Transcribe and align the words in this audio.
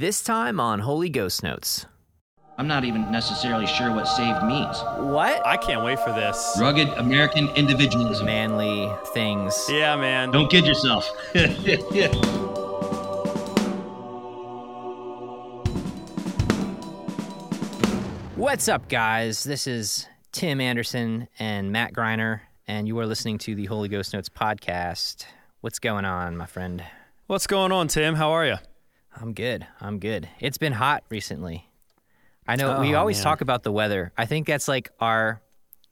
This 0.00 0.22
time 0.22 0.58
on 0.58 0.78
Holy 0.78 1.10
Ghost 1.10 1.42
Notes. 1.42 1.84
I'm 2.56 2.66
not 2.66 2.86
even 2.86 3.12
necessarily 3.12 3.66
sure 3.66 3.94
what 3.94 4.08
saved 4.08 4.42
means. 4.44 4.80
What? 4.96 5.46
I 5.46 5.58
can't 5.58 5.84
wait 5.84 6.00
for 6.00 6.10
this. 6.10 6.56
Rugged 6.58 6.88
American 6.88 7.48
individualism. 7.48 8.24
Manly 8.24 8.90
things. 9.12 9.66
Yeah, 9.68 9.96
man. 9.96 10.30
Don't 10.30 10.50
kid 10.50 10.64
yourself. 10.64 11.06
What's 18.36 18.68
up, 18.68 18.88
guys? 18.88 19.44
This 19.44 19.66
is 19.66 20.06
Tim 20.32 20.62
Anderson 20.62 21.28
and 21.38 21.72
Matt 21.72 21.92
Greiner, 21.92 22.40
and 22.66 22.88
you 22.88 22.98
are 23.00 23.06
listening 23.06 23.36
to 23.40 23.54
the 23.54 23.66
Holy 23.66 23.90
Ghost 23.90 24.14
Notes 24.14 24.30
podcast. 24.30 25.26
What's 25.60 25.78
going 25.78 26.06
on, 26.06 26.38
my 26.38 26.46
friend? 26.46 26.82
What's 27.26 27.46
going 27.46 27.70
on, 27.70 27.88
Tim? 27.88 28.14
How 28.14 28.30
are 28.30 28.46
you? 28.46 28.56
I'm 29.18 29.32
good. 29.34 29.66
I'm 29.80 29.98
good. 29.98 30.28
It's 30.40 30.58
been 30.58 30.72
hot 30.72 31.04
recently. 31.08 31.66
I 32.46 32.56
know 32.56 32.80
we 32.80 32.94
Oh, 32.94 32.98
always 33.00 33.18
man. 33.18 33.24
talk 33.24 33.40
about 33.40 33.62
the 33.62 33.72
weather. 33.72 34.12
I 34.16 34.26
think 34.26 34.46
that's 34.46 34.66
like 34.68 34.90
our 35.00 35.40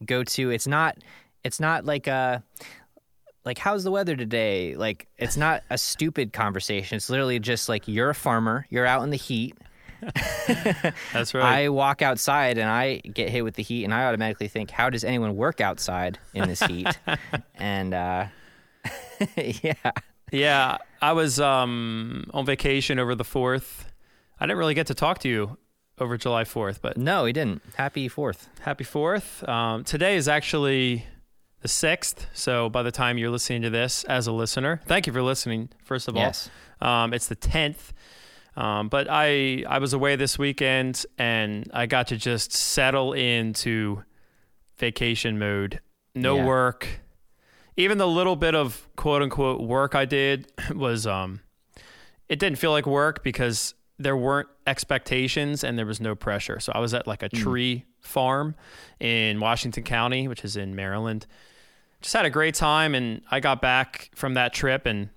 go-to. 0.04 0.50
It's 0.50 0.66
not. 0.66 0.98
It's 1.44 1.60
not 1.60 1.84
like 1.84 2.06
a. 2.06 2.42
Like 3.44 3.58
how's 3.58 3.82
the 3.84 3.90
weather 3.90 4.14
today? 4.16 4.74
Like 4.74 5.06
it's 5.16 5.36
not 5.36 5.62
a 5.70 5.78
stupid 5.78 6.32
conversation. 6.32 6.96
It's 6.96 7.08
literally 7.08 7.38
just 7.38 7.68
like 7.68 7.88
you're 7.88 8.10
a 8.10 8.14
farmer. 8.14 8.66
You're 8.68 8.84
out 8.86 9.02
in 9.04 9.10
the 9.10 9.16
heat. 9.16 9.56
That's 11.12 11.34
right. 11.34 11.44
I 11.64 11.68
walk 11.70 12.02
outside 12.02 12.58
and 12.58 12.68
I 12.68 12.96
get 12.98 13.30
hit 13.30 13.42
with 13.44 13.54
the 13.54 13.62
heat, 13.62 13.84
and 13.84 13.94
I 13.94 14.04
automatically 14.06 14.48
think, 14.48 14.70
how 14.70 14.90
does 14.90 15.02
anyone 15.02 15.34
work 15.36 15.60
outside 15.60 16.18
in 16.34 16.46
this 16.48 16.60
heat? 16.62 16.88
and 17.56 17.94
uh, 17.94 18.26
yeah, 19.36 19.72
yeah, 20.32 20.78
I 21.02 21.12
was 21.12 21.40
um, 21.40 22.30
on 22.34 22.44
vacation 22.46 22.98
over 22.98 23.14
the 23.14 23.24
4th. 23.24 23.84
I 24.40 24.46
didn't 24.46 24.58
really 24.58 24.74
get 24.74 24.86
to 24.88 24.94
talk 24.94 25.18
to 25.20 25.28
you 25.28 25.58
over 25.98 26.16
July 26.16 26.44
4th, 26.44 26.80
but 26.80 26.96
no, 26.96 27.24
he 27.24 27.32
didn't. 27.32 27.62
Happy 27.76 28.08
Fourth. 28.08 28.48
happy 28.60 28.84
4th. 28.84 29.48
Um, 29.48 29.84
today 29.84 30.16
is 30.16 30.28
actually 30.28 31.04
the 31.60 31.68
6th. 31.68 32.26
So 32.34 32.68
by 32.68 32.82
the 32.84 32.92
time 32.92 33.18
you're 33.18 33.30
listening 33.30 33.62
to 33.62 33.70
this 33.70 34.04
as 34.04 34.26
a 34.28 34.32
listener, 34.32 34.80
thank 34.86 35.06
you 35.08 35.12
for 35.12 35.22
listening, 35.22 35.70
first 35.84 36.06
of 36.08 36.16
all. 36.16 36.22
Yes. 36.22 36.50
Um, 36.80 37.12
it's 37.12 37.26
the 37.26 37.34
10th. 37.36 37.90
Um, 38.56 38.88
but 38.88 39.06
I 39.08 39.64
I 39.68 39.78
was 39.78 39.92
away 39.92 40.16
this 40.16 40.36
weekend 40.38 41.04
and 41.16 41.70
I 41.72 41.86
got 41.86 42.08
to 42.08 42.16
just 42.16 42.52
settle 42.52 43.12
into 43.12 44.02
vacation 44.78 45.38
mode. 45.38 45.80
No 46.14 46.36
Yeah. 46.36 46.44
work. 46.44 47.00
Even 47.78 47.96
the 47.96 48.08
little 48.08 48.34
bit 48.34 48.54
of 48.56 48.88
quote 48.96 49.22
unquote 49.22 49.60
work 49.60 49.94
I 49.94 50.04
did 50.04 50.52
was 50.74 51.06
um 51.06 51.40
it 52.28 52.38
didn't 52.38 52.58
feel 52.58 52.72
like 52.72 52.86
work 52.86 53.22
because 53.22 53.74
there 53.98 54.16
weren't 54.16 54.48
expectations 54.66 55.64
and 55.64 55.78
there 55.78 55.86
was 55.86 56.00
no 56.00 56.14
pressure. 56.14 56.60
So 56.60 56.72
I 56.74 56.80
was 56.80 56.92
at 56.92 57.06
like 57.06 57.22
a 57.22 57.28
tree 57.28 57.84
farm 58.00 58.54
in 59.00 59.40
Washington 59.40 59.82
County, 59.82 60.28
which 60.28 60.44
is 60.44 60.56
in 60.56 60.76
Maryland. 60.76 61.26
Just 62.00 62.14
had 62.14 62.26
a 62.26 62.30
great 62.30 62.54
time 62.54 62.94
and 62.94 63.22
I 63.30 63.40
got 63.40 63.60
back 63.62 64.10
from 64.14 64.34
that 64.34 64.52
trip 64.52 64.86
and 64.86 65.08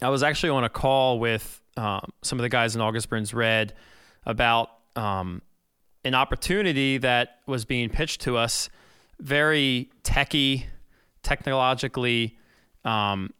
I 0.00 0.08
was 0.08 0.22
actually 0.22 0.50
on 0.50 0.64
a 0.64 0.68
call 0.68 1.20
with 1.20 1.60
um, 1.76 2.12
some 2.22 2.38
of 2.38 2.42
the 2.42 2.48
guys 2.48 2.74
in 2.74 2.80
August 2.80 3.08
Burns 3.08 3.34
Red 3.34 3.74
about 4.24 4.70
um, 4.96 5.42
an 6.04 6.14
opportunity 6.14 6.98
that 6.98 7.38
was 7.46 7.64
being 7.64 7.88
pitched 7.88 8.20
to 8.22 8.36
us, 8.36 8.68
very 9.20 9.90
techy, 10.02 10.66
technologically 11.22 12.38
um, 12.84 13.32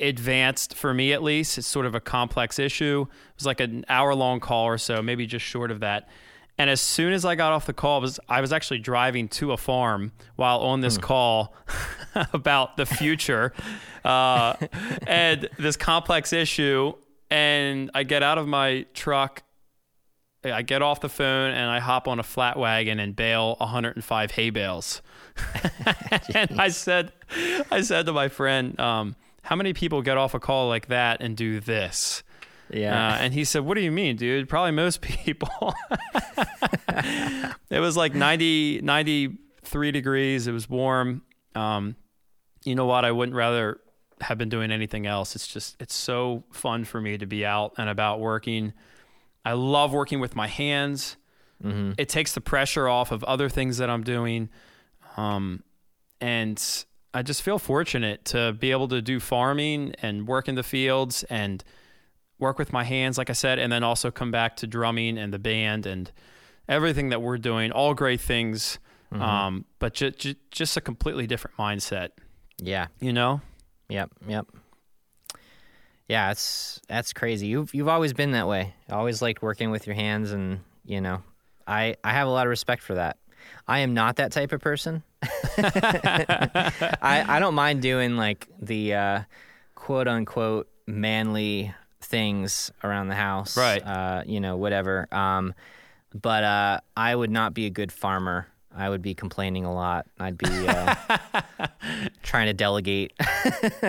advanced 0.00 0.74
for 0.74 0.92
me 0.92 1.12
at 1.12 1.22
least. 1.22 1.58
It's 1.58 1.66
sort 1.66 1.86
of 1.86 1.94
a 1.94 2.00
complex 2.00 2.58
issue. 2.58 3.06
It 3.08 3.36
was 3.36 3.46
like 3.46 3.60
an 3.60 3.84
hour 3.88 4.14
long 4.14 4.40
call 4.40 4.66
or 4.66 4.78
so, 4.78 5.02
maybe 5.02 5.26
just 5.26 5.44
short 5.44 5.70
of 5.70 5.80
that. 5.80 6.08
And 6.58 6.68
as 6.68 6.80
soon 6.80 7.12
as 7.12 7.24
I 7.24 7.34
got 7.34 7.52
off 7.52 7.66
the 7.66 7.72
call, 7.72 7.98
I 7.98 8.00
was, 8.00 8.20
I 8.28 8.40
was 8.40 8.52
actually 8.52 8.80
driving 8.80 9.28
to 9.28 9.52
a 9.52 9.56
farm 9.56 10.12
while 10.36 10.58
on 10.60 10.80
this 10.80 10.98
call 10.98 11.54
about 12.32 12.76
the 12.76 12.84
future 12.84 13.52
uh, 14.04 14.54
and 15.06 15.48
this 15.58 15.76
complex 15.76 16.32
issue. 16.32 16.92
And 17.30 17.90
I 17.94 18.02
get 18.02 18.22
out 18.22 18.36
of 18.36 18.46
my 18.46 18.84
truck, 18.92 19.42
I 20.44 20.60
get 20.60 20.82
off 20.82 21.00
the 21.00 21.08
phone, 21.08 21.52
and 21.52 21.70
I 21.70 21.78
hop 21.78 22.06
on 22.06 22.18
a 22.18 22.22
flat 22.22 22.58
wagon 22.58 23.00
and 23.00 23.16
bale 23.16 23.56
105 23.58 24.30
hay 24.32 24.50
bales. 24.50 25.00
and 26.34 26.60
I 26.60 26.68
said, 26.68 27.12
I 27.70 27.80
said 27.82 28.06
to 28.06 28.12
my 28.12 28.28
friend, 28.28 28.78
um, 28.80 29.16
"How 29.42 29.56
many 29.56 29.72
people 29.72 30.02
get 30.02 30.16
off 30.16 30.34
a 30.34 30.40
call 30.40 30.68
like 30.68 30.88
that 30.88 31.20
and 31.20 31.36
do 31.36 31.60
this?" 31.60 32.22
Yeah. 32.70 33.14
Uh, 33.14 33.16
and 33.16 33.34
he 33.34 33.44
said, 33.44 33.64
"What 33.64 33.74
do 33.74 33.80
you 33.80 33.90
mean, 33.90 34.16
dude? 34.16 34.48
Probably 34.48 34.72
most 34.72 35.00
people." 35.00 35.74
it 37.70 37.80
was 37.80 37.96
like 37.96 38.14
90, 38.14 38.80
93 38.82 39.90
degrees. 39.92 40.46
It 40.46 40.52
was 40.52 40.68
warm. 40.68 41.22
Um, 41.54 41.96
you 42.64 42.74
know 42.74 42.86
what? 42.86 43.04
I 43.04 43.12
wouldn't 43.12 43.36
rather 43.36 43.80
have 44.20 44.38
been 44.38 44.48
doing 44.48 44.70
anything 44.70 45.06
else. 45.06 45.34
It's 45.34 45.46
just 45.46 45.76
it's 45.80 45.94
so 45.94 46.44
fun 46.52 46.84
for 46.84 47.00
me 47.00 47.18
to 47.18 47.26
be 47.26 47.44
out 47.44 47.74
and 47.76 47.88
about 47.88 48.20
working. 48.20 48.72
I 49.44 49.52
love 49.54 49.92
working 49.92 50.20
with 50.20 50.36
my 50.36 50.46
hands. 50.46 51.16
It 51.98 52.08
takes 52.08 52.32
the 52.32 52.40
pressure 52.40 52.88
off 52.88 53.12
of 53.12 53.22
other 53.24 53.48
things 53.48 53.78
that 53.78 53.90
I'm 53.90 54.02
doing. 54.02 54.48
Um, 55.16 55.62
and 56.20 56.84
I 57.14 57.22
just 57.22 57.42
feel 57.42 57.58
fortunate 57.58 58.24
to 58.26 58.52
be 58.52 58.70
able 58.70 58.88
to 58.88 59.02
do 59.02 59.20
farming 59.20 59.94
and 60.00 60.26
work 60.26 60.48
in 60.48 60.54
the 60.54 60.62
fields 60.62 61.24
and 61.24 61.62
work 62.38 62.58
with 62.58 62.72
my 62.72 62.84
hands, 62.84 63.18
like 63.18 63.30
I 63.30 63.34
said, 63.34 63.58
and 63.58 63.72
then 63.72 63.82
also 63.82 64.10
come 64.10 64.30
back 64.30 64.56
to 64.56 64.66
drumming 64.66 65.18
and 65.18 65.32
the 65.32 65.38
band 65.38 65.86
and 65.86 66.10
everything 66.68 67.10
that 67.10 67.20
we're 67.20 67.38
doing. 67.38 67.70
All 67.70 67.94
great 67.94 68.20
things, 68.20 68.78
um, 69.12 69.64
but 69.78 69.94
ju- 69.94 70.10
ju- 70.10 70.34
just 70.50 70.76
a 70.76 70.80
completely 70.80 71.26
different 71.26 71.56
mindset, 71.56 72.10
yeah. 72.58 72.86
you 73.00 73.12
know? 73.12 73.40
Yep. 73.88 74.10
Yep. 74.26 74.46
Yeah, 76.08 76.30
it's 76.30 76.80
that's 76.88 77.12
crazy. 77.12 77.46
You've 77.46 77.74
you've 77.74 77.88
always 77.88 78.12
been 78.12 78.32
that 78.32 78.46
way. 78.46 78.74
Always 78.90 79.22
liked 79.22 79.40
working 79.40 79.70
with 79.70 79.86
your 79.86 79.94
hands, 79.94 80.32
and 80.32 80.60
you 80.84 81.00
know, 81.00 81.22
I 81.66 81.96
I 82.04 82.12
have 82.12 82.26
a 82.26 82.30
lot 82.30 82.46
of 82.46 82.50
respect 82.50 82.82
for 82.82 82.94
that. 82.94 83.16
I 83.66 83.80
am 83.80 83.94
not 83.94 84.16
that 84.16 84.32
type 84.32 84.52
of 84.52 84.60
person. 84.60 85.02
I 85.58 87.24
I 87.28 87.38
don't 87.38 87.54
mind 87.54 87.82
doing 87.82 88.16
like 88.16 88.48
the 88.60 88.94
uh, 88.94 89.22
quote 89.74 90.08
unquote 90.08 90.68
manly 90.86 91.74
things 92.00 92.70
around 92.82 93.08
the 93.08 93.14
house, 93.14 93.56
Right. 93.56 93.82
Uh, 93.84 94.22
you 94.26 94.40
know, 94.40 94.56
whatever. 94.56 95.12
Um, 95.14 95.54
but 96.14 96.44
uh, 96.44 96.80
I 96.96 97.14
would 97.14 97.30
not 97.30 97.54
be 97.54 97.66
a 97.66 97.70
good 97.70 97.92
farmer. 97.92 98.46
I 98.74 98.88
would 98.88 99.02
be 99.02 99.14
complaining 99.14 99.64
a 99.64 99.72
lot. 99.72 100.06
I'd 100.18 100.38
be 100.38 100.46
uh, 100.48 100.94
trying 102.22 102.46
to 102.46 102.52
delegate 102.52 103.12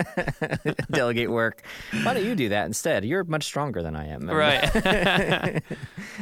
delegate 0.90 1.30
work. 1.30 1.62
Why 2.02 2.14
don't 2.14 2.24
you 2.24 2.34
do 2.34 2.50
that 2.50 2.66
instead? 2.66 3.04
You're 3.04 3.24
much 3.24 3.44
stronger 3.44 3.82
than 3.82 3.96
I 3.96 4.08
am. 4.08 4.28
Right. 4.28 5.62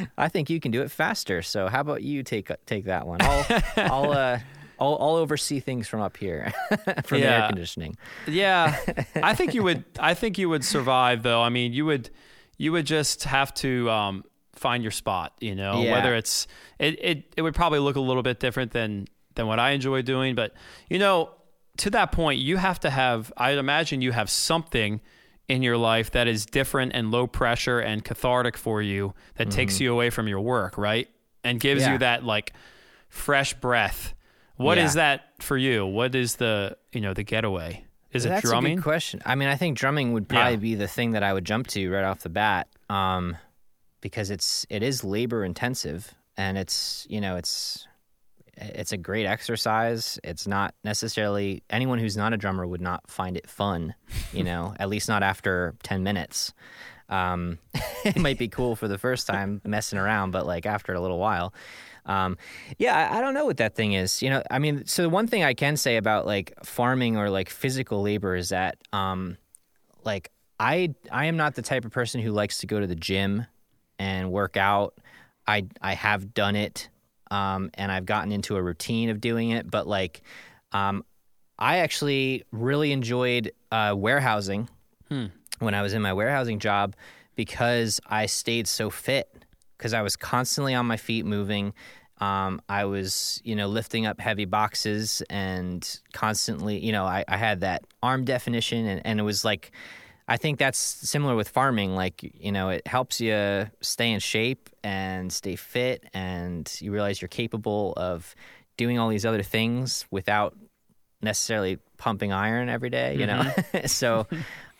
I 0.17 0.29
think 0.29 0.49
you 0.49 0.59
can 0.59 0.71
do 0.71 0.81
it 0.81 0.91
faster. 0.91 1.41
So 1.41 1.67
how 1.67 1.81
about 1.81 2.03
you 2.03 2.23
take 2.23 2.51
take 2.65 2.85
that 2.85 3.05
one? 3.05 3.21
I'll 3.21 3.45
I'll 3.77 4.11
uh, 4.11 4.39
I'll, 4.79 4.97
I'll 4.99 5.15
oversee 5.15 5.59
things 5.59 5.87
from 5.87 6.01
up 6.01 6.17
here 6.17 6.53
from 7.05 7.19
the 7.19 7.27
air 7.27 7.47
conditioning. 7.47 7.95
Yeah, 8.27 8.77
I 9.15 9.35
think 9.35 9.53
you 9.53 9.63
would. 9.63 9.83
I 9.99 10.13
think 10.13 10.37
you 10.37 10.49
would 10.49 10.65
survive, 10.65 11.23
though. 11.23 11.41
I 11.41 11.49
mean, 11.49 11.73
you 11.73 11.85
would. 11.85 12.09
You 12.57 12.71
would 12.71 12.85
just 12.85 13.23
have 13.23 13.53
to 13.55 13.89
um, 13.89 14.23
find 14.55 14.83
your 14.83 14.91
spot. 14.91 15.33
You 15.39 15.55
know, 15.55 15.81
Yeah. 15.81 15.91
whether 15.93 16.15
it's 16.15 16.47
it, 16.79 16.97
it. 17.03 17.33
It 17.37 17.41
would 17.41 17.55
probably 17.55 17.79
look 17.79 17.95
a 17.95 18.01
little 18.01 18.23
bit 18.23 18.39
different 18.39 18.71
than 18.71 19.07
than 19.35 19.47
what 19.47 19.59
I 19.59 19.71
enjoy 19.71 20.01
doing, 20.03 20.35
but 20.35 20.53
you 20.89 20.99
know, 20.99 21.31
to 21.77 21.89
that 21.89 22.11
point, 22.11 22.39
you 22.39 22.57
have 22.57 22.79
to 22.81 22.89
have. 22.89 23.33
I'd 23.37 23.57
imagine 23.57 24.01
you 24.01 24.11
have 24.11 24.29
something 24.29 25.01
in 25.49 25.61
your 25.63 25.75
life 25.77 26.11
that 26.11 26.27
is 26.27 26.45
different 26.45 26.93
and 26.95 27.11
low 27.11 27.27
pressure 27.27 27.79
and 27.79 28.03
cathartic 28.05 28.55
for 28.55 28.81
you 28.81 29.13
that 29.35 29.51
takes 29.51 29.79
you 29.81 29.91
away 29.91 30.09
from 30.09 30.27
your 30.27 30.39
work, 30.39 30.77
right? 30.77 31.09
And 31.43 31.59
gives 31.59 31.81
Mm-hmm. 31.81 31.87
Yeah. 31.89 31.93
you 31.93 31.99
that 31.99 32.23
like 32.23 32.53
fresh 33.09 33.53
breath. 33.55 34.13
What 34.55 34.77
is 34.77 34.95
Yeah. 34.95 35.01
that 35.17 35.21
for 35.43 35.57
you? 35.57 35.85
What 35.85 36.15
is 36.15 36.35
the 36.35 36.77
you 36.91 37.01
know 37.01 37.13
the 37.13 37.23
getaway? 37.23 37.83
Is 38.11 38.25
it 38.25 38.29
That's 38.29 38.45
a 38.45 38.47
drumming? 38.47 38.75
good 38.77 38.83
question. 38.83 39.21
I 39.25 39.33
mean, 39.33 39.49
I 39.49 39.55
think 39.55 39.75
drumming 39.77 40.13
would 40.13 40.29
probably 40.29 40.51
Yeah. 40.53 40.57
be 40.57 40.75
the 40.75 40.87
thing 40.87 41.11
that 41.11 41.23
I 41.23 41.33
would 41.33 41.45
jump 41.45 41.65
to 41.69 41.91
right 41.91 42.03
off 42.03 42.19
the 42.19 42.29
bat, 42.29 42.67
um, 42.87 43.35
because 44.03 44.29
it's 44.29 44.67
it 44.69 44.83
is 44.83 45.03
labor 45.03 45.43
intensive 45.45 46.13
and 46.35 46.57
it's 46.57 47.07
you 47.09 47.21
know 47.21 47.37
it's 47.37 47.87
it's 48.55 48.91
a 48.91 48.97
great 48.97 49.25
exercise. 49.25 50.19
It's 50.23 50.45
not 50.45 50.75
necessarily 50.83 51.63
anyone 51.71 51.97
who's 51.97 52.15
not 52.15 52.33
a 52.33 52.37
drummer 52.37 52.67
would 52.67 52.81
not 52.81 53.09
find 53.09 53.35
it 53.35 53.49
fun, 53.49 53.95
you 54.31 54.43
know, 54.49 54.75
at 54.77 54.89
least 54.89 55.09
not 55.09 55.23
after 55.23 55.73
ten 55.81 56.03
minutes. 56.03 56.53
Um, 57.09 57.57
it 58.05 58.19
might 58.19 58.37
be 58.37 58.49
cool 58.49 58.75
for 58.75 58.87
the 58.87 58.99
first 58.99 59.25
time 59.25 59.61
messing 59.65 59.97
around, 59.97 60.31
but 60.31 60.45
like 60.45 60.67
after 60.67 60.93
a 60.93 60.99
little 60.99 61.17
while. 61.17 61.53
Um, 62.05 62.37
yeah, 62.77 63.09
I, 63.09 63.17
I 63.17 63.21
don't 63.21 63.33
know 63.33 63.45
what 63.45 63.57
that 63.57 63.75
thing 63.75 63.93
is. 63.93 64.21
You 64.21 64.29
know, 64.29 64.43
I 64.51 64.59
mean, 64.59 64.85
so 64.85 65.01
the 65.01 65.09
one 65.09 65.25
thing 65.25 65.43
I 65.43 65.53
can 65.53 65.77
say 65.77 65.95
about 65.95 66.27
like 66.27 66.53
farming 66.63 67.15
or 67.15 67.29
like 67.29 67.49
physical 67.49 68.01
labor 68.01 68.35
is 68.35 68.49
that, 68.49 68.77
um, 68.91 69.37
like, 70.03 70.29
I 70.59 70.93
I 71.11 71.25
am 71.25 71.37
not 71.37 71.55
the 71.55 71.61
type 71.61 71.85
of 71.85 71.91
person 71.91 72.21
who 72.21 72.31
likes 72.31 72.59
to 72.59 72.67
go 72.67 72.79
to 72.79 72.85
the 72.85 72.95
gym 72.95 73.47
and 73.99 74.31
work 74.31 74.57
out. 74.57 74.95
I 75.47 75.65
I 75.81 75.93
have 75.93 76.33
done 76.33 76.55
it, 76.55 76.89
um, 77.31 77.69
and 77.73 77.91
I've 77.91 78.05
gotten 78.05 78.31
into 78.31 78.55
a 78.55 78.61
routine 78.61 79.09
of 79.09 79.19
doing 79.21 79.51
it. 79.51 79.69
But 79.69 79.87
like, 79.87 80.21
um, 80.71 81.03
I 81.59 81.77
actually 81.77 82.43
really 82.51 82.91
enjoyed 82.91 83.51
uh, 83.71 83.93
warehousing 83.97 84.69
when 85.59 85.73
I 85.73 85.81
was 85.81 85.93
in 85.93 86.01
my 86.01 86.13
warehousing 86.13 86.59
job 86.59 86.95
because 87.35 87.99
I 88.07 88.25
stayed 88.25 88.67
so 88.67 88.89
fit 88.89 89.29
because 89.77 89.93
I 89.93 90.01
was 90.01 90.15
constantly 90.15 90.73
on 90.73 90.85
my 90.85 90.97
feet 90.97 91.25
moving. 91.25 91.73
Um, 92.19 92.61
I 92.69 92.85
was, 92.85 93.41
you 93.43 93.55
know, 93.55 93.67
lifting 93.67 94.05
up 94.05 94.19
heavy 94.19 94.45
boxes 94.45 95.21
and 95.29 95.99
constantly, 96.13 96.77
you 96.79 96.91
know, 96.91 97.05
I, 97.05 97.25
I 97.27 97.37
had 97.37 97.61
that 97.61 97.83
arm 98.01 98.23
definition 98.23 98.87
and, 98.87 99.01
and 99.05 99.19
it 99.19 99.23
was 99.23 99.43
like, 99.43 99.71
I 100.27 100.37
think 100.37 100.57
that's 100.57 100.77
similar 100.77 101.35
with 101.35 101.49
farming. 101.49 101.95
Like, 101.95 102.23
you 102.23 102.51
know, 102.51 102.69
it 102.69 102.87
helps 102.87 103.19
you 103.19 103.69
stay 103.81 104.11
in 104.11 104.19
shape 104.19 104.69
and 104.83 105.31
stay 105.31 105.55
fit, 105.55 106.05
and 106.13 106.71
you 106.79 106.91
realize 106.91 107.21
you're 107.21 107.29
capable 107.29 107.93
of 107.97 108.33
doing 108.77 108.99
all 108.99 109.09
these 109.09 109.25
other 109.25 109.43
things 109.43 110.05
without 110.11 110.55
necessarily 111.21 111.79
pumping 111.97 112.31
iron 112.33 112.69
every 112.69 112.89
day, 112.89 113.15
you 113.15 113.25
know? 113.25 113.49
so 113.85 114.27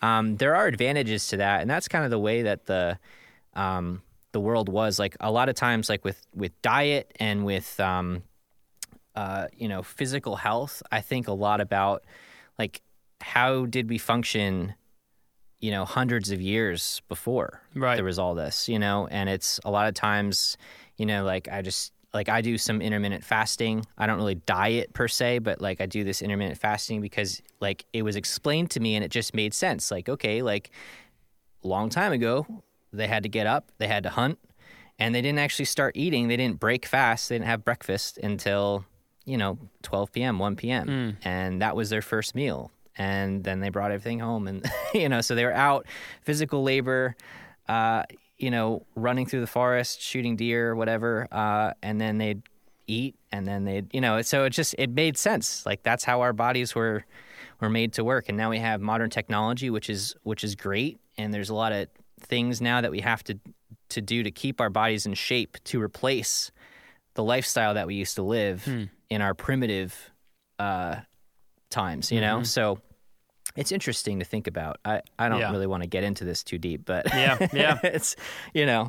um, 0.02 0.36
there 0.36 0.54
are 0.56 0.66
advantages 0.66 1.28
to 1.28 1.38
that. 1.38 1.60
And 1.62 1.70
that's 1.70 1.88
kind 1.88 2.04
of 2.04 2.10
the 2.10 2.18
way 2.18 2.42
that 2.42 2.66
the, 2.66 2.98
um, 3.54 4.02
the 4.32 4.40
world 4.40 4.68
was 4.68 4.98
like 4.98 5.16
a 5.20 5.30
lot 5.30 5.48
of 5.48 5.54
times, 5.54 5.88
like 5.88 6.04
with, 6.04 6.20
with 6.34 6.60
diet 6.62 7.12
and 7.18 7.44
with, 7.44 7.78
um, 7.80 8.22
uh, 9.14 9.46
you 9.56 9.68
know, 9.68 9.82
physical 9.82 10.36
health, 10.36 10.82
I 10.90 11.00
think 11.00 11.28
a 11.28 11.32
lot 11.32 11.60
about 11.60 12.04
like, 12.58 12.82
how 13.20 13.64
did 13.64 13.88
we 13.88 13.96
function 13.96 14.74
you 15.60 15.70
know 15.70 15.84
hundreds 15.84 16.30
of 16.30 16.40
years 16.40 17.00
before 17.08 17.60
Right. 17.74 17.96
there 17.96 18.04
was 18.04 18.18
all 18.18 18.34
this 18.34 18.68
you 18.68 18.78
know? 18.78 19.06
And 19.10 19.28
it's 19.28 19.60
a 19.64 19.70
lot 19.70 19.88
of 19.88 19.94
times 19.94 20.56
you 20.96 21.06
know 21.06 21.24
like 21.24 21.48
i 21.50 21.62
just 21.62 21.92
like 22.12 22.28
i 22.28 22.40
do 22.40 22.56
some 22.58 22.80
intermittent 22.80 23.24
fasting. 23.24 23.84
I 23.98 24.06
don't 24.06 24.18
really 24.18 24.36
diet 24.36 24.92
per 24.92 25.08
se 25.08 25.38
but 25.40 25.60
like 25.60 25.80
i 25.80 25.86
do 25.86 26.04
this 26.04 26.22
intermittent 26.22 26.58
fasting 26.58 27.00
because 27.00 27.42
like 27.60 27.84
it 27.92 28.02
was 28.02 28.16
explained 28.16 28.70
to 28.72 28.80
me 28.80 28.94
and 28.94 29.04
it 29.04 29.10
just 29.10 29.34
made 29.34 29.54
sense. 29.54 29.90
Like 29.90 30.08
okay 30.08 30.42
like 30.42 30.70
long 31.62 31.88
time 31.88 32.12
ago 32.12 32.46
they 32.92 33.08
had 33.08 33.22
to 33.22 33.28
get 33.28 33.46
up 33.46 33.72
they 33.78 33.88
had 33.88 34.02
to 34.04 34.10
hunt 34.10 34.38
and 34.98 35.12
they 35.14 35.22
didn't 35.22 35.40
actually 35.40 35.64
start 35.64 35.96
eating. 35.96 36.28
They 36.28 36.36
didn't 36.36 36.60
break 36.60 36.86
fast. 36.86 37.28
They 37.28 37.34
didn't 37.34 37.48
have 37.48 37.64
breakfast 37.64 38.16
until 38.18 38.84
you 39.24 39.36
know 39.38 39.58
12 39.82 40.12
p.m 40.12 40.38
1 40.38 40.54
p.m 40.56 40.86
hmm. 40.86 41.10
and 41.26 41.62
that 41.62 41.74
was 41.74 41.88
their 41.90 42.02
first 42.02 42.34
meal 42.34 42.70
and 42.96 43.44
then 43.44 43.60
they 43.60 43.68
brought 43.68 43.90
everything 43.90 44.20
home 44.20 44.46
and 44.46 44.70
you 44.94 45.08
know 45.08 45.20
so 45.20 45.34
they 45.34 45.44
were 45.44 45.54
out 45.54 45.86
physical 46.22 46.62
labor 46.62 47.16
uh, 47.68 48.02
you 48.38 48.50
know 48.50 48.84
running 48.94 49.26
through 49.26 49.40
the 49.40 49.46
forest 49.46 50.00
shooting 50.00 50.36
deer 50.36 50.74
whatever 50.74 51.28
uh, 51.32 51.72
and 51.82 52.00
then 52.00 52.18
they'd 52.18 52.42
eat 52.86 53.16
and 53.32 53.46
then 53.46 53.64
they'd 53.64 53.92
you 53.92 54.00
know 54.00 54.22
so 54.22 54.44
it 54.44 54.50
just 54.50 54.74
it 54.78 54.90
made 54.90 55.16
sense. 55.16 55.64
Like 55.66 55.82
that's 55.82 56.04
how 56.04 56.20
our 56.20 56.32
bodies 56.32 56.74
were 56.74 57.04
were 57.60 57.70
made 57.70 57.92
to 57.94 58.04
work. 58.04 58.28
And 58.28 58.36
now 58.36 58.50
we 58.50 58.58
have 58.58 58.80
modern 58.80 59.10
technology 59.10 59.70
which 59.70 59.88
is 59.90 60.14
which 60.22 60.44
is 60.44 60.54
great. 60.54 60.98
And 61.16 61.32
there's 61.32 61.50
a 61.50 61.54
lot 61.54 61.72
of 61.72 61.88
things 62.20 62.60
now 62.60 62.80
that 62.80 62.90
we 62.90 63.00
have 63.00 63.22
to 63.24 63.38
to 63.90 64.00
do 64.00 64.22
to 64.22 64.30
keep 64.30 64.60
our 64.60 64.70
bodies 64.70 65.06
in 65.06 65.14
shape 65.14 65.56
to 65.64 65.80
replace 65.80 66.50
the 67.14 67.22
lifestyle 67.22 67.74
that 67.74 67.86
we 67.86 67.94
used 67.94 68.16
to 68.16 68.22
live 68.22 68.66
in 69.08 69.22
our 69.22 69.34
primitive 69.34 70.10
uh, 70.58 70.96
times, 71.74 72.10
you 72.12 72.20
know? 72.20 72.42
So 72.42 72.78
it's 73.56 73.70
interesting 73.72 74.18
to 74.20 74.24
think 74.24 74.46
about. 74.46 74.78
I, 74.84 75.02
I 75.18 75.28
don't 75.28 75.38
Yeah. 75.40 75.50
really 75.52 75.66
want 75.66 75.82
to 75.82 75.88
get 75.88 76.02
into 76.04 76.24
this 76.24 76.42
too 76.42 76.58
deep, 76.58 76.84
but 76.86 77.12
Yeah, 77.14 77.36
yeah. 77.52 77.78
it's, 77.82 78.16
you 78.54 78.64
know, 78.66 78.82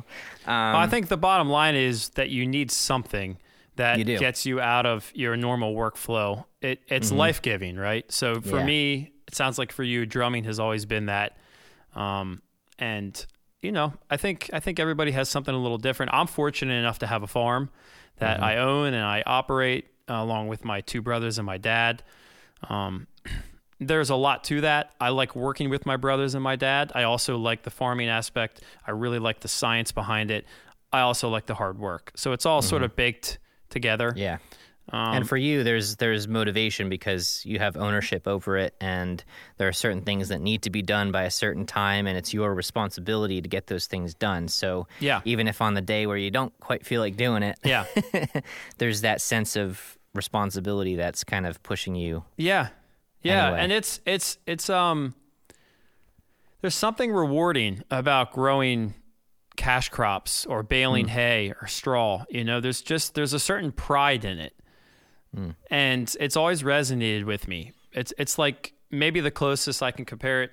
um, 0.46 0.72
Well, 0.72 0.76
I 0.76 0.86
think 0.86 1.08
the 1.08 1.16
bottom 1.16 1.48
line 1.50 1.74
is 1.74 2.08
that 2.10 2.30
you 2.30 2.46
need 2.46 2.70
something 2.70 3.38
that 3.76 3.98
You 3.98 4.04
gets 4.18 4.46
you 4.46 4.58
out 4.60 4.86
of 4.86 5.12
your 5.14 5.36
normal 5.36 5.74
workflow. 5.74 6.46
It, 6.62 6.80
it's 6.88 7.12
life 7.12 7.42
giving, 7.42 7.76
right? 7.76 8.10
So 8.10 8.36
for 8.40 8.40
Mm-hmm. 8.40 8.56
Yeah. 8.58 8.64
me, 8.64 9.12
it 9.28 9.34
sounds 9.34 9.58
like 9.58 9.70
for 9.72 9.82
you, 9.84 10.06
drumming 10.06 10.44
has 10.44 10.58
always 10.58 10.86
been 10.86 11.06
that. 11.06 11.36
Um, 11.94 12.40
and 12.78 13.24
you 13.62 13.72
know, 13.72 13.92
I 14.10 14.16
think 14.16 14.48
I 14.52 14.60
think 14.60 14.78
everybody 14.78 15.10
has 15.12 15.28
something 15.28 15.54
a 15.54 15.58
little 15.58 15.78
different. 15.78 16.12
I'm 16.14 16.26
fortunate 16.26 16.74
enough 16.74 16.98
to 17.00 17.06
have 17.06 17.22
a 17.22 17.26
farm 17.26 17.70
that 18.18 18.36
Mm-hmm. 18.36 18.44
I 18.44 18.56
own 18.58 18.94
and 18.94 19.04
I 19.04 19.22
operate 19.26 19.88
uh, 20.08 20.14
along 20.14 20.48
with 20.48 20.64
my 20.64 20.80
two 20.80 21.02
brothers 21.02 21.38
and 21.38 21.44
my 21.46 21.58
dad. 21.58 22.02
Um, 22.68 23.06
there's 23.80 24.10
a 24.10 24.16
lot 24.16 24.44
to 24.44 24.62
that. 24.62 24.92
I 25.00 25.10
like 25.10 25.36
working 25.36 25.68
with 25.70 25.84
my 25.86 25.96
brothers 25.96 26.34
and 26.34 26.42
my 26.42 26.56
dad. 26.56 26.92
I 26.94 27.02
also 27.02 27.36
like 27.36 27.62
the 27.62 27.70
farming 27.70 28.08
aspect. 28.08 28.62
I 28.86 28.92
really 28.92 29.18
like 29.18 29.40
the 29.40 29.48
science 29.48 29.92
behind 29.92 30.30
it. 30.30 30.46
I 30.92 31.00
also 31.00 31.28
like 31.28 31.46
the 31.46 31.54
hard 31.54 31.78
work. 31.78 32.12
So 32.16 32.32
it's 32.32 32.46
all 32.46 32.62
sort 32.62 32.82
of 32.82 32.96
baked 32.96 33.38
together. 33.68 34.10
Mm-hmm. 34.10 34.18
yeah. 34.18 34.38
Um, 34.92 35.16
and 35.16 35.28
for 35.28 35.36
you, 35.36 35.64
there's 35.64 35.96
there's 35.96 36.28
motivation 36.28 36.88
because 36.88 37.42
you 37.44 37.58
have 37.58 37.76
ownership 37.76 38.28
over 38.28 38.56
it, 38.56 38.72
and 38.80 39.22
there 39.56 39.66
are 39.66 39.72
certain 39.72 40.02
things 40.02 40.28
that 40.28 40.40
need 40.40 40.62
to 40.62 40.70
be 40.70 40.80
done 40.80 41.10
by 41.10 41.24
a 41.24 41.30
certain 41.30 41.66
time, 41.66 42.06
and 42.06 42.16
it's 42.16 42.32
your 42.32 42.54
responsibility 42.54 43.42
to 43.42 43.48
get 43.48 43.66
those 43.66 43.86
things 43.88 44.14
done. 44.14 44.46
So 44.46 44.86
Yeah. 45.00 45.22
even 45.24 45.48
if 45.48 45.60
on 45.60 45.74
the 45.74 45.80
day 45.80 46.06
where 46.06 46.16
you 46.16 46.30
don't 46.30 46.52
quite 46.60 46.86
feel 46.86 47.00
like 47.00 47.16
doing 47.16 47.42
it, 47.42 47.58
yeah. 47.64 47.86
there's 48.78 49.00
that 49.00 49.20
sense 49.20 49.56
of 49.56 49.98
responsibility 50.16 50.96
that's 50.96 51.22
kind 51.24 51.46
of 51.46 51.62
pushing 51.62 51.94
you. 51.94 52.24
Yeah. 52.36 52.68
Yeah, 53.22 53.46
Anyway. 53.46 53.60
and 53.60 53.72
it's 53.72 54.00
it's 54.06 54.38
it's 54.46 54.70
um 54.70 55.14
there's 56.60 56.74
something 56.74 57.12
rewarding 57.12 57.82
about 57.90 58.32
growing 58.32 58.94
cash 59.56 59.88
crops 59.88 60.46
or 60.46 60.62
baling 60.62 61.08
hay 61.08 61.52
or 61.60 61.66
straw. 61.66 62.24
You 62.28 62.44
know, 62.44 62.60
there's 62.60 62.82
just 62.82 63.14
there's 63.14 63.32
a 63.32 63.40
certain 63.40 63.72
pride 63.72 64.24
in 64.24 64.38
it. 64.38 64.52
And 65.70 66.16
it's 66.18 66.34
always 66.34 66.62
resonated 66.62 67.24
with 67.24 67.46
me. 67.46 67.72
It's 67.92 68.12
it's 68.16 68.38
like 68.38 68.72
maybe 68.90 69.20
the 69.20 69.30
closest 69.30 69.82
I 69.82 69.90
can 69.90 70.06
compare 70.06 70.42
it 70.44 70.50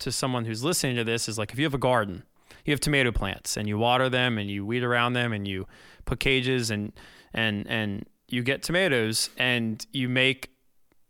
to 0.00 0.12
someone 0.12 0.44
who's 0.44 0.62
listening 0.62 0.96
to 0.96 1.04
this 1.04 1.26
is 1.26 1.38
like 1.38 1.52
if 1.54 1.58
you 1.58 1.64
have 1.64 1.72
a 1.72 1.78
garden, 1.78 2.22
you 2.66 2.72
have 2.72 2.80
tomato 2.80 3.12
plants 3.12 3.56
and 3.56 3.66
you 3.66 3.78
water 3.78 4.10
them 4.10 4.36
and 4.36 4.50
you 4.50 4.66
weed 4.66 4.82
around 4.82 5.14
them 5.14 5.32
and 5.32 5.48
you 5.48 5.66
put 6.04 6.20
cages 6.20 6.70
and 6.70 6.92
and 7.32 7.66
and 7.66 8.04
you 8.28 8.42
get 8.42 8.62
tomatoes 8.62 9.30
and 9.36 9.84
you 9.92 10.08
make 10.08 10.50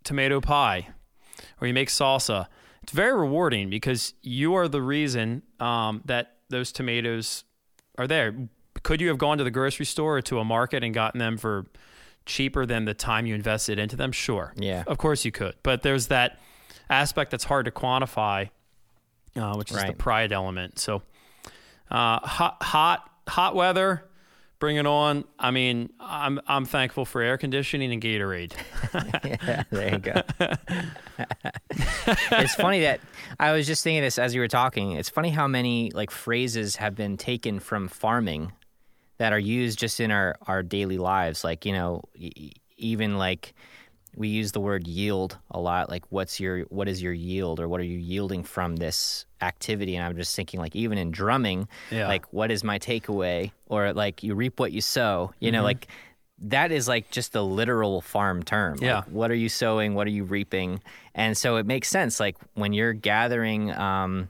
tomato 0.04 0.40
pie 0.40 0.88
or 1.60 1.66
you 1.66 1.74
make 1.74 1.88
salsa. 1.88 2.46
It's 2.82 2.92
very 2.92 3.18
rewarding 3.18 3.70
because 3.70 4.14
you 4.22 4.54
are 4.54 4.68
the 4.68 4.82
reason 4.82 5.42
um, 5.58 6.02
that 6.04 6.36
those 6.50 6.70
tomatoes 6.72 7.44
are 7.98 8.06
there. 8.06 8.48
Could 8.82 9.00
you 9.00 9.08
have 9.08 9.18
gone 9.18 9.38
to 9.38 9.44
the 9.44 9.50
grocery 9.50 9.86
store 9.86 10.18
or 10.18 10.22
to 10.22 10.38
a 10.38 10.44
market 10.44 10.84
and 10.84 10.94
gotten 10.94 11.18
them 11.18 11.36
for 11.36 11.66
cheaper 12.26 12.66
than 12.66 12.84
the 12.84 12.94
time 12.94 13.26
you 13.26 13.34
invested 13.34 13.78
into 13.78 13.96
them? 13.96 14.12
Sure. 14.12 14.52
Yeah. 14.56 14.84
Of 14.86 14.98
course 14.98 15.24
you 15.24 15.32
could. 15.32 15.54
But 15.62 15.82
there's 15.82 16.08
that 16.08 16.38
aspect 16.88 17.30
that's 17.30 17.44
hard 17.44 17.64
to 17.64 17.72
quantify, 17.72 18.50
uh, 19.34 19.54
which 19.54 19.72
is 19.72 19.82
the 19.82 19.94
pride 19.94 20.32
element. 20.32 20.78
So 20.78 21.02
uh, 21.90 22.20
hot, 22.20 22.62
hot, 22.62 23.10
hot 23.26 23.54
weather. 23.54 24.04
Bring 24.58 24.76
it 24.76 24.86
on. 24.86 25.24
I 25.38 25.50
mean, 25.50 25.90
I'm 26.00 26.40
I'm 26.46 26.64
thankful 26.64 27.04
for 27.04 27.20
air 27.20 27.36
conditioning 27.36 27.92
and 27.92 28.02
Gatorade. 28.02 28.52
yeah, 29.46 29.64
there 29.70 29.92
you 29.92 29.98
go. 29.98 30.22
it's 32.32 32.54
funny 32.54 32.80
that 32.80 33.00
I 33.38 33.52
was 33.52 33.66
just 33.66 33.84
thinking 33.84 34.02
this 34.02 34.18
as 34.18 34.34
you 34.34 34.40
were 34.40 34.48
talking. 34.48 34.92
It's 34.92 35.10
funny 35.10 35.28
how 35.28 35.46
many 35.46 35.90
like 35.90 36.10
phrases 36.10 36.76
have 36.76 36.94
been 36.94 37.18
taken 37.18 37.60
from 37.60 37.88
farming 37.88 38.52
that 39.18 39.32
are 39.34 39.38
used 39.38 39.78
just 39.78 40.00
in 40.00 40.10
our 40.10 40.36
our 40.46 40.62
daily 40.62 40.96
lives. 40.96 41.44
Like 41.44 41.66
you 41.66 41.72
know, 41.72 42.02
even 42.78 43.18
like 43.18 43.52
we 44.16 44.28
use 44.28 44.52
the 44.52 44.60
word 44.60 44.86
yield 44.88 45.36
a 45.50 45.60
lot. 45.60 45.90
Like, 45.90 46.04
what's 46.10 46.40
your 46.40 46.62
what 46.64 46.88
is 46.88 47.02
your 47.02 47.12
yield, 47.12 47.60
or 47.60 47.68
what 47.68 47.80
are 47.80 47.84
you 47.84 47.98
yielding 47.98 48.42
from 48.42 48.76
this 48.76 49.26
activity? 49.42 49.94
And 49.96 50.04
I'm 50.04 50.16
just 50.16 50.34
thinking, 50.34 50.58
like, 50.58 50.74
even 50.74 50.98
in 50.98 51.10
drumming, 51.10 51.68
Yeah. 51.90 52.08
like, 52.08 52.24
what 52.32 52.50
is 52.50 52.64
my 52.64 52.78
takeaway? 52.78 53.52
Or 53.68 53.92
like, 53.92 54.22
you 54.22 54.34
reap 54.34 54.58
what 54.58 54.72
you 54.72 54.80
sow. 54.80 55.32
You 55.38 55.52
know, 55.52 55.62
like 55.62 55.86
that 56.38 56.70
is 56.72 56.86
like 56.88 57.10
just 57.10 57.34
a 57.34 57.40
literal 57.42 58.00
farm 58.00 58.42
term. 58.42 58.74
Like, 58.74 58.82
Yeah. 58.82 59.02
what 59.08 59.30
are 59.30 59.34
you 59.34 59.48
sowing? 59.48 59.94
What 59.94 60.06
are 60.06 60.10
you 60.10 60.24
reaping? 60.24 60.82
And 61.14 61.36
so 61.36 61.56
it 61.56 61.66
makes 61.66 61.88
sense. 61.88 62.18
Like 62.20 62.36
when 62.54 62.72
you're 62.72 62.92
gathering, 62.92 63.70
um, 63.72 64.28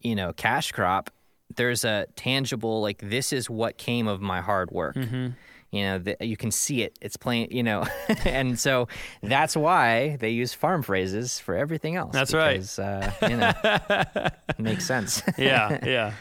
you 0.00 0.14
know, 0.14 0.32
cash 0.32 0.72
crop, 0.72 1.10
there's 1.56 1.84
a 1.84 2.06
tangible 2.16 2.80
like 2.80 2.98
this 2.98 3.32
is 3.32 3.50
what 3.50 3.76
came 3.76 4.08
of 4.08 4.20
my 4.22 4.40
hard 4.40 4.70
work. 4.70 4.96
Mm-hmm. 4.96 5.28
You 5.72 5.82
know, 5.84 5.98
the, 5.98 6.16
you 6.20 6.36
can 6.36 6.50
see 6.52 6.82
it. 6.82 6.98
It's 7.00 7.16
plain. 7.16 7.48
You 7.50 7.62
know, 7.62 7.86
and 8.24 8.58
so 8.58 8.86
that's 9.22 9.56
why 9.56 10.16
they 10.20 10.30
use 10.30 10.52
farm 10.54 10.82
phrases 10.82 11.38
for 11.40 11.56
everything 11.56 11.96
else. 11.96 12.12
That's 12.12 12.32
right. 12.34 12.54
because, 12.60 12.78
Uh, 12.78 13.10
you 13.28 13.36
know, 13.38 14.28
makes 14.58 14.84
sense. 14.84 15.22
yeah, 15.38 15.78
yeah, 15.84 16.12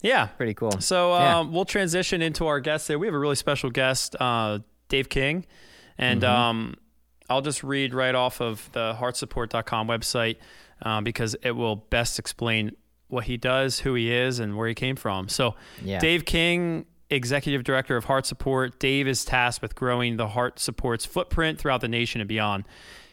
yeah. 0.00 0.26
Pretty 0.26 0.54
cool. 0.54 0.80
So 0.80 1.12
Yeah. 1.18 1.38
um, 1.40 1.52
we'll 1.52 1.64
transition 1.64 2.22
into 2.22 2.46
our 2.46 2.60
guest 2.60 2.86
there. 2.88 2.98
We 2.98 3.06
have 3.08 3.14
a 3.14 3.18
really 3.18 3.36
special 3.36 3.68
guest, 3.70 4.14
uh, 4.20 4.60
Dave 4.88 5.08
King, 5.08 5.44
and 5.98 6.22
Mm-hmm. 6.22 6.32
um, 6.32 6.76
I'll 7.28 7.40
just 7.42 7.62
read 7.64 7.94
right 7.94 8.14
off 8.14 8.40
of 8.40 8.68
the 8.72 8.94
heartsupport.com 8.98 9.88
website. 9.88 10.36
uh, 10.84 11.00
because 11.00 11.36
it 11.42 11.52
will 11.52 11.76
best 11.76 12.18
explain 12.18 12.72
what 13.08 13.24
he 13.24 13.36
does, 13.36 13.78
who 13.80 13.94
he 13.94 14.12
is, 14.12 14.38
and 14.40 14.56
where 14.56 14.66
he 14.68 14.74
came 14.74 14.96
from. 14.96 15.28
So, 15.28 15.54
Yeah. 15.82 15.98
Dave 16.00 16.24
King, 16.24 16.86
executive 17.14 17.64
director 17.64 17.96
of 17.96 18.06
HeartSupport. 18.06 18.78
Dave 18.78 19.06
is 19.06 19.24
tasked 19.24 19.62
with 19.62 19.74
growing 19.74 20.16
the 20.16 20.28
HeartSupport's 20.28 21.04
footprint 21.04 21.58
throughout 21.58 21.80
the 21.80 21.88
nation 21.88 22.20
and 22.20 22.28
beyond. 22.28 22.64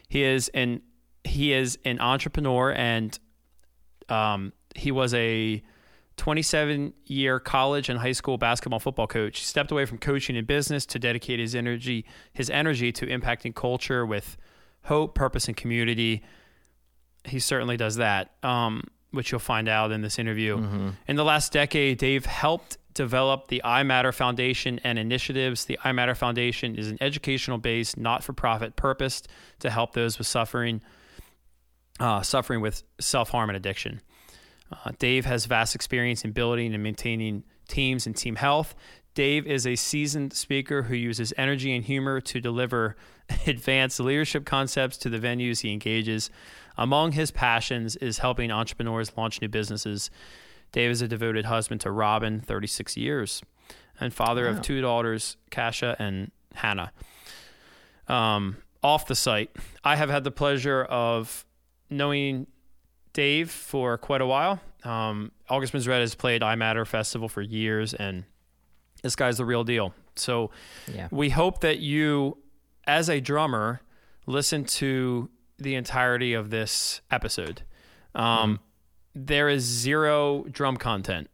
He 0.08 0.24
is 0.24 0.50
an 0.50 0.82
he 1.24 1.54
is 1.54 1.78
an 1.86 2.00
entrepreneur 2.00 2.72
and 2.72 3.20
um, 4.08 4.54
he 4.76 4.92
was 4.92 5.14
a 5.14 5.62
27 6.18 6.94
year 7.06 7.40
college 7.40 7.90
and 7.90 8.00
high 8.00 8.12
school 8.12 8.38
basketball 8.38 8.80
football 8.80 9.08
coach. 9.08 9.40
He 9.40 9.46
stepped 9.46 9.72
away 9.72 9.86
from 9.86 9.98
coaching 9.98 10.36
and 10.36 10.46
business 10.48 10.86
to 10.88 11.00
dedicate 11.00 11.40
his 11.40 11.56
energy 11.56 12.06
his 12.34 12.50
energy 12.50 12.92
to 12.94 13.06
impacting 13.06 13.54
culture 13.56 14.06
with 14.06 14.38
hope, 14.84 15.16
purpose, 15.16 15.48
and 15.48 15.56
community. 15.56 16.24
He 17.26 17.40
certainly 17.40 17.78
does 17.78 17.98
that, 17.98 18.32
um, 18.44 18.84
which 19.12 19.32
you'll 19.32 19.40
find 19.40 19.70
out 19.70 19.92
in 19.92 20.02
this 20.02 20.18
interview. 20.18 20.58
In 21.08 21.16
the 21.16 21.26
last 21.26 21.52
decade, 21.52 21.98
Dave 21.98 22.26
helped 22.26 22.78
develop 22.94 23.48
the 23.48 23.62
iMatter 23.64 24.14
Foundation 24.14 24.80
and 24.84 24.98
initiatives. 25.00 25.66
The 25.66 25.80
iMatter 25.84 26.16
Foundation 26.16 26.76
is 26.76 26.90
an 26.90 26.98
educational 27.02 27.58
based, 27.58 27.98
not 27.98 28.24
for 28.24 28.34
profit 28.34 28.76
purpose 28.76 29.24
to 29.60 29.70
help 29.70 29.94
those 29.94 30.18
with 30.18 30.28
suffering 30.28 30.82
uh, 32.00 32.22
suffering 32.22 32.62
with 32.62 32.84
self 33.00 33.30
harm 33.30 33.50
and 33.50 33.58
addiction. 33.58 34.02
Uh, 34.72 34.92
Dave 35.00 35.26
has 35.26 35.46
vast 35.46 35.76
experience 35.76 36.24
in 36.24 36.32
building 36.32 36.74
and 36.74 36.84
maintaining 36.84 37.44
teams 37.68 38.06
and 38.06 38.16
team 38.16 38.36
health. 38.36 38.76
Dave 39.16 39.48
is 39.48 39.66
a 39.66 39.76
seasoned 39.76 40.32
speaker 40.34 40.84
who 40.84 40.96
uses 40.96 41.34
energy 41.36 41.76
and 41.76 41.84
humor 41.84 42.22
to 42.22 42.40
deliver 42.40 42.96
advanced 43.48 44.00
leadership 44.00 44.46
concepts 44.46 44.98
to 44.98 45.10
the 45.10 45.20
venues 45.20 45.62
he 45.62 45.74
engages. 45.74 46.30
Among 46.78 47.12
his 47.12 47.32
passions 47.32 47.96
is 47.98 48.20
helping 48.20 48.52
entrepreneurs 48.52 49.12
launch 49.18 49.42
new 49.42 49.50
businesses. 49.50 50.10
Dave 50.72 50.92
is 50.92 51.02
a 51.02 51.08
devoted 51.08 51.46
husband 51.46 51.82
to 51.82 51.92
Robin, 51.92 52.42
36 52.42 52.96
years, 52.98 53.42
and 54.00 54.14
father 54.14 54.46
Wow. 54.46 54.52
of 54.52 54.62
two 54.62 54.82
daughters, 54.82 55.38
Kasha 55.52 55.96
and 56.00 56.32
Hannah. 56.56 56.92
Um, 58.08 58.58
off 58.84 59.08
the 59.08 59.16
site, 59.16 59.56
I 59.84 59.96
have 59.96 60.10
had 60.10 60.24
the 60.24 60.32
pleasure 60.32 60.84
of 60.84 61.46
knowing 61.90 62.48
Dave 63.14 63.52
for 63.52 63.98
quite 63.98 64.22
a 64.22 64.26
while. 64.26 64.62
Um, 64.84 65.32
August 65.50 65.74
Red 65.74 66.00
has 66.02 66.16
played 66.16 66.42
iMatter 66.42 66.88
Festival 66.88 67.28
for 67.28 67.42
years, 67.42 67.94
and 67.94 68.24
this 69.04 69.16
guy's 69.16 69.38
the 69.38 69.46
real 69.46 69.64
deal. 69.64 69.94
So 70.16 70.52
Yeah. 70.94 71.08
we 71.12 71.30
hope 71.30 71.62
that 71.62 71.80
you, 71.80 72.38
as 72.86 73.10
a 73.10 73.20
drummer, 73.20 73.82
listen 74.26 74.64
to 74.66 75.30
the 75.58 75.76
entirety 75.76 76.34
of 76.34 76.50
this 76.50 77.02
episode. 77.12 77.64
Um, 78.16 78.60
there 79.16 79.50
is 79.50 79.64
zero 79.64 80.46
drum 80.52 80.78
content, 80.78 81.30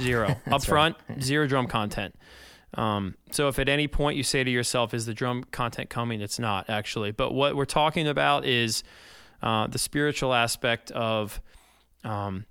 zero 0.00 0.36
up 0.50 0.64
front, 0.64 0.96
zero 1.20 1.46
drum 1.46 1.66
content. 1.66 2.14
Um, 2.74 3.14
so 3.30 3.48
if 3.48 3.58
at 3.58 3.68
any 3.68 3.88
point 3.88 4.16
you 4.16 4.22
say 4.22 4.44
to 4.44 4.50
yourself, 4.50 4.92
"Is 4.94 5.06
the 5.06 5.14
drum 5.14 5.44
content 5.44 5.90
coming?" 5.90 6.20
It's 6.20 6.38
not 6.38 6.68
actually. 6.68 7.12
But 7.12 7.32
what 7.32 7.56
we're 7.56 7.64
talking 7.64 8.06
about 8.06 8.44
is 8.44 8.82
uh, 9.42 9.66
the 9.66 9.78
spiritual 9.78 10.34
aspect 10.34 10.90
of 10.90 11.40
um, 12.04 12.46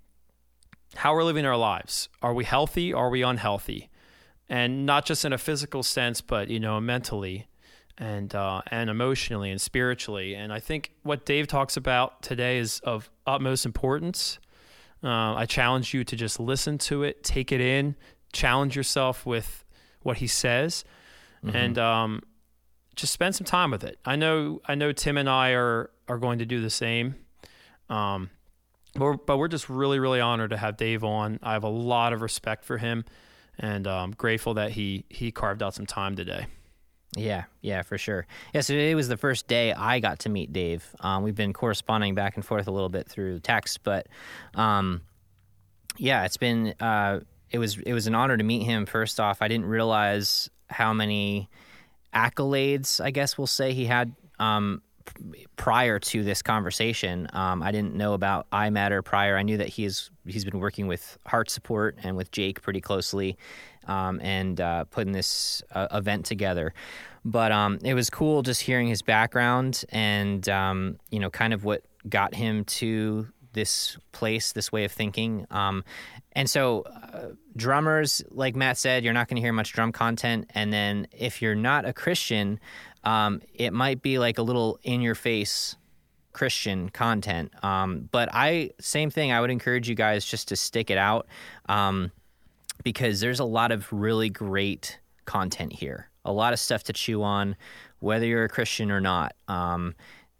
how 0.96 1.14
we're 1.14 1.24
living 1.24 1.46
our 1.46 1.58
lives. 1.58 2.10
Are 2.22 2.34
we 2.34 2.44
healthy? 2.44 2.94
Are 2.94 3.10
we 3.10 3.22
unhealthy? 3.22 3.90
And 4.48 4.86
not 4.86 5.06
just 5.06 5.26
in 5.26 5.34
a 5.34 5.38
physical 5.38 5.84
sense, 5.84 6.22
but 6.22 6.50
you 6.50 6.60
know, 6.60 6.80
mentally 6.80 7.48
and 7.98 8.34
uh, 8.36 8.62
and 8.68 8.90
emotionally 8.90 9.52
and 9.52 9.60
spiritually. 9.60 10.36
And 10.36 10.52
I 10.52 10.60
think 10.60 10.92
what 11.04 11.26
Dave 11.26 11.48
talks 11.48 11.78
about 11.78 12.22
today 12.22 12.58
is 12.58 12.80
of 12.82 13.10
utmost 13.26 13.66
importance. 13.66 14.40
Uh, 15.06 15.36
I 15.36 15.46
challenge 15.46 15.94
you 15.94 16.04
to 16.04 16.16
just 16.16 16.40
listen 16.40 16.80
to 16.80 17.04
it, 17.04 17.24
take 17.24 17.52
it 17.52 17.62
in, 17.62 17.96
challenge 18.34 18.76
yourself 18.76 19.24
with 19.24 19.64
what 20.02 20.18
he 20.18 20.26
says, 20.26 20.84
and 21.54 21.78
um, 21.78 22.22
just 22.96 23.14
spend 23.14 23.36
some 23.36 23.46
time 23.46 23.70
with 23.70 23.84
it. 23.84 24.00
I 24.04 24.16
know, 24.16 24.62
I 24.66 24.74
know, 24.74 24.92
Tim 24.92 25.18
and 25.18 25.30
I 25.30 25.52
are 25.52 25.92
are 26.08 26.18
going 26.18 26.40
to 26.40 26.46
do 26.46 26.60
the 26.60 26.72
same. 26.72 27.16
Um, 27.88 28.32
but 28.96 29.02
we're, 29.02 29.18
but 29.18 29.38
we're 29.38 29.48
just 29.48 29.70
really, 29.70 30.00
really 30.00 30.22
honored 30.22 30.50
to 30.52 30.58
have 30.58 30.78
Dave 30.78 31.04
on. 31.04 31.40
I 31.44 31.54
have 31.54 31.64
a 31.64 31.70
lot 31.70 32.14
of 32.14 32.22
respect 32.22 32.66
for 32.66 32.78
him, 32.78 33.06
and 33.60 33.86
um, 33.86 34.12
grateful 34.12 34.56
that 34.56 34.72
he 34.72 35.06
he 35.10 35.32
carved 35.32 35.62
out 35.62 35.76
some 35.76 35.86
time 35.86 36.16
today. 36.16 36.48
Yeah, 37.16 37.46
yeah, 37.62 37.82
for 37.82 37.98
sure. 37.98 38.28
Yeah, 38.54 38.62
so 38.62 38.74
today 38.74 38.94
was 38.96 39.08
the 39.08 39.18
first 39.18 39.48
day 39.48 39.74
I 39.74 40.00
got 40.00 40.20
to 40.20 40.30
meet 40.30 40.52
Dave. 40.52 40.86
Um, 41.00 41.24
we've 41.24 41.36
been 41.36 41.54
corresponding 41.54 42.14
back 42.14 42.36
and 42.36 42.46
forth 42.46 42.68
a 42.68 42.72
little 42.72 42.90
bit 42.90 43.08
through 43.08 43.40
text, 43.40 43.84
but 43.84 44.08
um, 44.54 45.02
yeah, 45.98 46.26
it's 46.26 46.38
been 46.38 46.74
uh, 46.80 47.22
it 47.52 47.60
was 47.60 47.78
it 47.78 47.94
was 47.94 48.08
an 48.08 48.16
honor 48.16 48.36
to 48.36 48.44
meet 48.44 48.64
him. 48.64 48.86
First 48.86 49.20
off, 49.20 49.42
I 49.42 49.48
didn't 49.48 49.68
realize 49.68 50.50
how 50.70 50.94
many 50.94 51.50
accolades, 52.14 53.04
I 53.04 53.12
guess 53.12 53.38
we'll 53.38 53.48
say, 53.48 53.74
he 53.74 53.86
had 53.86 54.14
um, 54.40 54.82
prior 55.56 56.00
to 56.00 56.24
this 56.24 56.42
conversation. 56.42 57.28
Um, 57.34 57.62
I 57.64 57.72
didn't 57.72 57.96
know 57.96 58.14
about 58.14 58.50
iMatter 58.52 59.04
prior. 59.04 59.38
I 59.38 59.44
knew 59.44 59.58
that 59.58 59.70
he's 59.70 60.10
he's 60.26 60.46
been 60.46 60.60
working 60.60 60.88
with 60.88 61.18
HeartSupport 61.28 61.94
and 62.04 62.18
with 62.18 62.32
Jake 62.32 62.62
pretty 62.62 62.82
closely, 62.82 63.38
um, 63.88 64.20
and 64.22 64.60
uh, 64.60 64.86
putting 64.86 65.14
this 65.14 65.64
uh, 65.72 65.88
event 65.92 66.26
together. 66.26 66.74
But 67.24 67.52
um, 67.52 67.80
it 67.84 67.94
was 67.94 68.10
cool 68.10 68.44
just 68.44 68.62
hearing 68.62 68.88
his 68.88 69.02
background 69.02 69.84
and 69.90 70.48
um, 70.50 71.00
you 71.10 71.20
know 71.20 71.30
kind 71.30 71.54
of 71.54 71.64
what 71.64 71.84
got 72.08 72.36
him 72.36 72.66
to 72.66 73.28
this 73.56 73.98
place, 74.12 74.52
this 74.52 74.72
way 74.72 74.84
of 74.84 74.92
thinking. 74.92 75.48
Um, 75.50 75.84
and 76.34 76.48
so, 76.48 76.82
uh, 76.82 77.30
drummers, 77.56 78.22
like 78.30 78.56
Matt 78.56 78.78
said, 78.78 79.04
you're 79.04 79.14
not 79.14 79.28
going 79.28 79.38
to 79.38 79.42
hear 79.42 79.54
much 79.54 79.74
drum 79.74 79.92
content. 79.92 80.52
And 80.54 80.72
then, 80.72 81.08
if 81.12 81.42
you're 81.42 81.56
not 81.56 81.86
a 81.86 81.94
Christian, 81.94 82.60
um, 83.06 83.42
it 83.54 83.72
might 83.72 84.02
be 84.02 84.20
like 84.20 84.38
a 84.38 84.42
little 84.42 84.80
in 84.84 85.02
your 85.02 85.16
face 85.16 85.76
Christian 86.34 86.90
content. 86.90 87.52
Um, 87.64 88.10
but 88.12 88.30
I, 88.34 88.72
same 88.80 89.10
thing, 89.10 89.32
I 89.32 89.40
would 89.40 89.52
encourage 89.52 89.88
you 89.88 89.96
guys 89.96 90.26
just 90.26 90.50
to 90.50 90.56
stick 90.56 90.90
it 90.90 90.98
out 90.98 91.28
um, 91.70 92.12
because 92.84 93.20
there's 93.22 93.40
a 93.40 93.46
lot 93.46 93.72
of 93.72 93.92
really 93.92 94.30
great 94.30 95.00
content 95.24 95.72
here, 95.72 96.10
a 96.26 96.34
lot 96.34 96.52
of 96.52 96.60
stuff 96.60 96.84
to 96.84 96.94
chew 96.94 97.24
on, 97.24 97.56
whether 98.00 98.26
you're 98.26 98.44
a 98.44 98.50
Christian 98.50 98.92
or 98.92 99.00
not. 99.00 99.34
Um, 99.48 99.96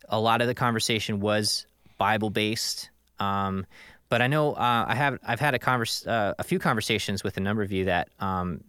a 0.10 0.20
lot 0.20 0.42
of 0.42 0.48
the 0.48 0.54
conversation 0.56 1.20
was 1.20 1.66
Bible 1.98 2.30
based. 2.30 2.90
Um, 3.20 3.66
but 4.10 4.22
I 4.22 4.28
know 4.28 4.54
uh, 4.54 4.86
I 4.88 4.96
have 4.96 5.18
I've 5.26 5.40
had 5.40 5.56
a 5.56 5.60
convers- 5.60 6.06
uh, 6.06 6.36
a 6.38 6.44
few 6.44 6.60
conversations 6.60 7.24
with 7.24 7.38
a 7.38 7.40
number 7.40 7.64
of 7.64 7.72
you 7.72 7.86
that 7.86 8.10
um, 8.20 8.64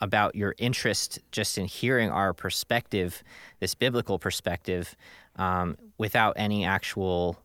about 0.00 0.34
your 0.34 0.54
interest 0.58 1.18
just 1.30 1.58
in 1.58 1.66
hearing 1.66 2.10
our 2.10 2.32
perspective, 2.32 3.22
this 3.60 3.74
biblical 3.74 4.18
perspective, 4.18 4.96
um, 5.36 5.76
without 5.98 6.34
any 6.36 6.64
actual. 6.64 7.38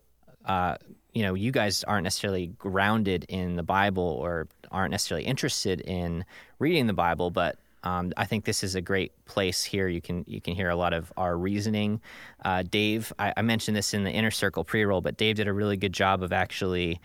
Uh, 0.45 0.77
you 1.13 1.23
know, 1.23 1.33
you 1.33 1.51
guys 1.51 1.83
aren't 1.85 2.03
necessarily 2.03 2.47
grounded 2.47 3.25
in 3.29 3.55
the 3.55 3.63
Bible 3.63 4.03
or 4.03 4.47
aren't 4.69 4.91
necessarily 4.91 5.25
interested 5.25 5.79
in 5.79 6.25
reading 6.59 6.87
the 6.87 6.93
Bible, 6.93 7.31
but 7.31 7.57
um, 7.85 8.11
I 8.17 8.25
think 8.25 8.45
this 8.45 8.63
is 8.63 8.75
a 8.75 8.81
great 8.81 9.13
place 9.25 9.63
here. 9.63 9.87
You 9.87 10.01
can 10.01 10.25
you 10.27 10.41
can 10.41 10.55
hear 10.55 10.69
a 10.69 10.75
lot 10.75 10.91
of 10.91 11.13
our 11.15 11.37
reasoning. 11.37 12.01
Uh, 12.43 12.63
Dave, 12.63 13.13
I, 13.19 13.33
I 13.37 13.41
mentioned 13.43 13.77
this 13.77 13.93
in 13.93 14.03
the 14.03 14.11
inner 14.11 14.31
circle 14.31 14.63
pre-roll, 14.63 15.01
but 15.01 15.17
Dave 15.17 15.35
did 15.35 15.47
a 15.47 15.53
really 15.53 15.77
good 15.77 15.93
job 15.93 16.23
of 16.23 16.33
actually 16.33 16.99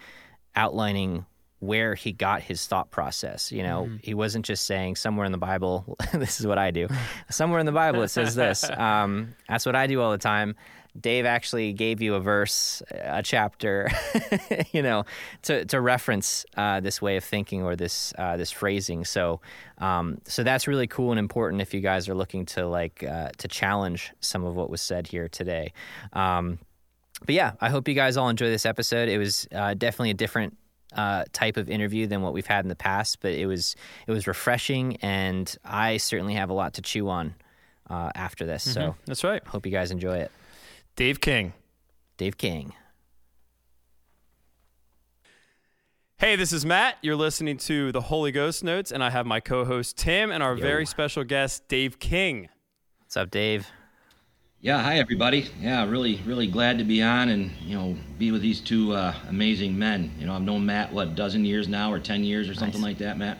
outlining 0.57 1.26
where 1.60 1.94
he 1.94 2.10
got 2.10 2.42
his 2.42 2.66
thought 2.66 2.90
process. 2.90 3.52
You 3.52 3.62
know, 3.62 3.90
he 4.02 4.14
wasn't 4.14 4.44
just 4.46 4.64
saying 4.64 4.96
somewhere 4.96 5.26
in 5.26 5.32
the 5.32 5.38
Bible. 5.38 5.96
this 6.12 6.40
is 6.40 6.46
what 6.46 6.58
I 6.58 6.70
do. 6.70 6.88
somewhere 7.30 7.60
in 7.60 7.66
the 7.66 7.72
Bible 7.72 8.02
it 8.02 8.08
says 8.08 8.34
this. 8.34 8.68
Um, 8.68 9.34
that's 9.48 9.66
what 9.66 9.76
I 9.76 9.86
do 9.86 10.00
all 10.00 10.10
the 10.10 10.18
time. 10.18 10.56
Dave 10.98 11.24
actually 11.24 11.72
gave 11.72 12.02
you 12.02 12.14
a 12.14 12.20
verse, 12.20 12.82
a 12.90 13.22
chapter, 13.22 13.88
you 14.72 14.82
know, 14.82 15.04
to 15.42 15.64
to 15.66 15.80
reference 15.80 16.44
uh, 16.56 16.80
this 16.80 17.00
way 17.00 17.16
of 17.16 17.22
thinking 17.22 17.62
or 17.62 17.76
this 17.76 18.12
uh, 18.18 18.36
this 18.36 18.50
phrasing. 18.50 19.04
So, 19.04 19.40
um, 19.78 20.20
so 20.24 20.42
that's 20.42 20.66
really 20.66 20.88
cool 20.88 21.10
and 21.10 21.18
important 21.18 21.62
if 21.62 21.74
you 21.74 21.80
guys 21.80 22.08
are 22.08 22.14
looking 22.14 22.44
to 22.46 22.66
like 22.66 23.04
uh, 23.04 23.30
to 23.38 23.46
challenge 23.46 24.12
some 24.20 24.44
of 24.44 24.56
what 24.56 24.68
was 24.68 24.80
said 24.80 25.06
here 25.06 25.28
today. 25.28 25.72
Um, 26.12 26.58
but 27.24 27.34
yeah, 27.34 27.52
I 27.60 27.68
hope 27.68 27.86
you 27.86 27.94
guys 27.94 28.16
all 28.16 28.28
enjoy 28.28 28.48
this 28.48 28.66
episode. 28.66 29.08
It 29.08 29.18
was 29.18 29.46
uh, 29.54 29.74
definitely 29.74 30.10
a 30.10 30.14
different 30.14 30.56
uh, 30.94 31.25
type 31.32 31.56
of 31.56 31.68
interview 31.70 32.06
than 32.06 32.23
what 32.23 32.32
we've 32.32 32.47
had 32.47 32.64
in 32.64 32.68
the 32.68 32.76
past, 32.76 33.18
but 33.20 33.32
it 33.32 33.47
was 33.47 33.76
it 34.06 34.12
was 34.12 34.26
refreshing, 34.26 34.97
and 34.97 35.56
I 35.64 35.97
certainly 35.99 36.35
have 36.35 36.50
a 36.50 36.54
lot 36.54 36.75
to 36.75 36.82
chew 36.82 37.09
on 37.09 37.35
uh, 37.88 38.11
after 38.14 38.47
this. 38.47 38.70
So, 38.73 38.97
That's 39.06 39.25
right. 39.25 39.44
hope 39.47 39.66
you 39.66 39.73
guys 39.73 39.90
enjoy 39.90 40.18
it. 40.18 40.30
Dave 40.97 41.20
King. 41.20 41.52
Dave 42.16 42.37
King. 42.37 42.75
Hey, 46.18 46.37
this 46.37 46.52
is 46.52 46.66
Matt. 46.66 46.97
You're 47.00 47.16
listening 47.16 47.56
to 47.59 47.92
the 47.92 48.02
Holy 48.02 48.30
Ghost 48.30 48.62
Notes, 48.62 48.92
and 48.92 49.02
I 49.02 49.09
have 49.09 49.25
my 49.25 49.40
co 49.40 49.64
host 49.64 49.97
Tim 49.97 50.30
and 50.30 50.42
our 50.42 50.54
Yo. 50.54 50.61
very 50.61 50.85
special 50.85 51.25
guest, 51.25 51.66
Dave 51.68 51.99
King. 51.99 52.50
What's 52.99 53.16
up, 53.16 53.30
Dave? 53.30 53.66
Yeah, 54.62 54.82
hi 54.82 54.98
everybody. 54.98 55.48
Yeah, 55.58 55.86
really, 55.88 56.16
really 56.26 56.46
glad 56.46 56.76
to 56.78 56.84
be 56.84 57.02
on 57.02 57.30
and 57.30 57.50
you 57.62 57.76
know 57.78 57.96
be 58.18 58.30
with 58.30 58.42
these 58.42 58.60
two 58.60 58.92
uh, 58.92 59.14
amazing 59.28 59.78
men. 59.78 60.12
You 60.18 60.26
know, 60.26 60.34
I've 60.34 60.42
known 60.42 60.66
Matt 60.66 60.92
what 60.92 61.08
a 61.08 61.10
dozen 61.10 61.44
years 61.46 61.66
now, 61.66 61.90
or 61.90 61.98
ten 61.98 62.22
years, 62.24 62.48
or 62.48 62.54
something 62.54 62.80
Nice. 62.80 62.90
like 62.90 62.98
that. 62.98 63.16
Matt. 63.16 63.38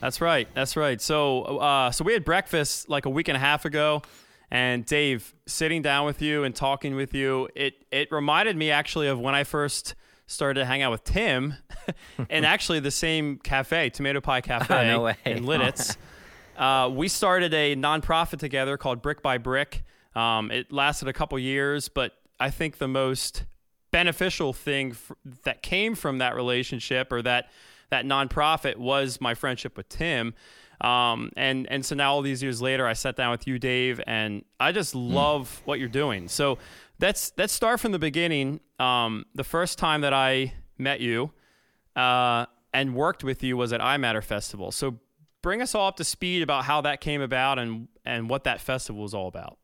That's 0.00 0.20
right. 0.20 0.48
That's 0.52 0.76
right. 0.76 1.00
So, 1.00 1.42
uh, 1.44 1.92
so 1.92 2.02
we 2.04 2.12
had 2.12 2.24
breakfast 2.24 2.88
like 2.88 3.06
a 3.06 3.10
week 3.10 3.28
and 3.28 3.36
a 3.36 3.40
half 3.40 3.64
ago, 3.64 4.02
and 4.50 4.84
Dave, 4.84 5.32
sitting 5.46 5.80
down 5.80 6.06
with 6.06 6.20
you 6.20 6.42
and 6.42 6.56
talking 6.56 6.96
with 6.96 7.14
you, 7.14 7.48
it 7.54 7.74
it 7.92 8.10
reminded 8.10 8.56
me 8.56 8.72
actually 8.72 9.06
of 9.06 9.20
when 9.20 9.36
I 9.36 9.44
first 9.44 9.94
started 10.26 10.58
to 10.58 10.66
hang 10.66 10.82
out 10.82 10.90
with 10.90 11.04
Tim, 11.04 11.54
and 12.30 12.44
actually 12.44 12.80
the 12.80 12.90
same 12.90 13.38
cafe, 13.38 13.90
Tomato 13.90 14.20
Pie 14.20 14.40
Cafe 14.40 14.88
no 14.88 15.02
way. 15.02 15.16
in 15.24 15.44
Lititz. 15.44 15.96
uh, 16.56 16.90
we 16.92 17.06
started 17.06 17.54
a 17.54 17.76
nonprofit 17.76 18.40
together 18.40 18.76
called 18.76 19.02
Brick 19.02 19.22
by 19.22 19.38
Brick. 19.38 19.84
Um, 20.14 20.50
it 20.50 20.72
lasted 20.72 21.08
a 21.08 21.12
couple 21.12 21.38
years, 21.38 21.88
but 21.88 22.12
I 22.38 22.50
think 22.50 22.78
the 22.78 22.88
most 22.88 23.44
beneficial 23.90 24.52
thing 24.52 24.92
f- 24.92 25.12
that 25.44 25.62
came 25.62 25.94
from 25.94 26.18
that 26.18 26.34
relationship 26.34 27.12
or 27.12 27.22
that 27.22 27.50
that 27.90 28.06
nonprofit 28.06 28.76
was 28.76 29.20
my 29.20 29.34
friendship 29.34 29.76
with 29.76 29.88
Tim. 29.88 30.34
Um, 30.80 31.30
and 31.36 31.70
and 31.70 31.84
so 31.84 31.94
now 31.94 32.12
all 32.14 32.22
these 32.22 32.42
years 32.42 32.60
later, 32.60 32.86
I 32.86 32.94
sat 32.94 33.16
down 33.16 33.30
with 33.30 33.46
you, 33.46 33.58
Dave, 33.58 34.00
and 34.06 34.44
I 34.58 34.72
just 34.72 34.94
love 34.94 35.62
what 35.64 35.78
you're 35.78 35.88
doing. 35.88 36.26
So 36.28 36.58
let's 37.00 37.32
let's 37.36 37.52
start 37.52 37.78
from 37.78 37.92
the 37.92 37.98
beginning. 37.98 38.60
Um, 38.80 39.26
the 39.34 39.44
first 39.44 39.78
time 39.78 40.00
that 40.00 40.12
I 40.12 40.54
met 40.78 41.00
you 41.00 41.30
uh, 41.94 42.46
and 42.74 42.94
worked 42.94 43.22
with 43.22 43.42
you 43.44 43.56
was 43.56 43.72
at 43.72 43.80
iMatter 43.80 44.24
Festival. 44.24 44.72
So 44.72 44.98
bring 45.42 45.62
us 45.62 45.74
all 45.74 45.86
up 45.86 45.96
to 45.96 46.04
speed 46.04 46.42
about 46.42 46.64
how 46.64 46.80
that 46.80 47.00
came 47.00 47.20
about 47.20 47.58
and 47.58 47.88
and 48.04 48.28
what 48.28 48.44
that 48.44 48.60
festival 48.60 49.02
was 49.02 49.14
all 49.14 49.28
about. 49.28 49.58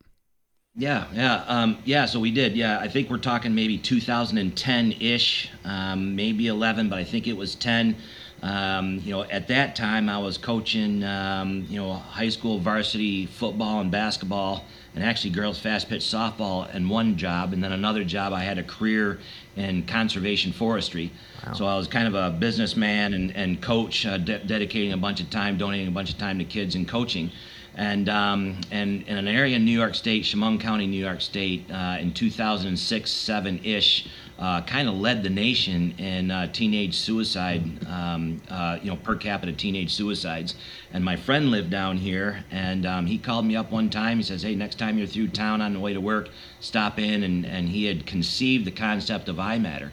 Yeah, 0.75 1.07
yeah, 1.13 1.43
um, 1.47 1.77
yeah. 1.83 2.05
So 2.05 2.19
we 2.19 2.31
did. 2.31 2.55
Yeah, 2.55 2.79
I 2.79 2.87
think 2.87 3.09
we're 3.09 3.17
talking 3.17 3.53
maybe 3.53 3.77
2010-ish, 3.77 5.49
um, 5.65 6.15
maybe 6.15 6.47
11, 6.47 6.87
but 6.87 6.99
I 6.99 7.03
think 7.03 7.27
it 7.27 7.35
was 7.35 7.55
10. 7.55 7.97
Um, 8.41 9.01
you 9.03 9.11
know, 9.11 9.23
at 9.23 9.49
that 9.49 9.75
time 9.75 10.07
I 10.07 10.17
was 10.19 10.37
coaching, 10.37 11.03
um, 11.03 11.65
you 11.69 11.77
know, 11.77 11.93
high 11.93 12.29
school 12.29 12.59
varsity 12.59 13.25
football 13.25 13.81
and 13.81 13.91
basketball, 13.91 14.63
and 14.95 15.03
actually 15.03 15.31
girls 15.31 15.59
fast 15.59 15.89
pitch 15.89 16.03
softball 16.03 16.73
and 16.73 16.89
one 16.89 17.17
job, 17.17 17.51
and 17.51 17.61
then 17.61 17.73
another 17.73 18.05
job 18.05 18.31
I 18.31 18.39
had 18.41 18.57
a 18.57 18.63
career 18.63 19.19
in 19.57 19.85
conservation 19.85 20.53
forestry. 20.53 21.11
So 21.55 21.65
I 21.65 21.75
was 21.75 21.87
kind 21.89 22.07
of 22.07 22.15
a 22.15 22.29
businessman 22.37 23.13
and, 23.13 23.35
and 23.35 23.61
coach, 23.61 24.05
uh, 24.05 24.17
de- 24.17 24.39
dedicating 24.45 24.93
a 24.93 24.97
bunch 24.97 25.19
of 25.19 25.29
time, 25.29 25.57
donating 25.57 25.89
a 25.89 25.91
bunch 25.91 26.09
of 26.09 26.17
time 26.17 26.39
to 26.39 26.45
kids 26.45 26.75
and 26.75 26.87
coaching 26.87 27.31
and 27.75 28.09
um, 28.09 28.57
and 28.71 29.03
in 29.07 29.17
an 29.17 29.27
area 29.27 29.55
in 29.55 29.65
New 29.65 29.77
York 29.77 29.95
State, 29.95 30.23
Chemung 30.23 30.59
County, 30.59 30.87
New 30.87 31.03
York 31.03 31.21
State, 31.21 31.69
uh, 31.71 31.97
in 31.99 32.13
2006, 32.13 33.11
seven 33.11 33.59
ish, 33.63 34.07
uh, 34.37 34.61
kind 34.61 34.87
of 34.87 34.95
led 34.95 35.23
the 35.23 35.29
nation 35.29 35.93
in 35.97 36.31
uh, 36.31 36.51
teenage 36.51 36.95
suicide, 36.95 37.61
um, 37.87 38.41
uh, 38.49 38.79
you 38.81 38.89
know, 38.89 38.95
per 38.97 39.15
capita 39.15 39.51
teenage 39.51 39.93
suicides. 39.93 40.55
And 40.93 41.03
my 41.03 41.15
friend 41.15 41.51
lived 41.51 41.69
down 41.69 41.97
here, 41.97 42.43
and 42.51 42.85
um, 42.85 43.05
he 43.05 43.17
called 43.17 43.45
me 43.45 43.55
up 43.55 43.71
one 43.71 43.89
time. 43.89 44.17
He 44.17 44.23
says, 44.23 44.41
"Hey, 44.43 44.55
next 44.55 44.79
time 44.79 44.97
you're 44.97 45.07
through 45.07 45.29
town 45.29 45.61
on 45.61 45.73
the 45.73 45.79
way 45.79 45.93
to 45.93 46.01
work, 46.01 46.29
stop 46.59 46.99
in." 46.99 47.23
And 47.23 47.45
and 47.45 47.69
he 47.69 47.85
had 47.85 48.05
conceived 48.05 48.65
the 48.65 48.71
concept 48.71 49.29
of 49.29 49.37
iMatter. 49.37 49.91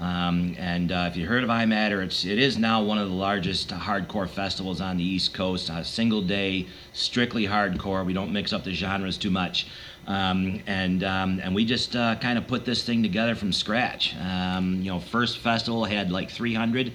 Um, 0.00 0.56
and 0.58 0.90
uh, 0.92 1.08
if 1.10 1.16
you 1.16 1.26
heard 1.26 1.44
of 1.44 1.50
iMatter, 1.50 2.02
it's 2.02 2.24
it 2.24 2.38
is 2.38 2.56
now 2.56 2.82
one 2.82 2.96
of 2.96 3.08
the 3.08 3.14
largest 3.14 3.68
hardcore 3.68 4.28
festivals 4.28 4.80
on 4.80 4.96
the 4.96 5.04
East 5.04 5.34
Coast. 5.34 5.68
A 5.68 5.84
single 5.84 6.22
day, 6.22 6.66
strictly 6.94 7.46
hardcore. 7.46 8.04
We 8.06 8.14
don't 8.14 8.32
mix 8.32 8.54
up 8.54 8.64
the 8.64 8.72
genres 8.72 9.18
too 9.18 9.30
much. 9.30 9.66
Um, 10.06 10.62
and 10.66 11.04
um, 11.04 11.38
and 11.44 11.54
we 11.54 11.66
just 11.66 11.94
uh, 11.94 12.16
kind 12.16 12.38
of 12.38 12.46
put 12.46 12.64
this 12.64 12.82
thing 12.82 13.02
together 13.02 13.34
from 13.34 13.52
scratch. 13.52 14.16
Um, 14.16 14.76
you 14.82 14.90
know, 14.90 15.00
first 15.00 15.38
festival 15.38 15.84
had 15.84 16.10
like 16.10 16.30
300. 16.30 16.92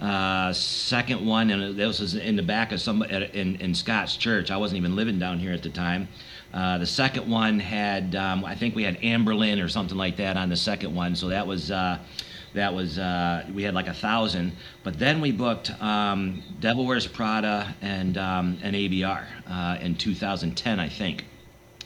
Uh, 0.00 0.52
second 0.52 1.24
one, 1.24 1.50
and 1.50 1.76
this 1.76 2.00
was 2.00 2.14
in 2.14 2.34
the 2.34 2.42
back 2.42 2.72
of 2.72 2.80
some 2.80 3.02
in 3.02 3.56
in 3.56 3.74
Scott's 3.74 4.16
church. 4.16 4.50
I 4.50 4.56
wasn't 4.56 4.78
even 4.78 4.96
living 4.96 5.20
down 5.20 5.38
here 5.38 5.52
at 5.52 5.62
the 5.62 5.68
time. 5.68 6.08
Uh, 6.52 6.78
the 6.78 6.86
second 6.86 7.30
one 7.30 7.60
had, 7.60 8.16
um, 8.16 8.44
I 8.44 8.56
think 8.56 8.74
we 8.74 8.82
had 8.82 9.00
Anberlin 9.02 9.64
or 9.64 9.68
something 9.68 9.96
like 9.96 10.16
that 10.16 10.36
on 10.36 10.48
the 10.48 10.56
second 10.56 10.92
one. 10.94 11.14
So 11.14 11.28
that 11.28 11.46
was, 11.46 11.70
uh, 11.70 11.98
that 12.54 12.74
was, 12.74 12.98
uh, 12.98 13.46
we 13.54 13.62
had 13.62 13.74
like 13.74 13.86
a 13.86 13.94
thousand. 13.94 14.52
But 14.82 14.98
then 14.98 15.20
we 15.20 15.32
booked 15.32 15.70
um, 15.82 16.42
Devil 16.60 16.86
Wears 16.86 17.06
Prada 17.06 17.74
and 17.80 18.18
um, 18.18 18.58
ABR 18.58 19.24
uh, 19.46 19.78
in 19.80 19.94
2010, 19.94 20.80
I 20.80 20.88
think. 20.88 21.24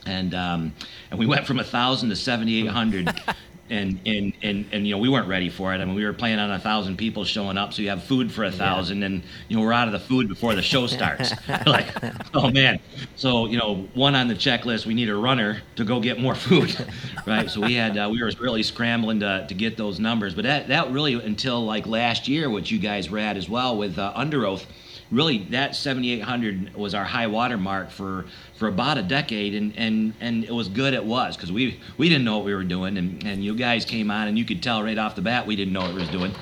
And 0.07 0.35
um, 0.35 0.75
and 1.11 1.19
we 1.19 1.25
went 1.25 1.47
from 1.47 1.61
a 1.61 1.65
thousand 1.65 2.11
to 2.11 2.17
7,800. 2.17 3.09
And, 3.71 3.99
and, 4.05 4.35
and, 4.43 4.67
and, 4.73 4.87
you 4.87 4.95
know, 4.95 4.99
we 4.99 5.09
weren't 5.09 5.27
ready 5.27 5.49
for 5.49 5.73
it. 5.73 5.79
I 5.79 5.85
mean, 5.87 5.95
we 5.95 6.05
were 6.05 6.13
planning 6.13 6.39
on 6.39 6.51
a 6.51 6.59
thousand 6.59 6.99
people 6.99 7.25
showing 7.25 7.57
up, 7.57 7.73
so 7.73 7.81
you 7.81 7.89
have 7.89 8.05
food 8.05 8.31
for 8.31 8.45
a 8.45 8.53
thousand, 8.53 9.03
and, 9.03 9.23
you 9.49 9.57
know, 9.57 9.63
we're 9.63 9.73
out 9.73 9.89
of 9.89 9.93
the 9.93 10.01
food 10.01 10.29
before 10.29 10.55
the 10.55 10.61
show 10.61 10.87
starts. 10.87 11.33
like, 11.67 11.89
oh 12.35 12.51
man. 12.51 12.79
So, 13.17 13.47
you 13.47 13.57
know, 13.57 13.89
one 13.95 14.15
on 14.15 14.29
the 14.29 14.35
checklist, 14.35 14.85
we 14.85 14.93
need 14.93 15.09
a 15.09 15.17
runner 15.17 15.63
to 15.77 15.85
go 15.85 15.99
get 15.99 16.21
more 16.21 16.35
food, 16.35 16.77
right? 17.27 17.49
So 17.51 17.63
we 17.63 17.75
had, 17.75 17.97
uh, 17.97 18.09
we 18.13 18.23
were 18.23 18.31
really 18.39 18.63
scrambling 18.63 19.21
to, 19.21 19.47
to 19.49 19.55
get 19.55 19.79
those 19.79 19.99
numbers. 19.99 20.35
But 20.35 20.45
that, 20.45 20.69
that 20.69 20.91
really, 20.91 21.15
until 21.15 21.65
like 21.65 21.87
last 21.87 22.29
year, 22.29 22.51
which 22.51 22.71
you 22.71 22.79
guys 22.79 23.09
were 23.09 23.19
at 23.19 23.37
as 23.37 23.49
well 23.49 23.79
with 23.79 23.99
uh, 23.99 24.13
Underoath, 24.15 24.67
really 25.11 25.39
that 25.51 25.77
7800 25.77 26.75
was 26.75 26.95
our 26.95 27.05
high 27.05 27.27
water 27.27 27.57
mark 27.57 27.91
for 27.91 28.25
for 28.59 28.69
about 28.69 28.99
a 28.99 29.03
decade 29.03 29.55
and 29.55 29.73
and 29.77 30.15
and 30.21 30.45
it 30.45 30.53
was 30.53 30.69
good 30.69 30.95
it 30.95 31.05
was 31.05 31.37
because 31.37 31.53
we 31.53 31.81
we 31.99 32.09
didn't 32.09 32.25
know 32.25 32.37
what 32.37 32.47
we 32.47 32.55
were 32.55 32.65
doing 32.65 32.97
and 32.97 33.25
and 33.25 33.45
you 33.45 33.55
guys 33.55 33.85
came 33.85 34.11
on 34.11 34.29
and 34.29 34.39
you 34.39 34.45
could 34.45 34.63
tell 34.63 34.83
right 34.83 34.99
off 34.99 35.15
the 35.15 35.23
bat 35.23 35.47
we 35.47 35.57
didn't 35.57 35.73
know 35.73 35.81
what 35.83 35.95
we 35.95 36.01
was 36.01 36.09
doing. 36.09 36.33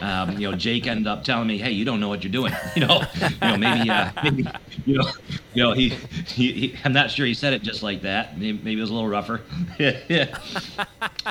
Um, 0.00 0.38
you 0.38 0.50
know 0.50 0.56
Jake 0.56 0.86
ended 0.86 1.06
up 1.06 1.24
telling 1.24 1.46
me 1.46 1.58
hey 1.58 1.70
you 1.72 1.84
don't 1.84 2.00
know 2.00 2.08
what 2.08 2.22
you're 2.24 2.32
doing. 2.32 2.52
You 2.76 2.86
know 2.86 3.02
you 3.20 3.28
know 3.42 3.56
maybe 3.56 3.90
uh, 3.90 4.10
maybe 4.22 4.46
you 4.86 4.98
know 4.98 5.10
you 5.54 5.62
know 5.62 5.72
he, 5.72 5.90
he, 6.26 6.52
he 6.52 6.76
I'm 6.84 6.92
not 6.92 7.10
sure 7.10 7.26
he 7.26 7.34
said 7.34 7.52
it 7.52 7.62
just 7.62 7.82
like 7.82 8.02
that. 8.02 8.38
Maybe, 8.38 8.72
it 8.72 8.80
was 8.80 8.90
a 8.90 8.94
little 8.94 9.08
rougher. 9.08 9.42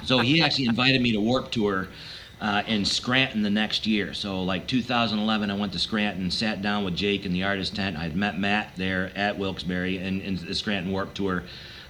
So 0.06 0.20
he 0.20 0.42
actually 0.42 0.66
invited 0.66 1.02
me 1.02 1.12
to 1.12 1.20
Warp 1.20 1.52
Tour 1.52 1.88
uh, 2.42 2.64
in 2.68 2.86
Scranton 2.86 3.42
the 3.42 3.50
next 3.50 3.86
year. 3.86 4.14
So, 4.14 4.42
like 4.44 4.68
2011, 4.68 5.52
I 5.52 5.56
went 5.56 5.74
to 5.74 5.80
Scranton, 5.80 6.32
sat 6.32 6.62
down 6.62 6.84
with 6.84 6.96
Jake 6.96 7.26
in 7.26 7.34
the 7.34 7.44
artist 7.44 7.76
tent. 7.76 7.98
I'd 7.98 8.16
met 8.16 8.40
Matt 8.40 8.74
there 8.78 9.12
at 9.16 9.38
Wilkes-Barre 9.38 9.98
in, 9.98 10.22
in 10.22 10.36
the 10.38 10.56
Scranton 10.56 10.92
Warp 10.92 11.14
Tour, 11.14 11.44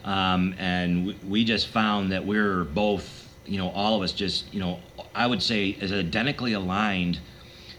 um, 0.03 0.55
and 0.57 1.07
we, 1.07 1.17
we 1.27 1.45
just 1.45 1.67
found 1.67 2.11
that 2.11 2.25
we 2.25 2.37
are 2.37 2.63
both, 2.63 3.27
you 3.45 3.57
know, 3.57 3.69
all 3.69 3.95
of 3.95 4.01
us 4.01 4.11
just, 4.11 4.51
you 4.53 4.59
know, 4.59 4.79
I 5.13 5.27
would 5.27 5.43
say 5.43 5.77
as 5.81 5.91
identically 5.91 6.53
aligned 6.53 7.19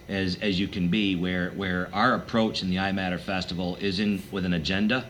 as 0.08 0.36
as 0.42 0.58
you 0.58 0.68
can 0.68 0.88
be. 0.88 1.16
Where 1.16 1.50
where 1.50 1.88
our 1.92 2.14
approach 2.14 2.62
in 2.62 2.70
the 2.70 2.76
iMatter 2.76 3.18
Festival 3.18 3.76
is 3.76 4.00
in 4.00 4.22
with 4.30 4.44
an 4.44 4.54
agenda. 4.54 5.08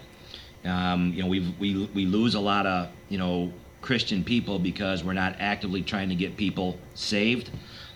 Um, 0.64 1.12
you 1.14 1.22
know, 1.22 1.28
we 1.28 1.54
we 1.58 1.86
we 1.94 2.06
lose 2.06 2.34
a 2.34 2.40
lot 2.40 2.66
of 2.66 2.88
you 3.08 3.18
know 3.18 3.52
Christian 3.82 4.24
people 4.24 4.58
because 4.58 5.02
we're 5.02 5.12
not 5.12 5.36
actively 5.38 5.82
trying 5.82 6.08
to 6.08 6.14
get 6.14 6.36
people 6.36 6.78
saved. 6.94 7.50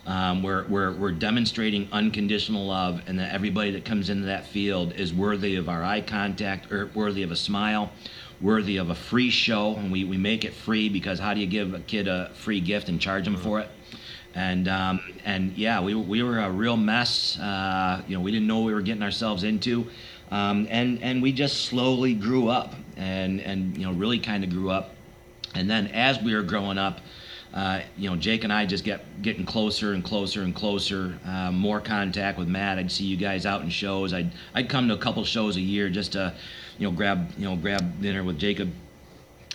Um, 0.07 0.43
we're, 0.43 0.65
we're, 0.67 0.93
we're 0.93 1.13
demonstrating 1.13 1.89
unconditional 1.91 2.67
love, 2.67 3.03
and 3.07 3.19
that 3.19 3.33
everybody 3.33 3.71
that 3.71 3.85
comes 3.85 4.11
into 4.11 4.27
that 4.27 4.47
field 4.47 4.93
is 4.93 5.15
worthy 5.15 5.57
of 5.57 5.69
our 5.69 5.83
eye 5.83 6.03
contact, 6.03 6.71
or 6.71 6.91
worthy 6.95 7.23
of 7.23 7.31
a 7.31 7.37
smile, 7.37 7.91
worthy 8.41 8.77
of 8.77 8.91
a 8.91 8.95
free 8.95 9.31
show. 9.31 9.75
And 9.77 9.91
we, 9.91 10.05
we 10.05 10.19
make 10.19 10.45
it 10.45 10.53
free 10.53 10.91
because 10.91 11.19
how 11.19 11.33
do 11.33 11.41
you 11.41 11.47
give 11.47 11.73
a 11.73 11.81
kid 11.81 12.07
a 12.07 12.31
free 12.35 12.61
gift 12.61 12.89
and 12.91 13.01
charge 13.01 13.25
them 13.25 13.37
for 13.37 13.61
it? 13.61 13.69
And 14.35 14.67
um, 14.69 15.01
and 15.25 15.57
yeah, 15.57 15.81
we, 15.81 15.95
we 15.95 16.23
were 16.23 16.41
a 16.41 16.51
real 16.51 16.77
mess. 16.77 17.39
Uh, 17.39 18.03
you 18.07 18.17
know, 18.17 18.21
we 18.21 18.33
didn't 18.33 18.49
know 18.49 18.61
we 18.63 18.75
were 18.75 18.83
getting 18.83 19.03
ourselves 19.03 19.45
into, 19.45 19.87
um, 20.33 20.67
and 20.71 21.01
and 21.03 21.23
we 21.23 21.33
just 21.33 21.67
slowly 21.67 22.15
grew 22.15 22.49
up, 22.49 22.75
and 22.97 23.41
and 23.41 23.79
you 23.79 23.87
know 23.87 23.93
really 23.93 24.19
kind 24.19 24.43
of 24.43 24.51
grew 24.51 24.71
up. 24.71 24.94
And 25.55 25.71
then 25.71 25.89
as 25.89 26.21
we 26.21 26.35
were 26.35 26.43
growing 26.43 26.79
up, 26.79 27.01
uh, 27.55 27.83
you 27.97 28.11
know, 28.11 28.17
Jake 28.17 28.43
and 28.43 28.53
I 28.53 28.67
just 28.67 28.83
get 28.83 29.23
getting 29.23 29.47
closer 29.47 29.93
and 29.93 30.03
closer 30.03 30.43
and 30.43 30.53
closer. 30.55 31.17
Uh, 31.25 31.53
more 31.53 31.81
contact 31.81 32.37
with 32.37 32.49
Matt. 32.49 32.79
I'd 32.79 32.91
see 32.91 33.05
you 33.05 33.17
guys 33.17 33.47
out 33.47 33.63
in 33.63 33.71
shows. 33.71 34.13
I'd 34.13 34.33
I'd 34.55 34.69
come 34.69 34.89
to 34.89 34.95
a 34.95 34.99
couple 34.99 35.25
shows 35.25 35.57
a 35.57 35.61
year 35.61 35.89
just 35.89 36.13
to, 36.13 36.35
you 36.79 36.89
know, 36.89 36.95
grab 36.95 37.31
you 37.39 37.45
know 37.45 37.55
grab 37.55 38.03
dinner 38.03 38.25
with 38.25 38.41
Jacob, 38.41 38.73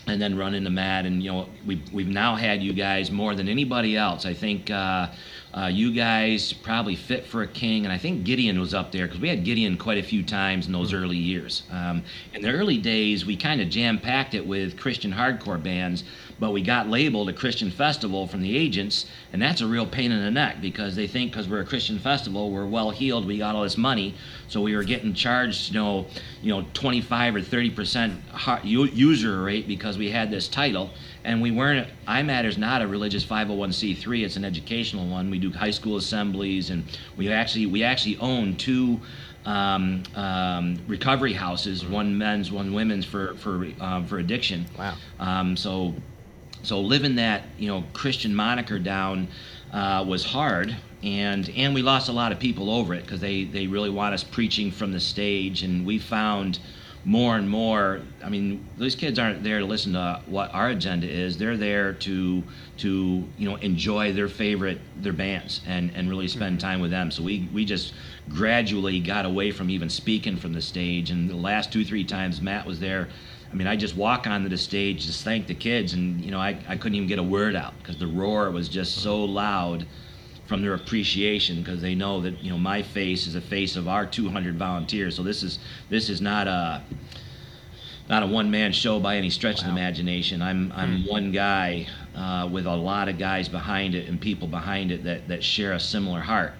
and 0.07 0.21
then 0.21 0.38
run 0.38 0.55
into 0.55 0.69
Matt. 0.69 1.05
And 1.05 1.21
you 1.21 1.29
know, 1.29 1.49
we 1.65 1.81
we've 1.91 2.07
now 2.07 2.35
had 2.35 2.63
you 2.63 2.71
guys 2.71 3.12
more 3.12 3.35
than 3.35 3.49
anybody 3.49 3.97
else. 3.97 4.25
I 4.25 4.33
think. 4.33 4.71
Uh, 4.71 5.09
uh, 5.53 5.65
you 5.65 5.91
guys 5.91 6.53
probably 6.53 6.95
Fit 6.95 7.25
for 7.25 7.41
a 7.41 7.47
King, 7.47 7.85
and 7.85 7.91
I 7.91 7.97
think 7.97 8.23
Gideon 8.23 8.59
was 8.59 8.73
up 8.73 8.91
there 8.91 9.07
because 9.07 9.19
we 9.19 9.29
had 9.29 9.43
Gideon 9.43 9.77
quite 9.77 9.97
a 9.97 10.03
few 10.03 10.21
times 10.21 10.67
in 10.67 10.73
those 10.73 10.93
early 10.93 11.17
years. 11.17 11.63
Um, 11.71 12.03
in 12.33 12.41
the 12.41 12.51
early 12.51 12.77
days, 12.77 13.25
we 13.25 13.35
kind 13.35 13.59
of 13.59 13.69
jam 13.69 13.97
packed 13.97 14.35
it 14.35 14.45
with 14.45 14.77
Christian 14.77 15.12
hardcore 15.12 15.62
bands, 15.62 16.03
but 16.39 16.51
we 16.51 16.62
got 16.62 16.88
labeled 16.88 17.29
a 17.29 17.33
Christian 17.33 17.71
festival 17.71 18.27
from 18.27 18.41
the 18.41 18.55
agents, 18.55 19.07
and 19.33 19.41
that's 19.41 19.62
a 19.62 19.67
real 19.67 19.88
pain 19.88 20.12
in 20.12 20.23
the 20.23 20.31
neck 20.31 20.62
because 20.62 20.95
they 20.95 21.07
think 21.07 21.31
because 21.31 21.49
we're 21.49 21.62
a 21.62 21.65
Christian 21.65 21.97
festival, 21.97 22.51
we're 22.51 22.67
well 22.67 22.91
heeled, 22.91 23.25
we 23.25 23.39
got 23.39 23.55
all 23.55 23.63
this 23.63 23.77
money, 23.77 24.13
so 24.47 24.62
we 24.62 24.75
were 24.75 24.83
getting 24.83 25.15
charged, 25.15 25.69
you 25.69 25.79
know, 25.79 26.05
you 26.43 26.49
know, 26.51 26.65
25 26.73 27.35
or 27.38 27.41
30 27.41 27.69
percent 27.71 28.13
user 28.63 29.41
rate 29.41 29.67
because 29.67 29.97
we 29.97 30.12
had 30.12 30.29
this 30.29 30.47
title, 30.47 30.91
and 31.23 31.41
we 31.41 31.51
weren't. 31.51 31.88
is 32.08 32.58
not 32.58 32.82
a 32.82 32.88
religious 32.88 33.25
501c3; 33.25 34.23
it's 34.23 34.36
an 34.36 34.45
educational 34.45 35.08
one. 35.08 35.29
We 35.29 35.39
do 35.39 35.51
high 35.51 35.71
school 35.71 35.97
assemblies, 35.97 36.69
and 36.69 36.84
we 37.17 37.32
actually 37.32 37.65
we 37.65 37.84
actually 37.84 38.17
own 38.17 38.55
two 38.55 38.99
um, 39.45 40.03
um, 40.15 40.79
recovery 40.88 41.34
houses, 41.34 41.86
one 41.86 42.17
men's, 42.17 42.51
one 42.51 42.73
women's 42.73 43.05
for 43.05 43.36
for 43.36 43.67
um, 43.79 44.05
for 44.05 44.19
addiction. 44.19 44.65
Wow. 44.77 44.95
Um, 45.19 45.58
so 45.58 45.93
so 46.63 46.79
living 46.79 47.15
that 47.15 47.43
you 47.58 47.67
know 47.67 47.84
Christian 47.93 48.34
moniker 48.34 48.79
down 48.79 49.27
uh, 49.71 50.03
was 50.08 50.23
hard, 50.23 50.75
and 51.03 51.49
and 51.55 51.73
we 51.73 51.82
lost 51.82 52.10
a 52.10 52.13
lot 52.13 52.32
of 52.32 52.39
people 52.39 52.69
over 52.69 52.93
it 52.93 53.03
because 53.03 53.21
they 53.21 53.45
they 53.45 53.67
really 53.67 53.89
want 53.89 54.13
us 54.13 54.23
preaching 54.23 54.71
from 54.71 54.91
the 54.91 54.99
stage, 54.99 55.63
and 55.63 55.86
we 55.86 55.99
found 55.99 56.60
more 57.10 57.38
and 57.38 57.50
more 57.50 58.02
i 58.24 58.30
mean 58.30 58.63
these 58.78 58.93
kids 58.93 59.17
aren't 59.17 59.43
there 59.43 59.58
to 59.58 59.65
listen 59.65 59.93
to 59.93 60.22
what 60.28 60.54
our 60.54 60.69
agenda 60.69 61.08
is. 61.08 61.38
They're 61.38 61.58
there 61.58 61.93
to 61.93 62.43
to 62.78 63.24
you 63.38 63.50
know 63.50 63.56
enjoy 63.58 64.13
their 64.13 64.28
favorite 64.28 64.80
their 65.02 65.13
bands 65.13 65.62
and 65.65 65.91
and 65.95 66.08
really 66.08 66.28
spend 66.28 66.60
mm-hmm. 66.60 66.67
time 66.67 66.82
with 66.82 66.91
them. 66.91 67.10
So 67.10 67.24
we 67.24 67.50
we 67.52 67.65
just 67.65 67.93
gradually 68.30 69.00
got 69.00 69.26
away 69.26 69.50
from 69.52 69.72
even 69.72 69.89
speaking 69.89 70.38
from 70.38 70.54
the 70.54 70.62
stage. 70.62 71.10
And 71.10 71.30
the 71.30 71.36
last 71.36 71.74
two 71.74 71.84
three 71.84 72.04
times 72.04 72.41
matt 72.41 72.65
was 72.65 72.80
there 72.80 73.10
I 73.52 73.56
mean, 73.56 73.65
I 73.65 73.76
just 73.76 73.95
walk 73.95 74.28
onto 74.28 74.48
the 74.48 74.60
stage, 74.60 75.08
just 75.08 75.24
thank 75.24 75.48
the 75.48 75.56
kids, 75.56 75.93
and 75.93 76.24
you 76.24 76.30
know, 76.30 76.38
I, 76.39 76.56
I 76.67 76.78
couldn't 76.78 76.93
even 76.93 77.08
get 77.08 77.17
a 77.17 77.24
word 77.24 77.56
out 77.56 77.74
because 77.80 77.98
the 77.98 78.06
roar 78.06 78.52
was 78.52 78.69
just 78.69 78.98
so 78.98 79.26
loud 79.26 79.88
from 80.49 80.63
their 80.63 80.73
appreciation 80.73 81.62
because 81.62 81.79
they 81.79 81.93
know 81.93 82.19
that 82.21 82.43
you 82.43 82.49
know 82.49 82.57
my 82.57 82.81
face 82.81 83.27
is 83.27 83.35
a 83.35 83.41
face 83.41 83.75
of 83.75 83.88
our 83.88 84.05
200 84.05 84.57
volunteers. 84.57 85.15
So 85.15 85.21
this 85.21 85.43
is 85.43 85.59
this 85.89 86.09
is 86.09 86.21
not 86.21 86.47
a 86.47 86.81
not 88.09 88.23
a 88.23 88.27
one 88.27 88.49
man 88.49 88.73
show 88.73 88.99
by 88.99 89.15
any 89.15 89.29
stretch 89.29 89.62
wow. 89.62 89.69
of 89.69 89.75
the 89.75 89.79
imagination. 89.79 90.41
I'm 90.41 90.73
I'm 90.75 91.03
hmm. 91.03 91.07
one 91.09 91.31
guy 91.31 91.88
uh, 92.15 92.49
with 92.51 92.65
a 92.65 92.75
lot 92.75 93.07
of 93.07 93.19
guys 93.19 93.47
behind 93.47 93.93
it 93.93 94.09
and 94.09 94.19
people 94.19 94.47
behind 94.47 94.91
it 94.91 95.03
that 95.03 95.27
that 95.27 95.43
share 95.43 95.73
a 95.73 95.79
similar 95.79 96.19
heart. 96.19 96.53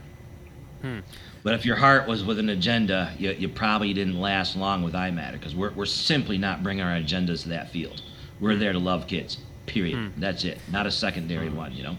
Hmm. 0.84 1.00
But 1.42 1.56
if 1.56 1.66
your 1.66 1.78
heart 1.78 2.08
was 2.08 2.24
with 2.24 2.38
an 2.38 2.50
agenda, 2.50 3.12
you, 3.18 3.32
you 3.32 3.50
probably 3.50 3.94
didn't 3.94 4.20
last 4.20 4.56
long 4.56 4.84
with 4.84 4.94
iMatter 4.94 5.34
because 5.34 5.56
we're, 5.56 5.72
we're 5.72 5.86
simply 5.86 6.38
not 6.38 6.62
bringing 6.62 6.84
our 6.84 7.00
agendas 7.00 7.44
to 7.44 7.50
that 7.50 7.72
field. 7.72 8.04
We're 8.40 8.54
hmm. 8.54 8.60
there 8.60 8.74
to 8.74 8.80
love 8.80 9.08
kids. 9.08 9.40
Period. 9.66 9.98
Hmm. 9.98 10.20
That's 10.20 10.44
it. 10.44 10.60
Not 10.72 10.86
a 10.86 10.92
secondary 10.92 11.50
one. 11.50 11.74
You 11.74 11.84
know. 11.84 11.98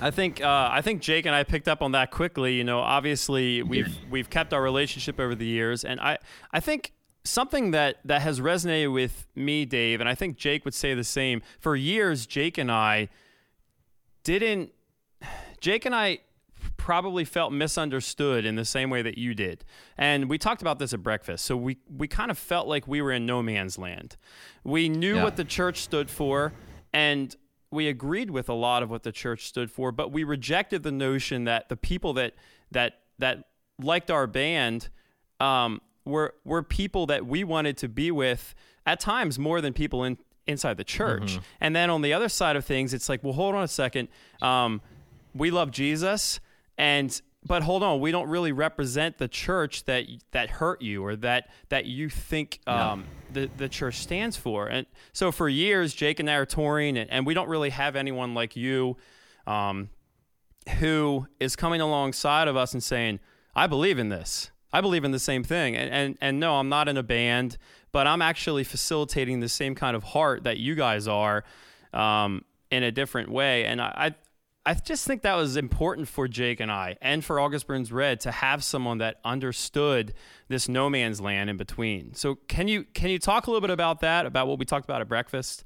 I 0.00 0.10
think 0.10 0.42
uh, 0.42 0.68
I 0.70 0.80
think 0.80 1.00
Jake 1.02 1.26
and 1.26 1.34
I 1.34 1.44
picked 1.44 1.68
up 1.68 1.82
on 1.82 1.92
that 1.92 2.10
quickly. 2.10 2.54
You 2.54 2.64
know, 2.64 2.80
obviously 2.80 3.62
we've 3.62 3.88
yeah. 3.88 3.94
we've 4.10 4.30
kept 4.30 4.52
our 4.52 4.62
relationship 4.62 5.20
over 5.20 5.34
the 5.34 5.46
years, 5.46 5.84
and 5.84 6.00
I 6.00 6.18
I 6.52 6.60
think 6.60 6.92
something 7.24 7.70
that 7.72 7.96
that 8.04 8.22
has 8.22 8.40
resonated 8.40 8.92
with 8.92 9.26
me, 9.34 9.64
Dave, 9.64 10.00
and 10.00 10.08
I 10.08 10.14
think 10.14 10.36
Jake 10.36 10.64
would 10.64 10.74
say 10.74 10.94
the 10.94 11.04
same. 11.04 11.42
For 11.60 11.76
years, 11.76 12.26
Jake 12.26 12.58
and 12.58 12.70
I 12.70 13.08
didn't. 14.24 14.72
Jake 15.60 15.86
and 15.86 15.94
I 15.94 16.18
probably 16.76 17.24
felt 17.24 17.52
misunderstood 17.52 18.44
in 18.44 18.56
the 18.56 18.64
same 18.64 18.90
way 18.90 19.02
that 19.02 19.16
you 19.16 19.34
did. 19.34 19.64
And 19.96 20.28
we 20.28 20.38
talked 20.38 20.60
about 20.60 20.78
this 20.78 20.92
at 20.92 21.02
breakfast. 21.02 21.44
So 21.44 21.56
we 21.56 21.78
we 21.88 22.08
kind 22.08 22.30
of 22.30 22.38
felt 22.38 22.66
like 22.66 22.86
we 22.86 23.00
were 23.00 23.12
in 23.12 23.26
no 23.26 23.42
man's 23.42 23.78
land. 23.78 24.16
We 24.64 24.88
knew 24.88 25.16
yeah. 25.16 25.24
what 25.24 25.36
the 25.36 25.44
church 25.44 25.80
stood 25.80 26.10
for 26.10 26.52
and 26.92 27.34
we 27.74 27.88
agreed 27.88 28.30
with 28.30 28.48
a 28.48 28.54
lot 28.54 28.82
of 28.82 28.90
what 28.90 29.02
the 29.02 29.12
church 29.12 29.46
stood 29.46 29.70
for, 29.70 29.92
but 29.92 30.12
we 30.12 30.24
rejected 30.24 30.82
the 30.82 30.92
notion 30.92 31.44
that 31.44 31.68
the 31.68 31.76
people 31.76 32.12
that 32.14 32.34
that 32.70 33.00
that 33.18 33.44
liked 33.78 34.10
our 34.10 34.26
band 34.26 34.88
um, 35.40 35.80
were 36.04 36.34
were 36.44 36.62
people 36.62 37.06
that 37.06 37.26
we 37.26 37.44
wanted 37.44 37.76
to 37.78 37.88
be 37.88 38.10
with 38.10 38.54
at 38.86 39.00
times 39.00 39.38
more 39.38 39.60
than 39.60 39.72
people 39.72 40.04
in 40.04 40.18
inside 40.46 40.76
the 40.76 40.84
church. 40.84 41.34
Mm-hmm. 41.34 41.42
And 41.60 41.76
then 41.76 41.90
on 41.90 42.02
the 42.02 42.12
other 42.12 42.28
side 42.28 42.56
of 42.56 42.64
things, 42.64 42.92
it's 42.92 43.08
like, 43.08 43.24
well, 43.24 43.32
hold 43.32 43.54
on 43.54 43.62
a 43.62 43.68
second. 43.68 44.08
Um, 44.42 44.80
we 45.34 45.50
love 45.50 45.70
Jesus, 45.70 46.40
and 46.78 47.20
but 47.46 47.62
hold 47.62 47.82
on, 47.82 48.00
we 48.00 48.10
don't 48.10 48.28
really 48.28 48.52
represent 48.52 49.18
the 49.18 49.28
church 49.28 49.84
that 49.84 50.06
that 50.30 50.48
hurt 50.48 50.80
you 50.80 51.04
or 51.04 51.14
that 51.16 51.50
that 51.68 51.84
you 51.84 52.08
think 52.08 52.60
um, 52.66 53.04
the 53.32 53.50
the 53.56 53.68
church 53.68 53.98
stands 53.98 54.36
for. 54.36 54.66
And 54.66 54.86
so 55.12 55.30
for 55.30 55.48
years, 55.48 55.94
Jake 55.94 56.20
and 56.20 56.30
I 56.30 56.34
are 56.34 56.46
touring, 56.46 56.96
and, 56.96 57.10
and 57.10 57.26
we 57.26 57.34
don't 57.34 57.48
really 57.48 57.70
have 57.70 57.96
anyone 57.96 58.34
like 58.34 58.56
you, 58.56 58.96
um, 59.46 59.90
who 60.78 61.26
is 61.38 61.54
coming 61.54 61.82
alongside 61.82 62.48
of 62.48 62.56
us 62.56 62.72
and 62.72 62.82
saying, 62.82 63.20
"I 63.54 63.66
believe 63.66 63.98
in 63.98 64.08
this. 64.08 64.50
I 64.72 64.80
believe 64.80 65.04
in 65.04 65.10
the 65.10 65.18
same 65.18 65.44
thing." 65.44 65.76
And 65.76 65.92
and 65.92 66.18
and 66.22 66.40
no, 66.40 66.56
I'm 66.56 66.70
not 66.70 66.88
in 66.88 66.96
a 66.96 67.02
band, 67.02 67.58
but 67.92 68.06
I'm 68.06 68.22
actually 68.22 68.64
facilitating 68.64 69.40
the 69.40 69.50
same 69.50 69.74
kind 69.74 69.94
of 69.94 70.02
heart 70.02 70.44
that 70.44 70.56
you 70.56 70.74
guys 70.74 71.06
are. 71.06 71.44
Um, 71.92 72.44
in 72.70 72.82
a 72.82 72.90
different 72.90 73.30
way. 73.30 73.64
And 73.66 73.80
I, 73.80 74.14
I 74.66 74.72
just 74.72 75.06
think 75.06 75.22
that 75.22 75.34
was 75.34 75.56
important 75.56 76.08
for 76.08 76.26
Jake 76.26 76.58
and 76.58 76.72
I, 76.72 76.96
and 77.02 77.22
for 77.22 77.38
August 77.38 77.66
Burns 77.66 77.92
Red, 77.92 78.20
to 78.20 78.30
have 78.30 78.64
someone 78.64 78.98
that 78.98 79.20
understood 79.22 80.14
this 80.48 80.68
no 80.70 80.88
man's 80.88 81.20
land 81.20 81.50
in 81.50 81.58
between. 81.58 82.14
So, 82.14 82.36
can 82.48 82.66
you 82.66 82.84
can 82.94 83.10
you 83.10 83.18
talk 83.18 83.46
a 83.46 83.50
little 83.50 83.60
bit 83.60 83.70
about 83.70 84.00
that, 84.00 84.24
about 84.24 84.46
what 84.46 84.58
we 84.58 84.64
talked 84.64 84.86
about 84.86 85.02
at 85.02 85.08
breakfast? 85.08 85.64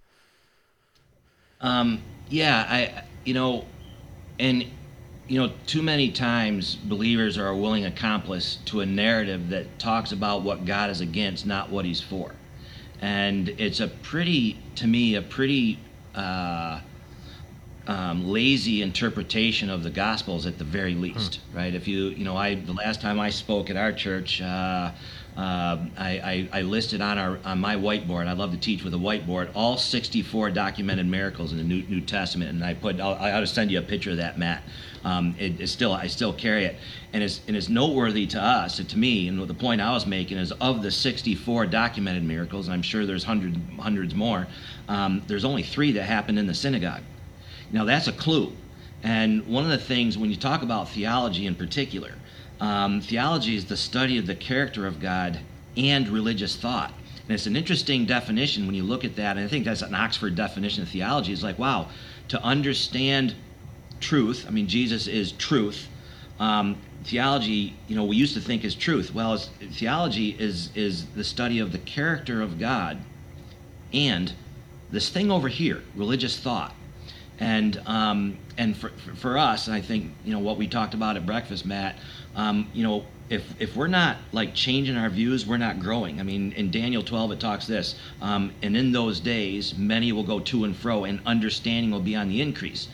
Um, 1.60 2.02
yeah, 2.28 2.66
I 2.68 3.04
you 3.24 3.34
know, 3.34 3.66
and 4.40 4.66
you 5.28 5.40
know, 5.40 5.52
too 5.66 5.82
many 5.82 6.10
times 6.10 6.74
believers 6.74 7.38
are 7.38 7.48
a 7.48 7.56
willing 7.56 7.84
accomplice 7.84 8.58
to 8.64 8.80
a 8.80 8.86
narrative 8.86 9.50
that 9.50 9.78
talks 9.78 10.10
about 10.10 10.42
what 10.42 10.64
God 10.64 10.90
is 10.90 11.00
against, 11.00 11.46
not 11.46 11.70
what 11.70 11.84
He's 11.84 12.00
for, 12.00 12.34
and 13.00 13.48
it's 13.50 13.78
a 13.78 13.86
pretty, 13.86 14.58
to 14.74 14.88
me, 14.88 15.14
a 15.14 15.22
pretty. 15.22 15.78
Uh, 16.16 16.80
um, 17.88 18.28
lazy 18.28 18.82
interpretation 18.82 19.70
of 19.70 19.82
the 19.82 19.88
Gospels 19.90 20.44
at 20.44 20.58
the 20.58 20.64
very 20.64 20.94
least, 20.94 21.36
hmm. 21.36 21.56
right? 21.56 21.74
If 21.74 21.88
you, 21.88 22.08
you 22.08 22.24
know, 22.24 22.36
I 22.36 22.54
the 22.54 22.74
last 22.74 23.00
time 23.00 23.18
I 23.18 23.30
spoke 23.30 23.70
at 23.70 23.76
our 23.76 23.92
church, 23.92 24.42
uh, 24.42 24.92
uh, 25.36 25.78
I, 25.96 26.08
I, 26.08 26.48
I, 26.52 26.62
listed 26.62 27.00
on 27.00 27.16
our 27.16 27.38
on 27.44 27.60
my 27.60 27.76
whiteboard. 27.76 28.26
I 28.26 28.32
love 28.32 28.50
to 28.50 28.58
teach 28.58 28.84
with 28.84 28.92
a 28.92 28.98
whiteboard 28.98 29.50
all 29.54 29.78
64 29.78 30.50
documented 30.50 31.06
miracles 31.06 31.52
in 31.52 31.58
the 31.58 31.64
New, 31.64 31.82
New 31.84 32.00
Testament, 32.02 32.50
and 32.50 32.62
I 32.62 32.74
put 32.74 33.00
I'll, 33.00 33.14
I 33.14 33.32
ought 33.32 33.40
to 33.40 33.46
send 33.46 33.70
you 33.70 33.78
a 33.78 33.82
picture 33.82 34.10
of 34.10 34.18
that, 34.18 34.36
Matt. 34.36 34.64
Um, 35.04 35.34
it, 35.38 35.58
it's 35.58 35.72
still 35.72 35.92
I 35.92 36.08
still 36.08 36.34
carry 36.34 36.64
it, 36.66 36.76
and 37.14 37.22
it's 37.22 37.40
and 37.48 37.56
it's 37.56 37.70
noteworthy 37.70 38.26
to 38.26 38.42
us, 38.42 38.76
to 38.84 38.98
me, 38.98 39.28
and 39.28 39.40
the 39.48 39.54
point 39.54 39.80
I 39.80 39.92
was 39.92 40.06
making 40.06 40.36
is 40.36 40.52
of 40.52 40.82
the 40.82 40.90
64 40.90 41.66
documented 41.66 42.24
miracles, 42.24 42.66
and 42.66 42.74
I'm 42.74 42.82
sure 42.82 43.06
there's 43.06 43.24
hundreds 43.24 43.56
hundreds 43.78 44.14
more. 44.14 44.46
Um, 44.88 45.22
there's 45.26 45.44
only 45.46 45.62
three 45.62 45.92
that 45.92 46.02
happened 46.02 46.38
in 46.38 46.46
the 46.46 46.54
synagogue. 46.54 47.02
Now, 47.72 47.84
that's 47.84 48.08
a 48.08 48.12
clue. 48.12 48.52
And 49.02 49.46
one 49.46 49.64
of 49.64 49.70
the 49.70 49.78
things, 49.78 50.18
when 50.18 50.30
you 50.30 50.36
talk 50.36 50.62
about 50.62 50.88
theology 50.88 51.46
in 51.46 51.54
particular, 51.54 52.12
um, 52.60 53.00
theology 53.00 53.54
is 53.56 53.66
the 53.66 53.76
study 53.76 54.18
of 54.18 54.26
the 54.26 54.34
character 54.34 54.86
of 54.86 55.00
God 55.00 55.38
and 55.76 56.08
religious 56.08 56.56
thought. 56.56 56.92
And 57.22 57.34
it's 57.34 57.46
an 57.46 57.56
interesting 57.56 58.06
definition 58.06 58.66
when 58.66 58.74
you 58.74 58.82
look 58.82 59.04
at 59.04 59.16
that. 59.16 59.36
And 59.36 59.44
I 59.44 59.48
think 59.48 59.64
that's 59.64 59.82
an 59.82 59.94
Oxford 59.94 60.34
definition 60.34 60.82
of 60.82 60.88
theology. 60.88 61.32
It's 61.32 61.42
like, 61.42 61.58
wow, 61.58 61.88
to 62.28 62.42
understand 62.42 63.34
truth, 64.00 64.46
I 64.48 64.50
mean, 64.50 64.66
Jesus 64.66 65.06
is 65.06 65.32
truth. 65.32 65.88
Um, 66.40 66.78
theology, 67.04 67.76
you 67.86 67.96
know, 67.96 68.04
we 68.04 68.16
used 68.16 68.34
to 68.34 68.40
think 68.40 68.64
is 68.64 68.74
truth. 68.74 69.14
Well, 69.14 69.36
theology 69.36 70.36
is, 70.38 70.70
is 70.74 71.06
the 71.06 71.24
study 71.24 71.58
of 71.58 71.72
the 71.72 71.78
character 71.78 72.42
of 72.42 72.58
God 72.58 72.98
and 73.92 74.32
this 74.90 75.08
thing 75.08 75.30
over 75.30 75.48
here, 75.48 75.82
religious 75.94 76.38
thought. 76.38 76.74
And 77.40 77.80
um, 77.86 78.36
and 78.56 78.76
for, 78.76 78.90
for 79.14 79.38
us, 79.38 79.68
and 79.68 79.76
I 79.76 79.80
think 79.80 80.12
you 80.24 80.32
know 80.32 80.40
what 80.40 80.56
we 80.56 80.66
talked 80.66 80.94
about 80.94 81.16
at 81.16 81.24
breakfast, 81.24 81.64
Matt. 81.64 81.96
Um, 82.34 82.68
you 82.74 82.82
know, 82.82 83.04
if 83.30 83.44
if 83.60 83.76
we're 83.76 83.86
not 83.86 84.16
like 84.32 84.54
changing 84.54 84.96
our 84.96 85.08
views, 85.08 85.46
we're 85.46 85.56
not 85.56 85.78
growing. 85.78 86.18
I 86.18 86.24
mean, 86.24 86.52
in 86.52 86.70
Daniel 86.70 87.02
12, 87.02 87.32
it 87.32 87.40
talks 87.40 87.66
this, 87.66 87.94
um, 88.20 88.52
and 88.62 88.76
in 88.76 88.90
those 88.90 89.20
days, 89.20 89.76
many 89.76 90.12
will 90.12 90.24
go 90.24 90.40
to 90.40 90.64
and 90.64 90.76
fro, 90.76 91.04
and 91.04 91.20
understanding 91.26 91.90
will 91.90 92.00
be 92.00 92.16
on 92.16 92.28
the 92.28 92.40
increase. 92.40 92.88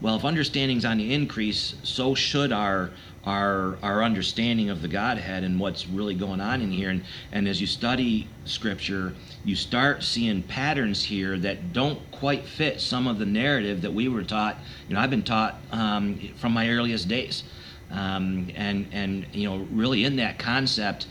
Well, 0.00 0.16
if 0.16 0.24
understanding's 0.24 0.86
on 0.86 0.96
the 0.96 1.12
increase, 1.12 1.74
so 1.82 2.14
should 2.14 2.52
our 2.52 2.90
our 3.24 3.76
our 3.82 4.02
understanding 4.02 4.70
of 4.70 4.80
the 4.80 4.88
Godhead 4.88 5.44
and 5.44 5.60
what's 5.60 5.86
really 5.86 6.14
going 6.14 6.40
on 6.40 6.62
in 6.62 6.70
here. 6.70 6.90
And 6.90 7.02
and 7.32 7.46
as 7.46 7.60
you 7.60 7.66
study 7.66 8.28
Scripture, 8.44 9.12
you 9.44 9.56
start 9.56 10.02
seeing 10.02 10.42
patterns 10.42 11.04
here 11.04 11.38
that 11.38 11.72
don't 11.72 11.98
quite 12.10 12.44
fit 12.44 12.80
some 12.80 13.06
of 13.06 13.18
the 13.18 13.26
narrative 13.26 13.82
that 13.82 13.92
we 13.92 14.08
were 14.08 14.22
taught. 14.22 14.58
You 14.88 14.94
know, 14.94 15.00
I've 15.00 15.10
been 15.10 15.22
taught 15.22 15.56
um, 15.72 16.18
from 16.36 16.52
my 16.52 16.68
earliest 16.68 17.08
days, 17.08 17.44
um, 17.90 18.50
and 18.54 18.86
and 18.92 19.26
you 19.32 19.48
know, 19.48 19.66
really 19.72 20.04
in 20.04 20.16
that 20.16 20.38
concept, 20.38 21.06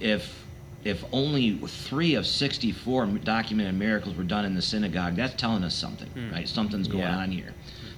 if 0.00 0.44
if 0.84 1.04
only 1.12 1.56
three 1.66 2.14
of 2.14 2.26
64 2.26 3.06
documented 3.24 3.74
miracles 3.74 4.14
were 4.16 4.22
done 4.24 4.44
in 4.44 4.54
the 4.54 4.60
synagogue, 4.62 5.16
that's 5.16 5.34
telling 5.34 5.64
us 5.64 5.74
something, 5.74 6.10
right? 6.30 6.46
Something's 6.48 6.88
going 6.88 7.04
Yeah. 7.04 7.16
on 7.16 7.30
here. 7.32 7.54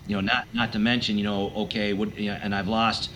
You 0.06 0.14
know, 0.16 0.20
not 0.20 0.46
not 0.54 0.72
to 0.72 0.78
mention, 0.78 1.18
you 1.18 1.24
know, 1.24 1.50
okay, 1.56 1.92
what, 1.92 2.16
you 2.18 2.30
know, 2.30 2.38
and 2.40 2.54
I've 2.54 2.68
lost, 2.68 3.10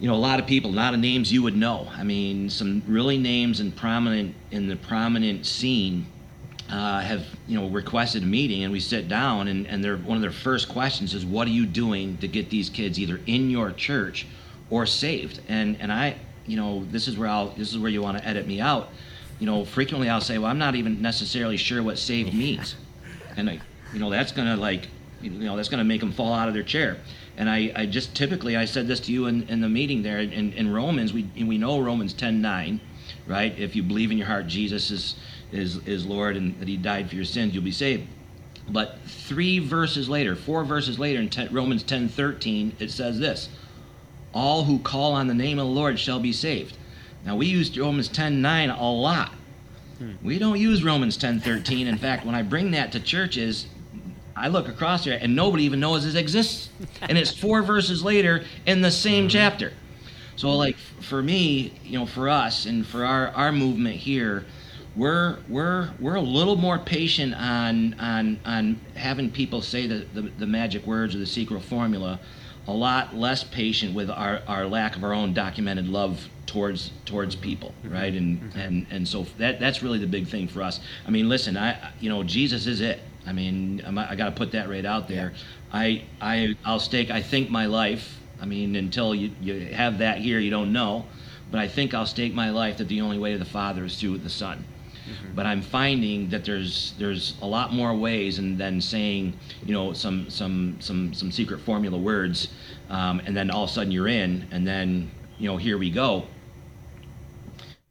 you 0.00 0.08
know, 0.08 0.14
a 0.14 0.16
lot 0.16 0.38
of 0.38 0.46
people, 0.46 0.70
a 0.70 0.72
lot 0.72 0.94
of 0.94 1.00
names 1.00 1.32
you 1.32 1.42
would 1.42 1.56
know. 1.56 1.88
I 1.92 2.04
mean, 2.04 2.48
some 2.50 2.82
really 2.86 3.18
names 3.18 3.60
and 3.60 3.74
prominent 3.74 4.34
in 4.50 4.68
the 4.68 4.76
prominent 4.76 5.44
scene 5.44 6.06
uh, 6.70 7.00
have 7.00 7.24
you 7.46 7.58
know 7.58 7.68
requested 7.68 8.22
a 8.22 8.26
meeting 8.26 8.62
and 8.62 8.72
we 8.72 8.80
sit 8.80 9.08
down 9.08 9.48
and, 9.48 9.66
and 9.66 9.82
their 9.82 9.96
one 9.96 10.16
of 10.16 10.22
their 10.22 10.30
first 10.30 10.68
questions 10.68 11.14
is 11.14 11.24
what 11.24 11.46
are 11.48 11.52
you 11.52 11.64
doing 11.64 12.16
to 12.18 12.28
get 12.28 12.50
these 12.50 12.68
kids 12.68 12.98
either 12.98 13.20
in 13.26 13.50
your 13.50 13.72
church 13.72 14.26
or 14.70 14.84
saved? 14.84 15.40
And 15.48 15.76
and 15.80 15.90
I 15.90 16.16
you 16.46 16.56
know 16.56 16.84
this 16.90 17.08
is 17.08 17.16
where 17.16 17.28
I'll 17.28 17.48
this 17.50 17.70
is 17.70 17.78
where 17.78 17.90
you 17.90 18.02
want 18.02 18.18
to 18.18 18.26
edit 18.26 18.46
me 18.46 18.60
out. 18.60 18.90
You 19.38 19.46
know 19.46 19.64
frequently 19.64 20.10
I'll 20.10 20.20
say 20.20 20.36
well 20.38 20.50
I'm 20.50 20.58
not 20.58 20.74
even 20.74 21.00
necessarily 21.00 21.56
sure 21.56 21.82
what 21.82 21.98
saved 21.98 22.34
means. 22.34 22.76
And 23.36 23.48
I 23.48 23.60
you 23.92 23.98
know 23.98 24.10
that's 24.10 24.32
gonna 24.32 24.56
like 24.56 24.88
you 25.22 25.30
know 25.30 25.56
that's 25.56 25.70
gonna 25.70 25.84
make 25.84 26.00
them 26.00 26.12
fall 26.12 26.34
out 26.34 26.48
of 26.48 26.54
their 26.54 26.62
chair 26.62 26.98
and 27.38 27.48
I, 27.48 27.72
I 27.74 27.86
just 27.86 28.14
typically 28.14 28.56
I 28.56 28.66
said 28.66 28.86
this 28.86 29.00
to 29.00 29.12
you 29.12 29.26
in, 29.26 29.48
in 29.48 29.62
the 29.62 29.68
meeting 29.68 30.02
there 30.02 30.18
in, 30.18 30.52
in 30.52 30.70
Romans 30.70 31.14
we 31.14 31.22
we 31.36 31.56
know 31.56 31.80
Romans 31.80 32.12
10 32.12 32.42
9 32.42 32.80
right 33.26 33.58
if 33.58 33.74
you 33.74 33.82
believe 33.82 34.10
in 34.10 34.18
your 34.18 34.26
heart 34.26 34.46
Jesus 34.46 34.90
is 34.90 35.14
is 35.52 35.76
is 35.86 36.06
Lord 36.06 36.36
and 36.36 36.58
that 36.60 36.68
He 36.68 36.76
died 36.76 37.08
for 37.08 37.16
your 37.16 37.24
sins, 37.24 37.54
you'll 37.54 37.64
be 37.64 37.72
saved. 37.72 38.06
But 38.68 38.98
three 39.06 39.58
verses 39.58 40.08
later, 40.08 40.36
four 40.36 40.64
verses 40.64 40.98
later 40.98 41.20
in 41.20 41.30
10, 41.30 41.52
Romans 41.52 41.82
ten 41.82 42.08
thirteen, 42.08 42.74
it 42.78 42.90
says 42.90 43.18
this: 43.18 43.48
All 44.34 44.64
who 44.64 44.78
call 44.78 45.12
on 45.12 45.26
the 45.26 45.34
name 45.34 45.58
of 45.58 45.66
the 45.66 45.72
Lord 45.72 45.98
shall 45.98 46.20
be 46.20 46.32
saved. 46.32 46.76
Now 47.24 47.36
we 47.36 47.46
use 47.46 47.76
Romans 47.78 48.08
ten 48.08 48.42
nine 48.42 48.70
a 48.70 48.92
lot. 48.92 49.32
Hmm. 49.98 50.12
We 50.22 50.38
don't 50.38 50.58
use 50.58 50.84
Romans 50.84 51.16
ten 51.16 51.40
thirteen. 51.40 51.86
In 51.86 51.98
fact, 51.98 52.26
when 52.26 52.34
I 52.34 52.42
bring 52.42 52.72
that 52.72 52.92
to 52.92 53.00
churches, 53.00 53.66
I 54.38 54.48
look 54.48 54.68
across 54.68 55.04
here 55.04 55.18
and 55.20 55.34
nobody 55.34 55.64
even 55.64 55.80
knows 55.80 56.06
it 56.06 56.16
exists, 56.16 56.70
and 57.02 57.18
it's 57.18 57.32
four 57.32 57.62
verses 57.62 58.02
later 58.04 58.44
in 58.66 58.82
the 58.82 58.90
same 58.90 59.24
mm-hmm. 59.24 59.30
chapter. 59.30 59.72
So, 60.36 60.54
like 60.54 60.76
for 60.76 61.22
me, 61.22 61.72
you 61.84 61.98
know, 61.98 62.06
for 62.06 62.28
us 62.28 62.66
and 62.66 62.86
for 62.86 63.04
our 63.04 63.28
our 63.30 63.52
movement 63.52 63.96
here, 63.96 64.46
we're 64.94 65.38
we're 65.48 65.90
we're 65.98 66.14
a 66.14 66.20
little 66.20 66.56
more 66.56 66.78
patient 66.78 67.34
on 67.34 67.94
on 67.94 68.38
on 68.44 68.80
having 68.94 69.30
people 69.30 69.62
say 69.62 69.86
the, 69.86 70.06
the, 70.14 70.22
the 70.38 70.46
magic 70.46 70.86
words 70.86 71.14
or 71.14 71.18
the 71.18 71.26
secret 71.26 71.62
formula, 71.62 72.20
a 72.68 72.72
lot 72.72 73.16
less 73.16 73.42
patient 73.42 73.94
with 73.94 74.10
our, 74.10 74.42
our 74.46 74.66
lack 74.66 74.94
of 74.94 75.02
our 75.02 75.12
own 75.12 75.34
documented 75.34 75.88
love 75.88 76.28
towards 76.46 76.90
towards 77.04 77.34
people, 77.34 77.72
mm-hmm. 77.82 77.94
right? 77.94 78.14
And 78.14 78.40
mm-hmm. 78.40 78.58
and 78.58 78.86
and 78.90 79.08
so 79.08 79.26
that 79.38 79.58
that's 79.58 79.82
really 79.82 79.98
the 79.98 80.06
big 80.06 80.28
thing 80.28 80.48
for 80.48 80.62
us. 80.62 80.80
I 81.06 81.10
mean, 81.10 81.28
listen, 81.28 81.56
I 81.56 81.92
you 82.00 82.08
know 82.08 82.22
Jesus 82.22 82.66
is 82.66 82.80
it. 82.80 83.00
I 83.28 83.32
mean, 83.32 83.82
I'm, 83.86 83.98
I 83.98 84.16
got 84.16 84.26
to 84.26 84.32
put 84.32 84.52
that 84.52 84.68
right 84.70 84.84
out 84.84 85.06
there. 85.06 85.34
I 85.72 86.04
I 86.20 86.56
I'll 86.64 86.80
stake 86.80 87.10
I 87.10 87.20
think 87.20 87.50
my 87.50 87.66
life. 87.66 88.18
I 88.40 88.46
mean, 88.46 88.74
until 88.76 89.14
you 89.14 89.32
you 89.40 89.66
have 89.74 89.98
that 89.98 90.18
here, 90.18 90.38
you 90.38 90.50
don't 90.50 90.72
know. 90.72 91.04
But 91.50 91.60
I 91.60 91.68
think 91.68 91.94
I'll 91.94 92.06
stake 92.06 92.34
my 92.34 92.50
life 92.50 92.78
that 92.78 92.88
the 92.88 93.00
only 93.00 93.18
way 93.18 93.32
to 93.32 93.38
the 93.38 93.44
Father 93.44 93.84
is 93.84 94.00
through 94.00 94.18
the 94.18 94.30
Son. 94.30 94.64
But 95.34 95.46
I'm 95.46 95.62
finding 95.62 96.28
that 96.30 96.44
there's 96.44 96.94
there's 96.98 97.34
a 97.40 97.46
lot 97.46 97.72
more 97.72 97.94
ways 97.94 98.38
and 98.38 98.58
than 98.58 98.80
saying 98.80 99.38
you 99.64 99.72
know 99.72 99.92
some 99.92 100.28
some 100.28 100.76
some 100.80 101.14
some 101.14 101.30
secret 101.32 101.60
formula 101.60 101.98
words, 101.98 102.48
um, 102.90 103.20
and 103.24 103.36
then 103.36 103.50
all 103.50 103.64
of 103.64 103.70
a 103.70 103.72
sudden 103.72 103.92
you're 103.92 104.08
in, 104.08 104.46
and 104.50 104.66
then 104.66 105.10
you 105.38 105.48
know 105.48 105.56
here 105.56 105.78
we 105.78 105.90
go. 105.90 106.26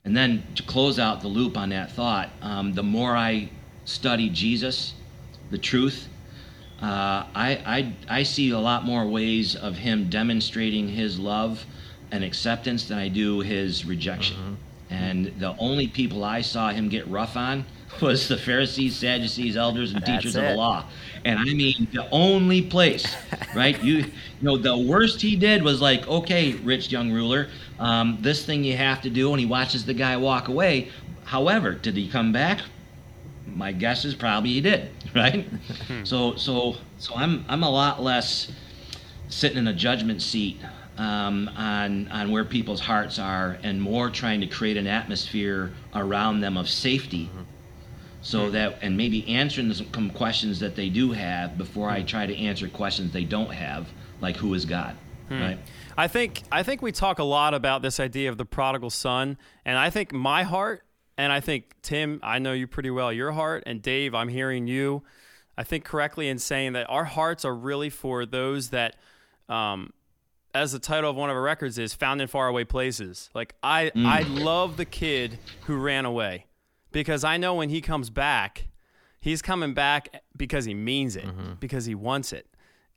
And 0.06 0.16
then 0.16 0.44
to 0.56 0.64
close 0.64 1.00
out 1.00 1.22
the 1.22 1.28
loop 1.28 1.58
on 1.58 1.70
that 1.70 1.92
thought, 1.92 2.30
um, 2.42 2.74
the 2.74 2.84
more 2.84 3.16
I 3.18 3.50
study 3.84 4.30
Jesus, 4.30 4.94
the 5.50 5.58
truth, 5.58 6.08
uh, 6.82 7.26
I, 7.34 7.60
I 7.66 7.94
I 8.20 8.24
see 8.24 8.52
a 8.52 8.60
lot 8.60 8.86
more 8.86 9.08
ways 9.08 9.56
of 9.56 9.78
him 9.78 10.10
demonstrating 10.10 10.88
his 10.88 11.18
love 11.18 11.66
and 12.12 12.24
acceptance 12.24 12.86
than 12.86 12.98
I 12.98 13.08
do 13.08 13.40
his 13.40 13.86
rejection. 13.86 14.58
And 14.90 15.34
the 15.40 15.56
only 15.58 15.88
people 15.88 16.24
I 16.24 16.42
saw 16.42 16.70
him 16.70 16.88
get 16.88 17.08
rough 17.08 17.36
on 17.36 17.66
was 18.02 18.28
the 18.28 18.38
Pharisees, 18.38 18.96
Sadducees, 18.96 19.58
elders, 19.58 19.92
and 19.92 20.02
That's 20.02 20.10
teachers 20.24 20.36
of 20.36 20.44
the 20.44 20.56
law. 20.56 20.86
And 21.26 21.40
I 21.40 21.44
mean, 21.44 21.88
the 21.92 22.08
only 22.12 22.62
place, 22.62 23.16
right? 23.56 23.82
You, 23.84 23.98
you 23.98 24.12
know, 24.42 24.58
the 24.58 24.78
worst 24.78 25.22
he 25.22 25.36
did 25.36 25.64
was 25.64 25.82
like, 25.82 26.08
okay, 26.08 26.54
rich 26.54 26.92
young 26.92 27.12
ruler, 27.12 27.50
um, 27.80 28.18
this 28.22 28.46
thing 28.46 28.64
you 28.64 28.78
have 28.78 29.02
to 29.02 29.10
do, 29.10 29.32
and 29.32 29.40
he 29.40 29.46
watches 29.46 29.86
the 29.86 29.94
guy 29.94 30.16
walk 30.16 30.48
away. 30.48 30.90
However, 31.26 31.74
did 31.74 31.98
he 31.98 32.08
come 32.08 32.32
back? 32.32 32.62
My 33.58 33.72
guess 33.72 34.06
is 34.06 34.16
probably 34.16 34.52
he 34.52 34.62
did, 34.62 34.92
right? 35.16 35.46
Hmm. 35.88 36.04
so, 36.04 36.36
so, 36.36 36.76
so 36.98 37.14
I'm, 37.16 37.46
I'm 37.50 37.64
a 37.64 37.70
lot 37.70 38.02
less 38.02 38.52
sitting 39.30 39.58
in 39.58 39.68
a 39.68 39.74
judgment 39.74 40.22
seat 40.22 40.60
um, 40.98 41.50
on 41.56 42.08
on 42.10 42.32
where 42.32 42.44
people's 42.44 42.80
hearts 42.80 43.20
are, 43.20 43.58
and 43.64 43.82
more 43.82 44.10
trying 44.10 44.42
to 44.42 44.48
create 44.48 44.78
an 44.78 44.88
atmosphere 44.88 45.74
around 45.94 46.42
them 46.42 46.58
of 46.58 46.70
safety, 46.70 47.26
mm-hmm. 47.26 47.44
so 48.22 48.48
hmm. 48.48 48.54
that 48.54 48.80
and 48.82 48.98
maybe 48.98 49.28
answering 49.28 49.72
some 49.74 50.10
questions 50.12 50.60
that 50.60 50.76
they 50.76 50.90
do 50.90 51.12
have 51.12 51.58
before 51.58 51.90
I 51.90 52.02
hmm. 52.02 52.08
try 52.08 52.26
to 52.26 52.36
answer 52.36 52.68
questions 52.68 53.12
they 53.14 53.26
don't 53.26 53.52
have, 53.52 53.88
like 54.22 54.38
who 54.38 54.54
is 54.54 54.66
God, 54.66 54.96
right? 55.30 55.60
I 55.98 56.08
think 56.08 56.44
I 56.52 56.64
think 56.64 56.82
we 56.82 56.92
talk 56.92 57.20
a 57.20 57.24
lot 57.24 57.54
about 57.54 57.82
this 57.82 58.00
idea 58.00 58.30
of 58.30 58.38
the 58.38 58.46
prodigal 58.46 58.90
son, 58.90 59.38
and 59.66 59.78
I 59.78 59.90
think 59.90 60.12
my 60.14 60.44
heart, 60.44 60.84
and 61.18 61.34
I 61.34 61.40
think 61.40 61.74
Tim, 61.82 62.20
I 62.24 62.40
know 62.40 62.54
you 62.54 62.68
pretty 62.68 62.90
well, 62.92 63.12
your 63.12 63.32
heart, 63.32 63.64
and 63.66 63.82
Dave, 63.82 64.14
I'm 64.14 64.30
hearing 64.30 64.68
you. 64.68 65.04
I 65.58 65.64
think 65.64 65.84
correctly 65.84 66.28
in 66.30 66.38
saying 66.38 66.74
that 66.74 66.86
our 66.90 67.06
hearts 67.06 67.44
are 67.44 67.56
really 67.56 67.90
for 67.90 68.26
those 68.26 68.70
that, 68.70 68.96
um, 69.50 69.92
as 70.54 70.72
the 70.72 70.80
title 70.80 71.10
of 71.10 71.16
one 71.16 71.30
of 71.30 71.36
our 71.36 71.42
records 71.42 71.78
is, 71.80 71.94
found 71.94 72.22
in 72.22 72.28
faraway 72.28 72.64
places. 72.64 73.30
Like 73.34 73.56
I, 73.64 73.92
I 73.96 74.22
love 74.22 74.78
the 74.78 74.86
kid 74.86 75.40
who 75.66 75.78
ran 75.78 76.06
away, 76.06 76.46
because 76.92 77.24
I 77.24 77.38
know 77.38 77.56
when 77.56 77.70
he 77.70 77.82
comes 77.82 78.10
back, 78.12 78.68
he's 79.20 79.42
coming 79.42 79.74
back 79.74 80.22
because 80.36 80.66
he 80.66 80.76
means 80.76 81.16
it, 81.16 81.26
because 81.60 81.86
he 81.86 81.96
wants 81.96 82.32
it, 82.34 82.48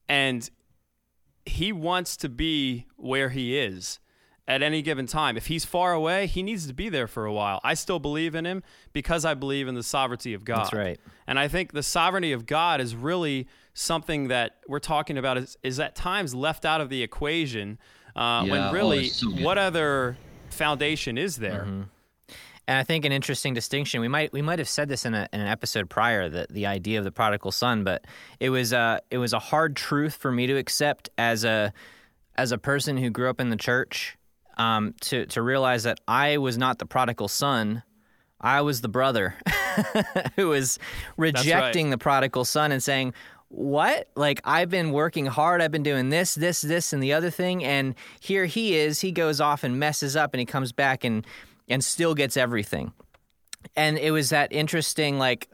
and 0.09 0.49
he 1.47 1.73
wants 1.73 2.17
to 2.19 2.29
be 2.29 2.87
where 2.97 3.31
he 3.31 3.59
is 3.59 3.99
at 4.51 4.63
any 4.63 4.83
given 4.83 5.07
time. 5.07 5.37
If 5.37 5.47
he's 5.47 5.65
far 5.65 5.93
away, 5.93 6.27
he 6.27 6.43
needs 6.43 6.67
to 6.67 6.75
be 6.75 6.89
there 6.89 7.07
for 7.07 7.25
a 7.25 7.33
while. 7.33 7.61
I 7.63 7.75
still 7.75 8.01
believe 8.01 8.35
in 8.35 8.45
him 8.45 8.65
because 8.93 9.25
I 9.25 9.35
believe 9.35 9.69
in 9.69 9.77
the 9.77 9.83
sovereignty 9.85 10.35
of 10.35 10.45
God. 10.45 10.65
That's 10.65 10.73
right. 10.73 11.01
And 11.29 11.39
I 11.39 11.47
think 11.47 11.73
the 11.73 11.85
sovereignty 11.85 12.33
of 12.33 12.47
God 12.47 12.81
is 12.81 12.97
really 12.97 13.47
something 13.75 14.27
that 14.27 14.57
we're 14.67 14.81
talking 14.81 15.17
about 15.17 15.39
is, 15.39 15.57
is 15.63 15.79
at 15.79 15.95
times 15.95 16.35
left 16.35 16.65
out 16.65 16.81
of 16.81 16.89
the 16.89 17.01
equation 17.01 17.79
uh, 18.17 18.43
Yeah, 18.45 18.51
when 18.51 18.61
oh, 18.63 18.73
really 18.73 19.07
so 19.07 19.31
what 19.31 19.57
other 19.57 20.19
foundation 20.51 21.17
is 21.17 21.37
there? 21.37 21.63
And 22.67 22.79
I 22.79 22.83
think 22.83 23.05
an 23.05 23.13
interesting 23.13 23.55
distinction. 23.55 24.01
We 24.01 24.09
might 24.09 24.33
we 24.33 24.43
might 24.43 24.59
have 24.59 24.69
said 24.69 24.89
this 24.89 25.05
in, 25.05 25.15
a, 25.15 25.29
in 25.33 25.41
an 25.41 25.47
episode 25.47 25.89
prior 25.89 26.29
that 26.29 26.53
the 26.53 26.67
idea 26.67 26.99
of 26.99 27.05
the 27.05 27.13
prodigal 27.13 27.53
son, 27.53 27.85
but 27.85 28.05
it 28.41 28.51
was 28.51 28.73
uh, 28.73 28.99
it 29.13 29.19
was 29.19 29.33
a 29.33 29.39
hard 29.39 29.77
truth 29.77 30.15
for 30.15 30.33
me 30.33 30.49
to 30.49 30.57
accept 30.57 31.09
as 31.17 31.45
a 31.45 31.73
as 32.37 32.51
a 32.51 32.59
person 32.59 32.97
who 32.97 33.11
grew 33.11 33.31
up 33.31 33.41
in 33.41 33.51
the 33.51 33.57
church 33.57 34.17
um, 34.61 34.95
to 35.01 35.25
to 35.27 35.41
realize 35.41 35.85
that 35.85 36.01
I 36.07 36.37
was 36.37 36.59
not 36.59 36.79
the 36.79 36.87
prodigal 36.87 37.29
son. 37.29 37.83
I 38.43 38.61
was 38.61 38.83
the 38.83 38.89
brother 38.89 39.35
who 40.37 40.49
was 40.49 40.79
rejecting 41.17 41.91
the 41.91 41.99
prodigal 41.99 42.45
son 42.45 42.71
and 42.71 42.83
saying, 42.83 43.15
What? 43.49 44.09
Like, 44.17 44.41
I've 44.45 44.69
been 44.69 44.93
working 44.93 45.27
hard. 45.27 45.63
I've 45.63 45.73
been 45.73 45.83
doing 45.83 46.11
this, 46.11 46.35
this, 46.35 46.61
this, 46.61 46.93
and 46.93 47.03
the 47.03 47.15
other 47.15 47.31
thing. 47.31 47.65
And 47.65 47.95
here 48.21 48.45
he 48.45 48.77
is. 48.77 49.01
He 49.01 49.13
goes 49.13 49.41
off 49.41 49.65
and 49.65 49.79
messes 49.79 50.15
up 50.15 50.35
and 50.35 50.41
he 50.41 50.47
comes 50.47 50.73
back 50.73 51.05
and, 51.05 51.27
and 51.69 51.83
still 51.83 52.15
gets 52.15 52.37
everything. 52.37 52.93
And 53.77 53.99
it 53.99 54.11
was 54.11 54.31
that 54.31 54.53
interesting, 54.53 55.19
like, 55.19 55.49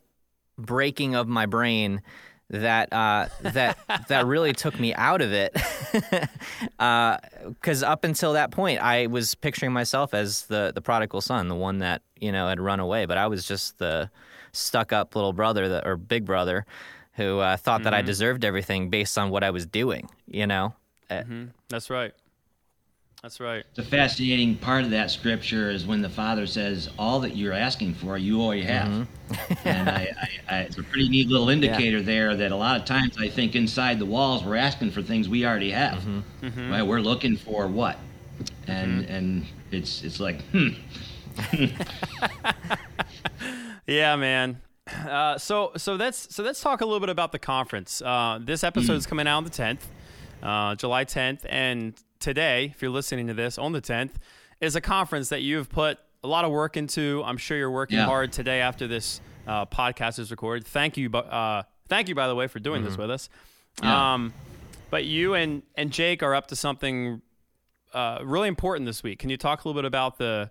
breaking 0.59 1.15
of 1.15 1.29
my 1.29 1.47
brain 1.47 2.03
that 2.51 2.93
uh, 2.93 3.29
that 3.43 3.79
that 4.09 4.27
really 4.27 4.53
took 4.53 4.79
me 4.79 4.95
out 4.95 5.21
of 5.21 5.33
it 5.33 5.53
because 6.79 7.83
up 7.83 8.05
until 8.05 8.35
that 8.35 8.51
point 8.51 8.81
I 8.81 9.07
was 9.07 9.35
picturing 9.35 9.73
myself 9.73 10.15
as 10.15 10.47
the 10.47 10.73
the 10.75 10.81
prodigal 10.81 11.21
son, 11.21 11.49
the 11.49 11.55
one 11.55 11.79
that 11.79 12.03
you 12.21 12.33
know 12.33 12.49
had 12.49 12.61
run 12.61 12.81
away, 12.81 13.07
but 13.07 13.19
I 13.19 13.27
was 13.27 13.47
just 13.47 13.79
the 13.79 14.11
stuck 14.53 14.93
up 14.93 15.15
little 15.15 15.33
brother 15.33 15.69
that 15.69 15.87
or 15.87 15.97
big 15.97 16.25
brother 16.25 16.65
who 17.15 17.39
uh, 17.41 17.57
thought 17.57 17.83
that 17.85 17.95
I 17.95 18.03
deserved 18.03 18.45
everything 18.45 18.91
based 18.91 19.17
on 19.19 19.31
what 19.31 19.43
I 19.43 19.51
was 19.51 19.67
doing. 19.67 20.09
You 20.27 20.47
know, 20.47 20.75
Uh, 21.11 21.23
That's 21.69 21.89
right. 21.91 22.13
That's 23.23 23.41
right. 23.41 23.65
The 23.75 23.83
fascinating 23.83 24.57
part 24.57 24.85
of 24.85 24.91
that 24.91 25.11
scripture 25.11 25.71
is 25.71 25.85
when 25.87 26.01
the 26.01 26.09
Father 26.09 26.47
says, 26.47 26.91
"All 26.99 27.19
that 27.21 27.35
you're 27.37 27.53
asking 27.53 27.95
for, 27.95 28.17
you 28.17 28.41
already 28.41 28.63
have," 28.63 29.09
and 29.65 29.89
I, 29.89 30.13
I, 30.21 30.29
I, 30.55 30.59
it's 30.61 30.79
a 30.79 30.83
pretty 30.83 31.09
neat 31.09 31.29
little 31.29 31.49
indicator 31.57 32.03
there 32.03 32.37
that 32.37 32.53
a 32.53 32.57
lot 32.57 32.79
of 32.79 32.85
times 32.85 33.17
I 33.19 33.29
think 33.29 33.57
inside 33.57 33.99
the 33.99 34.07
walls 34.07 34.45
we're 34.45 34.57
asking 34.57 34.93
for 34.93 35.03
things 35.03 35.29
we 35.29 35.45
already 35.45 35.71
have, 35.73 36.05
right? 36.43 36.83
We're 36.83 37.01
looking 37.01 37.37
for 37.37 37.67
what, 37.67 37.99
and 38.69 39.05
and 39.07 39.47
it's 39.73 40.05
it's 40.05 40.21
like, 40.21 40.43
hmm, 40.53 40.69
Yeah, 43.87 44.17
man. 44.17 44.61
Uh, 45.09 45.37
so 45.39 45.73
so 45.77 45.95
let's 45.95 46.35
so 46.35 46.43
let's 46.43 46.61
talk 46.61 46.81
a 46.81 46.85
little 46.85 47.01
bit 47.01 47.09
about 47.09 47.33
the 47.33 47.39
conference. 47.39 48.03
Uh, 48.03 48.39
this 48.41 48.63
episode 48.63 48.95
is 48.95 49.07
coming 49.07 49.27
out 49.27 49.39
on 49.39 49.45
the 49.45 49.51
tenth, 49.51 49.89
uh, 50.43 50.75
July 50.77 51.05
tenth, 51.05 51.45
and 51.49 51.95
today, 52.21 52.73
if 52.75 52.83
you're 52.83 52.91
listening 52.91 53.27
to 53.29 53.35
this 53.35 53.59
on 53.59 53.73
the 53.73 53.81
tenth, 53.81 54.19
is 54.61 54.77
a 54.77 54.81
conference 54.81 55.29
that 55.29 55.43
you 55.43 55.57
have 55.59 55.69
put 55.69 55.99
a 56.25 56.29
lot 56.29 56.45
of 56.45 56.51
work 56.51 56.77
into. 56.77 57.23
I'm 57.25 57.37
sure 57.37 57.57
you're 57.57 57.71
working 57.71 57.99
Yeah. 57.99 58.07
hard 58.07 58.33
today 58.33 58.61
after 58.61 58.87
this 58.87 59.21
uh, 59.47 59.67
podcast 59.67 60.19
is 60.19 60.31
recorded. 60.31 60.67
Thank 60.67 60.97
you, 60.97 61.11
uh, 61.11 61.63
thank 61.89 62.09
you 62.09 62.15
by 62.15 62.27
the 62.27 62.35
way 62.35 62.47
for 62.49 62.59
doing 62.59 62.83
this 62.85 62.97
with 62.97 63.11
us. 63.11 63.29
Yeah. 63.83 64.15
Um, 64.15 64.33
but 64.91 65.05
you 65.05 65.35
and 65.35 65.63
and 65.77 65.93
Jake 65.93 66.23
are 66.23 66.35
up 66.35 66.47
to 66.49 66.57
something 66.57 67.21
uh, 67.93 68.21
really 68.25 68.49
important 68.49 68.87
this 68.87 69.03
week. 69.03 69.19
Can 69.19 69.31
you 69.31 69.37
talk 69.37 69.65
a 69.65 69.69
little 69.69 69.81
bit 69.81 69.87
about 69.87 70.19
the 70.19 70.51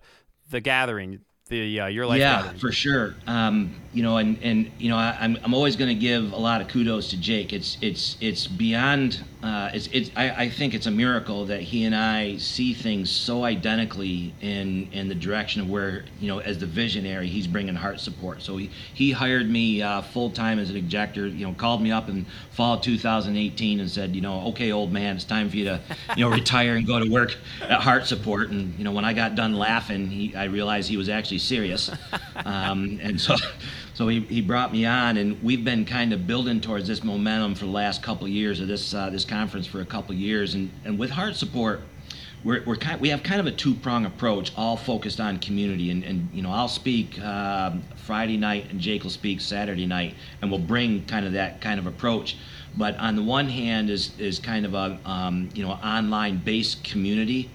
the 0.50 0.60
gathering, 0.60 1.20
the 1.48 1.80
uh, 1.80 1.86
YourLife 1.86 2.18
yeah, 2.18 2.36
gathering? 2.42 2.58
for 2.58 2.70
sure. 2.72 3.14
Um, 3.26 3.74
you 3.92 4.02
know, 4.02 4.18
and 4.18 4.38
and 4.42 4.70
you 4.78 4.88
know, 4.90 4.96
I, 4.96 5.16
I'm 5.20 5.36
I'm 5.42 5.54
always 5.54 5.74
going 5.76 5.88
to 5.88 6.00
give 6.00 6.32
a 6.32 6.36
lot 6.36 6.60
of 6.60 6.68
kudos 6.68 7.10
to 7.10 7.16
Jake. 7.20 7.52
It's 7.52 7.76
it's 7.80 8.16
it's 8.20 8.46
beyond. 8.46 9.24
Uh, 9.42 9.70
it's 9.74 9.88
it's. 9.92 10.10
I, 10.16 10.30
I 10.30 10.48
think 10.48 10.72
it's 10.72 10.86
a 10.86 10.90
miracle 10.90 11.44
that 11.46 11.60
he 11.60 11.84
and 11.84 11.94
I 11.94 12.38
see 12.38 12.72
things 12.72 13.10
so 13.10 13.44
identically 13.44 14.34
in 14.40 14.88
in 14.92 15.08
the 15.08 15.14
direction 15.14 15.60
of 15.60 15.68
where 15.68 16.04
you 16.18 16.28
know, 16.28 16.38
as 16.38 16.58
the 16.58 16.66
visionary, 16.66 17.28
he's 17.28 17.46
bringing 17.46 17.76
HeartSupport. 17.76 18.40
So 18.40 18.56
he 18.56 18.70
he 18.94 19.12
hired 19.12 19.48
me 19.50 19.82
uh, 19.82 20.00
full 20.00 20.30
time 20.30 20.58
as 20.58 20.70
an 20.70 20.76
ejector. 20.76 21.26
You 21.26 21.46
know, 21.46 21.52
called 21.52 21.82
me 21.82 21.92
up 21.92 22.08
in 22.08 22.24
fall 22.50 22.74
of 22.74 22.80
2018 22.80 23.80
and 23.80 23.90
said, 23.90 24.14
you 24.14 24.22
know, 24.22 24.40
okay, 24.48 24.72
old 24.72 24.90
man, 24.90 25.16
it's 25.16 25.24
time 25.24 25.50
for 25.50 25.56
you 25.56 25.64
to 25.66 25.80
you 26.16 26.24
know 26.24 26.30
retire 26.34 26.76
and 26.76 26.86
go 26.86 26.98
to 26.98 27.10
work 27.10 27.36
at 27.60 27.80
HeartSupport. 27.80 28.50
And 28.50 28.76
you 28.78 28.84
know, 28.84 28.92
when 28.92 29.04
I 29.04 29.12
got 29.12 29.34
done 29.34 29.54
laughing, 29.54 30.08
he 30.08 30.34
I 30.34 30.44
realized 30.44 30.88
he 30.88 30.96
was 30.96 31.08
actually 31.08 31.38
serious. 31.38 31.90
Um, 32.44 33.00
and 33.02 33.20
so, 33.20 33.34
so 33.96 34.08
he, 34.08 34.20
he 34.20 34.42
brought 34.42 34.72
me 34.72 34.84
on, 34.84 35.16
and 35.16 35.42
we've 35.42 35.64
been 35.64 35.86
kind 35.86 36.12
of 36.12 36.26
building 36.26 36.60
towards 36.60 36.86
this 36.86 37.02
momentum 37.02 37.54
for 37.54 37.64
the 37.64 37.70
last 37.70 38.02
couple 38.02 38.26
of 38.26 38.30
years 38.30 38.60
of 38.60 38.68
this 38.68 38.92
uh, 38.92 39.08
this 39.08 39.24
conference 39.24 39.66
for 39.66 39.80
a 39.80 39.86
couple 39.86 40.12
of 40.12 40.18
years, 40.18 40.52
and 40.54 40.70
and 40.84 40.98
with 40.98 41.10
HeartSupport. 41.10 41.80
We're, 42.44 42.62
we're 42.64 42.76
kind 42.76 43.00
we 43.00 43.08
have 43.08 43.22
kind 43.22 43.40
of 43.40 43.46
a 43.46 43.50
two-prong 43.50 44.04
approach, 44.04 44.52
all 44.54 44.76
focused 44.76 45.18
on 45.18 45.38
community. 45.38 45.90
And, 45.90 46.04
and 46.04 46.28
you 46.32 46.42
know, 46.42 46.52
I'll 46.52 46.68
speak 46.68 47.18
um, 47.20 47.82
Friday 47.96 48.36
night, 48.36 48.70
and 48.70 48.78
Jake 48.78 49.02
will 49.02 49.10
speak 49.10 49.40
Saturday 49.40 49.86
night, 49.86 50.14
and 50.42 50.50
we'll 50.50 50.60
bring 50.60 51.06
kind 51.06 51.24
of 51.26 51.32
that 51.32 51.62
kind 51.62 51.80
of 51.80 51.86
approach. 51.86 52.36
But 52.76 52.96
on 52.98 53.16
the 53.16 53.22
one 53.22 53.48
hand, 53.48 53.88
is 53.88 54.12
is 54.18 54.38
kind 54.38 54.66
of 54.66 54.74
a 54.74 55.00
um, 55.06 55.48
you 55.54 55.64
know 55.64 55.70
online-based 55.70 56.84
community, 56.84 57.48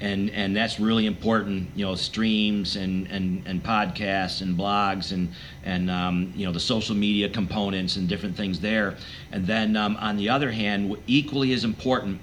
and 0.00 0.30
and 0.30 0.54
that's 0.54 0.78
really 0.78 1.06
important 1.06 1.70
you 1.74 1.84
know 1.84 1.94
streams 1.94 2.76
and 2.76 3.06
and 3.10 3.42
and 3.46 3.62
podcasts 3.62 4.42
and 4.42 4.56
blogs 4.56 5.12
and 5.12 5.32
and 5.64 5.90
um, 5.90 6.32
you 6.36 6.44
know 6.44 6.52
the 6.52 6.60
social 6.60 6.94
media 6.94 7.28
components 7.28 7.96
and 7.96 8.08
different 8.08 8.36
things 8.36 8.60
there. 8.60 8.96
And 9.32 9.46
then 9.46 9.76
um, 9.76 9.96
on 9.96 10.16
the 10.16 10.28
other 10.28 10.50
hand 10.50 10.96
equally 11.06 11.52
as 11.52 11.64
important 11.64 12.20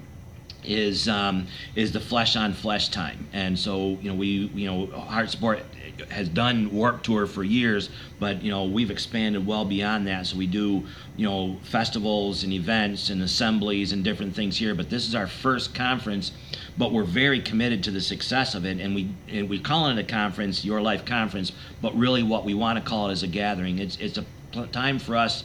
is 0.63 1.07
um, 1.07 1.47
is 1.75 1.91
the 1.91 1.99
flesh 1.99 2.35
on 2.35 2.53
flesh 2.53 2.89
time. 2.89 3.27
And 3.33 3.57
so 3.57 3.97
you 4.01 4.09
know 4.09 4.15
we 4.15 4.27
you 4.53 4.67
know 4.67 4.87
HeartSupport 4.87 5.63
has 6.09 6.29
done 6.29 6.71
Warped 6.73 7.05
Tour 7.05 7.25
for 7.27 7.43
years 7.43 7.89
but 8.19 8.41
you 8.41 8.51
know 8.51 8.63
we've 8.63 8.89
expanded 8.89 9.45
well 9.45 9.65
beyond 9.65 10.07
that. 10.07 10.25
So 10.27 10.37
we 10.37 10.47
do 10.47 10.85
you 11.17 11.27
know 11.27 11.57
festivals 11.63 12.43
and 12.43 12.53
events 12.53 13.09
and 13.09 13.21
assemblies 13.21 13.91
and 13.91 14.03
different 14.03 14.35
things 14.35 14.57
here. 14.57 14.73
But 14.73 14.89
this 14.89 15.07
is 15.07 15.15
our 15.15 15.27
first 15.27 15.75
conference 15.75 16.31
but 16.77 16.91
we're 16.91 17.03
very 17.03 17.39
committed 17.39 17.83
to 17.83 17.91
the 17.91 18.01
success 18.01 18.55
of 18.55 18.65
it. 18.65 18.79
And 18.79 18.95
we 18.95 19.09
and 19.27 19.49
we 19.49 19.59
call 19.59 19.87
it 19.89 19.97
a 19.97 20.03
conference 20.03 20.63
YourLife 20.63 21.05
conference 21.05 21.51
but 21.81 21.95
really 21.97 22.23
what 22.23 22.45
we 22.45 22.53
want 22.53 22.77
to 22.79 22.89
call 22.89 23.09
it 23.09 23.13
is 23.13 23.23
a 23.23 23.27
gathering. 23.27 23.79
It's 23.79 23.97
it's 23.97 24.17
a 24.17 24.25
pl- 24.51 24.67
time 24.67 24.99
for 24.99 25.17
us 25.17 25.43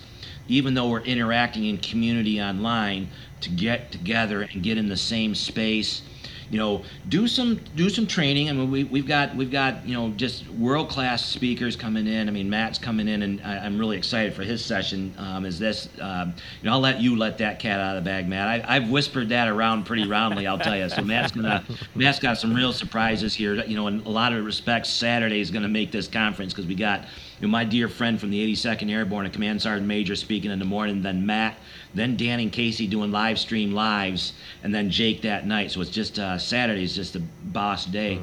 even 0.49 0.73
though 0.75 0.89
we're 0.89 1.01
interacting 1.01 1.67
in 1.67 1.77
community 1.79 2.41
online 2.41 3.09
to 3.41 3.51
get 3.51 3.93
together 3.93 4.43
and 4.43 4.63
get 4.63 4.79
in 4.79 4.89
the 4.89 4.97
same 4.97 5.35
space 5.35 6.03
you 6.51 6.59
know 6.59 6.83
do 7.09 7.27
some 7.29 7.61
do 7.77 7.89
some 7.89 8.07
training. 8.07 8.49
I 8.49 8.53
mean 8.53 8.71
we, 8.71 8.85
we've 8.85 9.07
got 9.07 9.35
we've 9.37 9.51
got 9.51 9.87
you 9.87 9.95
know 9.95 10.11
just 10.11 10.49
world 10.51 10.89
class 10.89 11.25
speakers 11.25 11.77
coming 11.77 12.07
in. 12.07 12.29
I 12.29 12.31
mean 12.31 12.49
matt's 12.49 12.79
coming 12.79 13.09
in 13.09 13.23
and 13.23 13.41
I, 13.43 13.59
i'm 13.59 13.79
really 13.79 13.97
excited 13.97 14.35
for 14.35 14.43
his 14.43 14.65
session 14.65 15.15
um, 15.19 15.45
is 15.45 15.59
this 15.59 15.89
um, 16.01 16.35
you 16.61 16.67
know 16.69 16.73
i'll 16.73 16.81
let 16.81 17.01
you 17.01 17.17
let 17.17 17.39
that 17.39 17.59
cat 17.59 17.81
out 17.81 17.97
of 17.97 18.05
the 18.05 18.09
bag 18.09 18.29
matt. 18.29 18.49
I, 18.49 18.77
i've 18.77 18.91
whispered 18.91 19.29
that 19.31 19.49
around 19.49 19.85
pretty 19.85 20.07
roundly 20.07 20.47
i'll 20.47 20.59
tell 20.59 20.77
you. 20.77 20.89
So 20.89 21.03
matt's 21.03 21.33
gonna 21.33 21.65
matt's 21.95 22.19
got 22.19 22.39
some 22.39 22.55
real 22.55 22.73
surprises 22.73 23.35
here 23.35 23.55
you 23.65 23.77
know 23.77 23.87
in 23.87 24.01
a 24.01 24.09
lot 24.09 24.33
of 24.33 24.45
respects 24.45 24.89
saturday 24.89 25.41
is 25.41 25.51
gonna 25.51 25.69
make 25.69 25.93
this 25.93 26.09
conference 26.09 26.53
because 26.53 26.67
we 26.67 26.75
got 26.75 27.05
you 27.41 27.47
know, 27.47 27.53
my 27.53 27.65
dear 27.65 27.89
friend 27.89 28.19
from 28.19 28.31
the 28.31 28.53
82nd 28.53 28.91
Airborne, 28.91 29.27
a 29.27 29.31
Command 29.31 29.63
Sergeant 29.63 29.87
Major, 29.87 30.17
speaking 30.17 30.51
in 30.51 30.59
the 30.59 30.65
morning, 30.65 31.03
then 31.03 31.25
Matt, 31.25 31.57
then 31.99 32.17
Dan 32.17 32.41
and 32.41 32.53
Casey 32.53 32.87
doing 32.87 33.11
live 33.11 33.39
stream 33.39 33.73
lives, 33.73 34.33
and 34.63 34.75
then 34.75 34.91
Jake 34.91 35.23
that 35.23 35.47
night. 35.47 35.71
So 35.71 35.81
it's 35.81 35.91
just 35.91 36.19
uh, 36.19 36.39
Saturday 36.39 36.83
is 36.83 36.95
just 36.95 37.17
a 37.17 37.21
boss 37.21 37.87
day. 37.87 38.21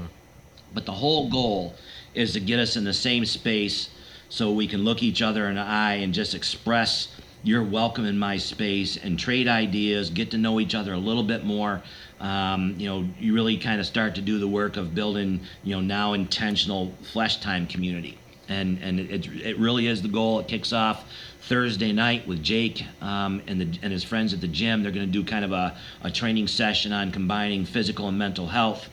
But 0.74 0.86
the 0.86 0.92
whole 0.92 1.30
goal 1.30 1.76
is 2.14 2.34
to 2.34 2.40
get 2.40 2.60
us 2.60 2.76
in 2.76 2.84
the 2.84 2.94
same 2.94 3.26
space 3.26 3.90
so 4.30 4.52
we 4.52 4.68
can 4.68 4.84
look 4.84 5.04
each 5.04 5.22
other 5.22 5.50
in 5.50 5.56
the 5.56 5.62
eye 5.62 5.96
and 5.96 6.14
just 6.14 6.36
express 6.36 7.10
you're 7.46 7.64
welcome 7.64 8.06
in 8.06 8.18
my 8.18 8.38
space 8.38 8.98
and 8.98 9.20
trade 9.20 9.48
ideas, 9.48 10.10
get 10.10 10.32
to 10.32 10.38
know 10.38 10.60
each 10.60 10.74
other 10.74 10.94
a 10.94 10.98
little 10.98 11.22
bit 11.22 11.46
more. 11.46 11.82
Um, 12.20 12.74
you 12.80 12.90
know, 12.90 13.08
you 13.20 13.36
really 13.36 13.58
kind 13.58 13.80
of 13.80 13.86
start 13.86 14.16
to 14.16 14.22
do 14.22 14.40
the 14.40 14.48
work 14.48 14.78
of 14.78 14.96
building, 14.96 15.42
you 15.64 15.76
know, 15.76 15.82
now 15.82 16.14
intentional 16.14 16.92
flesh 17.04 17.38
time 17.38 17.68
community. 17.68 18.18
And, 18.50 18.80
and 18.82 19.00
it, 19.00 19.28
it 19.28 19.60
really 19.60 19.86
is 19.86 20.02
the 20.02 20.08
goal. 20.08 20.40
It 20.40 20.48
kicks 20.48 20.74
off 20.74 21.06
Thursday 21.48 21.92
night 21.92 22.28
with 22.28 22.42
Jake 22.42 22.84
um, 23.02 23.42
and, 23.48 23.62
the, 23.62 23.80
and 23.84 23.94
his 23.94 24.04
friends 24.04 24.34
at 24.34 24.42
the 24.42 24.48
gym. 24.48 24.82
They're 24.82 24.92
going 24.92 25.06
to 25.06 25.12
do 25.12 25.24
kind 25.24 25.46
of 25.46 25.52
a, 25.52 25.78
a 26.02 26.10
training 26.10 26.48
session 26.48 26.92
on 26.92 27.12
combining 27.12 27.66
physical 27.66 28.08
and 28.08 28.18
mental 28.18 28.48
health. 28.48 28.90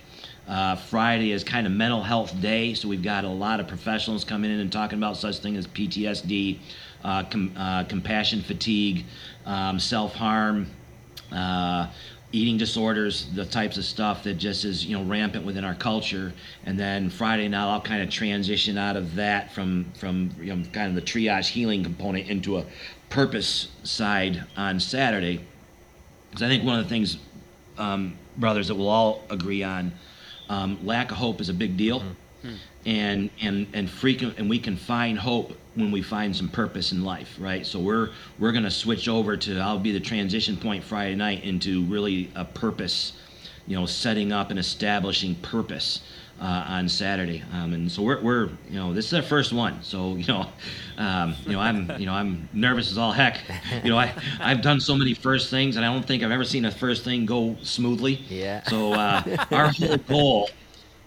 Uh, 0.47 0.77
Friday 0.77 1.33
is 1.33 1.45
kind 1.45 1.67
of 1.67 1.73
mental 1.73 2.03
health 2.03 2.39
day, 2.41 2.75
so 2.75 2.89
we've 2.89 3.03
got 3.03 3.25
a 3.25 3.29
lot 3.29 3.61
of 3.61 3.69
professionals 3.69 4.25
coming 4.25 4.51
in 4.51 4.61
and 4.61 4.71
talking 4.71 4.99
about 4.99 5.17
such 5.17 5.39
things 5.39 5.59
as 5.59 5.67
PTSD, 5.69 6.59
uh, 7.05 7.23
com- 7.25 7.55
uh, 7.57 7.85
compassion 7.85 8.43
fatigue, 8.43 9.07
um, 9.47 9.79
self 9.79 10.15
harm, 10.15 10.67
uh, 11.31 11.87
eating 12.33 12.57
disorders, 12.57 13.29
the 13.35 13.45
types 13.45 13.77
of 13.77 13.85
stuff 13.85 14.23
that 14.25 14.35
just 14.35 14.65
is 14.65 14.85
you 14.85 14.97
know 14.97 15.05
rampant 15.05 15.45
within 15.45 15.65
our 15.65 15.75
culture. 15.75 16.33
And 16.65 16.79
then 16.79 17.11
Friday 17.11 17.49
night, 17.49 17.71
I'll 17.71 17.81
kind 17.81 18.03
of 18.03 18.11
transition 18.11 18.79
out 18.79 18.97
of 18.97 19.15
that 19.17 19.53
from 19.53 19.87
from 19.95 20.31
you 20.41 20.55
know 20.55 20.65
kind 20.73 20.89
of 20.89 20.95
the 20.95 21.03
triage 21.03 21.49
healing 21.49 21.85
component 21.85 22.29
into 22.29 22.59
a 22.59 22.65
purpose 23.11 23.69
side 23.85 24.45
on 24.57 24.81
Saturday, 24.81 25.45
because 26.31 26.43
I 26.43 26.49
think 26.49 26.65
one 26.65 26.79
of 26.79 26.85
the 26.85 26.89
things, 26.89 27.19
um, 27.77 28.17
brothers, 28.39 28.69
that 28.69 28.75
we'll 28.75 28.89
all 28.89 29.25
agree 29.29 29.63
on, 29.63 29.93
um, 30.49 30.79
lack 30.85 31.11
of 31.11 31.19
hope 31.19 31.41
is 31.41 31.49
a 31.51 31.55
big 31.55 31.77
deal. 31.77 32.03
And, 32.85 33.31
and 33.41 33.69
and 33.73 33.89
frequent 33.89 34.39
and 34.39 34.51
we 34.51 34.59
can 34.59 34.77
find 34.77 35.17
hope 35.17 35.53
when 35.75 35.91
we 35.91 36.03
find 36.03 36.35
some 36.35 36.49
purpose 36.49 36.93
in 36.93 37.05
life, 37.05 37.37
right? 37.39 37.67
So 37.67 37.79
we're 37.79 38.11
we're 38.39 38.53
gonna 38.53 38.71
switch 38.71 39.09
over 39.09 39.37
to 39.37 39.59
I'll 39.59 39.79
be 39.79 39.93
the 39.93 40.01
transition 40.01 40.57
point 40.57 40.85
Friday 40.85 41.15
night 41.15 41.45
into 41.45 41.85
really 41.85 42.31
a 42.35 42.45
purpose, 42.45 43.13
you 43.67 43.77
know, 43.77 43.87
setting 43.87 44.33
up 44.33 44.51
and 44.51 44.59
establishing 44.59 45.35
purpose 45.37 46.01
uh, 46.41 46.65
on 46.67 46.89
Saturday. 46.89 47.43
Um, 47.53 47.73
and 47.73 47.91
so 47.91 48.03
we're, 48.03 48.21
we're 48.21 48.47
you 48.69 48.75
know 48.79 48.93
this 48.93 49.07
is 49.07 49.15
our 49.15 49.23
first 49.23 49.53
one. 49.53 49.83
So 49.83 50.17
you 50.17 50.27
know, 50.27 50.47
um, 50.99 51.35
you 51.47 51.53
know 51.53 51.61
I'm 51.61 51.91
you 51.99 52.07
know 52.07 52.15
I'm 52.15 52.49
nervous 52.53 52.91
as 52.91 52.99
all 52.99 53.13
heck. 53.13 53.41
You 53.83 53.91
know 53.91 53.99
I 53.99 54.13
I've 54.41 54.61
done 54.63 54.81
so 54.81 54.95
many 54.95 55.15
first 55.15 55.51
things 55.51 55.77
and 55.77 55.85
I 55.85 55.93
don't 55.93 56.05
think 56.05 56.23
I've 56.23 56.33
ever 56.33 56.45
seen 56.45 56.65
a 56.65 56.71
first 56.71 57.05
thing 57.05 57.25
go 57.25 57.57
smoothly. 57.63 58.15
Yeah. 58.29 58.63
So 58.65 58.93
uh, 58.93 59.47
our 59.51 59.69
whole 59.69 59.97
goal 59.97 60.51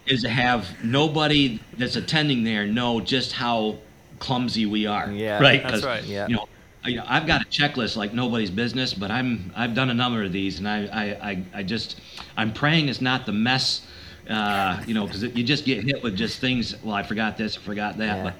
is 0.07 0.21
to 0.21 0.29
have 0.29 0.67
nobody 0.83 1.59
that's 1.77 1.95
attending 1.95 2.43
there 2.43 2.65
know 2.67 2.99
just 2.99 3.33
how 3.33 3.77
clumsy 4.19 4.65
we 4.65 4.85
are. 4.85 5.11
Yeah. 5.11 5.39
Right. 5.41 5.61
That's 5.61 5.75
'Cause, 5.75 5.85
right. 5.85 6.03
Yeah. 6.03 6.27
You 6.27 6.35
know, 6.37 6.47
I- 6.83 6.89
you 6.89 6.97
know, 6.97 7.05
I've 7.07 7.25
got 7.25 7.41
a 7.41 7.45
checklist 7.45 7.95
like 7.97 8.13
nobody's 8.13 8.51
business, 8.51 8.93
but 8.93 9.09
I'm 9.11 9.51
I've 9.55 9.73
done 9.73 9.89
a 9.89 9.93
number 9.93 10.23
of 10.23 10.31
these, 10.31 10.59
and 10.59 10.67
I 10.67 10.85
I, 10.85 11.29
I, 11.31 11.43
I 11.55 11.63
just 11.63 11.99
I'm 12.37 12.53
praying 12.53 12.89
it's 12.89 13.01
not 13.01 13.25
the 13.25 13.31
mess. 13.33 13.81
Uh, 14.29 14.81
you 14.87 14.93
know, 14.95 15.05
because 15.05 15.21
you 15.23 15.43
just 15.43 15.65
get 15.65 15.83
hit 15.83 16.01
with 16.03 16.15
just 16.15 16.39
things. 16.39 16.75
Well, 16.83 16.95
I 16.95 17.03
forgot 17.03 17.37
this, 17.37 17.57
I 17.57 17.61
forgot 17.61 17.97
that. 17.97 18.33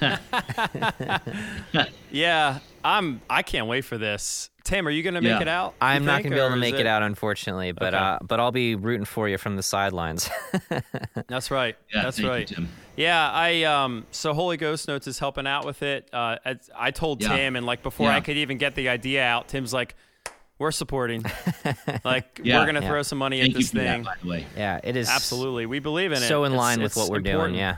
Yeah. 0.00 0.18
But 0.30 1.88
Yeah, 2.10 2.58
I'm. 2.84 3.20
I 3.30 3.42
can't 3.42 3.66
wait 3.66 3.82
for 3.84 3.98
this. 3.98 4.50
Tim, 4.64 4.86
are 4.86 4.90
you 4.90 5.02
going 5.02 5.14
to 5.14 5.20
make 5.20 5.30
Yeah. 5.30 5.40
it 5.42 5.48
out? 5.48 5.74
I'm 5.80 6.02
you 6.02 6.06
not 6.06 6.22
gonna 6.22 6.34
be 6.36 6.40
able 6.40 6.50
to 6.50 6.54
is 6.56 6.60
make 6.60 6.74
it, 6.76 6.86
out, 6.86 7.02
unfortunately, 7.02 7.72
but 7.72 7.94
Okay. 7.94 7.96
uh, 8.04 8.18
but 8.22 8.38
I'll 8.38 8.52
be 8.52 8.74
rooting 8.76 9.04
for 9.04 9.28
you 9.28 9.38
from 9.38 9.56
the 9.56 9.62
sidelines. 9.62 10.30
That's 11.26 11.50
right. 11.50 11.76
yeah, 11.92 12.02
That's 12.04 12.18
thank 12.18 12.28
right. 12.28 12.50
You, 12.50 12.56
Tim. 12.56 12.68
Yeah, 12.96 13.30
I 13.30 13.62
um. 13.64 14.06
So 14.10 14.34
Holy 14.34 14.56
Ghost 14.56 14.86
Notes 14.88 15.06
is 15.06 15.18
helping 15.18 15.46
out 15.46 15.64
with 15.64 15.82
it. 15.82 16.08
Uh, 16.12 16.36
as- 16.44 16.70
I 16.76 16.90
told 16.90 17.22
Yeah. 17.22 17.36
Tim, 17.36 17.56
and 17.56 17.64
like 17.66 17.82
before 17.82 18.10
I 18.10 18.20
could 18.20 18.36
even 18.36 18.58
get 18.58 18.74
the 18.74 18.88
idea 18.90 19.24
out, 19.24 19.48
Tim's 19.48 19.72
like, 19.72 19.94
"We're 20.58 20.72
supporting. 20.72 21.24
like 22.04 22.40
Yeah. 22.42 22.58
we're 22.60 22.66
gonna 22.66 22.80
Yeah. 22.82 22.88
throw 22.88 23.02
some 23.02 23.18
money 23.18 23.40
Thank 23.40 23.54
at 23.54 23.56
this 23.60 23.72
you 23.72 23.80
thing." 23.80 24.02
that, 24.02 24.04
by 24.04 24.14
the 24.22 24.28
way. 24.28 24.46
yeah, 24.56 24.80
it 24.84 24.96
is 24.96 25.08
Absolutely, 25.08 25.64
we 25.66 25.78
believe 25.78 26.12
in 26.12 26.18
it. 26.22 26.28
so 26.28 26.44
in 26.44 26.52
It's- 26.52 26.58
line 26.60 26.78
with 26.82 26.92
it's 26.92 26.96
what 26.96 27.08
we're 27.10 27.16
important. 27.18 27.54
doing. 27.54 27.54
Yeah. 27.60 27.76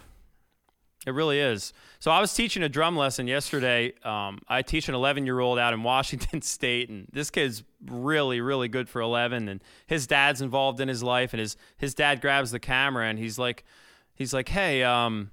It 1.06 1.12
really 1.12 1.38
is. 1.38 1.74
So 2.00 2.10
I 2.10 2.18
was 2.18 2.32
teaching 2.32 2.62
a 2.62 2.68
drum 2.68 2.96
lesson 2.96 3.28
yesterday. 3.28 3.92
Um, 4.04 4.40
I 4.48 4.62
teach 4.62 4.88
an 4.88 4.94
11 4.94 5.26
year 5.26 5.38
old 5.38 5.58
out 5.58 5.74
in 5.74 5.82
Washington 5.82 6.40
State, 6.42 6.88
and 6.88 7.06
this 7.12 7.30
kid's 7.30 7.62
really, 7.86 8.40
really 8.40 8.68
good 8.68 8.88
for 8.88 9.02
11. 9.02 9.48
And 9.50 9.62
his 9.86 10.06
dad's 10.06 10.40
involved 10.40 10.80
in 10.80 10.88
his 10.88 11.02
life, 11.02 11.34
and 11.34 11.40
his 11.40 11.56
his 11.76 11.94
dad 11.94 12.20
grabs 12.22 12.50
the 12.52 12.58
camera 12.58 13.06
and 13.06 13.18
he's 13.18 13.38
like, 13.38 13.64
he's 14.14 14.32
like, 14.32 14.48
hey, 14.48 14.82
um, 14.82 15.30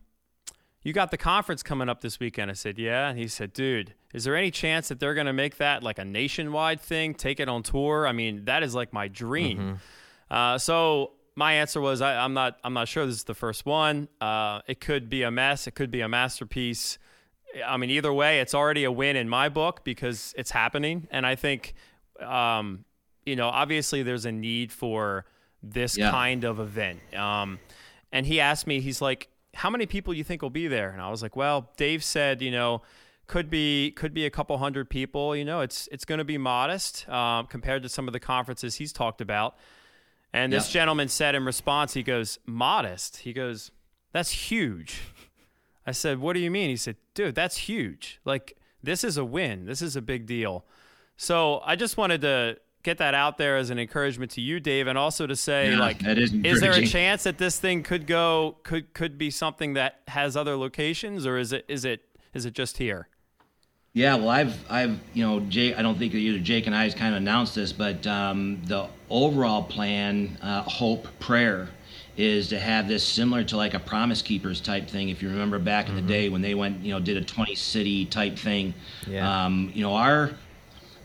you 0.84 0.94
got 0.94 1.12
the 1.12 1.18
conference 1.18 1.64
coming 1.64 1.90
up 1.90 2.02
this 2.02 2.20
weekend. 2.20 2.50
I 2.50 2.56
said, 2.56 2.78
yeah. 2.78 3.10
And 3.10 3.20
he 3.20 3.28
said, 3.28 3.54
dude, 3.54 3.94
is 4.14 4.24
there 4.24 4.36
any 4.36 4.52
chance 4.52 4.90
that 4.90 5.00
they're 5.00 5.14
going 5.14 5.28
to 5.28 5.34
make 5.34 5.58
that 5.58 5.84
like 5.84 6.00
a 6.00 6.06
nationwide 6.06 6.82
thing, 6.82 7.14
take 7.14 7.40
it 7.40 7.48
on 7.48 7.64
tour? 7.64 8.08
I 8.08 8.12
mean, 8.12 8.46
that 8.46 8.64
is 8.64 8.74
like 8.74 8.92
my 8.92 9.08
dream. 9.08 9.58
Mm-hmm. 9.58 10.34
Uh, 10.34 10.58
so 10.58 11.12
my 11.36 11.54
answer 11.54 11.80
was 11.80 12.02
I, 12.02 12.24
am 12.24 12.34
not 12.34 12.58
I'm 12.64 12.74
not 12.74 12.88
sure 12.88 13.06
this 13.06 13.16
is 13.16 13.24
the 13.26 13.36
first 13.36 13.66
one. 13.66 14.08
Uh, 14.20 14.62
it 14.68 14.80
could 14.80 15.10
be 15.10 15.24
a 15.24 15.32
mess. 15.32 15.68
It 15.68 15.76
could 15.76 15.92
be 15.92 16.02
a 16.02 16.10
masterpiece. 16.10 16.98
I 17.66 17.78
mean, 17.78 17.90
either 17.90 18.14
way, 18.14 18.40
it's 18.40 18.56
already 18.56 18.86
a 18.86 18.92
win 18.92 19.16
in 19.16 19.28
my 19.28 19.50
book 19.50 19.84
because 19.84 20.34
it's 20.38 20.52
happening, 20.52 21.08
and 21.12 21.26
I 21.26 21.36
think, 21.36 21.74
um, 22.22 22.86
you 23.26 23.36
know, 23.36 23.50
obviously 23.50 24.04
there's 24.04 24.26
a 24.26 24.32
need 24.32 24.72
for 24.72 25.26
this 25.62 25.98
yeah. 25.98 26.12
kind 26.12 26.46
of 26.46 26.62
event. 26.62 27.02
Um, 27.14 27.60
and 28.12 28.26
he 28.26 28.40
asked 28.40 28.68
me, 28.68 28.82
he's 28.82 29.02
like, 29.02 29.30
"How 29.54 29.70
many 29.70 29.86
people 29.86 30.14
you 30.14 30.24
think 30.24 30.42
will 30.42 30.50
be 30.50 30.68
there?" 30.68 30.90
And 30.90 31.02
I 31.02 31.10
was 31.10 31.22
like, 31.22 31.36
"Well, 31.36 31.72
Dave 31.78 32.04
said, 32.04 32.42
you 32.42 32.52
know." 32.52 32.82
Could 33.28 33.50
be 33.50 33.92
could 33.92 34.14
be 34.14 34.26
a 34.26 34.30
couple 34.30 34.58
hundred 34.58 34.90
people. 34.90 35.38
You 35.38 35.46
know, 35.46 35.62
it's 35.62 35.88
it's 35.90 36.04
going 36.04 36.18
to 36.18 36.26
be 36.26 36.38
modest 36.38 37.08
um, 37.08 37.48
compared 37.48 37.82
to 37.84 37.88
some 37.88 38.10
of 38.10 38.12
the 38.12 38.20
conferences 38.20 38.76
he's 38.76 38.92
talked 38.92 39.22
about. 39.22 39.56
And 40.34 40.52
this 40.52 40.70
gentleman 40.70 41.08
said 41.08 41.36
in 41.36 41.46
response, 41.46 41.94
he 41.94 42.04
goes, 42.04 42.40
modest. 42.46 43.18
He 43.18 43.34
goes, 43.34 43.72
that's 44.12 44.32
huge. 44.32 45.02
I 45.86 45.92
said, 45.92 46.20
what 46.20 46.34
do 46.34 46.40
you 46.40 46.52
mean? 46.52 46.70
He 46.70 46.78
said, 46.78 46.96
dude, 47.14 47.36
that's 47.36 47.58
huge. 47.58 48.20
Like, 48.24 48.58
this 48.84 49.04
is 49.04 49.18
a 49.18 49.26
win. 49.26 49.66
This 49.66 49.82
is 49.82 49.96
a 49.96 50.02
big 50.02 50.26
deal. 50.26 50.66
So 51.18 51.62
I 51.66 51.76
just 51.76 51.98
wanted 51.98 52.22
to 52.22 52.58
get 52.84 52.98
that 52.98 53.14
out 53.14 53.38
there 53.38 53.58
as 53.58 53.70
an 53.70 53.80
encouragement 53.80 54.32
to 54.32 54.42
you, 54.42 54.60
Dave, 54.60 54.88
and 54.88 54.98
also 54.98 55.28
to 55.28 55.36
say, 55.36 55.72
yeah, 55.72 55.80
like, 55.80 56.06
is, 56.06 56.34
is 56.34 56.62
there 56.62 56.74
a 56.74 56.86
chance 56.86 57.24
that 57.24 57.38
this 57.38 57.60
thing 57.60 57.84
could 57.84 58.08
go, 58.08 58.58
could, 58.64 58.94
could 58.94 59.18
be 59.18 59.30
something 59.30 59.74
that 59.74 60.02
has 60.08 60.36
other 60.36 60.56
locations 60.56 61.26
or 61.26 61.38
is 61.38 61.54
it, 61.54 61.66
is 61.68 61.86
it, 61.86 62.02
is 62.34 62.46
it 62.46 62.54
just 62.54 62.78
here? 62.78 63.08
Yeah, 63.94 64.16
well, 64.16 64.30
I've, 64.30 64.72
I've, 64.72 65.00
you 65.14 65.26
know, 65.26 65.42
Jake. 65.42 65.78
I 65.78 65.82
don't 65.82 65.98
think 66.00 66.14
either 66.14 66.40
Jake 66.40 66.66
and 66.66 66.74
I 66.74 66.86
has 66.86 66.96
kind 66.96 67.14
of 67.14 67.22
announced 67.22 67.56
this, 67.56 67.74
but 67.74 68.08
um, 68.08 68.62
the 68.64 68.88
overall 69.10 69.64
plan, 69.64 70.38
uh, 70.42 70.62
hope, 70.62 71.08
prayer, 71.20 71.68
is 72.16 72.48
to 72.50 72.60
have 72.60 72.88
this 72.88 73.04
similar 73.04 73.44
to 73.44 73.58
like 73.58 73.74
a 73.74 73.80
Promise 73.80 74.22
Keepers 74.22 74.62
type 74.62 74.88
thing. 74.88 75.10
If 75.10 75.22
you 75.22 75.28
remember 75.28 75.60
back 75.60 75.88
in 75.90 75.96
mm-hmm. 75.96 76.08
the 76.08 76.14
day 76.14 76.30
when 76.30 76.42
they 76.42 76.56
went, 76.56 76.80
you 76.80 76.94
know, 76.94 77.02
did 77.02 77.18
a 77.18 77.22
20 77.22 77.54
city 77.56 78.06
type 78.06 78.38
thing. 78.38 78.74
Yeah. 79.08 79.46
Um, 79.46 79.72
you 79.74 79.84
know, 79.84 79.94
our, 79.94 80.32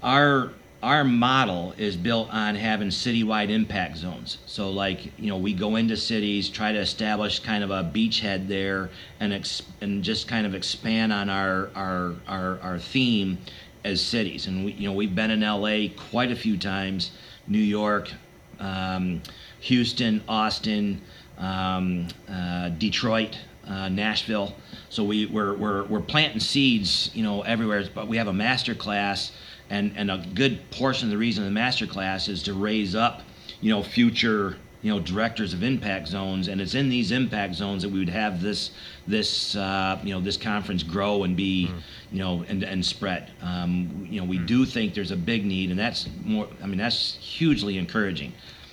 our 0.05 0.53
our 0.83 1.05
model 1.05 1.75
is 1.79 1.97
built 1.97 2.29
on 2.31 2.55
having 2.55 2.89
citywide 2.89 3.51
impact 3.51 3.97
zones. 3.97 4.39
So, 4.47 4.71
like, 4.71 5.07
you 5.19 5.29
know, 5.29 5.39
we 5.39 5.55
go 5.55 5.77
into 5.77 5.97
cities, 5.97 6.49
try 6.49 6.73
to 6.73 6.79
establish 6.79 7.41
kind 7.41 7.65
of 7.65 7.71
a 7.71 7.83
beachhead 7.83 8.47
there, 8.47 8.91
and 9.21 9.33
ex- 9.33 9.63
and 9.81 10.05
just 10.05 10.29
kind 10.29 10.47
of 10.47 10.55
expand 10.55 11.13
on 11.13 11.31
our 11.31 11.71
our 11.75 12.15
our, 12.29 12.61
our 12.61 12.79
theme 12.79 13.39
as 13.85 14.01
cities. 14.01 14.47
And 14.47 14.67
we, 14.67 14.73
you 14.73 14.89
know, 14.89 14.95
we've 14.95 15.15
been 15.15 15.31
in 15.31 15.41
LA 15.41 15.89
quite 16.11 16.31
a 16.31 16.37
few 16.37 16.59
times, 16.59 17.13
New 17.47 17.59
York, 17.59 18.13
um, 18.59 19.23
Houston, 19.61 20.23
Austin, 20.29 21.01
um, 21.39 22.09
uh, 22.29 22.71
Detroit. 22.71 23.39
Uh, 23.69 23.89
Nashville, 23.89 24.55
so 24.91 25.03
we, 25.03 25.27
we're, 25.27 25.57
we're, 25.57 25.83
we're 25.87 26.01
planting 26.01 26.39
seeds, 26.39 27.11
you 27.15 27.25
know, 27.25 27.43
everywhere. 27.43 27.83
But 27.93 28.07
we 28.07 28.17
have 28.17 28.29
a 28.29 28.33
master 28.33 28.77
class 28.77 29.33
and 29.71 29.93
and 29.97 30.11
a 30.11 30.25
good 30.35 30.59
portion 30.71 31.09
of 31.09 31.11
the 31.11 31.19
reason 31.19 31.45
of 31.45 31.49
the 31.49 31.55
master 31.55 31.87
class 31.87 32.29
is 32.29 32.43
to 32.43 32.55
raise 32.55 32.95
up 32.95 33.23
you 33.61 33.71
know 33.71 33.83
future 33.83 34.57
you 34.83 34.93
know 34.93 35.01
directors 35.01 35.53
of 35.53 35.63
impact 35.63 36.07
zones 36.07 36.49
and 36.49 36.61
it's 36.61 36.75
in 36.75 36.89
these 36.89 37.11
impact 37.11 37.55
zones 37.55 37.83
that 37.83 37.89
we 37.89 37.99
would 37.99 38.09
have 38.09 38.41
this 38.41 38.71
this 39.07 39.57
uh, 39.57 39.99
you 40.05 40.15
know 40.15 40.21
this 40.21 40.37
conference 40.37 40.83
grow 40.83 41.25
and 41.25 41.37
be 41.37 41.69
mm. 41.69 41.81
you 42.13 42.19
know 42.19 42.45
and 42.49 42.63
and 42.63 42.85
spread 42.85 43.31
um, 43.43 44.07
you 44.09 44.21
know 44.21 44.27
we 44.27 44.39
mm. 44.39 44.47
do 44.47 44.65
think 44.65 44.95
there's 44.95 45.11
a 45.11 45.17
big 45.17 45.45
need 45.45 45.71
and 45.71 45.79
that's 45.79 46.09
more 46.25 46.49
i 46.63 46.67
mean 46.67 46.79
that's 46.79 47.17
hugely 47.17 47.79
encouraging 47.79 48.33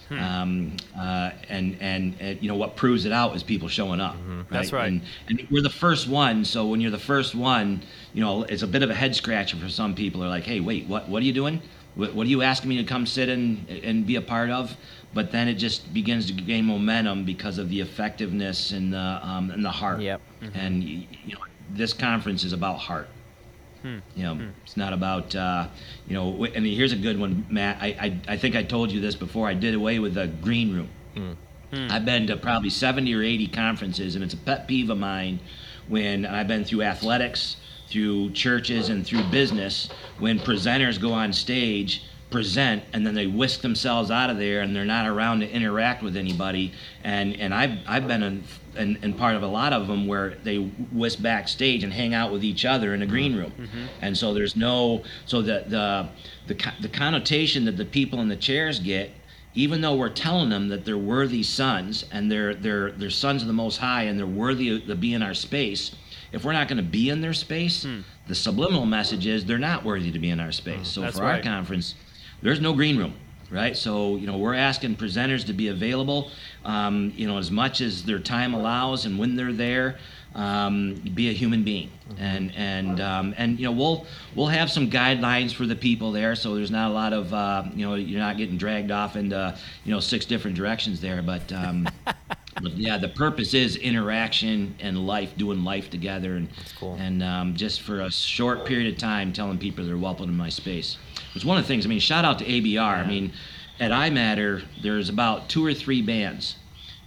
Hmm. 0.10 0.20
Um, 0.20 0.78
uh, 0.98 1.32
and, 1.50 1.78
and, 1.80 2.16
and 2.20 2.42
you 2.42 2.50
know 2.50 2.56
what 2.56 2.76
proves 2.76 3.06
it 3.06 3.12
out 3.12 3.36
is 3.36 3.44
people 3.44 3.68
showing 3.68 4.00
up. 4.00 4.16
Mm-hmm. 4.16 4.38
Right? 4.38 4.50
That's 4.50 4.74
right. 4.74 4.88
And, 4.88 5.02
and, 5.28 5.48
we're 5.50 5.62
the 5.62 5.70
first 5.70 6.08
one, 6.08 6.46
so 6.46 6.68
when 6.68 6.82
you're 6.82 6.92
the 6.92 7.00
first 7.00 7.36
one, 7.36 7.82
you 8.14 8.22
know 8.22 8.44
it's 8.44 8.64
a 8.64 8.68
bit 8.68 8.84
of 8.84 8.90
a 8.90 8.96
head 8.96 9.16
scratcher 9.16 9.58
for 9.58 9.70
some 9.70 9.96
people. 9.96 10.22
They're 10.22 10.30
like, 10.30 10.44
"Hey, 10.44 10.60
wait, 10.60 10.88
what? 10.88 11.08
What 11.10 11.22
are 11.22 11.26
you 11.26 11.34
doing? 11.34 11.62
What, 11.96 12.14
what 12.16 12.26
are 12.26 12.30
you 12.30 12.42
asking 12.42 12.70
me 12.70 12.78
to 12.78 12.84
come 12.84 13.06
sit 13.06 13.30
and 13.30 13.68
and 13.70 14.06
be 14.06 14.16
a 14.16 14.22
part 14.22 14.50
of?" 14.50 14.76
But 15.14 15.32
then 15.32 15.48
it 15.48 15.56
just 15.56 15.94
begins 15.94 16.26
to 16.28 16.34
gain 16.34 16.66
momentum 16.66 17.24
because 17.24 17.60
of 17.60 17.70
the 17.70 17.80
effectiveness 17.82 18.72
and 18.72 18.94
the 18.94 19.20
um, 19.22 19.52
and 19.52 19.64
the 19.64 19.72
heart. 19.72 20.02
Yep. 20.02 20.22
Mm-hmm. 20.42 20.60
And 20.60 20.84
you 20.84 21.34
know 21.34 21.40
this 21.72 21.94
conference 21.94 22.44
is 22.44 22.54
about 22.54 22.78
heart. 22.78 23.08
Hmm. 23.84 24.00
You 24.16 24.24
know, 24.24 24.36
hmm. 24.36 24.50
it's 24.64 24.78
not 24.78 24.94
about 24.94 25.36
uh, 25.36 25.68
you 26.08 26.16
know. 26.16 26.46
And 26.46 26.66
here's 26.66 26.94
a 26.94 26.98
good 26.98 27.20
one, 27.20 27.46
Matt. 27.50 27.78
I, 27.82 27.88
I 27.88 28.34
I 28.34 28.38
think 28.38 28.56
I 28.56 28.64
told 28.64 28.92
you 28.92 29.02
this 29.02 29.16
before. 29.16 29.48
I 29.48 29.54
did 29.54 29.76
away 29.76 30.00
with 30.00 30.16
the 30.16 30.28
green 30.28 30.74
room. 30.74 30.90
Hmm. 31.14 31.32
hmm. 31.74 31.88
I've 31.92 32.06
been 32.06 32.26
to 32.28 32.38
probably 32.38 32.70
70 32.70 33.14
or 33.14 33.22
80 33.22 33.48
conferences, 33.50 34.16
and 34.16 34.24
it's 34.24 34.34
a 34.34 34.38
pet 34.38 34.68
peeve 34.68 34.90
of 34.90 34.98
mine 34.98 35.40
when 35.90 36.26
I've 36.26 36.48
been 36.48 36.64
through 36.64 36.84
athletics, 36.84 37.58
through 37.90 38.32
churches, 38.32 38.88
and 38.88 39.06
through 39.06 39.24
business. 39.26 39.90
When 40.18 40.40
presenters 40.40 41.00
go 41.00 41.12
on 41.12 41.34
stage 41.34 42.04
present 42.34 42.84
and 42.94 43.06
then 43.06 43.14
they 43.14 43.28
whisk 43.28 43.62
themselves 43.62 44.10
out 44.10 44.32
of 44.32 44.38
there 44.38 44.62
and 44.62 44.76
they're 44.76 44.84
not 44.84 45.08
around 45.08 45.42
to 45.42 45.50
interact 45.50 46.02
with 46.02 46.18
anybody 46.18 46.74
and 47.04 47.40
and 47.40 47.54
I've 47.54 47.78
I've 47.88 48.08
been 48.08 48.24
in, 48.24 48.44
in, 48.76 48.98
in 49.04 49.14
part 49.14 49.36
of 49.36 49.44
a 49.44 49.48
lot 49.48 49.72
of 49.72 49.88
them 49.88 50.08
where 50.08 50.32
they 50.44 50.58
whisk 50.58 51.22
backstage 51.22 51.84
and 51.84 51.94
hang 51.94 52.16
out 52.16 52.32
with 52.32 52.44
each 52.44 52.66
other 52.66 52.96
in 52.96 53.04
a 53.04 53.06
green 53.06 53.36
room 53.36 53.52
mm-hmm. 53.52 53.86
and 54.02 54.18
so 54.18 54.34
there's 54.34 54.56
no 54.56 55.04
so 55.28 55.44
the 55.44 55.64
the 55.68 56.10
the, 56.48 56.74
the 56.82 56.90
connotation 56.90 57.66
that 57.66 57.78
the 57.78 57.86
people 57.86 58.20
in 58.20 58.28
the 58.28 58.36
chairs 58.36 58.80
get 58.80 59.12
even 59.54 59.82
though 59.82 59.94
we're 59.94 60.10
telling 60.10 60.50
them 60.50 60.70
that 60.70 60.84
they're 60.86 60.98
worthy 60.98 61.44
sons 61.44 62.06
and 62.12 62.32
they're 62.32 62.56
they're 62.56 62.94
they're 62.94 63.12
sons 63.12 63.44
of 63.44 63.48
the 63.48 63.54
most 63.54 63.78
high 63.78 64.04
and 64.04 64.18
they're 64.18 64.26
worthy 64.26 64.82
to 64.82 64.96
be 64.96 65.14
in 65.14 65.22
our 65.22 65.36
space 65.36 65.96
if 66.32 66.44
we're 66.44 66.52
not 66.52 66.68
going 66.68 66.78
to 66.78 66.84
be 66.84 67.12
in 67.12 67.22
their 67.22 67.34
space 67.34 67.84
hmm. 67.84 68.00
the 68.28 68.34
subliminal 68.34 68.88
message 68.88 69.28
is 69.28 69.46
they're 69.46 69.60
not 69.60 69.86
worthy 69.86 70.12
to 70.12 70.18
be 70.18 70.32
in 70.32 70.40
our 70.40 70.52
space 70.52 70.88
so 70.88 71.02
That's 71.02 71.20
for 71.20 71.26
right. 71.26 71.36
our 71.36 71.44
conference 71.44 71.94
there's 72.44 72.62
no 72.62 72.74
green 72.74 72.98
room 72.98 73.16
right? 73.52 73.78
So 73.78 74.16
you 74.16 74.26
know 74.26 74.38
we're 74.38 74.56
asking 74.56 74.96
presenters 74.96 75.46
to 75.46 75.54
be 75.54 75.68
available 75.68 76.32
um, 76.66 77.14
you 77.16 77.28
know 77.28 77.38
as 77.38 77.52
much 77.52 77.82
as 77.82 78.04
their 78.04 78.20
time 78.20 78.54
allows 78.54 79.06
and 79.06 79.20
when 79.20 79.36
they're 79.36 79.54
there 79.54 79.98
um, 80.36 80.96
be 81.14 81.30
a 81.30 81.34
human 81.34 81.64
being. 81.64 81.92
And 82.18 82.54
and 82.56 83.00
um, 83.00 83.34
and 83.38 83.60
you 83.60 83.66
know 83.66 83.72
we'll 83.72 84.06
we'll 84.36 84.48
have 84.48 84.70
some 84.70 84.90
guidelines 84.90 85.54
for 85.54 85.66
the 85.66 85.76
people 85.76 86.12
there 86.12 86.36
so 86.36 86.54
there's 86.56 86.72
not 86.72 86.92
a 86.92 86.94
lot 86.94 87.14
of 87.14 87.34
uh, 87.34 87.64
you 87.74 87.88
know 87.88 87.96
you're 87.96 88.20
not 88.20 88.38
getting 88.38 88.58
dragged 88.58 88.92
off 88.92 89.16
into 89.16 89.56
you 89.84 89.92
know 89.92 90.00
six 90.00 90.26
different 90.26 90.56
directions 90.58 91.00
there 91.02 91.22
but 91.22 91.52
um, 91.54 91.88
but 92.06 92.72
yeah 92.74 92.98
the 92.98 93.10
purpose 93.10 93.54
is 93.54 93.78
interaction 93.78 94.76
and 94.80 95.08
life 95.08 95.36
doing 95.38 95.64
life 95.64 95.90
together 95.90 96.36
and 96.36 96.50
cool. 96.80 96.96
and 97.00 97.24
um, 97.24 97.56
just 97.56 97.82
for 97.82 98.02
a 98.02 98.12
short 98.12 98.66
period 98.66 98.94
of 98.94 99.00
time 99.00 99.34
telling 99.34 99.58
people 99.58 99.84
they're 99.86 99.98
welcome 99.98 100.30
in 100.30 100.38
my 100.38 100.50
space 100.50 100.98
it's 101.36 101.46
one 101.46 101.58
of 101.58 101.64
the 101.64 101.68
things. 101.68 101.86
I 101.86 101.90
mean, 101.90 102.00
shout 102.00 102.26
out 102.26 102.40
to 102.40 102.46
ABR. 102.46 102.74
Yeah. 102.74 103.02
I 103.02 103.08
mean, 103.08 103.34
at 103.80 103.92
iMatter, 103.92 104.64
there's 104.82 105.10
about 105.10 105.50
two 105.50 105.66
or 105.66 105.74
three 105.74 106.02
bands 106.02 106.58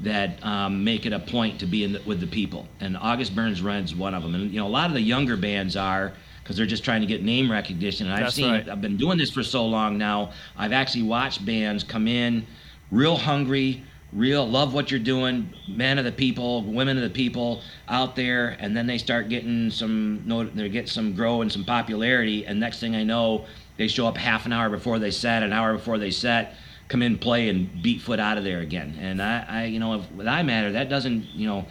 that 0.01 0.45
um, 0.45 0.85
make 0.85 1.07
it 1.07 1.12
a 1.12 1.18
point 1.18 1.59
to 1.61 1.66
be 1.66 1.85
in 1.85 1.93
the, 1.93 2.03
with 2.05 2.20
the 2.20 2.27
people, 2.27 2.68
and 2.81 2.97
August 2.97 3.35
Burns 3.35 3.62
Red's 3.62 3.95
one 3.95 4.14
of 4.14 4.22
them. 4.22 4.35
And 4.35 4.51
you 4.51 4.61
know, 4.61 4.66
a 4.66 4.68
lot 4.68 4.89
of 4.89 4.95
the 4.95 5.01
younger 5.01 5.37
bands 5.37 5.77
are 5.77 6.12
because 6.43 6.57
they're 6.57 6.66
just 6.66 6.85
trying 6.85 7.01
to 7.01 7.07
get 7.07 7.22
name 7.22 7.51
recognition. 7.51 8.07
And 8.07 8.14
I've 8.14 8.24
That's 8.24 8.37
seen, 8.37 8.51
right. 8.53 8.68
I've 8.68 8.81
been 8.81 8.97
doing 8.97 9.18
this 9.18 9.31
for 9.31 9.43
so 9.43 9.66
long 9.66 9.99
now. 9.99 10.33
I've 10.57 10.72
actually 10.72 11.03
watched 11.03 11.45
bands 11.45 11.83
come 11.83 12.07
in 12.07 12.47
real 12.91 13.16
hungry, 13.16 13.83
real 14.12 14.49
love 14.49 14.72
what 14.72 14.91
you're 14.91 15.01
doing, 15.01 15.49
men 15.68 15.99
of 15.99 16.05
the 16.05 16.12
people, 16.12 16.62
women 16.62 16.97
of 16.97 17.03
the 17.03 17.11
people 17.11 17.62
out 17.89 18.16
there, 18.16 18.57
and 18.61 18.77
then 18.77 18.87
they 18.87 18.99
start 18.99 19.29
getting 19.29 19.70
some, 19.70 20.51
they 20.55 20.68
get 20.68 20.89
some 20.89 21.14
grow 21.14 21.43
and 21.43 21.51
some 21.51 21.64
popularity, 21.64 22.47
and 22.47 22.59
next 22.59 22.81
thing 22.81 22.95
I 22.95 23.03
know, 23.03 23.45
they 23.77 23.89
show 23.89 24.07
up 24.07 24.16
half 24.16 24.47
an 24.47 24.53
hour 24.53 24.70
before 24.70 24.99
they 24.99 25.11
set, 25.11 25.43
an 25.43 25.53
hour 25.53 25.74
before 25.74 25.99
they 25.99 26.11
set, 26.11 26.55
come 26.89 27.03
in, 27.03 27.18
play, 27.18 27.49
and 27.49 27.83
beat 27.83 28.01
foot 28.01 28.20
out 28.20 28.39
of 28.39 28.45
there 28.45 28.61
again. 28.61 28.97
And 29.01 29.22
I, 29.22 29.45
I 29.49 29.64
you 29.64 29.79
know, 29.79 29.95
if, 29.95 30.11
with 30.12 30.27
Matter, 30.27 30.72
that 30.72 30.89
doesn't, 30.89 31.24
you 31.35 31.47
know, 31.47 31.66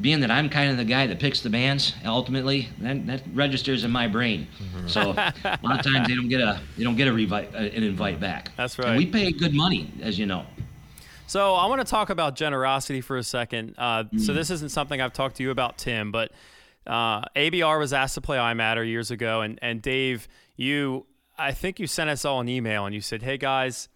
being 0.00 0.20
that 0.20 0.30
I'm 0.30 0.48
kind 0.48 0.70
of 0.70 0.76
the 0.76 0.84
guy 0.84 1.06
that 1.06 1.18
picks 1.18 1.40
the 1.40 1.50
bands 1.50 1.94
ultimately, 2.04 2.68
that, 2.78 3.06
that 3.06 3.22
registers 3.34 3.84
in 3.84 3.90
my 3.90 4.08
brain. 4.08 4.48
Mm-hmm. 4.58 4.88
So 4.88 5.10
a 5.10 5.58
lot 5.62 5.84
of 5.84 5.92
times 5.92 6.08
they 6.08 6.14
don't 6.14 6.28
get 6.28 6.40
a 6.40 6.60
they 6.76 6.84
don't 6.84 6.96
get 6.96 7.08
a 7.08 7.10
revi- 7.10 7.54
uh, 7.54 7.58
an 7.58 7.82
invite 7.82 8.20
back. 8.20 8.52
That's 8.56 8.78
right. 8.78 8.88
And 8.88 8.96
we 8.96 9.06
pay 9.06 9.30
good 9.32 9.54
money, 9.54 9.92
as 10.00 10.18
you 10.18 10.26
know. 10.26 10.46
So 11.26 11.54
I 11.54 11.66
want 11.66 11.80
to 11.80 11.88
talk 11.88 12.10
about 12.10 12.34
generosity 12.34 13.00
for 13.00 13.16
a 13.16 13.22
second. 13.22 13.74
Uh, 13.78 14.04
mm. 14.04 14.20
So 14.20 14.32
this 14.32 14.50
isn't 14.50 14.70
something 14.70 15.00
I've 15.00 15.12
talked 15.12 15.36
to 15.36 15.42
you 15.42 15.50
about, 15.50 15.78
Tim, 15.78 16.10
but 16.10 16.32
uh, 16.86 17.22
ABR 17.36 17.78
was 17.78 17.92
asked 17.92 18.14
to 18.14 18.20
play 18.20 18.38
iMatter 18.38 18.86
years 18.86 19.10
ago, 19.10 19.42
and 19.42 19.58
and 19.62 19.82
Dave, 19.82 20.28
you, 20.56 21.06
I 21.40 21.52
think 21.52 21.80
you 21.80 21.86
sent 21.86 22.10
us 22.10 22.24
all 22.24 22.40
an 22.40 22.48
email 22.48 22.84
and 22.86 22.94
you 22.94 23.00
said, 23.00 23.22
"Hey 23.22 23.38
guys, 23.38 23.88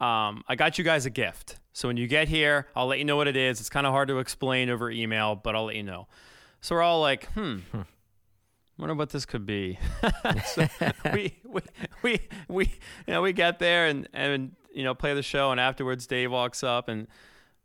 um, 0.00 0.44
I 0.46 0.54
got 0.56 0.78
you 0.78 0.84
guys 0.84 1.06
a 1.06 1.10
gift. 1.10 1.58
So 1.72 1.88
when 1.88 1.96
you 1.96 2.06
get 2.06 2.28
here, 2.28 2.68
I'll 2.76 2.86
let 2.86 2.98
you 2.98 3.04
know 3.04 3.16
what 3.16 3.28
it 3.28 3.36
is. 3.36 3.60
It's 3.60 3.68
kind 3.68 3.86
of 3.86 3.92
hard 3.92 4.08
to 4.08 4.18
explain 4.18 4.70
over 4.70 4.90
email, 4.90 5.34
but 5.36 5.56
I'll 5.56 5.64
let 5.64 5.76
you 5.76 5.82
know." 5.82 6.06
So 6.60 6.74
we're 6.74 6.82
all 6.82 7.00
like, 7.00 7.30
"Hmm." 7.32 7.58
Wonder 8.78 8.94
what 8.94 9.08
this 9.08 9.24
could 9.24 9.46
be. 9.46 9.78
so 10.44 10.68
we, 11.14 11.34
we 11.44 11.62
we 12.02 12.20
we 12.46 12.64
you 13.06 13.14
know 13.14 13.22
we 13.22 13.32
get 13.32 13.58
there 13.58 13.86
and 13.86 14.06
and 14.12 14.52
you 14.70 14.84
know 14.84 14.94
play 14.94 15.14
the 15.14 15.22
show 15.22 15.50
and 15.50 15.58
afterwards 15.58 16.06
Dave 16.06 16.30
walks 16.30 16.62
up 16.62 16.88
and 16.88 17.06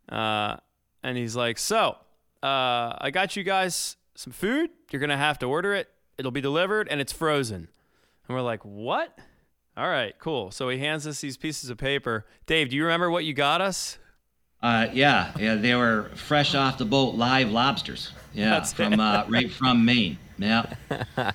uh 0.08 0.56
and 1.02 1.18
he's 1.18 1.36
like, 1.36 1.58
"So, 1.58 1.96
uh, 2.42 2.96
I 2.98 3.10
got 3.12 3.36
you 3.36 3.42
guys 3.42 3.96
some 4.14 4.32
food. 4.32 4.70
You're 4.90 5.00
gonna 5.00 5.18
have 5.18 5.38
to 5.40 5.46
order 5.46 5.74
it. 5.74 5.90
It'll 6.16 6.30
be 6.30 6.40
delivered, 6.40 6.88
and 6.88 7.00
it's 7.00 7.12
frozen." 7.12 7.68
And 8.28 8.36
we're 8.36 8.42
like, 8.42 8.64
"What?" 8.64 9.16
All 9.76 9.88
right, 9.88 10.14
cool. 10.18 10.50
So 10.50 10.68
he 10.68 10.78
hands 10.78 11.06
us 11.06 11.20
these 11.20 11.36
pieces 11.36 11.70
of 11.70 11.78
paper. 11.78 12.26
Dave, 12.46 12.68
do 12.70 12.76
you 12.76 12.82
remember 12.84 13.10
what 13.10 13.24
you 13.24 13.32
got 13.32 13.60
us? 13.60 13.98
Uh, 14.62 14.86
yeah, 14.92 15.32
yeah, 15.38 15.54
they 15.56 15.74
were 15.74 16.10
fresh 16.14 16.54
off 16.54 16.78
the 16.78 16.84
boat, 16.84 17.14
live 17.16 17.50
lobsters. 17.50 18.12
Yeah, 18.32 18.50
That's 18.50 18.72
from 18.72 19.00
uh, 19.00 19.24
right 19.28 19.50
from 19.50 19.84
Maine. 19.84 20.18
Yeah. 20.38 20.74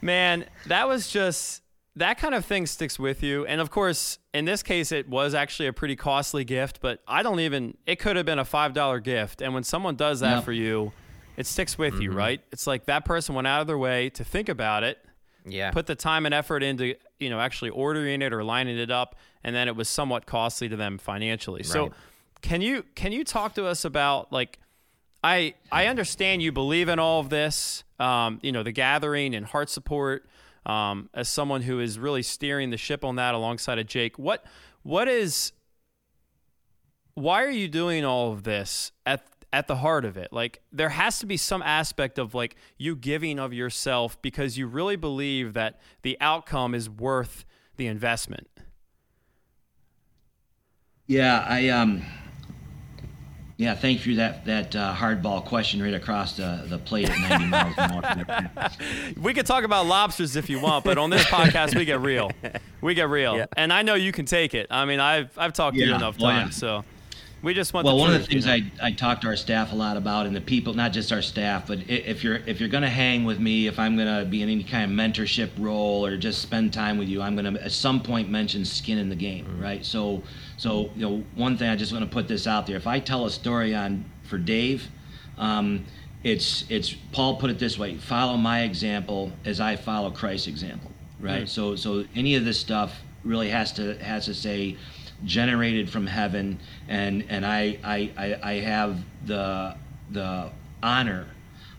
Man, 0.00 0.44
that 0.66 0.88
was 0.88 1.08
just 1.08 1.62
that 1.96 2.18
kind 2.18 2.34
of 2.34 2.44
thing 2.44 2.66
sticks 2.66 2.98
with 2.98 3.22
you. 3.22 3.44
And 3.46 3.60
of 3.60 3.70
course, 3.70 4.18
in 4.32 4.44
this 4.44 4.62
case, 4.62 4.92
it 4.92 5.08
was 5.08 5.34
actually 5.34 5.66
a 5.68 5.72
pretty 5.72 5.96
costly 5.96 6.44
gift, 6.44 6.80
but 6.80 7.00
I 7.06 7.22
don't 7.22 7.40
even, 7.40 7.76
it 7.86 7.98
could 7.98 8.16
have 8.16 8.24
been 8.26 8.38
a 8.38 8.44
$5 8.44 9.02
gift. 9.02 9.42
And 9.42 9.52
when 9.54 9.62
someone 9.62 9.96
does 9.96 10.20
that 10.20 10.36
Yep. 10.36 10.44
for 10.44 10.52
you, 10.52 10.92
it 11.36 11.46
sticks 11.46 11.76
with 11.76 12.00
you, 12.00 12.10
right? 12.12 12.40
It's 12.52 12.66
like 12.66 12.86
that 12.86 13.04
person 13.04 13.34
went 13.34 13.46
out 13.46 13.60
of 13.60 13.66
their 13.66 13.78
way 13.78 14.08
to 14.10 14.24
think 14.24 14.48
about 14.48 14.84
it, 14.84 14.98
Yeah. 15.44 15.70
put 15.70 15.86
the 15.86 15.94
time 15.94 16.26
and 16.26 16.34
effort 16.34 16.62
into, 16.62 16.94
you 17.18 17.30
know, 17.30 17.40
actually 17.40 17.70
ordering 17.70 18.22
it 18.22 18.32
or 18.32 18.44
lining 18.44 18.78
it 18.78 18.90
up, 18.90 19.16
and 19.42 19.54
then 19.54 19.68
it 19.68 19.76
was 19.76 19.88
somewhat 19.88 20.26
costly 20.26 20.68
to 20.68 20.76
them 20.76 20.98
financially. 20.98 21.62
So, 21.62 21.92
can 22.42 22.60
you 22.60 22.84
can 22.94 23.12
you 23.12 23.24
talk 23.24 23.54
to 23.54 23.66
us 23.66 23.84
about 23.84 24.32
like 24.32 24.58
I 25.24 25.54
I 25.70 25.86
understand 25.86 26.42
you 26.42 26.52
believe 26.52 26.88
in 26.88 26.98
all 26.98 27.20
of 27.20 27.28
this, 27.28 27.84
um, 27.98 28.40
you 28.42 28.52
know, 28.52 28.62
the 28.62 28.72
gathering 28.72 29.34
and 29.34 29.46
HeartSupport. 29.46 30.20
Um, 30.64 31.10
as 31.12 31.28
someone 31.28 31.62
who 31.62 31.80
is 31.80 31.98
really 31.98 32.22
steering 32.22 32.70
the 32.70 32.76
ship 32.76 33.04
on 33.04 33.16
that 33.16 33.34
alongside 33.34 33.80
of 33.80 33.86
Jake, 33.88 34.16
what 34.16 34.44
what 34.82 35.08
is 35.08 35.52
why 37.14 37.44
are 37.44 37.50
you 37.50 37.68
doing 37.68 38.04
all 38.04 38.32
of 38.32 38.44
this 38.44 38.92
at 39.04 39.24
at 39.52 39.66
the 39.68 39.76
heart 39.76 40.04
of 40.04 40.16
it? 40.16 40.32
Like 40.32 40.62
there 40.72 40.88
has 40.90 41.18
to 41.20 41.26
be 41.26 41.36
some 41.36 41.62
aspect 41.62 42.18
of 42.18 42.34
like 42.34 42.56
you 42.78 42.96
giving 42.96 43.38
of 43.38 43.52
yourself 43.52 44.20
because 44.22 44.56
you 44.58 44.66
really 44.66 44.96
believe 44.96 45.52
that 45.54 45.80
the 46.02 46.16
outcome 46.20 46.74
is 46.74 46.88
worth 46.88 47.44
the 47.76 47.86
investment. 47.86 48.48
Yeah, 51.06 51.44
I 51.48 51.68
um. 51.68 52.02
Yeah, 53.58 53.74
thank 53.76 54.04
you 54.04 54.14
for 54.14 54.16
that 54.16 54.44
that 54.46 54.74
uh, 54.74 54.92
hardball 54.94 55.44
question 55.44 55.80
right 55.80 55.94
across 55.94 56.36
the, 56.36 56.64
the 56.66 56.78
plate 56.78 57.08
at 57.08 57.30
90 57.30 57.46
miles 57.46 57.74
an 57.76 58.26
hour. 58.28 58.70
We 59.20 59.34
could 59.34 59.46
talk 59.46 59.62
about 59.62 59.86
lobsters 59.86 60.34
if 60.34 60.50
you 60.50 60.58
want, 60.58 60.84
but 60.84 60.98
on 60.98 61.10
this 61.10 61.22
podcast 61.26 61.76
we 61.76 61.84
get 61.84 62.00
real. 62.00 62.32
We 62.80 62.94
get 62.94 63.08
real, 63.08 63.36
Yeah. 63.36 63.46
and 63.56 63.72
I 63.72 63.82
know 63.82 63.94
you 63.94 64.10
can 64.10 64.24
take 64.26 64.54
it. 64.54 64.66
I 64.70 64.84
mean, 64.84 64.98
I've 64.98 65.36
I've 65.38 65.52
talked 65.52 65.76
to 65.76 65.82
you 65.82 65.90
Yeah. 65.90 65.96
enough 65.96 66.16
yeah. 66.18 66.30
times, 66.30 66.56
so 66.56 66.84
we 67.42 67.54
just 67.54 67.74
want. 67.74 67.84
Well, 67.84 67.96
the 67.96 68.00
one 68.00 68.14
of 68.14 68.20
the 68.20 68.26
things 68.26 68.46
you 68.46 68.62
know? 68.62 68.70
I, 68.80 68.86
I 68.88 68.92
talk 68.92 69.20
to 69.22 69.26
our 69.26 69.36
staff 69.36 69.72
a 69.72 69.74
lot 69.74 69.96
about, 69.96 70.26
and 70.26 70.34
the 70.34 70.40
people, 70.40 70.74
not 70.74 70.92
just 70.92 71.12
our 71.12 71.22
staff, 71.22 71.66
but 71.66 71.80
if 71.88 72.22
you're 72.22 72.36
if 72.46 72.60
you're 72.60 72.68
going 72.68 72.84
to 72.84 72.88
hang 72.88 73.24
with 73.24 73.40
me, 73.40 73.66
if 73.66 73.78
I'm 73.78 73.96
going 73.96 74.22
to 74.22 74.24
be 74.24 74.42
in 74.42 74.48
any 74.48 74.62
kind 74.62 74.90
of 74.90 74.96
mentorship 74.96 75.50
role 75.58 76.06
or 76.06 76.16
just 76.16 76.40
spend 76.40 76.72
time 76.72 76.98
with 76.98 77.08
you, 77.08 77.20
I'm 77.20 77.34
going 77.34 77.52
to 77.52 77.62
at 77.62 77.72
some 77.72 78.00
point 78.00 78.30
mention 78.30 78.64
skin 78.64 78.98
in 78.98 79.08
the 79.08 79.16
game, 79.16 79.60
right? 79.60 79.84
So, 79.84 80.22
so 80.56 80.90
you 80.94 81.02
know, 81.02 81.24
one 81.34 81.58
thing 81.58 81.68
I 81.68 81.76
just 81.76 81.92
want 81.92 82.04
to 82.04 82.10
put 82.10 82.28
this 82.28 82.46
out 82.46 82.66
there: 82.66 82.76
if 82.76 82.86
I 82.86 83.00
tell 83.00 83.26
a 83.26 83.30
story 83.30 83.74
on 83.74 84.04
for 84.22 84.38
Dave, 84.38 84.88
um, 85.36 85.84
it's 86.22 86.64
it's 86.68 86.94
Paul 87.10 87.36
put 87.36 87.50
it 87.50 87.58
this 87.58 87.76
way: 87.76 87.96
follow 87.96 88.36
my 88.36 88.62
example 88.62 89.32
as 89.44 89.60
I 89.60 89.74
follow 89.74 90.10
Christ's 90.12 90.46
example, 90.46 90.92
right? 91.18 91.48
So 91.48 91.74
so 91.74 92.04
any 92.14 92.36
of 92.36 92.44
this 92.44 92.58
stuff 92.58 93.00
really 93.24 93.50
has 93.50 93.72
to 93.72 93.98
has 93.98 94.26
to 94.26 94.34
say 94.34 94.76
generated 95.24 95.90
from 95.90 96.06
heaven 96.06 96.60
and 96.88 97.24
and 97.28 97.46
I 97.46 97.78
I, 97.84 98.10
I, 98.16 98.38
I 98.42 98.52
have 98.60 98.98
the 99.24 99.76
the 100.10 100.50
honor 100.82 101.26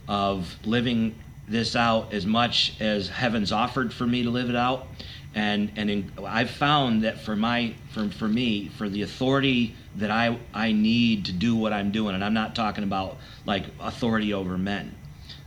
of 0.08 0.56
living 0.66 1.16
this 1.48 1.76
out 1.76 2.14
as 2.14 2.26
much 2.26 2.80
as 2.80 3.10
heaven's 3.10 3.52
offered 3.52 3.94
for 3.94 4.08
me 4.08 4.24
to 4.24 4.30
live 4.30 4.50
it 4.50 4.56
out 4.56 4.88
and 5.36 5.72
and 5.76 5.90
in, 5.90 6.12
I've 6.26 6.50
found 6.50 7.04
that 7.04 7.20
for 7.20 7.36
my 7.36 7.74
for, 7.90 8.10
for 8.10 8.28
me 8.28 8.70
for 8.70 8.88
the 8.88 9.02
authority 9.02 9.76
that 9.96 10.12
I 10.12 10.40
I 10.54 10.72
need 10.72 11.26
to 11.26 11.32
do 11.32 11.56
what 11.56 11.74
I'm 11.74 11.92
doing 11.92 12.16
and 12.16 12.24
I'm 12.24 12.34
not 12.34 12.56
talking 12.56 12.84
about 12.84 13.18
like 13.46 13.66
authority 13.80 14.34
over 14.34 14.58
men 14.58 14.96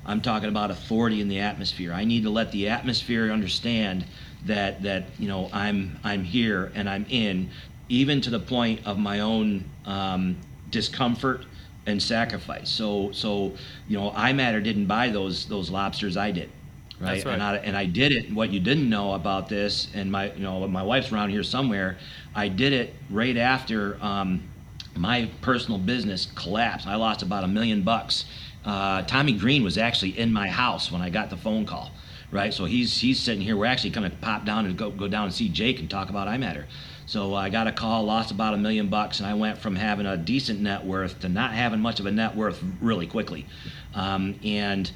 I'm 0.07 0.21
talking 0.21 0.49
about 0.49 0.71
authority 0.71 1.21
in 1.21 1.29
the 1.29 1.41
atmosphere. 1.41 1.93
I 1.93 2.05
need 2.05 2.23
to 2.23 2.31
let 2.31 2.53
the 2.53 2.69
atmosphere 2.69 3.33
understand 3.33 4.07
that 4.45 4.83
that 4.85 5.07
you 5.19 5.27
know 5.27 5.51
I'm 5.53 5.99
I'm 6.05 6.23
here 6.23 6.71
and 6.75 6.89
I'm 6.89 7.05
in, 7.09 7.51
even 7.89 8.21
to 8.21 8.31
the 8.31 8.41
point 8.41 8.87
of 8.87 8.99
my 8.99 9.21
own 9.21 9.65
um, 9.85 10.37
discomfort 10.71 11.45
and 11.87 12.03
sacrifice. 12.03 12.69
So 12.69 13.13
so 13.13 13.53
you 13.89 13.97
know 13.97 14.11
iMatter 14.11 14.63
didn't 14.63 14.87
buy 14.87 15.09
those 15.09 15.47
those 15.47 15.71
lobsters. 15.71 16.17
I 16.17 16.31
did. 16.31 16.51
Right? 16.99 17.23
Right. 17.25 17.35
And 17.35 17.43
I 17.43 17.57
and 17.57 17.77
I 17.77 17.85
did 17.85 18.13
it. 18.13 18.33
What 18.33 18.51
you 18.51 18.61
didn't 18.61 18.89
know 18.89 19.13
about 19.13 19.49
this, 19.49 19.89
and 19.95 20.11
my 20.11 20.33
you 20.33 20.43
know 20.43 20.67
my 20.67 20.83
wife's 20.83 21.13
around 21.13 21.31
here 21.31 21.43
somewhere. 21.43 21.99
I 22.35 22.49
did 22.49 22.73
it 22.73 22.95
right 23.11 23.37
after 23.37 23.99
um, 24.03 24.49
my 24.97 25.31
personal 25.43 25.79
business 25.79 26.27
collapsed. 26.35 26.87
I 26.87 26.97
lost 26.97 27.23
about 27.23 27.45
a 27.45 27.49
million 27.49 27.83
bucks. 27.83 28.25
Uh, 28.65 29.03
Tommy 29.03 29.33
Green 29.33 29.63
was 29.63 29.79
actually 29.79 30.19
in 30.19 30.33
my 30.33 30.49
house 30.49 30.91
when 30.91 31.03
I 31.03 31.11
got 31.11 31.31
the 31.31 31.37
phone 31.37 31.67
call, 31.67 31.91
right? 32.33 32.53
So 32.53 32.65
he's 32.65 32.99
he's 32.99 33.21
sitting 33.21 33.43
here. 33.43 33.57
We're 33.57 33.67
actually 33.67 33.91
going 33.91 34.11
to 34.11 34.17
pop 34.17 34.45
down 34.45 34.67
and 34.67 34.77
go 34.77 34.91
go 34.91 35.07
down 35.07 35.25
and 35.25 35.35
see 35.35 35.49
Jake 35.49 35.79
and 35.79 35.89
talk 35.89 36.09
about 36.09 36.29
iMatter. 36.29 36.65
So 37.07 37.35
I 37.35 37.51
got 37.51 37.69
a 37.69 37.73
call, 37.73 38.05
lost 38.05 38.33
about 38.33 38.55
a 38.55 38.57
million 38.57 38.89
bucks, 38.89 39.21
and 39.21 39.29
I 39.29 39.35
went 39.35 39.59
from 39.59 39.77
having 39.77 40.07
a 40.07 40.17
decent 40.17 40.61
net 40.61 40.85
worth 40.85 41.21
to 41.21 41.29
not 41.29 41.53
having 41.53 41.81
much 41.81 42.01
of 42.01 42.07
a 42.07 42.11
net 42.11 42.35
worth 42.35 42.63
really 42.81 43.07
quickly. 43.07 43.47
Um, 43.95 44.39
and 44.45 44.91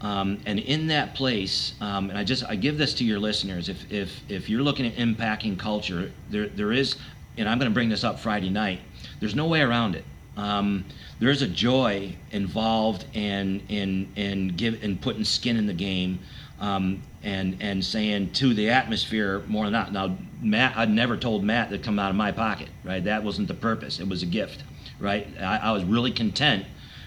um, 0.00 0.38
and 0.46 0.58
in 0.58 0.88
that 0.88 1.14
place, 1.14 1.74
um, 1.80 2.10
and 2.10 2.18
I 2.18 2.22
just 2.22 2.44
I 2.44 2.54
give 2.54 2.78
this 2.78 2.94
to 2.94 3.04
your 3.04 3.18
listeners. 3.18 3.68
If 3.68 3.90
if 3.90 4.20
if 4.28 4.48
you're 4.48 4.62
looking 4.62 4.86
at 4.86 4.94
impacting 4.94 5.58
culture, 5.58 6.12
there 6.30 6.48
there 6.48 6.70
is, 6.70 6.96
and 7.36 7.48
I'm 7.48 7.58
going 7.58 7.70
to 7.70 7.74
bring 7.74 7.88
this 7.88 8.04
up 8.04 8.20
Friday 8.20 8.50
night. 8.50 8.80
There's 9.18 9.34
no 9.34 9.46
way 9.46 9.62
around 9.62 9.96
it. 9.96 10.04
Um, 10.36 10.84
there's 11.18 11.42
a 11.42 11.48
joy 11.48 12.14
involved 12.30 13.06
in 13.14 13.62
in 13.68 14.12
in 14.16 14.48
give 14.48 14.84
in 14.84 14.98
putting 14.98 15.24
skin 15.24 15.56
in 15.56 15.66
the 15.66 15.72
game, 15.72 16.20
um, 16.60 17.02
and 17.26 17.56
and 17.60 17.84
saying 17.84 18.30
to 18.30 18.54
the 18.54 18.70
atmosphere 18.70 19.42
more 19.48 19.64
than 19.64 19.72
not. 19.72 19.92
Now, 19.92 20.16
Matt, 20.40 20.76
I'd 20.76 20.90
never 20.90 21.16
told 21.16 21.42
Matt 21.42 21.70
that 21.70 21.82
come 21.82 21.98
out 21.98 22.10
of 22.10 22.16
my 22.16 22.30
pocket, 22.30 22.68
right? 22.84 23.02
That 23.02 23.24
wasn't 23.24 23.48
the 23.48 23.54
purpose. 23.54 23.98
It 23.98 24.08
was 24.08 24.22
a 24.22 24.26
gift, 24.26 24.62
right? 25.00 25.26
I, 25.40 25.56
I 25.58 25.72
was 25.72 25.82
really 25.84 26.12
content 26.12 26.64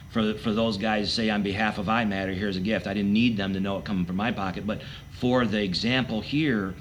for 0.09 0.34
for 0.34 0.51
those 0.51 0.78
guys 0.78 1.07
to 1.07 1.13
say 1.13 1.30
on 1.30 1.41
behalf 1.41 1.78
of 1.78 1.86
iMatter, 1.86 2.36
here's 2.36 2.57
a 2.57 2.61
gift. 2.61 2.86
I 2.86 2.93
didn't 2.93 3.13
need 3.13 3.38
them 3.38 3.53
to 3.53 3.61
know 3.61 3.78
it 3.78 3.86
coming 3.86 4.05
from 4.05 4.17
my 4.17 4.32
pocket, 4.32 4.67
but 4.67 4.82
for 5.09 5.45
the 5.45 5.63
example 5.63 6.20
here, 6.20 6.76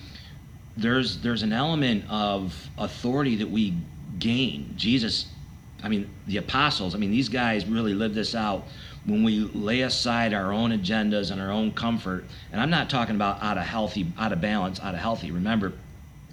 there's 0.77 1.19
there's 1.21 1.45
an 1.45 1.53
element 1.53 2.05
of 2.11 2.69
authority 2.77 3.37
that 3.37 3.49
we 3.49 3.75
gain. 4.19 4.75
Jesus, 4.77 5.27
I 5.81 5.89
mean 5.89 6.11
the 6.27 6.39
apostles, 6.39 6.97
I 6.97 6.99
mean 6.99 7.13
these 7.13 7.29
guys 7.29 7.67
really 7.67 7.95
lived 7.95 8.17
this 8.17 8.35
out 8.35 8.67
when 9.09 9.23
we 9.23 9.41
lay 9.41 9.81
aside 9.81 10.35
our 10.35 10.53
own 10.53 10.71
agendas 10.71 11.31
and 11.31 11.41
our 11.41 11.51
own 11.51 11.73
comfort. 11.73 12.25
And 12.53 12.61
I'm 12.61 12.71
not 12.71 12.91
talking 12.91 13.17
about 13.17 13.43
out 13.43 13.59
of 13.59 13.65
healthy, 13.65 14.07
out 14.19 14.33
of 14.33 14.41
balance, 14.41 14.81
out 14.81 14.95
of 14.95 15.01
healthy. 15.01 15.31
Remember, 15.31 15.73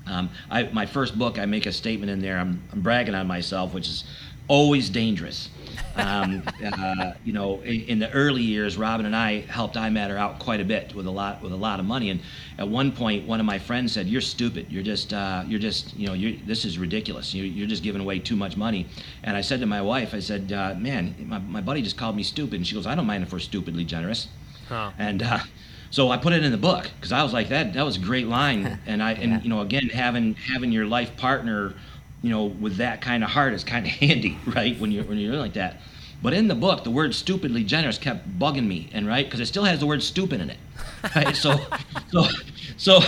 um, 0.06 0.30
I, 0.52 0.64
my 0.64 0.86
first 0.86 1.18
book, 1.18 1.40
I 1.40 1.46
make 1.46 1.66
a 1.66 1.72
statement 1.72 2.12
in 2.12 2.20
there. 2.20 2.38
I'm, 2.38 2.62
I'm 2.72 2.82
bragging 2.82 3.16
on 3.16 3.28
myself, 3.28 3.74
which 3.74 3.88
is 3.88 4.04
always 4.48 4.90
dangerous. 4.90 5.50
Um, 5.98 6.44
uh, 6.64 7.14
you 7.24 7.32
know, 7.32 7.62
in, 7.62 7.82
in 7.82 8.00
the 8.00 8.12
early 8.12 8.42
years, 8.42 8.78
Robin 8.78 9.06
and 9.06 9.16
I 9.16 9.42
helped 9.42 9.76
iMatter 9.76 10.18
out 10.18 10.40
quite 10.40 10.60
a 10.60 10.66
bit 10.66 10.94
with 10.94 11.08
a 11.08 11.12
lot 11.12 11.42
with 11.42 11.54
a 11.54 11.58
lot 11.58 11.80
of 11.80 11.86
money. 11.86 12.10
And 12.10 12.20
at 12.58 12.68
one 12.68 12.92
point, 12.92 13.28
one 13.28 13.40
of 13.40 13.46
my 13.46 13.60
friends 13.60 13.94
said, 13.94 14.08
"You're 14.08 14.22
stupid. 14.22 14.68
You're 14.70 14.84
just 14.84 15.14
uh, 15.14 15.44
you're 15.48 15.60
just 15.60 15.96
you 15.96 16.08
know 16.08 16.14
you're, 16.14 16.38
this 16.46 16.66
is 16.66 16.78
ridiculous. 16.78 17.34
You, 17.34 17.44
you're 17.44 17.68
just 17.68 17.84
giving 17.84 18.02
away 18.02 18.20
too 18.20 18.36
much 18.36 18.58
money." 18.58 18.88
And 19.24 19.38
I 19.38 19.42
said 19.42 19.60
to 19.62 19.66
my 19.66 19.82
wife, 19.82 20.14
I 20.14 20.20
said, 20.20 20.52
uh, 20.52 20.76
"Man, 20.78 21.16
my, 21.28 21.40
my 21.40 21.62
buddy 21.62 21.82
just 21.82 21.98
called 21.98 22.16
me 22.16 22.24
stupid." 22.24 22.56
And 22.56 22.68
she 22.68 22.76
goes, 22.76 22.86
"I 22.86 22.96
don't 22.96 23.08
mind 23.08 23.24
if 23.24 23.32
we're 23.32 23.40
stupidly 23.40 23.86
generous." 23.86 24.28
Huh. 24.68 24.92
And 24.98 25.24
uh, 25.24 25.40
so 25.92 26.10
I 26.10 26.18
put 26.18 26.34
it 26.34 26.44
in 26.44 26.52
the 26.52 26.58
book 26.58 26.90
because 26.96 27.12
I 27.12 27.24
was 27.24 27.32
like 27.32 27.50
that. 27.50 27.74
That 27.74 27.86
was 27.86 27.98
a 27.98 28.02
great 28.02 28.28
line. 28.28 28.80
And 28.86 29.02
I 29.02 29.14
and 29.14 29.44
you 29.44 29.50
know 29.50 29.62
again 29.62 29.90
having 29.90 30.36
having 30.36 30.72
your 30.72 30.86
life 30.86 31.16
partner, 31.18 31.74
you 32.26 32.32
know, 32.32 32.46
with 32.46 32.78
that 32.78 33.02
kind 33.02 33.24
of 33.24 33.30
heart 33.30 33.54
is 33.54 33.64
kind 33.64 33.86
of 33.86 33.92
handy, 34.04 34.38
right? 34.48 34.80
When 34.80 34.92
you're 34.92 35.04
when 35.04 35.18
you're 35.18 35.32
doing 35.32 35.42
like 35.42 35.54
that. 35.54 35.78
But 36.24 36.34
in 36.34 36.48
the 36.48 36.56
book, 36.56 36.84
the 36.84 36.92
word 36.92 37.14
stupidly 37.14 37.64
generous 37.64 37.98
kept 38.00 38.40
bugging 38.40 38.66
me, 38.66 38.90
and 38.94 39.08
right 39.08 39.26
because 39.26 39.40
it 39.40 39.46
still 39.46 39.66
has 39.66 39.80
the 39.80 39.86
word 39.86 40.02
stupid 40.02 40.42
in 40.42 40.50
it. 40.50 40.58
Right? 41.16 41.36
so, 41.36 41.60
so, 42.12 42.26
so 42.78 43.00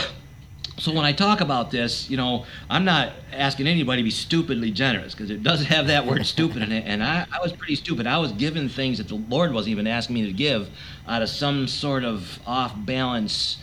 so 0.77 0.93
when 0.93 1.05
I 1.05 1.11
talk 1.11 1.41
about 1.41 1.71
this, 1.71 2.09
you 2.09 2.17
know, 2.17 2.45
I'm 2.69 2.85
not 2.85 3.13
asking 3.33 3.65
anybody 3.65 4.01
to 4.01 4.03
be 4.03 4.11
stupidly 4.11 4.69
generous 4.69 5.15
because 5.15 5.31
it 5.31 5.41
doesn't 5.41 5.65
have 5.65 5.87
that 5.87 6.05
word 6.05 6.25
stupid 6.25 6.61
in 6.61 6.71
it. 6.71 6.83
And 6.85 7.03
I, 7.03 7.25
I 7.31 7.41
was 7.41 7.51
pretty 7.51 7.75
stupid. 7.75 8.05
I 8.05 8.19
was 8.19 8.31
given 8.33 8.69
things 8.69 8.99
that 8.99 9.07
the 9.07 9.15
Lord 9.15 9.51
wasn't 9.51 9.71
even 9.71 9.87
asking 9.87 10.13
me 10.13 10.27
to 10.27 10.33
give 10.33 10.69
out 11.07 11.23
of 11.23 11.29
some 11.29 11.67
sort 11.67 12.03
of 12.03 12.39
off 12.45 12.73
balance, 12.77 13.57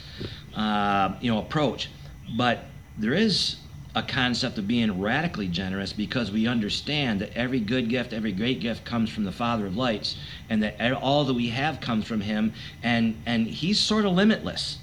uh, 0.57 1.15
you 1.21 1.31
know, 1.31 1.39
approach. 1.39 1.89
But 2.37 2.65
there 2.99 3.15
is 3.15 3.57
a 3.95 4.03
concept 4.03 4.59
of 4.59 4.66
being 4.66 5.01
radically 5.01 5.47
generous 5.47 5.92
because 5.92 6.30
we 6.30 6.47
understand 6.47 7.20
that 7.20 7.32
every 7.36 7.61
good 7.61 7.88
gift, 7.88 8.12
every 8.12 8.32
great 8.32 8.61
gift 8.61 8.84
comes 8.84 9.11
from 9.11 9.24
the 9.24 9.32
Father 9.32 9.66
of 9.66 9.76
lights, 9.76 10.16
and 10.51 10.62
that 10.62 10.92
all 10.95 11.24
that 11.24 11.34
we 11.34 11.49
have 11.49 11.80
comes 11.80 12.07
from 12.07 12.20
Him, 12.20 12.53
and 12.82 13.16
and 13.26 13.47
He's 13.47 13.78
sort 13.78 14.05
of 14.05 14.12
limitless 14.12 14.78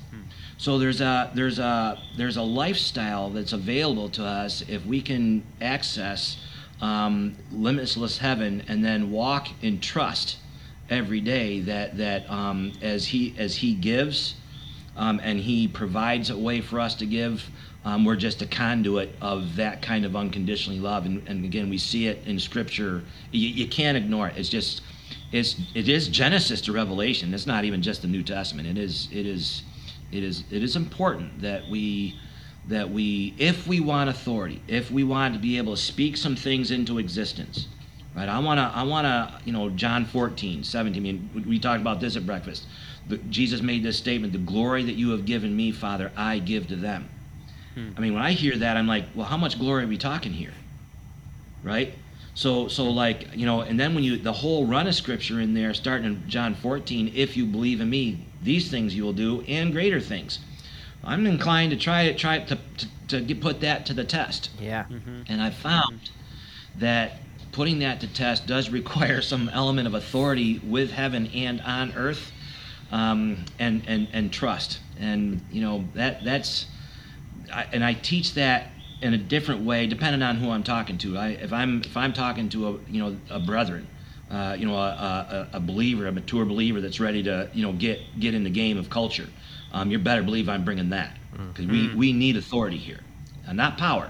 so 0.62 0.78
there's 0.78 1.02
a 1.02 1.32
there's 1.34 1.58
a 1.58 1.98
there's 2.18 2.38
a 2.38 2.44
lifestyle 2.44 3.32
that's 3.32 3.52
available 3.52 4.10
to 4.10 4.24
us 4.24 4.64
if 4.68 4.86
we 4.86 5.02
can 5.02 5.44
access 5.60 6.38
um, 6.82 7.36
limitless 7.52 8.20
heaven 8.20 8.64
and 8.68 8.86
then 8.86 9.10
walk 9.10 9.48
in 9.64 9.80
trust 9.80 10.38
every 10.88 11.20
day 11.20 11.62
that 11.62 11.98
that 11.98 12.30
um, 12.30 12.74
as 12.80 13.08
he 13.08 13.34
as 13.40 13.56
he 13.56 13.74
gives 13.74 14.36
um, 14.96 15.20
and 15.24 15.40
he 15.40 15.68
provides 15.68 16.30
a 16.30 16.38
way 16.38 16.62
for 16.62 16.80
us 16.80 16.94
to 16.94 17.08
give 17.08 17.50
um, 17.84 18.06
we're 18.06 18.16
just 18.16 18.42
a 18.42 18.46
conduit 18.46 19.16
of 19.22 19.56
that 19.56 19.82
kind 19.82 20.06
of 20.06 20.16
unconditionally 20.16 20.80
love 20.80 21.06
and, 21.06 21.28
and 21.28 21.46
again 21.46 21.70
we 21.70 21.78
see 21.78 22.08
it 22.08 22.26
in 22.26 22.40
scripture 22.40 23.04
you, 23.32 23.48
you 23.48 23.68
can't 23.68 23.98
ignore 23.98 24.28
it 24.28 24.38
it's 24.38 24.50
just 24.50 24.82
it's 25.32 25.56
it 25.74 25.88
is 25.88 26.08
genesis 26.08 26.62
to 26.62 26.72
revelation 26.72 27.34
it's 27.34 27.48
not 27.48 27.64
even 27.64 27.82
just 27.82 28.02
the 28.02 28.08
new 28.08 28.24
testament 28.24 28.68
it 28.68 28.78
is 28.78 29.08
it 29.12 29.26
is 29.26 29.64
it 30.12 30.24
is 30.24 30.44
it 30.52 30.64
is 30.64 30.76
important 30.76 31.42
that 31.42 31.68
we 31.70 32.16
that 32.68 32.90
we 32.90 33.34
if 33.38 33.68
we 33.68 33.80
want 33.80 34.10
authority, 34.10 34.62
if 34.68 34.92
we 34.92 35.04
want 35.04 35.34
to 35.34 35.40
be 35.40 35.58
able 35.58 35.76
to 35.76 35.82
speak 35.82 36.18
some 36.18 36.36
things 36.36 36.72
into 36.72 37.00
existence, 37.00 37.68
right? 38.16 38.30
I 38.30 38.40
want 38.40 38.60
to 38.60 38.78
I 38.78 38.84
want 38.84 39.06
to 39.06 39.42
you 39.46 39.54
know 39.54 39.70
John 39.70 40.06
14, 40.06 40.64
17. 40.64 41.02
I 41.02 41.04
mean, 41.04 41.46
we 41.48 41.60
talked 41.60 41.82
about 41.82 42.00
this 42.00 42.16
at 42.16 42.26
breakfast. 42.26 42.68
The, 43.08 43.18
Jesus 43.18 43.62
made 43.62 43.84
this 43.84 43.98
statement: 43.98 44.34
"The 44.34 44.40
glory 44.40 44.84
that 44.84 44.96
you 44.96 45.10
have 45.12 45.26
given 45.26 45.56
me, 45.56 45.72
Father, 45.72 46.12
I 46.16 46.40
give 46.40 46.68
to 46.68 46.76
them." 46.76 47.10
Hmm. 47.76 47.90
I 47.96 48.00
mean, 48.02 48.14
when 48.14 48.24
I 48.24 48.32
hear 48.32 48.58
that, 48.58 48.78
I'm 48.78 48.88
like, 48.88 49.06
well, 49.16 49.26
how 49.26 49.38
much 49.38 49.60
glory 49.60 49.84
are 49.84 49.88
we 49.88 49.98
talking 49.98 50.34
here, 50.34 50.54
right? 51.64 51.94
So, 52.34 52.68
so 52.68 52.86
like 52.86 53.36
you 53.36 53.46
know, 53.46 53.62
and 53.62 53.80
then 53.80 53.94
when 53.94 54.04
you 54.04 54.18
the 54.18 54.34
whole 54.34 54.66
run 54.66 54.88
of 54.88 54.96
scripture 54.96 55.40
in 55.40 55.54
there, 55.54 55.74
starting 55.74 56.06
in 56.06 56.30
John 56.30 56.56
14, 56.56 57.12
if 57.14 57.36
you 57.36 57.46
believe 57.46 57.82
in 57.82 57.90
me, 57.90 58.26
these 58.42 58.72
things 58.72 58.96
you 58.96 59.04
will 59.04 59.14
do, 59.14 59.42
and 59.48 59.72
greater 59.72 60.00
things. 60.00 60.40
I'm 61.04 61.26
inclined 61.26 61.72
to 61.72 61.78
try 61.78 62.06
to 62.06 62.14
try 62.14 62.40
to, 62.40 62.56
to, 62.56 62.88
to 63.10 63.22
get, 63.22 63.42
put 63.42 63.62
that 63.62 63.86
to 63.88 63.94
the 63.94 64.04
test. 64.04 64.52
Yeah. 64.60 64.84
Mm-hmm. 64.84 65.24
And 65.28 65.42
I 65.42 65.50
found 65.50 66.12
that 66.78 67.20
putting 67.52 67.80
that 67.80 68.00
to 68.02 68.08
test 68.08 68.48
does 68.48 68.70
require 68.70 69.22
some 69.22 69.50
element 69.50 69.88
of 69.88 69.94
authority 69.94 70.60
with 70.60 70.92
heaven 70.92 71.28
and 71.34 71.60
on 71.62 71.94
earth, 71.94 72.32
um, 72.92 73.46
and 73.60 73.84
and 73.88 74.08
and 74.14 74.32
trust. 74.32 74.80
And 75.00 75.42
you 75.52 75.62
know 75.62 75.86
that 75.96 76.24
that's, 76.24 76.66
I, 77.52 77.68
and 77.74 77.84
I 77.84 77.94
teach 77.94 78.34
that 78.36 78.72
in 79.02 79.14
a 79.14 79.18
different 79.18 79.62
way 79.62 79.88
depending 79.88 80.22
on 80.22 80.38
who 80.38 80.52
I'm 80.52 80.64
talking 80.64 80.98
to. 81.00 81.18
I, 81.18 81.30
if 81.30 81.52
I'm 81.52 81.82
if 81.82 81.98
I'm 81.98 82.14
talking 82.14 82.50
to 82.50 82.68
a 82.68 82.72
you 82.90 83.02
know 83.02 83.18
a 83.30 83.40
brethren, 83.40 83.88
uh, 84.32 84.56
you 84.58 84.66
know, 84.66 84.76
a, 84.76 85.48
a, 85.52 85.58
a, 85.58 85.60
believer, 85.60 86.08
a 86.08 86.12
mature 86.12 86.46
believer 86.46 86.80
that's 86.80 87.00
ready 87.00 87.22
to, 87.24 87.50
you 87.54 87.64
know, 87.64 87.74
get 87.74 88.00
get 88.20 88.34
in 88.34 88.44
the 88.44 88.50
game 88.50 88.78
of 88.78 88.90
culture, 88.90 89.28
um, 89.74 89.92
you 89.92 90.00
better 90.00 90.24
believe 90.24 90.48
I'm 90.48 90.64
bringing 90.64 90.90
that 90.92 91.18
because 91.32 91.66
mm. 91.66 91.72
we, 91.72 91.88
mm-hmm. 91.88 91.98
we 91.98 92.14
need 92.14 92.38
authority 92.38 92.78
here, 92.78 93.02
and 93.46 93.58
not 93.58 93.78
power. 93.78 94.10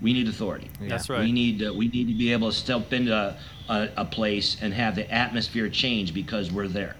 We 0.00 0.14
need 0.14 0.28
authority. 0.28 0.70
Yeah. 0.80 0.88
That's 0.88 1.10
right. 1.10 1.20
We 1.20 1.30
need 1.30 1.58
to, 1.58 1.72
we 1.72 1.88
need 1.88 2.08
to 2.08 2.14
be 2.14 2.32
able 2.32 2.50
to 2.50 2.56
step 2.56 2.90
into 2.94 3.14
a, 3.14 3.36
a, 3.68 3.88
a 3.98 4.04
place 4.06 4.56
and 4.62 4.72
have 4.72 4.94
the 4.94 5.10
atmosphere 5.10 5.68
change 5.68 6.14
because 6.14 6.50
we're 6.50 6.68
there. 6.68 6.96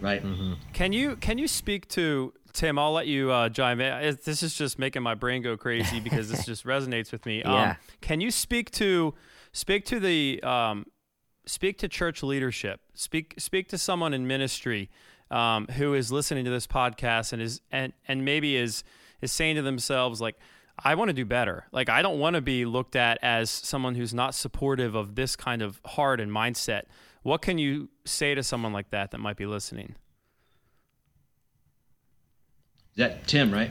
Right. 0.00 0.22
Mm-hmm. 0.22 0.52
Can 0.72 0.92
you 0.92 1.16
can 1.16 1.38
you 1.38 1.48
speak 1.48 1.88
to 1.88 2.32
Tim? 2.56 2.78
I'll 2.78 2.92
let 2.92 3.06
you 3.06 3.30
uh, 3.30 3.48
chime 3.48 3.80
in. 3.80 4.18
This 4.24 4.42
is 4.42 4.54
just 4.54 4.78
making 4.78 5.02
my 5.02 5.14
brain 5.14 5.42
go 5.42 5.56
crazy 5.56 6.00
because 6.00 6.30
this 6.30 6.44
just 6.46 6.64
resonates 6.64 7.12
with 7.12 7.26
me. 7.26 7.42
Yeah. 7.44 7.70
Um, 7.70 7.76
can 8.00 8.20
you 8.20 8.30
speak 8.30 8.70
to 8.72 9.14
speak 9.52 9.84
to 9.86 10.00
the 10.00 10.42
um, 10.42 10.86
speak 11.46 11.78
to 11.78 11.88
church 11.88 12.22
leadership. 12.22 12.80
Speak 12.94 13.34
speak 13.38 13.68
to 13.68 13.78
someone 13.78 14.12
in 14.12 14.26
ministry 14.26 14.90
um, 15.30 15.66
who 15.68 15.94
is 15.94 16.10
listening 16.10 16.44
to 16.44 16.50
this 16.50 16.66
podcast 16.66 17.32
and 17.32 17.40
is 17.40 17.60
and 17.70 17.92
and 18.08 18.24
maybe 18.24 18.56
is 18.56 18.82
is 19.20 19.32
saying 19.32 19.56
to 19.56 19.62
themselves 19.62 20.20
like. 20.20 20.36
I 20.78 20.94
want 20.94 21.08
to 21.08 21.14
do 21.14 21.24
better. 21.24 21.64
Like, 21.72 21.88
I 21.88 22.02
don't 22.02 22.18
want 22.18 22.36
to 22.36 22.42
be 22.42 22.66
looked 22.66 22.96
at 22.96 23.18
as 23.22 23.48
someone 23.48 23.94
who's 23.94 24.12
not 24.12 24.34
supportive 24.34 24.94
of 24.94 25.14
this 25.14 25.34
kind 25.34 25.62
of 25.62 25.80
heart 25.86 26.20
and 26.20 26.30
mindset. 26.30 26.82
What 27.22 27.40
can 27.40 27.56
you 27.56 27.88
say 28.04 28.34
to 28.34 28.42
someone 28.42 28.74
like 28.74 28.90
that 28.90 29.10
that 29.12 29.18
might 29.18 29.38
be 29.38 29.46
listening? 29.46 29.94
That 32.96 33.26
Tim, 33.26 33.52
right? 33.52 33.70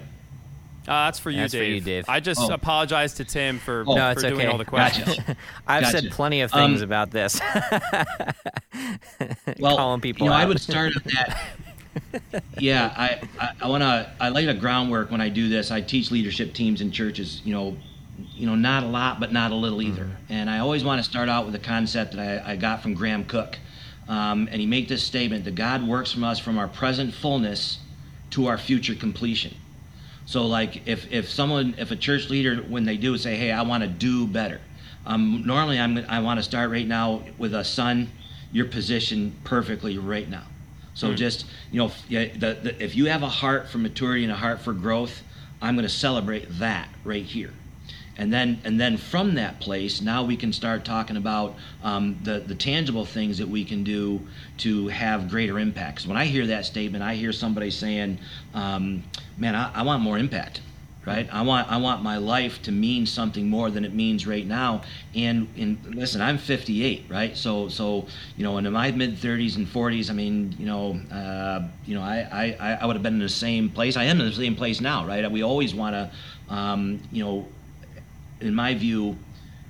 Uh, 0.88 1.06
that's 1.06 1.18
for 1.18 1.32
you, 1.32 1.42
that's 1.42 1.54
Dave. 1.54 1.62
For 1.62 1.66
you, 1.66 1.82
Dave. 1.82 2.06
I 2.08 2.20
just 2.20 2.40
oh. 2.40 2.54
apologize 2.54 3.16
to 3.16 3.26
Tim 3.26 3.58
for, 3.58 3.84
oh. 3.88 3.96
no, 3.96 4.14
for 4.14 4.22
doing 4.22 4.48
all 4.48 4.60
the 4.60 4.66
questions. 4.66 5.18
Gotcha. 5.18 5.36
I've 5.68 5.84
gotcha. 5.84 6.02
said 6.02 6.12
plenty 6.12 6.42
of 6.42 6.52
things 6.52 6.84
um, 6.84 6.86
about 6.86 7.10
this. 7.10 7.42
well, 9.60 9.78
calling 9.78 10.02
people 10.02 10.26
you 10.26 10.30
know, 10.30 10.36
out. 10.36 10.42
I 10.42 10.46
would 10.46 10.62
start 10.62 10.96
at 10.96 11.04
that. 11.06 12.44
yeah, 12.60 12.94
I, 12.96 13.22
I, 13.40 13.52
I 13.62 13.68
want 13.68 13.82
to. 13.82 14.12
I 14.20 14.30
lay 14.30 14.46
the 14.46 14.54
groundwork 14.54 15.10
when 15.10 15.22
I 15.22 15.30
do 15.30 15.50
this. 15.50 15.72
I 15.72 15.82
teach 15.82 16.12
leadership 16.12 16.54
teams 16.54 16.82
in 16.82 16.92
churches. 16.92 17.42
You 17.44 17.54
know, 17.54 17.78
you 18.36 18.46
know, 18.46 18.56
not 18.56 18.84
a 18.84 18.88
lot, 18.88 19.20
but 19.20 19.32
not 19.32 19.52
a 19.52 19.56
little 19.56 19.82
either. 19.82 20.04
Mm-hmm. 20.04 20.34
And 20.34 20.52
I 20.52 20.60
always 20.60 20.84
want 20.84 21.04
to 21.04 21.10
start 21.10 21.30
out 21.30 21.48
with 21.48 21.56
a 21.56 21.60
concept 21.60 22.14
that 22.14 22.46
I, 22.46 22.52
I 22.52 22.56
got 22.58 22.84
from 22.84 22.94
Graham 22.94 23.26
Cooke, 23.26 23.58
Um, 24.08 24.48
and 24.52 24.62
he 24.62 24.68
made 24.68 24.88
this 24.88 25.04
statement 25.04 25.46
that 25.46 25.56
God 25.56 25.88
works 25.88 26.12
from 26.12 26.24
us 26.24 26.38
from 26.38 26.60
our 26.60 26.68
present 26.68 27.14
fullness 27.14 27.80
to 28.36 28.48
our 28.48 28.58
future 28.58 28.96
completion. 28.96 29.56
So 30.26 30.46
like 30.46 30.86
if 30.86 31.10
if 31.10 31.30
someone 31.30 31.74
if 31.78 31.92
a 31.92 31.96
church 31.96 32.30
leader 32.30 32.58
when 32.58 32.84
they 32.84 32.98
do 32.98 33.18
say 33.18 33.38
hey 33.38 33.52
I 33.52 33.62
want 33.62 33.84
to 33.84 33.90
do 33.90 34.28
better, 34.28 34.60
um, 35.06 35.44
normally 35.46 35.80
I'm 35.80 35.98
I 36.10 36.20
want 36.20 36.40
to 36.40 36.44
start 36.44 36.70
right 36.70 36.86
now 36.86 37.24
with 37.38 37.54
a 37.54 37.64
son, 37.64 38.12
you're 38.52 38.66
positioned 38.66 39.42
perfectly 39.46 39.98
right 39.98 40.30
now. 40.30 40.44
So 40.96 41.12
mm. 41.12 41.16
just 41.16 41.46
you 41.72 41.80
know 41.80 41.92
the, 42.10 42.58
the, 42.62 42.84
if 42.84 42.94
you 42.94 43.06
have 43.06 43.24
a 43.24 43.30
heart 43.30 43.70
for 43.70 43.78
maturity 43.78 44.24
and 44.24 44.34
a 44.34 44.36
heart 44.36 44.60
for 44.60 44.74
growth, 44.74 45.24
I'm 45.62 45.76
going 45.76 45.88
to 45.88 45.94
celebrate 45.94 46.48
that 46.60 46.90
right 47.06 47.24
here 47.24 47.54
and 48.18 48.32
then 48.32 48.60
and 48.64 48.80
then 48.80 48.98
from 48.98 49.36
that 49.36 49.60
place 49.60 50.02
now 50.02 50.24
we 50.24 50.38
can 50.38 50.54
start 50.54 50.86
talking 50.86 51.18
about 51.18 51.56
um, 51.84 52.18
the 52.24 52.40
the 52.40 52.56
tangible 52.56 53.06
things 53.06 53.38
that 53.38 53.48
we 53.48 53.64
can 53.66 53.84
do 53.84 54.20
to 54.58 54.88
have 54.88 55.30
greater 55.30 55.60
impacts 55.60 56.08
when 56.08 56.18
i 56.18 56.26
hear 56.26 56.48
that 56.48 56.66
statement 56.66 57.04
i 57.04 57.16
hear 57.16 57.32
somebody 57.32 57.70
saying 57.70 58.18
um, 58.54 59.04
man 59.38 59.56
I, 59.56 59.72
I, 59.74 59.82
want 59.84 60.02
more 60.02 60.18
impact 60.18 60.62
right? 61.06 61.30
I 61.32 61.42
want 61.44 61.72
i 61.72 61.78
want 61.78 62.02
my 62.02 62.18
life 62.18 62.62
to 62.64 62.72
mean 62.72 63.06
something 63.06 63.48
more 63.48 63.70
than 63.70 63.86
it 63.86 63.94
means 63.94 64.26
right 64.26 64.46
now. 64.46 64.82
And 65.14 65.48
in 65.56 65.78
listen 65.92 66.22
i'm 66.22 66.38
58 66.38 67.06
right? 67.10 67.38
So 67.38 67.70
so 67.70 68.08
you 68.38 68.44
know 68.44 68.58
in 68.58 68.72
my 68.72 68.92
mid 68.92 69.18
30s 69.18 69.56
and 69.56 69.68
40s 69.68 70.10
i 70.10 70.14
mean 70.14 70.56
you 70.58 70.66
know 70.66 71.00
uh, 71.12 71.68
you 71.86 71.96
know 71.96 72.02
I, 72.02 72.56
I 72.60 72.78
i 72.82 72.86
would 72.86 72.96
have 72.96 73.04
been 73.04 73.14
in 73.14 73.20
the 73.20 73.30
same 73.30 73.70
place. 73.70 73.98
I 73.98 74.06
am 74.06 74.20
in 74.20 74.26
the 74.26 74.34
same 74.34 74.56
place 74.56 74.82
now 74.82 75.06
right? 75.06 75.30
We 75.32 75.44
always 75.44 75.76
want 75.76 75.94
to 75.96 76.12
um, 76.54 77.02
you 77.12 77.24
know 77.24 77.48
in 78.42 78.54
my 78.54 78.74
view, 78.74 79.18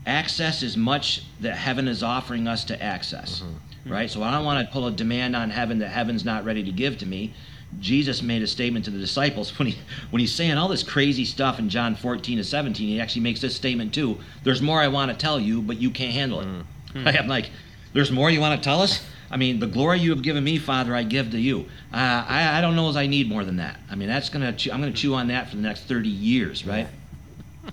access 0.06 0.64
is 0.64 0.78
much 0.78 1.24
that 1.42 1.56
heaven 1.56 1.88
is 1.88 2.04
offering 2.04 2.48
us 2.48 2.64
to 2.66 2.82
access. 2.82 3.42
Mm-hmm. 3.42 3.92
Right? 3.92 4.10
So 4.10 4.24
I 4.24 4.32
don't 4.32 4.46
want 4.46 4.66
to 4.66 4.74
pull 4.74 4.88
a 4.88 4.92
demand 4.92 5.36
on 5.36 5.50
heaven 5.52 5.80
that 5.80 5.90
heaven's 5.90 6.26
not 6.26 6.44
ready 6.44 6.64
to 6.64 6.72
give 6.72 6.98
to 7.00 7.06
me. 7.06 7.34
Jesus 7.80 8.22
made 8.22 8.42
a 8.42 8.48
statement 8.48 8.86
to 8.86 8.92
the 8.92 9.00
disciples 9.00 9.50
when 9.60 9.70
he 9.70 9.78
when 10.10 10.20
he's 10.20 10.34
saying 10.34 10.58
all 10.58 10.68
this 10.68 10.84
crazy 10.84 11.26
stuff 11.26 11.60
in 11.60 11.70
John 11.70 11.96
14 11.96 12.38
to 12.38 12.44
17. 12.44 12.88
He 12.88 13.00
actually 13.00 13.22
makes 13.22 13.42
this 13.42 13.56
statement 13.56 13.94
too. 13.94 14.20
There's 14.44 14.62
more 14.62 14.80
I 14.80 14.88
want 14.88 15.12
to 15.12 15.18
tell 15.18 15.40
you, 15.40 15.62
but 15.62 15.78
you 15.78 15.92
can't 15.92 16.14
handle 16.14 16.42
it. 16.42 16.48
Mm-hmm. 16.48 17.08
I'm 17.08 17.28
like, 17.28 17.50
there's 17.94 18.12
more 18.12 18.30
you 18.30 18.40
want 18.40 18.62
to 18.62 18.64
tell 18.64 18.82
us? 18.82 19.06
I 19.30 19.38
mean, 19.38 19.60
the 19.60 19.68
glory 19.68 20.00
you 20.00 20.12
have 20.12 20.22
given 20.22 20.44
me, 20.44 20.58
Father, 20.60 20.96
I 20.96 21.04
give 21.04 21.32
to 21.32 21.40
you. 21.40 21.62
Uh, 21.92 22.26
I, 22.28 22.58
I 22.58 22.62
don't 22.62 22.76
know 22.76 22.90
as 22.90 22.96
I 22.96 23.08
need 23.08 23.28
more 23.28 23.44
than 23.44 23.58
that. 23.58 23.80
I 23.90 23.96
mean, 23.96 24.08
that's 24.08 24.30
gonna 24.30 24.54
chew, 24.54 24.72
I'm 24.72 24.80
gonna 24.80 24.94
chew 24.94 25.16
on 25.16 25.28
that 25.28 25.50
for 25.50 25.56
the 25.56 25.62
next 25.62 25.82
30 25.86 26.10
years, 26.10 26.66
right? 26.66 26.88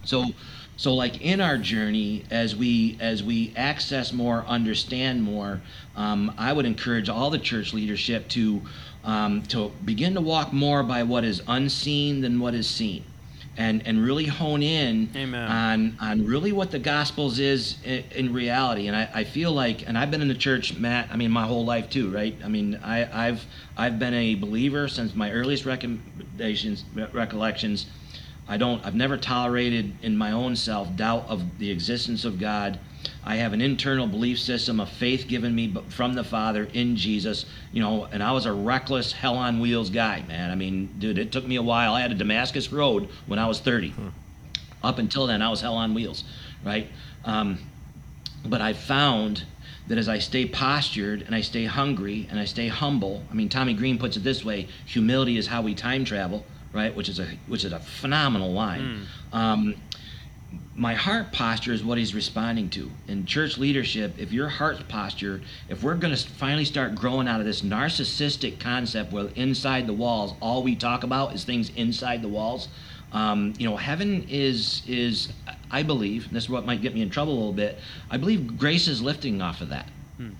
So 0.05 0.26
so 0.82 0.92
like 0.96 1.20
in 1.20 1.40
our 1.40 1.58
journey, 1.58 2.24
as 2.28 2.56
we 2.56 2.96
as 2.98 3.22
we 3.22 3.52
access 3.54 4.12
more, 4.12 4.44
understand 4.48 5.22
more, 5.22 5.60
um, 5.94 6.34
I 6.36 6.52
would 6.52 6.66
encourage 6.66 7.08
all 7.08 7.30
the 7.30 7.38
church 7.38 7.72
leadership 7.72 8.26
to 8.30 8.62
um, 9.04 9.42
to 9.44 9.70
begin 9.84 10.14
to 10.14 10.20
walk 10.20 10.52
more 10.52 10.82
by 10.82 11.04
what 11.04 11.22
is 11.22 11.40
unseen 11.46 12.20
than 12.20 12.40
what 12.40 12.52
is 12.54 12.68
seen. 12.68 13.04
and 13.56 13.86
and 13.86 14.02
really 14.04 14.26
hone 14.26 14.60
in 14.60 15.08
Amen. 15.14 15.48
on 15.48 15.96
on 16.00 16.26
really 16.26 16.50
what 16.50 16.72
the 16.72 16.80
gospels 16.80 17.38
is 17.38 17.76
in, 17.84 18.02
in 18.10 18.32
reality 18.32 18.88
and 18.88 18.96
I, 18.96 19.08
I 19.14 19.24
feel 19.24 19.52
like 19.52 19.86
and 19.86 19.96
I've 19.96 20.10
been 20.10 20.22
in 20.22 20.28
the 20.28 20.34
church 20.34 20.76
Matt 20.76 21.10
I 21.12 21.16
mean 21.16 21.30
my 21.30 21.46
whole 21.46 21.64
life 21.64 21.90
too 21.90 22.10
right 22.10 22.34
I 22.42 22.48
mean 22.48 22.80
I, 22.82 23.28
I've 23.28 23.44
I've 23.76 23.98
been 23.98 24.14
a 24.14 24.34
believer 24.36 24.88
since 24.88 25.14
my 25.14 25.30
earliest 25.30 25.64
recommendations 25.66 26.84
recollections 27.12 27.86
I 28.49 28.57
don't 28.57 28.84
I've 28.84 28.95
never 28.95 29.16
tolerated 29.16 29.93
in 30.03 30.16
my 30.16 30.32
own 30.32 30.57
self 30.57 30.95
doubt 30.97 31.26
of 31.28 31.59
the 31.59 31.70
existence 31.70 32.24
of 32.24 32.38
God 32.38 32.78
I 33.24 33.36
have 33.36 33.53
an 33.53 33.61
internal 33.61 34.07
belief 34.07 34.38
system 34.38 34.80
of 34.80 34.88
faith 34.88 35.26
given 35.28 35.55
me 35.55 35.74
from 35.88 36.14
the 36.14 36.24
Father 36.24 36.68
in 36.72 36.97
Jesus. 36.97 37.47
You 37.72 37.82
know, 37.82 38.05
and 38.07 38.22
I 38.22 38.32
was 38.32 38.47
a 38.47 38.53
reckless, 38.53 39.12
hell 39.12 39.36
on 39.36 39.61
wheels 39.61 39.90
guy, 39.90 40.24
man. 40.26 40.51
I 40.51 40.55
mean, 40.55 40.95
dude, 40.99 41.18
it 41.18 41.32
took 41.32 41.47
me 41.47 41.57
a 41.57 41.62
while. 41.62 41.95
I 41.95 42.01
had 42.01 42.12
a 42.12 42.16
Damascus 42.16 42.72
Road 42.72 43.09
when 43.26 43.38
I 43.38 43.47
was 43.47 43.61
30. 43.61 43.90
Hmm. 43.90 44.09
Up 44.82 44.99
until 44.99 45.26
then, 45.26 45.43
I 45.43 45.49
was 45.49 45.61
hell 45.61 45.76
on 45.76 45.95
wheels, 45.95 46.24
right? 46.64 46.88
Um, 47.24 47.59
but 48.45 48.61
I 48.61 48.72
found 48.72 49.45
that 49.86 49.99
as 49.99 50.09
I 50.09 50.18
stay 50.18 50.47
postured 50.47 51.22
and 51.22 51.34
I 51.34 51.40
stay 51.40 51.64
hungry 51.64 52.26
and 52.30 52.40
I 52.40 52.45
stay 52.45 52.68
humble, 52.68 53.22
I 53.30 53.34
mean, 53.34 53.49
Tommy 53.49 53.74
Green 53.74 53.99
puts 53.99 54.16
it 54.16 54.24
this 54.24 54.45
way: 54.45 54.68
humility 54.84 55.36
is 55.36 55.47
how 55.47 55.62
we 55.62 55.74
time 55.74 56.05
travel, 56.05 56.45
right? 56.72 56.94
Which 56.94 57.08
is 57.08 57.18
a 57.18 57.26
which 57.46 57.64
is 57.64 57.72
a 57.72 57.78
phenomenal 57.78 58.52
line. 58.52 59.06
Mm. 59.32 59.36
Um, 59.36 59.74
my 60.74 60.94
heart 60.94 61.32
posture 61.32 61.72
is 61.72 61.84
what 61.84 61.98
he's 61.98 62.14
responding 62.14 62.70
to. 62.70 62.90
In 63.08 63.26
church 63.26 63.58
leadership, 63.58 64.14
if 64.18 64.32
your 64.32 64.48
heart 64.48 64.88
posture, 64.88 65.42
if 65.68 65.82
we're 65.82 65.94
going 65.94 66.14
to 66.14 66.28
finally 66.30 66.64
start 66.64 66.94
growing 66.94 67.28
out 67.28 67.40
of 67.40 67.46
this 67.46 67.62
narcissistic 67.62 68.58
concept 68.58 69.12
where 69.12 69.28
inside 69.34 69.86
the 69.86 69.92
walls, 69.92 70.34
all 70.40 70.62
we 70.62 70.74
talk 70.74 71.04
about 71.04 71.34
is 71.34 71.44
things 71.44 71.70
inside 71.76 72.22
the 72.22 72.28
walls, 72.28 72.68
um, 73.12 73.52
you 73.58 73.68
know, 73.68 73.76
heaven 73.76 74.26
is 74.28 74.82
is 74.86 75.32
I 75.70 75.82
believe, 75.82 76.30
this 76.32 76.44
is 76.44 76.50
what 76.50 76.64
might 76.64 76.80
get 76.80 76.94
me 76.94 77.02
in 77.02 77.10
trouble 77.10 77.32
a 77.32 77.36
little 77.36 77.52
bit. 77.52 77.78
I 78.10 78.16
believe 78.16 78.56
grace 78.56 78.88
is 78.88 79.02
lifting 79.02 79.42
off 79.42 79.60
of 79.60 79.68
that. 79.68 79.88
Hmm. 80.16 80.30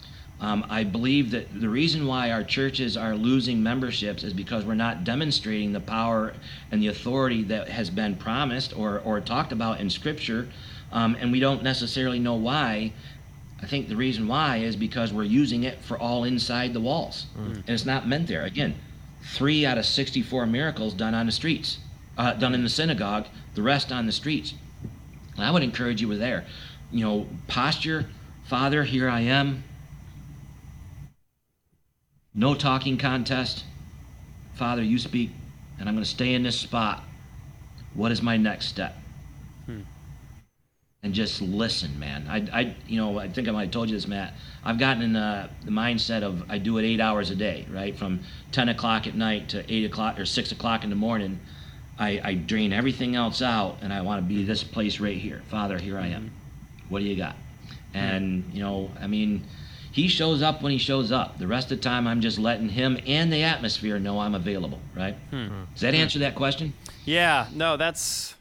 Um, 0.43 0.67
I 0.69 0.83
believe 0.83 1.31
that 1.31 1.61
the 1.61 1.69
reason 1.69 2.05
why 2.05 2.33
our 2.33 2.43
churches 2.43 2.97
are 2.97 3.15
losing 3.15 3.63
memberships 3.63 4.25
is 4.25 4.33
because 4.33 4.65
we're 4.65 4.75
not 4.75 5.05
demonstrating 5.05 5.73
the 5.73 5.79
power 5.79 6.35
and 6.73 6.83
the 6.83 6.89
authority 6.89 7.45
that 7.45 7.69
has 7.69 7.91
been 7.91 8.17
promised 8.17 8.77
or, 8.77 8.99
or 9.05 9.21
talked 9.21 9.53
about 9.53 9.79
in 9.79 9.89
Scripture, 9.89 10.49
um, 10.91 11.17
and 11.21 11.31
we 11.31 11.39
don't 11.39 11.63
necessarily 11.63 12.19
know 12.19 12.35
why. 12.35 12.93
I 13.63 13.67
think 13.67 13.89
the 13.89 13.95
reason 13.95 14.27
why 14.27 14.57
is 14.57 14.75
because 14.75 15.13
we're 15.13 15.23
using 15.23 15.63
it 15.63 15.81
for 15.81 15.97
all 15.97 16.25
inside 16.25 16.73
the 16.73 16.81
walls, 16.81 17.27
mm. 17.39 17.55
and 17.55 17.71
it's 17.71 17.87
not 17.87 18.09
meant 18.09 18.27
there. 18.27 18.43
Again, 18.43 18.75
three 19.23 19.65
out 19.65 19.79
of 19.79 19.87
64 19.87 20.47
miracles 20.47 20.93
done 20.93 21.15
on 21.15 21.27
the 21.27 21.33
streets, 21.33 21.79
uh, 22.19 22.33
done 22.33 22.53
in 22.53 22.65
the 22.65 22.69
synagogue, 22.69 23.29
the 23.55 23.63
rest 23.63 23.93
on 23.93 24.07
the 24.07 24.13
streets. 24.13 24.55
And 25.37 25.45
I 25.45 25.53
would 25.53 25.63
encourage 25.63 26.01
you 26.01 26.09
with 26.09 26.19
there. 26.19 26.45
You 26.91 27.05
know, 27.05 27.29
posture, 27.47 28.07
Father, 28.43 28.83
here 28.83 29.09
I 29.09 29.21
am 29.21 29.63
no 32.35 32.55
talking 32.55 32.97
contest. 32.97 33.65
Father, 34.55 34.83
you 34.83 34.99
speak, 34.99 35.31
and 35.79 35.89
I'm 35.89 35.95
going 35.95 36.05
to 36.05 36.11
stay 36.11 36.35
in 36.35 36.43
this 36.43 36.59
spot. 36.59 37.03
What 37.95 38.13
is 38.13 38.23
my 38.23 38.37
next 38.37 38.67
step? 38.67 38.97
Hmm. 39.67 39.81
And 41.03 41.13
just 41.13 41.43
listen, 41.43 41.99
man. 41.99 42.27
I, 42.29 42.61
I, 42.61 42.77
you 42.87 42.97
know, 42.97 43.19
I 43.19 43.29
think 43.29 43.49
I 43.49 43.51
might 43.51 43.65
have 43.65 43.71
told 43.71 43.91
you 43.91 43.97
this, 43.97 44.07
Matt. 44.07 44.35
I've 44.65 44.79
gotten 44.79 45.03
in 45.03 45.13
the, 45.13 45.51
the 45.65 45.71
mindset 45.71 46.23
of 46.23 46.49
I 46.49 46.59
do 46.59 46.79
it 46.79 46.85
eight 46.85 47.01
hours 47.01 47.31
a 47.31 47.35
day, 47.35 47.67
right? 47.71 47.97
From 47.97 48.21
10 48.53 48.69
o'clock 48.69 49.07
at 49.07 49.15
night 49.15 49.49
to 49.51 49.73
8 49.73 49.85
o'clock 49.87 50.19
or 50.19 50.25
6 50.25 50.53
o'clock 50.53 50.85
in 50.85 50.91
the 50.91 50.97
morning. 50.97 51.41
I, 51.99 52.21
I 52.23 52.35
drain 52.35 52.73
everything 52.73 53.17
else 53.17 53.43
out, 53.43 53.79
and 53.83 53.93
I 53.93 54.01
want 54.01 54.23
to 54.23 54.27
be 54.27 54.45
this 54.45 54.65
place 54.65 55.01
right 55.01 55.19
here. 55.19 55.43
Father, 55.49 55.79
here 55.79 55.99
I 55.99 56.09
am. 56.09 56.33
What 56.89 57.01
do 57.01 57.05
you 57.05 57.17
got? 57.17 57.37
And, 57.95 58.45
you 58.53 58.63
know, 58.63 58.91
I 59.01 59.07
mean, 59.07 59.45
he 59.93 60.09
shows 60.09 60.43
up 60.43 60.63
when 60.63 60.73
he 60.73 60.79
shows 60.79 61.13
up. 61.13 61.39
The 61.39 61.47
rest 61.47 61.71
of 61.71 61.79
the 61.79 61.83
time, 61.83 62.09
I'm 62.09 62.21
just 62.21 62.39
letting 62.39 62.69
him 62.69 62.99
and 63.07 63.33
the 63.33 63.43
atmosphere 63.45 63.99
know 63.99 64.19
I'm 64.19 64.35
available. 64.35 64.81
Right? 64.97 65.15
Hmm. 65.31 65.65
Does 65.73 65.83
that 65.83 65.95
answer 65.95 66.19
that 66.21 66.35
question? 66.35 66.73
Yeah. 67.05 67.49
No, 67.55 67.77
that's 67.77 68.35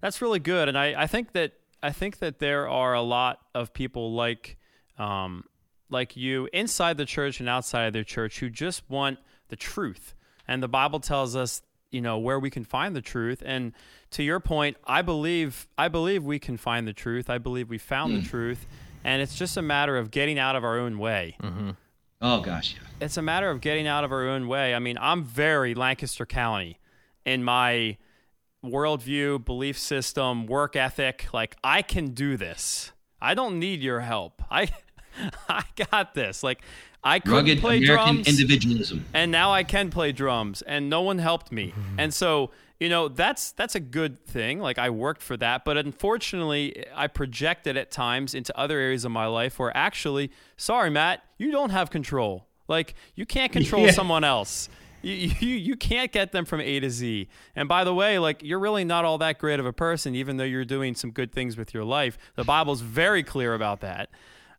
that's 0.00 0.20
really 0.20 0.40
good, 0.40 0.68
and 0.68 0.76
I, 0.76 1.02
I 1.02 1.06
think 1.06 1.32
that 1.32 1.52
I 1.82 1.90
think 1.90 2.18
that 2.18 2.38
there 2.38 2.68
are 2.68 2.94
a 2.94 3.02
lot 3.02 3.40
of 3.54 3.72
people 3.72 4.12
like 4.12 4.56
um, 4.98 5.44
like 5.88 6.16
you 6.16 6.48
inside 6.52 6.96
the 6.96 7.04
church 7.04 7.40
and 7.40 7.48
outside 7.48 7.86
of 7.86 7.92
the 7.92 8.04
church 8.04 8.40
who 8.40 8.50
just 8.50 8.88
want 8.90 9.18
the 9.48 9.56
truth. 9.56 10.14
And 10.48 10.62
the 10.62 10.68
Bible 10.68 11.00
tells 11.00 11.34
us, 11.36 11.62
you 11.90 12.00
know, 12.00 12.18
where 12.18 12.38
we 12.38 12.50
can 12.50 12.64
find 12.64 12.94
the 12.94 13.00
truth. 13.00 13.42
And 13.44 13.72
to 14.12 14.22
your 14.22 14.40
point, 14.40 14.76
I 14.84 15.02
believe 15.02 15.66
I 15.78 15.88
believe 15.88 16.24
we 16.24 16.38
can 16.38 16.56
find 16.56 16.86
the 16.86 16.92
truth. 16.92 17.30
I 17.30 17.38
believe 17.38 17.68
we 17.68 17.78
found 17.78 18.12
mm. 18.12 18.16
the 18.16 18.22
hmm. 18.22 18.28
truth 18.28 18.66
and 19.06 19.22
it's 19.22 19.36
just 19.36 19.56
a 19.56 19.62
matter 19.62 19.96
of 19.96 20.10
getting 20.10 20.38
out 20.38 20.56
of 20.56 20.64
our 20.64 20.78
own 20.78 20.98
way. 20.98 21.36
Mm-hmm. 21.42 21.70
Oh 22.20 22.40
gosh, 22.40 22.74
yeah. 22.74 23.06
It's 23.06 23.16
a 23.16 23.22
matter 23.22 23.48
of 23.50 23.60
getting 23.60 23.86
out 23.86 24.02
of 24.02 24.10
our 24.10 24.26
own 24.26 24.48
way. 24.48 24.74
I 24.74 24.80
mean, 24.80 24.98
I'm 25.00 25.22
very 25.22 25.74
Lancaster 25.74 26.26
County 26.26 26.80
in 27.24 27.44
my 27.44 27.98
worldview, 28.64 29.44
belief 29.44 29.78
system, 29.78 30.46
work 30.46 30.74
ethic. 30.74 31.28
Like 31.32 31.56
I 31.62 31.82
can 31.82 32.08
do 32.08 32.36
this. 32.36 32.92
I 33.20 33.34
don't 33.34 33.60
need 33.60 33.80
your 33.80 34.00
help. 34.00 34.42
I 34.50 34.68
I 35.48 35.62
got 35.90 36.14
this. 36.14 36.42
Like 36.42 36.62
I 37.04 37.20
couldn't 37.20 37.36
Rugged 37.36 37.60
play 37.60 37.76
American 37.78 38.14
drums, 38.14 38.28
individualism, 38.28 39.04
and 39.14 39.30
now 39.30 39.52
I 39.52 39.62
can 39.62 39.90
play 39.90 40.10
drums, 40.10 40.62
and 40.62 40.90
no 40.90 41.02
one 41.02 41.18
helped 41.18 41.52
me. 41.52 41.68
Mm-hmm. 41.68 42.00
And 42.00 42.12
so 42.12 42.50
you 42.78 42.88
know 42.88 43.08
that's 43.08 43.52
that's 43.52 43.74
a 43.74 43.80
good 43.80 44.18
thing. 44.18 44.60
Like 44.60 44.78
i 44.78 44.90
worked 44.90 45.22
for 45.22 45.36
that 45.36 45.64
but 45.64 45.76
unfortunately 45.76 46.84
i 46.94 47.06
projected 47.06 47.76
at 47.76 47.90
times 47.90 48.34
into 48.34 48.56
other 48.58 48.78
areas 48.78 49.04
of 49.04 49.12
my 49.12 49.26
life 49.26 49.58
where 49.58 49.74
actually 49.76 50.30
sorry 50.56 50.90
matt 50.90 51.22
you 51.38 51.50
don't 51.50 51.70
have 51.70 51.90
control. 51.90 52.46
Like 52.68 52.94
you 53.14 53.26
can't 53.26 53.52
control 53.52 53.86
yeah. 53.86 53.92
someone 53.92 54.24
else. 54.24 54.68
You, 55.02 55.30
you 55.38 55.54
you 55.56 55.76
can't 55.76 56.10
get 56.10 56.32
them 56.32 56.44
from 56.44 56.60
a 56.60 56.80
to 56.80 56.90
z. 56.90 57.28
And 57.54 57.68
by 57.68 57.84
the 57.84 57.94
way 57.94 58.18
like 58.18 58.42
you're 58.42 58.58
really 58.58 58.84
not 58.84 59.04
all 59.04 59.18
that 59.18 59.38
great 59.38 59.60
of 59.60 59.66
a 59.66 59.72
person 59.72 60.14
even 60.14 60.36
though 60.36 60.44
you're 60.44 60.64
doing 60.64 60.94
some 60.94 61.10
good 61.10 61.32
things 61.32 61.56
with 61.56 61.74
your 61.74 61.84
life. 61.84 62.18
The 62.34 62.44
bible's 62.44 62.80
very 62.80 63.22
clear 63.22 63.54
about 63.54 63.80
that. 63.80 64.10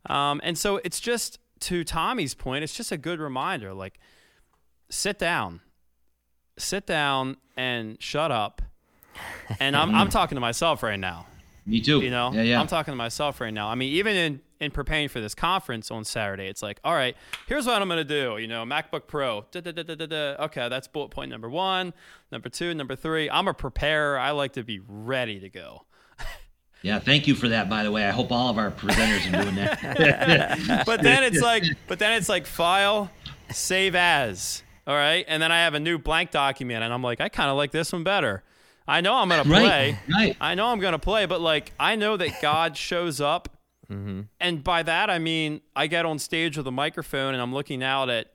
Um, 0.10 0.40
and 0.44 0.58
so 0.58 0.78
it's 0.84 1.00
just 1.00 1.40
to 1.60 1.84
tommy's 1.84 2.36
point 2.36 2.64
it's 2.64 2.76
just 2.76 2.92
a 2.92 2.98
good 2.98 3.20
reminder 3.20 3.74
like 3.74 4.00
sit 4.90 5.18
down 5.18 5.60
sit 6.58 6.86
down 6.86 7.38
and 7.56 8.02
shut 8.02 8.32
up. 8.32 8.62
And 9.60 9.76
I'm 9.76 9.96
I'm 9.96 10.10
talking 10.10 10.36
to 10.36 10.42
myself 10.42 10.84
right 10.84 11.00
now. 11.00 11.26
Me 11.66 11.82
too. 11.82 12.02
You 12.02 12.12
know, 12.12 12.32
yeah, 12.34 12.42
yeah. 12.44 12.60
I'm 12.60 12.68
talking 12.68 12.92
to 12.92 12.96
myself 12.96 13.42
right 13.42 13.54
now. 13.54 13.68
I 13.70 13.76
mean, 13.76 13.94
even 13.94 14.16
in 14.16 14.42
in 14.60 14.72
preparing 14.72 15.08
for 15.08 15.20
this 15.20 15.34
conference 15.34 15.90
on 15.90 16.04
Saturday, 16.06 16.48
it's 16.48 16.62
like, 16.62 16.80
all 16.84 16.94
right, 16.94 17.16
here's 17.48 17.66
what 17.66 17.82
I'm 17.82 17.88
gonna 17.88 18.04
do. 18.04 18.38
You 18.38 18.48
know, 18.48 18.64
MacBook 18.64 19.08
Pro. 19.08 19.46
Da, 19.52 19.62
da, 19.62 19.72
da, 19.72 20.46
okay, 20.46 20.70
that's 20.70 20.88
bullet 20.88 21.10
point 21.10 21.32
number 21.32 21.50
one. 21.50 21.94
Number 22.32 22.50
two, 22.50 22.74
number 22.74 22.96
three. 22.96 23.30
I'm 23.30 23.48
a 23.48 23.54
preparer. 23.54 24.20
I 24.20 24.32
like 24.32 24.54
to 24.54 24.64
be 24.64 24.80
ready 24.88 25.40
to 25.40 25.50
go. 25.50 25.84
Yeah, 26.84 27.00
thank 27.00 27.28
you 27.28 27.36
for 27.36 27.50
that. 27.50 27.70
By 27.70 27.84
the 27.84 27.92
way, 27.92 28.06
I 28.06 28.12
hope 28.12 28.32
all 28.32 28.50
of 28.50 28.58
our 28.58 28.72
presenters 28.72 29.28
are 29.28 29.44
doing 29.44 29.56
that. 29.56 30.84
but 30.86 31.02
then 31.02 31.24
it's 31.24 31.42
like, 31.42 31.64
but 31.88 32.00
then 32.00 32.14
it's 32.14 32.30
like 32.30 32.46
file, 32.46 33.10
save 33.50 33.96
as. 33.96 34.64
All 34.88 34.96
right. 34.96 35.26
And 35.28 35.44
then 35.44 35.52
I 35.52 35.60
have 35.60 35.74
a 35.74 35.80
new 35.82 35.98
blank 35.98 36.32
document 36.32 36.84
and 36.84 36.94
I'm 36.94 37.04
like, 37.04 37.20
I 37.20 37.28
kind 37.28 37.50
of 37.50 37.58
like 37.58 37.72
this 37.72 37.92
one 37.92 38.06
better. 38.06 38.42
I 38.88 39.02
know 39.02 39.16
I'm 39.16 39.28
going 39.28 39.44
to 39.44 39.50
play. 39.50 40.00
Right, 40.08 40.16
right. 40.16 40.38
I 40.40 40.56
know 40.56 40.68
I'm 40.68 40.80
going 40.80 40.94
to 40.94 41.00
play, 41.00 41.26
but 41.26 41.42
like, 41.42 41.74
I 41.78 41.98
know 41.98 42.16
that 42.16 42.42
God 42.42 42.78
shows 42.78 43.20
up. 43.20 43.50
Mm-hmm. 43.92 44.22
And 44.40 44.64
by 44.64 44.84
that, 44.84 45.10
I 45.10 45.20
mean, 45.20 45.60
I 45.76 45.88
get 45.88 46.06
on 46.06 46.20
stage 46.20 46.56
with 46.56 46.66
a 46.68 46.72
microphone 46.72 47.34
and 47.34 47.44
I'm 47.44 47.54
looking 47.54 47.84
out 47.84 48.10
at 48.10 48.32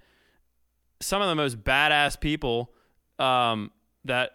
some 1.01 1.23
of 1.23 1.29
the 1.29 1.35
most 1.35 1.65
badass 1.65 2.21
people 2.21 2.71
um, 3.19 3.71
that 4.05 4.33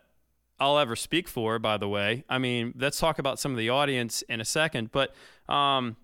I'll 0.59 0.80
ever 0.80 0.95
speak 0.95 1.28
for, 1.28 1.59
by 1.59 1.78
the 1.78 1.88
way. 1.88 2.24
I 2.28 2.39
mean, 2.39 2.74
let's 2.78 2.99
talk 2.99 3.20
about 3.20 3.39
some 3.39 3.51
of 3.51 3.57
the 3.59 3.70
audience 3.70 4.24
in 4.24 4.41
a 4.41 4.45
second. 4.45 4.91
But, 4.91 5.13
um, 5.47 5.97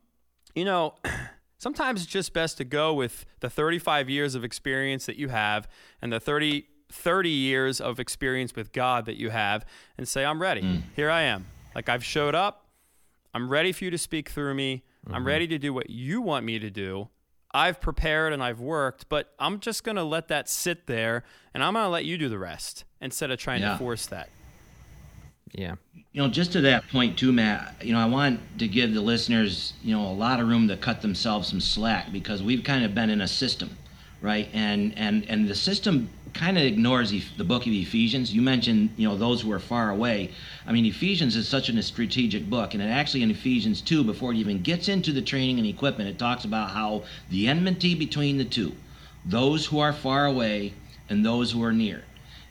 you 0.54 0.66
know, 0.66 0.94
sometimes 1.64 2.04
it's 2.04 2.12
just 2.12 2.34
best 2.34 2.58
to 2.58 2.66
go 2.66 2.94
with 2.94 3.26
the 3.40 3.50
35 3.50 4.10
years 4.10 4.36
of 4.36 4.44
experience 4.44 5.06
that 5.06 5.16
you 5.16 5.30
have 5.30 5.68
and 6.02 6.12
the 6.12 6.20
30 6.20 6.68
30 6.92 7.30
years 7.30 7.82
of 7.82 8.00
experience 8.00 8.56
with 8.56 8.72
God 8.72 9.06
that 9.08 9.16
you 9.16 9.32
have 9.32 9.66
and 9.98 10.08
say 10.08 10.24
I'm 10.26 10.40
ready. 10.40 10.62
Mm. 10.62 10.84
Here 10.96 11.10
I 11.10 11.24
am. 11.24 11.48
Like 11.74 11.90
I've 11.90 12.04
showed 12.04 12.36
up. 12.36 12.68
I'm 13.34 13.50
ready 13.50 13.72
for 13.72 13.86
you 13.86 13.90
to 13.90 13.98
speak 13.98 14.30
through 14.30 14.54
me. 14.54 14.84
Mm-hmm. 15.06 15.16
I'm 15.16 15.26
ready 15.26 15.48
to 15.48 15.58
do 15.58 15.74
what 15.74 15.90
you 15.90 16.22
want 16.22 16.46
me 16.46 16.60
to 16.60 16.70
do. 16.70 17.10
I've 17.52 17.80
prepared 17.82 18.34
and 18.34 18.44
I've 18.44 18.60
worked, 18.60 19.10
but 19.10 19.34
I'm 19.40 19.60
just 19.60 19.84
going 19.84 19.96
to 19.96 20.04
let 20.04 20.28
that 20.28 20.50
sit 20.50 20.86
there 20.86 21.24
and 21.54 21.64
I'm 21.64 21.74
going 21.74 21.86
to 21.86 21.90
let 21.90 22.06
you 22.06 22.18
do 22.18 22.30
the 22.30 22.38
rest 22.38 22.84
instead 23.02 23.32
of 23.32 23.40
trying 23.40 23.62
yeah. 23.62 23.72
to 23.72 23.78
force 23.78 24.06
that. 24.08 24.30
Yeah. 25.54 25.76
You 26.12 26.22
know, 26.22 26.30
just 26.30 26.52
to 26.54 26.62
that 26.62 26.88
point 26.90 27.18
too, 27.18 27.32
Matt. 27.32 27.76
You 27.82 27.94
know, 27.94 28.00
I 28.00 28.06
want 28.06 28.40
to 28.60 28.68
give 28.68 28.94
the 28.94 29.02
listeners, 29.02 29.74
you 29.84 29.96
know, 29.96 30.06
a 30.06 30.14
lot 30.14 30.40
of 30.40 30.48
room 30.48 30.68
to 30.68 30.78
cut 30.78 31.02
themselves 31.02 31.48
some 31.48 31.62
slack 31.62 32.12
because 32.12 32.44
we've 32.44 32.64
kind 32.64 32.84
of 32.84 32.94
been 32.94 33.10
in 33.10 33.22
a 33.22 33.28
system, 33.28 33.78
right? 34.22 34.50
And 34.54 34.98
and 34.98 35.26
and 35.30 35.48
the 35.48 35.56
system 35.56 36.10
kind 36.34 36.58
of 36.58 36.64
ignores 36.64 37.12
the, 37.12 37.44
book 37.44 37.68
of 37.68 37.72
Ephesians. 37.72 38.34
You 38.34 38.42
mentioned, 38.42 38.90
you 38.98 39.08
know, 39.08 39.16
those 39.16 39.42
who 39.42 39.52
are 39.52 39.60
far 39.60 39.92
away. 39.92 40.32
I 40.66 40.72
mean, 40.72 40.86
Ephesians 40.86 41.36
is 41.36 41.48
such 41.48 41.70
a 41.70 41.84
strategic 41.84 42.50
book, 42.50 42.74
and 42.74 42.82
it 42.82 42.88
actually 42.88 43.22
in 43.22 43.30
Ephesians 43.30 43.82
2, 43.82 44.04
before 44.04 44.34
it 44.34 44.38
even 44.38 44.64
gets 44.64 44.90
into 44.90 45.12
the 45.12 45.22
training 45.22 45.60
and 45.60 45.68
equipment, 45.68 46.10
it 46.10 46.18
talks 46.18 46.44
about 46.44 46.72
how 46.72 47.04
the 47.30 47.48
enmity 47.48 47.94
between 47.94 48.38
the 48.38 48.46
two, 48.46 48.74
those 49.26 49.68
who 49.68 49.80
are 49.80 49.94
far 49.94 50.26
away 50.26 50.74
and 51.10 51.24
those 51.24 51.52
who 51.52 51.64
are 51.64 51.74
near. 51.74 52.04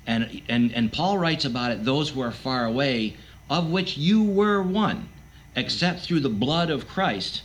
And, 0.06 0.42
and, 0.48 0.72
and 0.72 0.92
Paul 0.92 1.18
writes 1.18 1.44
about 1.44 1.72
it, 1.72 1.84
those 1.84 2.10
who 2.10 2.20
are 2.20 2.32
far 2.32 2.64
away, 2.64 3.16
of 3.48 3.70
which 3.70 3.96
you 3.96 4.22
were 4.22 4.62
one, 4.62 5.08
except 5.54 6.00
through 6.00 6.20
the 6.20 6.28
blood 6.28 6.70
of 6.70 6.88
Christ 6.88 7.42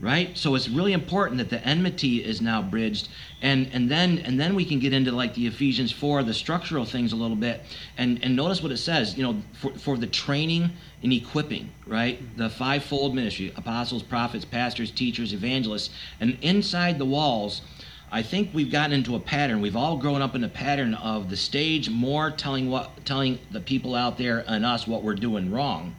right? 0.00 0.36
So 0.38 0.54
it's 0.54 0.68
really 0.68 0.92
important 0.92 1.38
that 1.38 1.50
the 1.50 1.64
enmity 1.66 2.24
is 2.24 2.40
now 2.40 2.62
bridged. 2.62 3.08
And 3.42 3.68
and 3.72 3.90
then 3.90 4.18
and 4.18 4.38
then 4.38 4.54
we 4.54 4.64
can 4.64 4.78
get 4.78 4.92
into 4.92 5.12
like 5.12 5.34
the 5.34 5.46
ephesians 5.46 5.90
4 5.92 6.22
the 6.22 6.34
structural 6.34 6.84
things 6.84 7.12
a 7.12 7.16
little 7.16 7.36
bit. 7.36 7.62
And 7.96 8.22
and 8.22 8.36
notice 8.36 8.62
what 8.62 8.72
it 8.72 8.78
says 8.78 9.16
you 9.16 9.24
know 9.24 9.42
for, 9.54 9.72
for 9.72 9.96
the 9.96 10.06
training 10.06 10.70
and 11.02 11.12
equipping 11.12 11.70
right? 11.86 12.20
The 12.36 12.48
fivefold 12.48 13.14
ministry 13.14 13.52
apostles 13.56 14.02
prophets 14.02 14.44
pastors 14.44 14.90
teachers 14.90 15.32
evangelists. 15.32 15.90
And 16.20 16.38
inside 16.42 16.98
the 16.98 17.06
walls 17.06 17.62
I 18.10 18.22
think 18.22 18.50
we've 18.54 18.70
gotten 18.70 18.92
into 18.92 19.16
a 19.16 19.20
pattern. 19.20 19.60
We've 19.60 19.76
all 19.76 19.96
grown 19.96 20.22
up 20.22 20.34
in 20.34 20.42
a 20.42 20.48
pattern 20.48 20.94
of 20.94 21.28
the 21.28 21.36
stage 21.36 21.90
more 21.90 22.30
telling 22.30 22.70
what 22.70 23.04
telling 23.04 23.38
the 23.50 23.60
people 23.60 23.94
out 23.94 24.16
there 24.16 24.44
and 24.46 24.64
us 24.64 24.86
what 24.86 25.02
we're 25.02 25.14
doing 25.14 25.50
wrong, 25.50 25.94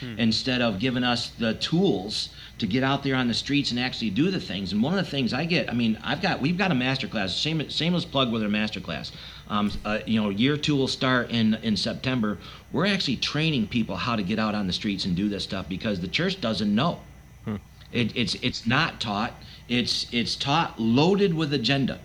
hmm. 0.00 0.18
instead 0.18 0.60
of 0.60 0.78
giving 0.78 1.04
us 1.04 1.30
the 1.30 1.54
tools 1.54 2.28
to 2.58 2.66
get 2.66 2.84
out 2.84 3.02
there 3.02 3.16
on 3.16 3.28
the 3.28 3.34
streets 3.34 3.70
and 3.70 3.80
actually 3.80 4.10
do 4.10 4.30
the 4.30 4.40
things. 4.40 4.72
And 4.72 4.82
one 4.82 4.96
of 4.96 5.04
the 5.04 5.10
things 5.10 5.32
I 5.32 5.44
get, 5.44 5.70
I 5.70 5.72
mean, 5.74 5.98
I've 6.04 6.20
got 6.20 6.40
we've 6.40 6.58
got 6.58 6.70
a 6.70 6.74
master 6.74 7.08
class, 7.08 7.34
same, 7.34 7.66
shameless 7.68 8.04
plug 8.04 8.30
with 8.30 8.42
our 8.42 8.48
master 8.48 8.80
class. 8.80 9.10
Um, 9.48 9.72
uh, 9.84 10.00
you 10.06 10.20
know, 10.20 10.30
year 10.30 10.56
two 10.56 10.76
will 10.76 10.88
start 10.88 11.30
in 11.30 11.54
in 11.62 11.76
September. 11.76 12.38
We're 12.72 12.86
actually 12.86 13.16
training 13.16 13.68
people 13.68 13.96
how 13.96 14.16
to 14.16 14.22
get 14.22 14.38
out 14.38 14.54
on 14.54 14.66
the 14.66 14.72
streets 14.72 15.06
and 15.06 15.16
do 15.16 15.28
this 15.28 15.44
stuff 15.44 15.68
because 15.68 16.00
the 16.00 16.08
church 16.08 16.40
doesn't 16.40 16.74
know. 16.74 17.00
Hmm. 17.44 17.56
It, 17.92 18.14
it's 18.16 18.34
it's 18.36 18.66
not 18.66 19.00
taught. 19.00 19.32
It's 19.68 20.06
it's 20.12 20.36
taught 20.36 20.80
loaded 20.80 21.34
with 21.34 21.52
agenda 21.52 22.00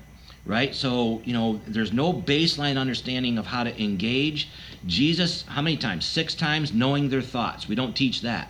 right? 0.46 0.74
So, 0.74 1.22
you 1.26 1.34
know, 1.34 1.62
there's 1.68 1.94
no 1.94 2.12
baseline 2.12 2.76
understanding 2.80 3.38
of 3.38 3.46
how 3.46 3.64
to 3.64 3.84
engage. 3.84 4.50
Jesus, 4.88 5.44
how 5.44 5.62
many 5.62 5.78
times? 5.78 6.06
Six 6.06 6.34
times, 6.34 6.74
knowing 6.74 7.10
their 7.10 7.22
thoughts. 7.22 7.68
We 7.68 7.76
don't 7.76 7.96
teach 7.96 8.22
that 8.22 8.50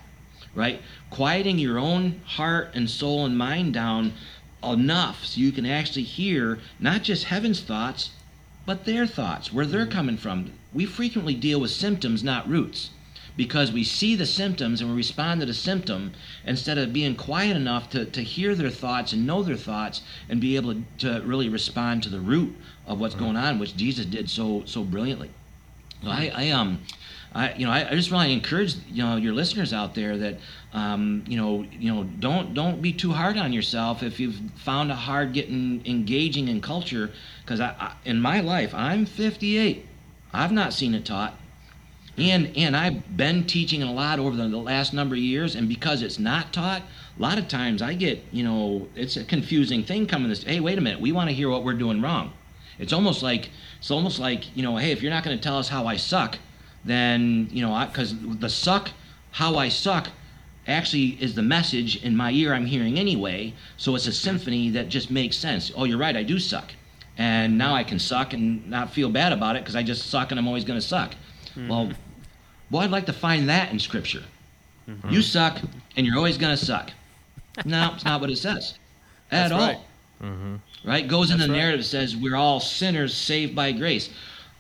right? 0.56 0.82
Quieting 1.10 1.60
your 1.60 1.78
own 1.78 2.22
heart 2.26 2.72
and 2.74 2.90
soul 2.90 3.26
and 3.26 3.38
mind 3.38 3.74
down 3.74 4.14
enough 4.64 5.26
so 5.26 5.40
you 5.40 5.52
can 5.52 5.66
actually 5.66 6.04
hear 6.04 6.60
not 6.80 7.04
just 7.04 7.26
heaven's 7.26 7.62
thoughts, 7.62 8.12
but 8.66 8.86
their 8.86 9.08
thoughts, 9.08 9.54
where 9.54 9.66
they're 9.66 9.86
mm-hmm. 9.86 9.92
coming 9.92 10.18
from. 10.18 10.52
We 10.74 10.86
frequently 10.86 11.34
deal 11.34 11.60
with 11.60 11.72
symptoms, 11.72 12.24
not 12.24 12.50
roots, 12.50 12.90
because 13.40 13.72
we 13.72 13.86
see 13.86 14.18
the 14.18 14.26
symptoms 14.26 14.82
and 14.82 14.90
we 14.90 14.98
respond 14.98 15.40
to 15.40 15.46
the 15.46 15.54
symptom 15.54 16.12
instead 16.46 16.78
of 16.78 16.92
being 16.92 17.16
quiet 17.16 17.56
enough 17.56 17.90
to, 17.90 18.04
to 18.04 18.22
hear 18.22 18.54
their 18.54 18.70
thoughts 18.70 19.14
and 19.14 19.26
know 19.26 19.42
their 19.42 19.56
thoughts 19.56 20.02
and 20.28 20.42
be 20.42 20.58
able 20.58 20.74
to, 20.74 20.84
to 20.98 21.22
really 21.26 21.48
respond 21.48 22.04
to 22.04 22.10
the 22.10 22.20
root 22.20 22.54
of 22.86 23.00
what's 23.00 23.16
going 23.16 23.38
on, 23.38 23.58
which 23.58 23.78
Jesus 23.78 24.06
did 24.06 24.30
so 24.30 24.64
so 24.66 24.84
brilliantly. 24.84 25.32
So 26.04 26.10
I, 26.10 26.34
I 26.36 26.50
um 26.50 26.82
I, 27.34 27.54
you 27.54 27.66
know, 27.66 27.72
I, 27.72 27.90
I, 27.90 27.96
just 27.96 28.12
really 28.12 28.34
encourage 28.34 28.76
you 28.92 29.04
know 29.04 29.16
your 29.16 29.32
listeners 29.32 29.72
out 29.72 29.96
there 29.96 30.18
that 30.18 30.40
um, 30.74 31.24
you 31.26 31.38
know, 31.38 31.66
you 31.72 31.94
know, 31.94 32.04
don't 32.04 32.54
don't 32.54 32.82
be 32.82 32.92
too 32.92 33.14
hard 33.14 33.38
on 33.38 33.54
yourself 33.54 34.04
if 34.04 34.20
you've 34.20 34.42
found 34.58 34.92
it 34.92 34.96
hard 34.96 35.32
getting 35.32 35.82
engaging 35.86 36.50
in 36.50 36.60
culture. 36.60 37.10
Because 37.46 37.62
I, 37.62 37.74
I, 37.80 37.94
in 38.04 38.20
my 38.20 38.42
life, 38.42 38.76
I'm 38.76 39.06
58. 39.06 39.86
I've 40.34 40.52
not 40.52 40.74
seen 40.74 40.94
it 40.94 41.06
taught, 41.06 41.36
and 42.18 42.52
and 42.56 42.76
I've 42.76 43.16
been 43.16 43.46
teaching 43.46 43.84
a 43.84 43.92
lot 43.92 44.20
over 44.20 44.36
the, 44.36 44.48
the 44.48 44.58
last 44.58 44.94
number 44.94 45.16
of 45.16 45.22
years. 45.22 45.56
And 45.56 45.70
because 45.70 46.02
it's 46.02 46.20
not 46.20 46.52
taught, 46.54 46.82
a 47.18 47.22
lot 47.22 47.38
of 47.38 47.48
times 47.48 47.82
I 47.82 47.94
get 47.94 48.24
you 48.32 48.44
know, 48.44 48.88
it's 48.96 49.18
a 49.18 49.24
confusing 49.24 49.84
thing 49.84 50.08
coming. 50.08 50.30
This, 50.30 50.44
hey, 50.44 50.60
wait 50.60 50.78
a 50.78 50.82
minute, 50.82 51.00
we 51.00 51.12
want 51.12 51.30
to 51.30 51.36
hear 51.36 51.50
what 51.50 51.64
we're 51.64 51.74
doing 51.74 52.02
wrong. 52.02 52.34
It's 52.78 52.94
almost 52.94 53.24
like 53.24 53.50
it's 53.78 53.92
almost 53.92 54.20
like 54.20 54.56
you 54.56 54.64
know, 54.64 54.78
hey, 54.78 54.92
if 54.92 55.02
you're 55.02 55.12
not 55.12 55.24
going 55.24 55.38
to 55.38 55.44
tell 55.44 55.58
us 55.58 55.70
how 55.70 55.86
I 55.86 55.98
suck 55.98 56.38
then 56.86 57.48
you 57.52 57.62
know 57.62 57.86
because 57.88 58.16
the 58.40 58.50
suck 58.50 58.90
how 59.32 59.56
i 59.56 59.68
suck 59.68 60.10
actually 60.68 61.18
is 61.20 61.36
the 61.36 61.42
message 61.42 62.02
in 62.04 62.16
my 62.16 62.32
ear 62.32 62.54
i'm 62.54 62.66
hearing 62.66 62.98
anyway 62.98 63.54
so 63.78 63.96
it's 63.96 64.08
a 64.08 64.14
symphony 64.14 64.70
that 64.70 64.88
just 64.90 65.12
makes 65.12 65.36
sense 65.36 65.72
oh 65.76 65.84
you're 65.84 65.98
right 65.98 66.16
i 66.16 66.24
do 66.24 66.40
suck 66.40 66.72
and 67.18 67.58
now 67.58 67.74
i 67.74 67.84
can 67.84 68.00
suck 68.00 68.34
and 68.34 68.68
not 68.70 68.92
feel 68.92 69.10
bad 69.10 69.34
about 69.34 69.56
it 69.56 69.64
because 69.64 69.76
i 69.76 69.84
just 69.84 70.10
suck 70.10 70.32
and 70.32 70.40
i'm 70.40 70.48
always 70.48 70.64
going 70.64 70.80
to 70.80 70.86
suck 70.86 71.16
mm-hmm. 71.60 71.70
well 71.70 71.92
well 72.72 72.82
i'd 72.84 72.92
like 72.92 73.06
to 73.06 73.14
find 73.14 73.50
that 73.50 73.72
in 73.72 73.80
scripture 73.80 74.24
mm-hmm. 74.88 75.10
you 75.10 75.22
suck 75.22 75.60
and 75.96 76.06
you're 76.06 76.18
always 76.18 76.38
going 76.38 76.56
to 76.56 76.66
suck 76.66 76.92
no 77.66 77.92
it's 77.94 78.06
not 78.06 78.22
what 78.22 78.30
it 78.30 78.38
says 78.38 78.76
at 79.32 79.50
That's 79.50 79.52
all 79.52 79.60
right. 79.60 79.78
Mm-hmm. 80.22 80.56
right 80.84 81.08
goes 81.08 81.32
in 81.32 81.40
the 81.40 81.48
narrative 81.48 81.86
says 81.86 82.16
we're 82.16 82.36
all 82.36 82.60
sinners 82.60 83.14
saved 83.14 83.56
by 83.56 83.72
grace 83.72 84.10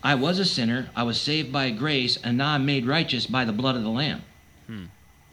I 0.01 0.15
was 0.15 0.39
a 0.39 0.45
sinner, 0.45 0.89
I 0.95 1.03
was 1.03 1.19
saved 1.19 1.51
by 1.51 1.71
grace, 1.71 2.17
and 2.23 2.37
now 2.37 2.53
I'm 2.53 2.65
made 2.65 2.85
righteous 2.85 3.25
by 3.25 3.43
the 3.43 3.51
blood 3.51 3.75
of 3.75 3.83
the 3.83 3.89
Lamb. 3.89 4.21
Hmm. 4.67 4.85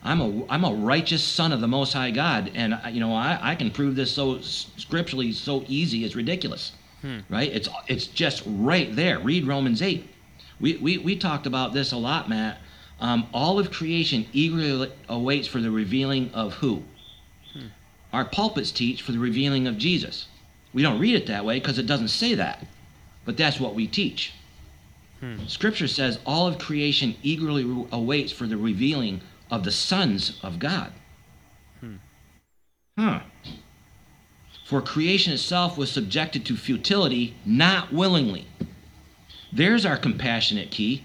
I'm 0.03 0.21
a 0.21 0.47
I'm 0.49 0.65
a 0.65 0.73
righteous 0.73 1.23
son 1.23 1.53
of 1.53 1.61
the 1.61 1.69
Most 1.69 1.93
High 1.93 2.11
God, 2.11 2.51
and 2.55 2.79
you 2.91 3.01
know 3.01 3.13
I, 3.13 3.39
I 3.41 3.55
can 3.55 3.71
prove 3.71 3.97
this 3.97 4.13
so 4.13 4.41
scripturally 4.41 5.33
so 5.33 5.65
easy 5.69 6.05
it's 6.05 6.15
ridiculous, 6.15 6.73
hmm. 7.01 7.21
right? 7.29 7.51
It's 7.53 7.69
it's 7.87 8.07
just 8.07 8.43
right 8.47 8.95
there. 8.95 9.19
Read 9.19 9.47
Romans 9.47 9.83
eight. 9.83 10.09
We 10.61 10.77
we 10.77 10.99
we 10.99 11.17
talked 11.17 11.47
about 11.47 11.73
this 11.73 11.93
a 11.93 11.97
lot, 11.97 12.29
Matt. 12.29 12.59
Um, 12.99 13.27
all 13.33 13.59
of 13.59 13.71
creation 13.71 14.27
eagerly 14.33 14.91
awaits 15.09 15.47
for 15.47 15.61
the 15.61 15.71
revealing 15.71 16.31
of 16.33 16.55
who. 16.55 16.83
Hmm. 17.53 17.67
Our 18.13 18.25
pulpits 18.25 18.71
teach 18.71 19.03
for 19.03 19.13
the 19.13 19.19
revealing 19.19 19.67
of 19.67 19.77
Jesus. 19.77 20.27
We 20.73 20.83
don't 20.83 20.99
read 20.99 21.15
it 21.15 21.27
that 21.27 21.45
way 21.45 21.59
because 21.59 21.79
it 21.79 21.87
doesn't 21.87 22.09
say 22.09 22.35
that, 22.35 22.67
but 23.25 23.37
that's 23.37 23.61
what 23.61 23.75
we 23.75 23.87
teach. 23.87 24.33
Hmm. 25.21 25.47
Scripture 25.47 25.89
says 25.89 26.19
all 26.25 26.47
of 26.47 26.59
creation 26.59 27.17
eagerly 27.23 27.87
awaits 27.93 28.33
for 28.33 28.47
the 28.47 28.57
revealing 28.57 29.21
of 29.51 29.65
the 29.65 29.73
sons 29.73 30.39
of 30.43 30.59
God. 30.59 30.93
Hmm. 31.81 31.97
Huh. 32.99 33.21
For 34.67 34.83
creation 34.83 35.33
itself 35.33 35.79
was 35.79 35.93
subjected 35.93 36.45
to 36.47 36.57
futility, 36.57 37.37
not 37.45 37.93
willingly. 37.93 38.47
There's 39.53 39.87
our 39.87 39.97
compassionate 39.97 40.71
key. 40.71 41.05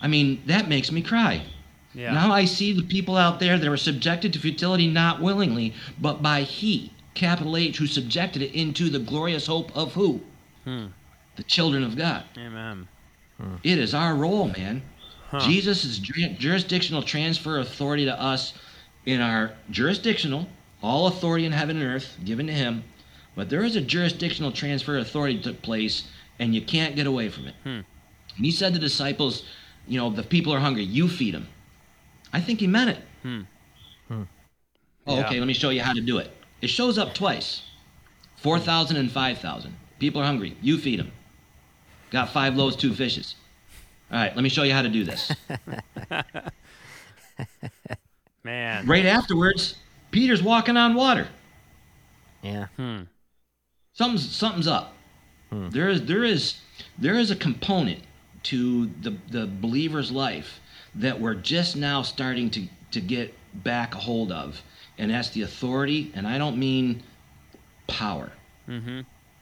I 0.00 0.06
mean, 0.08 0.42
that 0.46 0.68
makes 0.68 0.92
me 0.92 1.02
cry. 1.02 1.42
Yeah. 1.94 2.12
Now 2.12 2.32
I 2.32 2.44
see 2.44 2.72
the 2.72 2.82
people 2.82 3.16
out 3.16 3.40
there 3.40 3.58
that 3.58 3.68
were 3.68 3.76
subjected 3.76 4.32
to 4.34 4.38
futility 4.38 4.86
not 4.86 5.20
willingly, 5.20 5.74
but 6.00 6.22
by 6.22 6.42
He, 6.42 6.92
capital 7.14 7.56
H, 7.56 7.78
who 7.78 7.86
subjected 7.86 8.42
it 8.42 8.54
into 8.54 8.90
the 8.90 8.98
glorious 8.98 9.46
hope 9.46 9.76
of 9.76 9.94
who? 9.94 10.20
Hmm 10.64 10.86
the 11.38 11.44
children 11.44 11.84
of 11.84 11.96
God. 11.96 12.24
Amen. 12.36 12.86
Hmm. 13.40 13.54
It 13.62 13.78
is 13.78 13.94
our 13.94 14.14
role, 14.14 14.48
man. 14.48 14.82
Huh. 15.30 15.38
Jesus' 15.38 15.98
jurisdictional 15.98 17.02
transfer 17.02 17.60
authority 17.60 18.04
to 18.06 18.20
us 18.20 18.52
in 19.06 19.20
our 19.20 19.52
jurisdictional, 19.70 20.48
all 20.82 21.06
authority 21.06 21.46
in 21.46 21.52
heaven 21.52 21.76
and 21.80 21.86
earth 21.86 22.18
given 22.24 22.48
to 22.48 22.52
him, 22.52 22.82
but 23.36 23.48
there 23.48 23.62
is 23.62 23.76
a 23.76 23.80
jurisdictional 23.80 24.50
transfer 24.50 24.98
authority 24.98 25.40
took 25.40 25.62
place, 25.62 26.08
and 26.38 26.54
you 26.54 26.62
can't 26.62 26.96
get 26.96 27.06
away 27.06 27.28
from 27.28 27.48
it. 27.48 27.54
Hmm. 27.62 27.80
And 28.36 28.44
he 28.44 28.50
said 28.50 28.72
to 28.74 28.78
the 28.78 28.86
disciples, 28.86 29.44
you 29.86 29.98
know, 29.98 30.10
the 30.10 30.22
people 30.22 30.52
are 30.52 30.60
hungry, 30.60 30.84
you 30.84 31.08
feed 31.08 31.34
them. 31.34 31.48
I 32.32 32.40
think 32.40 32.60
he 32.60 32.66
meant 32.66 32.90
it. 32.90 32.98
Hmm. 33.22 33.40
Hmm. 34.08 34.22
Oh, 35.06 35.16
yeah. 35.16 35.26
okay, 35.26 35.38
let 35.38 35.46
me 35.46 35.54
show 35.54 35.70
you 35.70 35.82
how 35.82 35.92
to 35.92 36.00
do 36.00 36.18
it. 36.18 36.30
It 36.60 36.68
shows 36.68 36.98
up 36.98 37.14
twice 37.14 37.62
4,000 38.36 38.96
and 38.96 39.10
5,000. 39.10 39.74
People 39.98 40.20
are 40.20 40.24
hungry, 40.24 40.56
you 40.60 40.78
feed 40.78 41.00
them. 41.00 41.12
Got 42.10 42.30
five 42.30 42.56
loaves, 42.56 42.76
two 42.76 42.94
fishes. 42.94 43.34
All 44.10 44.18
right, 44.18 44.34
let 44.34 44.42
me 44.42 44.48
show 44.48 44.62
you 44.62 44.72
how 44.72 44.82
to 44.82 44.88
do 44.88 45.04
this. 45.04 45.30
Man. 48.44 48.86
Right 48.86 49.04
afterwards, 49.04 49.76
Peter's 50.10 50.42
walking 50.42 50.76
on 50.76 50.94
water. 50.94 51.28
Yeah. 52.42 52.68
Hmm. 52.76 53.02
Something's 53.92 54.34
something's 54.34 54.68
up. 54.68 54.94
Hmm. 55.50 55.70
There 55.70 55.88
is 55.88 56.04
there 56.06 56.24
is 56.24 56.60
there 56.98 57.14
is 57.14 57.30
a 57.30 57.36
component 57.36 58.02
to 58.44 58.86
the 59.02 59.16
the 59.30 59.46
believer's 59.46 60.10
life 60.10 60.60
that 60.94 61.20
we're 61.20 61.34
just 61.34 61.76
now 61.76 62.02
starting 62.02 62.50
to 62.50 62.68
to 62.90 63.00
get 63.00 63.34
back 63.54 63.94
a 63.94 63.98
hold 63.98 64.32
of, 64.32 64.62
and 64.98 65.10
that's 65.10 65.30
the 65.30 65.42
authority. 65.42 66.12
And 66.14 66.26
I 66.26 66.38
don't 66.38 66.58
mean 66.58 67.02
power. 67.86 68.32
Mm-hmm. 68.68 69.00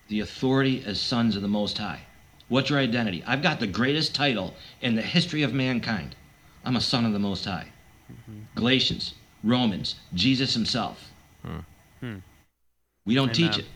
The 0.09 0.21
authority 0.21 0.85
as 0.87 1.01
sons 1.01 1.37
of 1.37 1.43
the 1.43 1.49
Most 1.49 1.79
High. 1.79 2.01
What's 2.49 2.71
your 2.71 2.79
identity? 2.79 3.25
I've 3.27 3.43
got 3.43 3.59
the 3.59 3.67
greatest 3.67 4.15
title 4.15 4.55
in 4.81 4.95
the 4.95 5.03
history 5.03 5.43
of 5.43 5.53
mankind. 5.53 6.15
I'm 6.65 6.77
a 6.77 6.81
son 6.81 7.05
of 7.05 7.13
the 7.13 7.19
Most 7.19 7.45
High. 7.45 7.67
Mm-hmm. 8.11 8.43
Galatians, 8.55 9.15
Romans, 9.43 9.97
Jesus 10.15 10.55
himself. 10.55 11.11
Mm-hmm. 11.45 12.19
We 13.05 13.15
don't 13.15 13.37
Amen. 13.37 13.53
teach 13.53 13.59
it. 13.59 13.67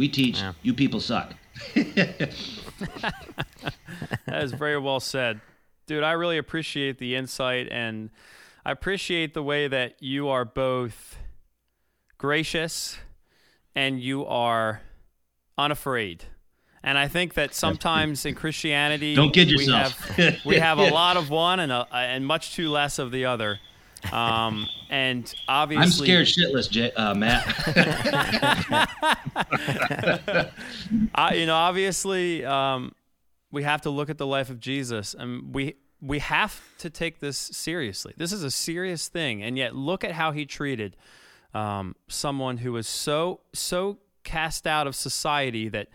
We 0.00 0.08
teach. 0.08 0.42
You 0.62 0.72
people 0.72 0.98
suck. 0.98 1.34
That 4.26 4.42
is 4.42 4.52
very 4.52 4.78
well 4.78 4.98
said. 4.98 5.42
Dude, 5.86 6.02
I 6.02 6.12
really 6.12 6.38
appreciate 6.38 6.96
the 6.96 7.16
insight 7.16 7.68
and 7.70 8.08
I 8.64 8.70
appreciate 8.70 9.34
the 9.34 9.42
way 9.42 9.68
that 9.68 10.02
you 10.02 10.28
are 10.28 10.46
both 10.46 11.18
gracious 12.16 12.96
and 13.74 14.00
you 14.00 14.24
are 14.24 14.80
unafraid. 15.58 16.24
And 16.82 16.96
I 16.96 17.06
think 17.06 17.34
that 17.34 17.54
sometimes 17.54 18.24
in 18.24 18.34
Christianity, 18.34 19.14
Don't 19.14 19.32
kid 19.32 19.48
we 19.48 19.66
yourself. 19.66 19.98
have, 20.16 20.44
we 20.46 20.56
have 20.56 20.78
a 20.78 20.88
lot 20.90 21.18
of 21.18 21.28
one 21.28 21.60
and, 21.60 21.70
a, 21.70 21.86
and 21.92 22.26
much 22.26 22.54
too 22.54 22.70
less 22.70 22.98
of 22.98 23.10
the 23.10 23.26
other. 23.26 23.60
Um, 24.12 24.66
and 24.88 25.32
obviously, 25.48 25.84
I'm 25.84 25.90
scared 25.90 26.26
shitless, 26.26 26.70
J- 26.70 26.92
uh, 26.92 27.14
Matt. 27.14 27.44
I, 31.14 31.34
you 31.34 31.46
know, 31.46 31.54
obviously, 31.54 32.44
um, 32.44 32.92
we 33.52 33.62
have 33.62 33.82
to 33.82 33.90
look 33.90 34.10
at 34.10 34.18
the 34.18 34.26
life 34.26 34.50
of 34.50 34.60
Jesus, 34.60 35.14
and 35.14 35.54
we 35.54 35.76
we 36.00 36.18
have 36.20 36.60
to 36.78 36.90
take 36.90 37.20
this 37.20 37.38
seriously. 37.38 38.14
This 38.16 38.32
is 38.32 38.42
a 38.42 38.50
serious 38.50 39.08
thing, 39.08 39.42
and 39.42 39.56
yet 39.56 39.76
look 39.76 40.04
at 40.04 40.12
how 40.12 40.32
he 40.32 40.46
treated 40.46 40.96
um, 41.54 41.94
someone 42.08 42.58
who 42.58 42.72
was 42.72 42.86
so 42.86 43.40
so 43.52 43.98
cast 44.24 44.66
out 44.66 44.86
of 44.86 44.94
society 44.94 45.68
that 45.68 45.88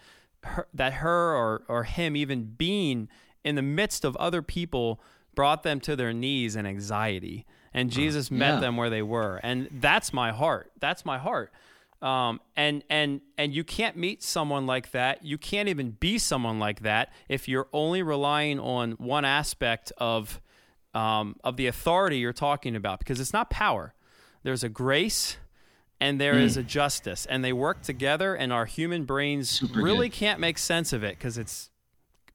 her, 0.43 0.68
that 0.74 0.93
her 0.93 1.36
or 1.36 1.64
or 1.68 1.84
him 1.84 2.16
even 2.16 2.53
being 2.58 3.10
in 3.43 3.56
the 3.56 3.62
midst 3.62 4.06
of 4.06 4.16
other 4.18 4.41
people 4.41 5.01
brought 5.34 5.64
them 5.64 5.80
to 5.82 5.95
their 5.95 6.14
knees 6.14 6.56
in 6.56 6.66
anxiety. 6.66 7.45
And 7.76 7.91
Jesus 7.91 8.32
met 8.32 8.55
yeah. 8.55 8.59
them 8.61 8.78
where 8.78 8.89
they 8.89 9.01
were, 9.01 9.39
and 9.43 9.67
that's 9.69 10.13
my 10.13 10.32
heart. 10.32 10.71
That's 10.80 11.03
my 11.05 11.17
heart. 11.17 11.51
Um, 12.01 12.39
and 12.55 12.84
and 12.89 13.19
and 13.38 13.53
you 13.53 13.63
can't 13.63 13.97
meet 13.97 14.23
someone 14.23 14.65
like 14.65 14.91
that. 14.91 15.26
You 15.26 15.38
can't 15.38 15.67
even 15.67 15.91
be 15.91 16.17
someone 16.17 16.57
like 16.57 16.82
that 16.82 17.11
if 17.28 17.47
you're 17.47 17.67
only 17.73 18.01
relying 18.01 18.59
on 18.59 18.93
one 18.93 19.26
aspect 19.26 19.91
of 19.97 20.39
um, 20.93 21.36
of 21.43 21.57
the 21.57 21.67
authority 21.67 22.17
you're 22.17 22.32
talking 22.32 22.76
about, 22.78 22.99
because 22.99 23.19
it's 23.19 23.34
not 23.34 23.49
power. 23.49 23.93
There's 24.43 24.63
a 24.63 24.69
grace 24.69 25.38
and 25.99 26.19
there 26.19 26.38
is 26.38 26.57
a 26.57 26.63
justice, 26.63 27.26
and 27.26 27.43
they 27.43 27.53
work 27.53 27.82
together. 27.82 28.36
And 28.36 28.53
our 28.53 28.65
human 28.65 29.05
brains 29.05 29.49
Super 29.49 29.82
really 29.82 30.09
good. 30.09 30.15
can't 30.15 30.39
make 30.39 30.57
sense 30.57 30.93
of 30.93 31.03
it 31.03 31.17
because 31.17 31.38
it's 31.38 31.71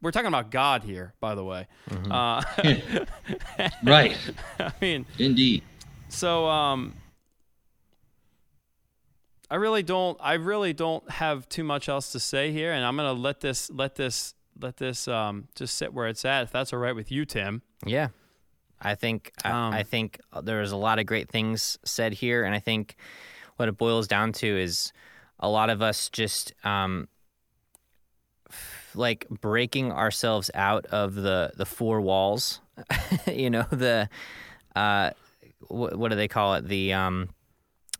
we're 0.03 0.11
talking 0.13 0.29
about 0.29 0.51
God 0.51 0.83
here, 0.83 1.15
by 1.21 1.35
the 1.35 1.45
way. 1.45 1.67
Uh, 2.11 2.43
right. 3.85 4.17
I 4.59 4.73
mean, 4.81 5.07
Indeed. 5.19 5.63
so 6.09 6.47
um 6.47 6.95
I 9.51 9.57
really 9.57 9.83
don't 9.83 10.17
I 10.21 10.35
really 10.35 10.73
don't 10.73 11.09
have 11.11 11.49
too 11.49 11.65
much 11.65 11.89
else 11.89 12.13
to 12.13 12.21
say 12.21 12.53
here 12.53 12.73
and 12.73 12.85
I'm 12.85 12.97
going 12.97 13.15
to 13.15 13.21
let 13.21 13.41
this 13.41 13.69
let 13.71 13.97
this 13.97 14.35
let 14.61 14.77
this 14.77 15.09
um 15.09 15.49
just 15.55 15.77
sit 15.77 15.93
where 15.93 16.07
it's 16.09 16.25
at 16.25 16.45
if 16.45 16.53
that's 16.53 16.73
all 16.73 16.79
right 16.79 16.95
with 16.95 17.11
you 17.11 17.25
Tim. 17.25 17.63
Yeah, 17.85 18.09
I 18.81 18.95
think 18.95 19.33
I- 19.45 19.51
Um, 19.51 19.75
I 19.75 19.83
think 19.83 20.21
there's 20.43 20.73
a 20.73 20.77
lot 20.77 20.99
of 20.99 21.07
great 21.07 21.29
things 21.31 21.79
said 21.85 22.13
here, 22.15 22.45
and 22.45 22.55
I 22.55 22.61
think 22.61 22.97
what 23.57 23.69
it 23.69 23.77
boils 23.77 24.07
down 24.07 24.33
to 24.35 24.47
is 24.47 24.93
a 25.39 25.49
lot 25.49 25.69
of 25.71 25.83
us 25.83 26.09
just 26.11 26.53
um, 26.65 27.09
f- 27.19 27.20
like 28.95 29.27
breaking 29.29 29.93
ourselves 29.93 30.51
out 30.55 30.87
of 30.87 31.15
the 31.15 31.53
the 31.57 31.67
four 31.67 32.01
walls. 32.01 32.61
you 33.27 33.51
know 33.51 33.67
the 33.71 34.09
uh, 34.75 35.11
what, 35.69 35.97
what 35.97 36.09
do 36.11 36.17
they 36.17 36.29
call 36.29 36.55
it? 36.55 36.67
The 36.67 36.93
um, 36.93 37.29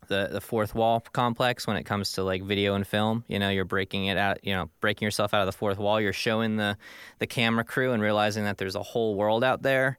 the 0.09 0.29
the 0.31 0.41
fourth 0.41 0.75
wall 0.75 1.01
complex 1.13 1.67
when 1.67 1.77
it 1.77 1.85
comes 1.85 2.13
to 2.13 2.23
like 2.23 2.43
video 2.43 2.75
and 2.75 2.87
film. 2.87 3.25
You 3.29 3.39
know, 3.39 3.49
you're 3.51 3.65
breaking 3.65 4.07
it 4.07 4.17
out. 4.17 4.45
You 4.45 4.55
know, 4.55 4.71
breaking 4.81 5.07
yourself 5.07 5.33
out 5.33 5.41
of 5.41 5.47
the 5.47 5.57
fourth 5.57 5.79
wall. 5.79 6.01
You're 6.01 6.13
showing 6.13 6.57
the 6.57 6.77
the 7.19 7.27
camera 7.27 7.65
crew 7.65 7.93
and 7.93 8.03
realizing 8.03 8.45
that 8.45 8.59
there's 8.59 8.77
a 8.77 8.83
whole 8.83 9.15
world 9.15 9.45
out 9.45 9.63
there 9.63 9.99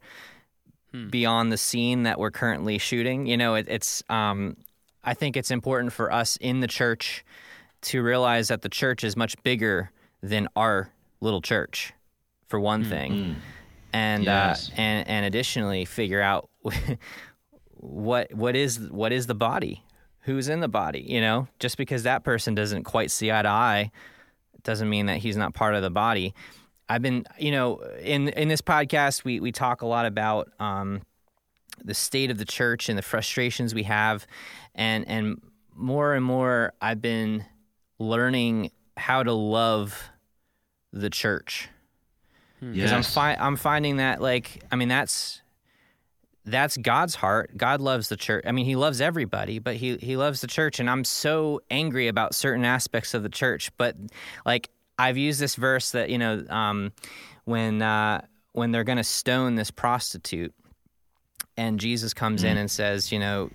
beyond 1.09 1.51
the 1.51 1.57
scene 1.57 2.03
that 2.03 2.19
we're 2.19 2.31
currently 2.31 2.77
shooting. 2.77 3.25
You 3.25 3.37
know, 3.37 3.55
it, 3.55 3.67
it's. 3.67 4.03
Um, 4.09 4.57
I 5.03 5.15
think 5.15 5.35
it's 5.35 5.49
important 5.49 5.93
for 5.93 6.11
us 6.11 6.37
in 6.37 6.59
the 6.59 6.67
church 6.67 7.25
to 7.83 8.03
realize 8.03 8.49
that 8.49 8.61
the 8.61 8.69
church 8.69 9.03
is 9.03 9.17
much 9.17 9.41
bigger 9.41 9.89
than 10.21 10.47
our 10.55 10.91
little 11.19 11.41
church, 11.41 11.93
for 12.47 12.59
one 12.59 12.83
thing, 12.83 13.35
and 13.93 14.23
Yes. 14.25 14.69
uh, 14.69 14.73
and 14.81 15.07
and 15.07 15.25
additionally 15.25 15.85
figure 15.85 16.21
out 16.21 16.49
what 17.73 18.33
what 18.33 18.55
is 18.55 18.79
what 18.89 19.11
is 19.11 19.27
the 19.27 19.35
body, 19.35 19.83
who's 20.21 20.47
in 20.49 20.59
the 20.59 20.67
body. 20.67 21.03
You 21.07 21.21
know, 21.21 21.47
just 21.59 21.77
because 21.77 22.03
that 22.03 22.23
person 22.23 22.55
doesn't 22.55 22.83
quite 22.83 23.11
see 23.11 23.31
eye 23.31 23.41
to 23.41 23.49
eye, 23.49 23.91
doesn't 24.63 24.89
mean 24.89 25.07
that 25.07 25.17
he's 25.17 25.37
not 25.37 25.53
part 25.53 25.75
of 25.75 25.81
the 25.81 25.89
body. 25.89 26.33
I've 26.89 27.01
been, 27.01 27.25
you 27.39 27.51
know, 27.51 27.77
in 28.01 28.29
in 28.29 28.47
this 28.47 28.61
podcast, 28.61 29.23
we 29.23 29.39
we 29.39 29.51
talk 29.51 29.81
a 29.81 29.87
lot 29.87 30.05
about 30.05 30.51
um, 30.59 31.01
the 31.83 31.93
state 31.93 32.29
of 32.31 32.37
the 32.37 32.45
church 32.45 32.89
and 32.89 32.97
the 32.97 33.01
frustrations 33.03 33.73
we 33.73 33.83
have, 33.83 34.27
and 34.75 35.07
and 35.07 35.41
more 35.73 36.13
and 36.13 36.23
more, 36.25 36.73
I've 36.81 37.01
been 37.01 37.45
learning 37.97 38.71
how 38.97 39.23
to 39.23 39.31
love 39.31 40.09
the 40.93 41.09
church 41.09 41.69
because 42.73 42.91
I'm 42.91 43.03
fi- 43.03 43.35
I'm 43.35 43.55
finding 43.55 43.97
that 43.97 44.21
like 44.21 44.63
I 44.71 44.75
mean 44.75 44.87
that's 44.89 45.41
that's 46.45 46.75
God's 46.77 47.15
heart. 47.15 47.55
God 47.55 47.81
loves 47.81 48.09
the 48.09 48.17
church. 48.17 48.43
I 48.47 48.51
mean, 48.51 48.65
He 48.65 48.75
loves 48.75 48.99
everybody, 49.01 49.59
but 49.59 49.75
He 49.75 49.97
He 49.97 50.17
loves 50.17 50.41
the 50.41 50.47
church. 50.47 50.79
And 50.79 50.89
I'm 50.89 51.03
so 51.03 51.61
angry 51.69 52.07
about 52.07 52.33
certain 52.35 52.65
aspects 52.65 53.13
of 53.13 53.23
the 53.23 53.29
church. 53.29 53.71
But 53.77 53.95
like 54.45 54.69
I've 54.97 55.17
used 55.17 55.39
this 55.39 55.55
verse 55.55 55.91
that 55.91 56.09
you 56.09 56.17
know 56.17 56.43
um, 56.49 56.93
when 57.45 57.81
uh, 57.81 58.21
when 58.53 58.71
they're 58.71 58.83
going 58.83 58.97
to 58.97 59.03
stone 59.03 59.55
this 59.55 59.71
prostitute, 59.71 60.53
and 61.57 61.79
Jesus 61.79 62.13
comes 62.13 62.43
in 62.43 62.57
and 62.57 62.69
says, 62.69 63.11
you 63.11 63.19
know, 63.19 63.49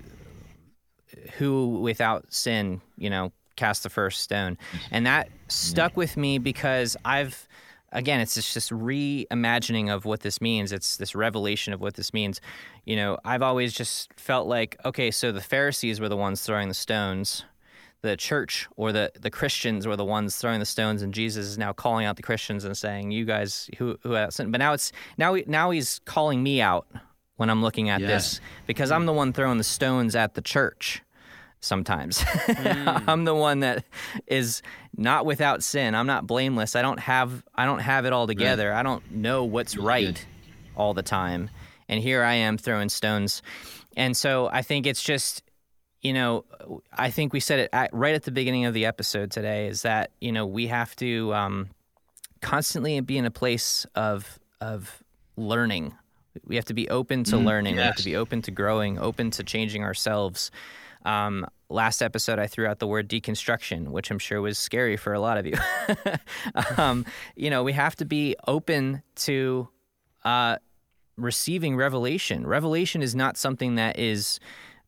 who 1.39 1.81
without 1.81 2.33
sin, 2.33 2.81
you 2.97 3.11
know, 3.11 3.33
cast 3.57 3.83
the 3.83 3.91
first 3.91 4.23
stone. 4.23 4.57
And 4.91 5.07
that 5.07 5.29
stuck 5.49 5.97
with 5.97 6.17
me 6.17 6.39
because 6.39 6.97
I've 7.05 7.49
again, 7.93 8.21
it's 8.21 8.35
just 8.35 8.55
this 8.55 8.71
reimagining 8.71 9.89
of 9.95 10.05
what 10.05 10.21
this 10.21 10.41
means. 10.41 10.73
It's 10.73 10.97
this 10.97 11.15
revelation 11.15 11.73
of 11.73 11.81
what 11.81 11.95
this 11.95 12.13
means. 12.13 12.41
You 12.85 12.97
know, 12.97 13.19
I've 13.25 13.43
always 13.43 13.73
just 13.73 14.13
felt 14.19 14.47
like, 14.47 14.77
okay, 14.85 15.11
so 15.11 15.33
the 15.33 15.41
Pharisees 15.41 16.01
were 16.01 16.09
the 16.09 16.17
ones 16.17 16.43
throwing 16.43 16.69
the 16.69 16.75
stones. 16.75 17.45
The 18.03 18.17
church 18.17 18.69
or 18.77 18.93
the, 18.93 19.11
the 19.19 19.31
Christians 19.31 19.87
were 19.87 19.97
the 19.97 20.05
ones 20.05 20.37
throwing 20.37 20.61
the 20.61 20.67
stones, 20.67 21.03
and 21.03 21.13
Jesus 21.15 21.47
is 21.47 21.59
now 21.59 21.73
calling 21.73 22.05
out 22.07 22.17
the 22.17 22.23
Christians 22.23 22.65
and 22.65 22.77
saying, 22.77 23.11
"You 23.11 23.25
guys 23.25 23.69
who 23.79 23.99
who 24.03 24.15
sinned." 24.31 24.53
But 24.53 24.59
now 24.59 24.75
it's 24.75 24.93
now 25.17 25.37
now 25.47 25.71
he's 25.71 26.01
calling 26.05 26.43
me 26.43 26.61
out 26.61 26.87
when 27.37 27.51
I'm 27.51 27.63
looking 27.63 27.89
at 27.89 28.01
Yes. 28.01 28.09
this 28.11 28.41
because 28.67 28.91
I'm 28.93 29.07
the 29.07 29.13
one 29.13 29.33
throwing 29.33 29.59
the 29.59 29.65
stones 29.65 30.15
at 30.15 30.35
the 30.35 30.43
church 30.43 31.03
sometimes. 31.67 32.25
I'm 32.49 33.25
the 33.25 33.35
one 33.35 33.61
that 33.61 33.85
is 34.27 34.63
not 34.97 35.27
without 35.27 35.63
sin. 35.63 35.95
I'm 35.95 36.07
not 36.07 36.27
blameless. 36.27 36.77
I 36.77 36.83
don't 36.83 37.01
have 37.01 37.45
I 37.55 37.67
don't 37.67 37.81
have 37.81 38.07
it 38.07 38.13
all 38.13 38.27
together. 38.27 38.73
I 38.73 38.83
don't 38.83 39.11
know 39.11 39.45
what's 39.45 39.77
right 39.77 40.25
all 40.77 40.95
the 40.95 41.03
time. 41.03 41.51
And 41.89 42.01
here 42.01 42.23
I 42.23 42.35
am 42.35 42.59
throwing 42.59 42.89
stones. 42.89 43.43
And 43.97 44.17
so 44.17 44.49
I 44.53 44.63
think 44.63 44.87
it's 44.87 45.03
just 45.03 45.43
you 46.03 46.13
know, 46.13 46.45
I 46.93 47.11
think 47.11 47.33
we 47.33 47.41
said 47.41 47.59
it 47.59 47.71
at, 47.73 47.93
right 47.93 48.15
at 48.15 48.23
the 48.23 48.31
beginning 48.31 48.65
of 48.65 48.75
the 48.75 48.87
episode 48.87 49.33
today 49.33 49.67
is 49.67 49.83
that, 49.83 50.13
you 50.21 50.31
know, 50.31 50.47
we 50.47 50.69
have 50.69 50.95
to 50.97 51.35
um, 51.35 51.71
constantly 52.41 53.01
be 53.01 53.19
in 53.19 53.25
a 53.25 53.31
place 53.31 53.87
of 53.95 54.39
of 54.61 55.03
learning. 55.37 55.95
We 56.47 56.57
have 56.57 56.67
to 56.67 56.75
be 56.75 56.89
open 56.91 57.25
to 57.25 57.39
learning. 57.39 57.77
We 57.77 57.83
have 57.83 57.97
to 57.97 58.05
be 58.05 58.15
open 58.15 58.43
to 58.43 58.51
growing, 58.51 58.99
open 58.99 59.31
to 59.33 59.43
changing 59.43 59.83
ourselves. 59.83 60.51
Um, 61.07 61.47
last 61.69 62.03
episode, 62.03 62.39
I 62.39 62.49
threw 62.49 62.67
out 62.67 62.81
the 62.81 62.87
word 62.87 63.09
deconstruction, 63.09 63.89
which 63.89 64.11
I'm 64.11 64.19
sure 64.19 64.43
was 64.43 64.59
scary 64.59 64.97
for 64.97 65.15
a 65.15 65.21
lot 65.21 65.39
of 65.39 65.47
you. 65.47 65.55
um, 66.77 67.07
you 67.37 67.49
know, 67.49 67.63
we 67.63 67.73
have 67.73 67.97
to 67.97 68.05
be 68.05 68.35
open 68.47 69.03
to 69.17 69.69
uh, 70.25 70.57
receiving 71.17 71.77
revelation. 71.77 72.47
Revelation 72.47 73.03
is 73.03 73.15
not 73.15 73.37
something 73.37 73.77
that 73.77 73.99
is 73.99 74.41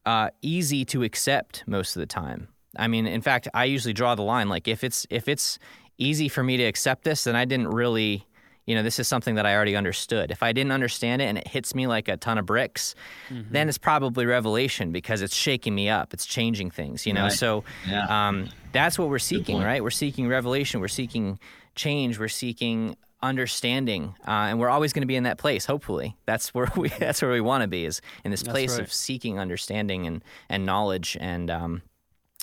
uh, 0.04 0.30
easy 0.42 0.84
to 0.86 1.04
accept 1.04 1.64
most 1.66 1.96
of 1.96 2.00
the 2.00 2.06
time. 2.06 2.48
I 2.76 2.88
mean, 2.88 3.06
in 3.06 3.20
fact, 3.20 3.48
I 3.54 3.64
usually 3.64 3.94
draw 3.94 4.14
the 4.14 4.22
line. 4.22 4.48
Like 4.48 4.68
if 4.68 4.84
it's 4.84 5.06
if 5.10 5.28
it's 5.28 5.58
easy 5.98 6.28
for 6.28 6.42
me 6.42 6.56
to 6.56 6.64
accept 6.64 7.04
this, 7.04 7.24
then 7.24 7.36
I 7.36 7.44
didn't 7.44 7.68
really, 7.68 8.26
you 8.68 8.74
know, 8.74 8.82
this 8.82 8.98
is 8.98 9.08
something 9.08 9.36
that 9.36 9.46
I 9.46 9.54
already 9.56 9.76
understood. 9.76 10.30
If 10.30 10.42
I 10.42 10.52
didn't 10.52 10.72
understand 10.72 11.22
it 11.22 11.24
and 11.24 11.38
it 11.38 11.48
hits 11.48 11.74
me 11.74 11.86
like 11.86 12.06
a 12.06 12.18
ton 12.18 12.36
of 12.36 12.44
bricks, 12.44 12.94
then 13.30 13.66
it's 13.66 13.78
probably 13.78 14.26
revelation 14.26 14.92
because 14.92 15.22
it's 15.22 15.34
shaking 15.34 15.74
me 15.74 15.88
up. 15.88 16.12
It's 16.12 16.26
changing 16.26 16.70
things, 16.70 17.06
you 17.06 17.14
know. 17.14 17.24
Right. 17.24 17.32
So 17.32 17.64
Yeah. 17.88 18.28
um, 18.28 18.50
that's 18.72 18.98
what 18.98 19.08
we're 19.08 19.18
seeking, 19.18 19.62
right? 19.62 19.82
We're 19.82 19.88
seeking 19.88 20.28
revelation. 20.28 20.80
We're 20.80 20.88
seeking 20.88 21.38
change. 21.76 22.18
We're 22.18 22.28
seeking 22.28 22.94
understanding, 23.22 24.14
uh, 24.28 24.50
and 24.50 24.60
we're 24.60 24.68
always 24.68 24.92
going 24.92 25.00
to 25.00 25.06
be 25.06 25.16
in 25.16 25.24
that 25.24 25.38
place. 25.38 25.64
Hopefully, 25.64 26.16
that's 26.26 26.52
where 26.52 26.70
we 26.76 26.88
that's 26.98 27.22
where 27.22 27.32
we 27.32 27.40
want 27.40 27.62
to 27.62 27.68
be 27.68 27.86
is 27.86 28.02
in 28.22 28.30
this 28.30 28.42
place 28.42 28.72
right. 28.72 28.82
of 28.82 28.92
seeking 28.92 29.38
understanding 29.38 30.06
and 30.06 30.22
and 30.50 30.66
knowledge 30.66 31.16
and 31.18 31.50
um, 31.50 31.82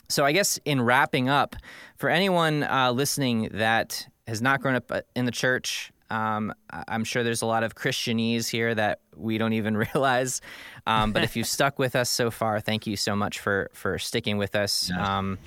so 0.10 0.26
I 0.26 0.32
guess 0.32 0.60
in 0.66 0.82
wrapping 0.82 1.30
up, 1.30 1.56
for 1.98 2.10
anyone 2.10 2.64
uh, 2.64 2.92
listening 2.92 3.50
that 3.54 4.08
has 4.28 4.42
not 4.42 4.62
grown 4.62 4.76
up 4.76 4.92
uh, 4.92 5.02
in 5.16 5.26
the 5.26 5.32
church, 5.32 5.92
um, 6.10 6.54
I'm 6.70 7.04
sure 7.04 7.24
there's 7.24 7.42
a 7.42 7.46
lot 7.46 7.64
of 7.64 7.76
Christianese 7.76 8.50
here 8.50 8.74
that 8.76 9.00
we 9.16 9.38
don't 9.38 9.54
even 9.54 9.78
realize. 9.94 10.42
Um, 10.88 11.12
but 11.12 11.24
if 11.24 11.36
you've 11.36 11.48
stuck 11.58 11.80
with 11.80 11.96
us 11.96 12.10
so 12.10 12.32
far, 12.32 12.60
thank 12.60 12.88
you 12.88 12.96
so 12.96 13.16
much 13.16 13.40
for 13.40 13.70
for 13.74 13.98
sticking 14.00 14.38
with 14.38 14.56
us. 14.56 14.92
Um, 14.92 15.38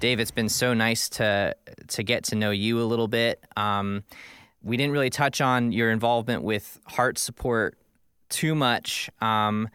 Dave, 0.00 0.20
it's 0.20 0.30
been 0.30 0.48
so 0.48 0.74
nice 0.74 1.08
to 1.10 1.56
to 1.88 2.02
get 2.02 2.24
to 2.24 2.36
know 2.36 2.50
you 2.50 2.80
a 2.80 2.84
little 2.84 3.08
bit. 3.08 3.42
Um, 3.56 4.04
we 4.62 4.76
didn't 4.76 4.92
really 4.92 5.10
touch 5.10 5.40
on 5.40 5.72
your 5.72 5.90
involvement 5.90 6.42
with 6.42 6.80
HeartSupport 6.90 7.72
too 8.30 8.54
much, 8.54 9.10
um, 9.20 9.68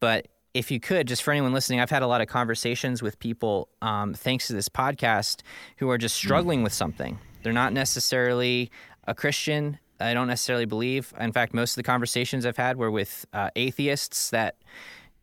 but 0.00 0.26
if 0.54 0.70
you 0.70 0.80
could, 0.80 1.08
just 1.08 1.22
for 1.22 1.30
anyone 1.30 1.52
listening, 1.52 1.80
I've 1.80 1.90
had 1.90 2.02
a 2.02 2.06
lot 2.06 2.20
of 2.20 2.28
conversations 2.28 3.02
with 3.02 3.18
people, 3.18 3.68
um, 3.80 4.12
thanks 4.12 4.48
to 4.48 4.52
this 4.52 4.68
podcast, 4.68 5.42
who 5.78 5.88
are 5.90 5.96
just 5.96 6.14
struggling 6.14 6.60
mm. 6.60 6.64
with 6.64 6.72
something. 6.72 7.18
They're 7.42 7.52
not 7.52 7.72
necessarily 7.72 8.70
a 9.06 9.14
Christian. 9.14 9.78
I 10.02 10.14
don't 10.14 10.26
necessarily 10.26 10.64
believe. 10.64 11.12
In 11.18 11.32
fact, 11.32 11.54
most 11.54 11.72
of 11.72 11.76
the 11.76 11.82
conversations 11.82 12.46
I've 12.46 12.56
had 12.56 12.76
were 12.76 12.90
with 12.90 13.26
uh, 13.32 13.50
atheists 13.56 14.30
that, 14.30 14.56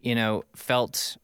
you 0.02 0.16
know, 0.16 0.44
felt 0.56 1.18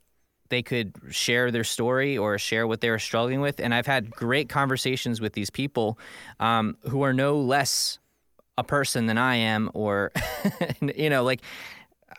they 0.50 0.62
could 0.62 0.94
share 1.10 1.52
their 1.52 1.64
story 1.64 2.18
or 2.18 2.38
share 2.38 2.68
what 2.68 2.82
they 2.82 2.90
were 2.90 3.00
struggling 3.00 3.42
with. 3.42 3.60
And 3.60 3.74
I've 3.74 3.88
had 3.88 4.12
great 4.12 4.50
conversations 4.50 5.20
with 5.20 5.34
these 5.34 5.50
people 5.50 5.98
um, 6.40 6.78
who 6.90 7.02
are 7.02 7.14
no 7.14 7.38
less 7.38 8.00
a 8.58 8.64
person 8.64 9.06
than 9.08 9.18
I 9.18 9.36
am, 9.36 9.70
or, 9.74 10.12
you 10.96 11.10
know, 11.10 11.24
like, 11.24 11.42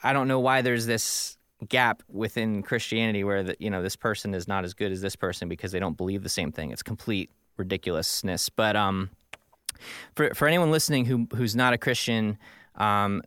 I 0.02 0.12
don't 0.12 0.28
know 0.28 0.40
why 0.40 0.62
there's 0.62 0.86
this 0.86 1.36
gap 1.68 2.02
within 2.08 2.62
Christianity 2.62 3.24
where 3.24 3.42
that 3.42 3.60
you 3.60 3.70
know 3.70 3.82
this 3.82 3.96
person 3.96 4.34
is 4.34 4.46
not 4.46 4.64
as 4.64 4.74
good 4.74 4.92
as 4.92 5.00
this 5.00 5.16
person 5.16 5.48
because 5.48 5.72
they 5.72 5.78
don't 5.78 5.96
believe 5.96 6.22
the 6.22 6.28
same 6.28 6.52
thing. 6.52 6.70
It's 6.70 6.82
complete 6.82 7.30
ridiculousness. 7.56 8.48
But 8.50 8.76
um, 8.76 9.10
for 10.14 10.34
for 10.34 10.48
anyone 10.48 10.70
listening 10.70 11.04
who 11.04 11.26
who's 11.34 11.56
not 11.56 11.72
a 11.72 11.78
Christian, 11.78 12.38
um, 12.74 13.22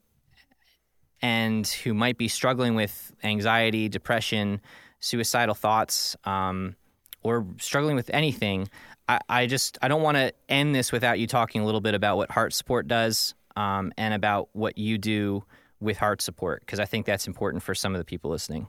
and 1.21 1.67
who 1.67 1.93
might 1.93 2.17
be 2.17 2.27
struggling 2.27 2.75
with 2.75 3.11
anxiety, 3.23 3.89
depression, 3.89 4.61
suicidal 4.99 5.55
thoughts, 5.55 6.15
um, 6.25 6.75
or 7.23 7.45
struggling 7.57 7.95
with 7.95 8.09
anything, 8.13 8.69
I, 9.07 9.19
I 9.27 9.47
just 9.47 9.77
I 9.81 9.87
don't 9.87 10.01
want 10.01 10.17
to 10.17 10.33
end 10.47 10.75
this 10.75 10.91
without 10.91 11.19
you 11.19 11.27
talking 11.27 11.61
a 11.61 11.65
little 11.65 11.81
bit 11.81 11.95
about 11.95 12.17
what 12.17 12.29
HeartSupport 12.29 12.87
does 12.87 13.33
um, 13.55 13.91
and 13.97 14.13
about 14.13 14.49
what 14.53 14.77
you 14.77 14.97
do 14.97 15.43
with 15.79 15.97
HeartSupport 15.97 16.59
because 16.61 16.79
I 16.79 16.85
think 16.85 17.05
that's 17.05 17.27
important 17.27 17.63
for 17.63 17.73
some 17.73 17.95
of 17.95 17.99
the 17.99 18.05
people 18.05 18.31
listening. 18.31 18.67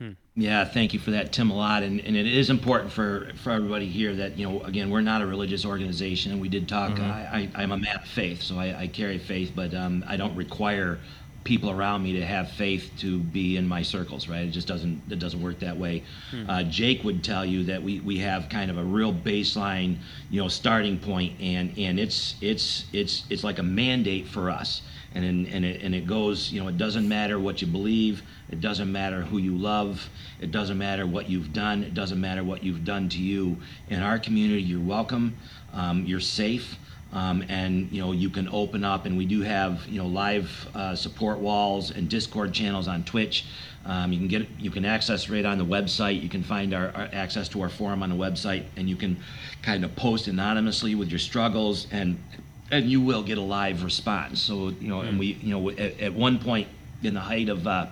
Hmm. 0.00 0.12
Yeah, 0.34 0.64
thank 0.64 0.94
you 0.94 0.98
for 0.98 1.10
that, 1.10 1.30
Tim, 1.30 1.50
a 1.50 1.54
lot. 1.54 1.82
And, 1.82 2.00
and 2.00 2.16
it 2.16 2.26
is 2.26 2.48
important 2.48 2.90
for, 2.90 3.30
for 3.42 3.50
everybody 3.50 3.86
here 3.86 4.14
that, 4.14 4.38
you 4.38 4.48
know, 4.48 4.62
again, 4.62 4.88
we're 4.88 5.02
not 5.02 5.20
a 5.20 5.26
religious 5.26 5.66
organization. 5.66 6.32
And 6.32 6.40
we 6.40 6.48
did 6.48 6.66
talk, 6.66 6.92
mm-hmm. 6.92 7.02
I, 7.02 7.50
I, 7.54 7.62
am 7.62 7.72
a 7.72 7.76
man 7.76 7.96
of 7.96 8.06
faith, 8.06 8.40
so 8.40 8.58
I, 8.58 8.80
I 8.80 8.86
carry 8.86 9.18
faith, 9.18 9.52
but 9.54 9.74
um, 9.74 10.02
I 10.08 10.16
don't 10.16 10.34
require 10.34 10.98
people 11.44 11.70
around 11.70 12.02
me 12.02 12.14
to 12.14 12.24
have 12.24 12.50
faith 12.52 12.90
to 12.98 13.18
be 13.18 13.58
in 13.58 13.68
my 13.68 13.82
circles, 13.82 14.26
right? 14.26 14.46
It 14.46 14.50
just 14.50 14.68
doesn't 14.68 15.02
it 15.10 15.18
doesn't 15.18 15.42
work 15.42 15.58
that 15.60 15.76
way. 15.76 16.04
Hmm. 16.30 16.48
Uh, 16.48 16.62
Jake 16.64 17.04
would 17.04 17.22
tell 17.22 17.44
you 17.44 17.64
that 17.64 17.82
we, 17.82 18.00
we 18.00 18.18
have 18.18 18.48
kind 18.48 18.70
of 18.70 18.78
a 18.78 18.84
real 18.84 19.12
baseline, 19.12 19.96
you 20.30 20.40
know, 20.40 20.48
starting 20.48 20.98
point, 20.98 21.38
and 21.40 21.76
and 21.78 21.98
it's 21.98 22.36
it's 22.40 22.86
it's 22.92 23.24
it's 23.30 23.44
like 23.44 23.58
a 23.58 23.62
mandate 23.62 24.28
for 24.28 24.50
us 24.50 24.82
and 25.14 25.24
in, 25.24 25.46
and 25.46 25.64
it, 25.64 25.82
and 25.82 25.94
it 25.94 26.06
goes 26.06 26.52
you 26.52 26.62
know 26.62 26.68
it 26.68 26.78
doesn't 26.78 27.08
matter 27.08 27.38
what 27.38 27.60
you 27.60 27.66
believe 27.66 28.22
it 28.48 28.60
doesn't 28.60 28.90
matter 28.90 29.22
who 29.22 29.38
you 29.38 29.56
love 29.56 30.08
it 30.40 30.50
doesn't 30.50 30.78
matter 30.78 31.06
what 31.06 31.28
you've 31.28 31.52
done 31.52 31.82
it 31.82 31.94
doesn't 31.94 32.20
matter 32.20 32.44
what 32.44 32.62
you've 32.62 32.84
done 32.84 33.08
to 33.08 33.18
you. 33.18 33.56
In 33.88 34.02
our 34.02 34.18
community 34.18 34.62
you're 34.62 34.80
welcome 34.80 35.36
um, 35.72 36.04
you're 36.06 36.20
safe 36.20 36.76
um, 37.12 37.44
and 37.48 37.90
you 37.90 38.00
know 38.00 38.12
you 38.12 38.30
can 38.30 38.48
open 38.48 38.84
up. 38.84 39.06
And 39.06 39.16
we 39.16 39.26
do 39.26 39.42
have 39.42 39.86
you 39.86 39.98
know 39.98 40.06
live 40.06 40.68
uh, 40.74 40.94
support 40.94 41.38
walls 41.38 41.90
and 41.90 42.08
discord 42.08 42.52
channels 42.52 42.88
on 42.88 43.04
twitch. 43.04 43.46
Um, 43.84 44.12
you 44.12 44.18
can 44.18 44.28
get 44.28 44.48
you 44.58 44.70
can 44.70 44.84
access 44.84 45.28
right 45.28 45.44
on 45.44 45.58
the 45.58 45.64
website. 45.64 46.22
You 46.22 46.28
can 46.28 46.42
find 46.42 46.74
our, 46.74 46.88
our, 46.94 47.08
access 47.12 47.48
to 47.50 47.62
our 47.62 47.68
forum 47.68 48.02
on 48.02 48.10
the 48.10 48.16
website. 48.16 48.64
And 48.76 48.88
you 48.88 48.96
can 48.96 49.16
kind 49.62 49.84
of 49.84 49.94
post 49.96 50.28
anonymously 50.28 50.94
with 50.94 51.10
your 51.10 51.18
struggles 51.18 51.86
and 51.90 52.22
and 52.70 52.90
you 52.90 53.00
will 53.00 53.22
get 53.22 53.38
a 53.38 53.42
live 53.42 53.82
response. 53.82 54.40
So 54.40 54.68
you 54.68 54.88
know, 54.88 55.00
and 55.00 55.18
we 55.18 55.38
you 55.40 55.50
know 55.50 55.70
at, 55.70 56.00
at 56.00 56.14
one 56.14 56.38
point 56.38 56.68
in 57.02 57.14
the 57.14 57.20
height 57.20 57.48
of 57.48 57.66
uh, 57.66 57.86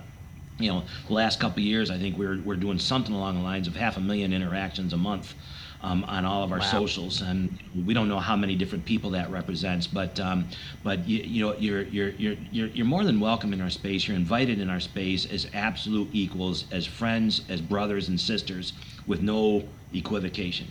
you 0.57 0.71
know 0.71 0.83
the 1.07 1.13
last 1.13 1.39
couple 1.39 1.59
of 1.59 1.65
years, 1.65 1.89
I 1.89 1.97
think 1.97 2.17
we're 2.17 2.39
we're 2.41 2.55
doing 2.55 2.79
something 2.79 3.13
along 3.13 3.35
the 3.35 3.43
lines 3.43 3.67
of 3.67 3.75
half 3.75 3.97
a 3.97 4.01
million 4.01 4.33
interactions 4.33 4.93
a 4.93 4.97
month. 4.97 5.33
Um, 5.81 6.03
on 6.09 6.25
all 6.25 6.43
of 6.43 6.51
our 6.51 6.57
wow. 6.57 6.65
socials, 6.65 7.21
and 7.21 7.57
we 7.85 7.93
don't 7.93 8.09
know 8.09 8.19
how 8.19 8.35
many 8.35 8.53
different 8.53 8.83
people 8.83 9.11
that 9.11 9.31
represents, 9.31 9.87
but 9.87 10.19
um, 10.19 10.49
but 10.83 11.07
you, 11.07 11.19
you, 11.19 11.45
know 11.45 11.55
you're, 11.55 11.83
you're 11.83 12.09
you're 12.09 12.35
you're 12.51 12.67
you're 12.67 12.85
more 12.85 13.05
than 13.05 13.21
welcome 13.21 13.53
in 13.53 13.61
our 13.61 13.69
space. 13.69 14.05
You're 14.05 14.17
invited 14.17 14.59
in 14.59 14.69
our 14.69 14.81
space 14.81 15.25
as 15.25 15.47
absolute 15.53 16.09
equals, 16.11 16.65
as 16.73 16.85
friends, 16.85 17.43
as 17.47 17.61
brothers 17.61 18.09
and 18.09 18.19
sisters, 18.19 18.73
with 19.07 19.21
no 19.21 19.63
equivocation. 19.93 20.67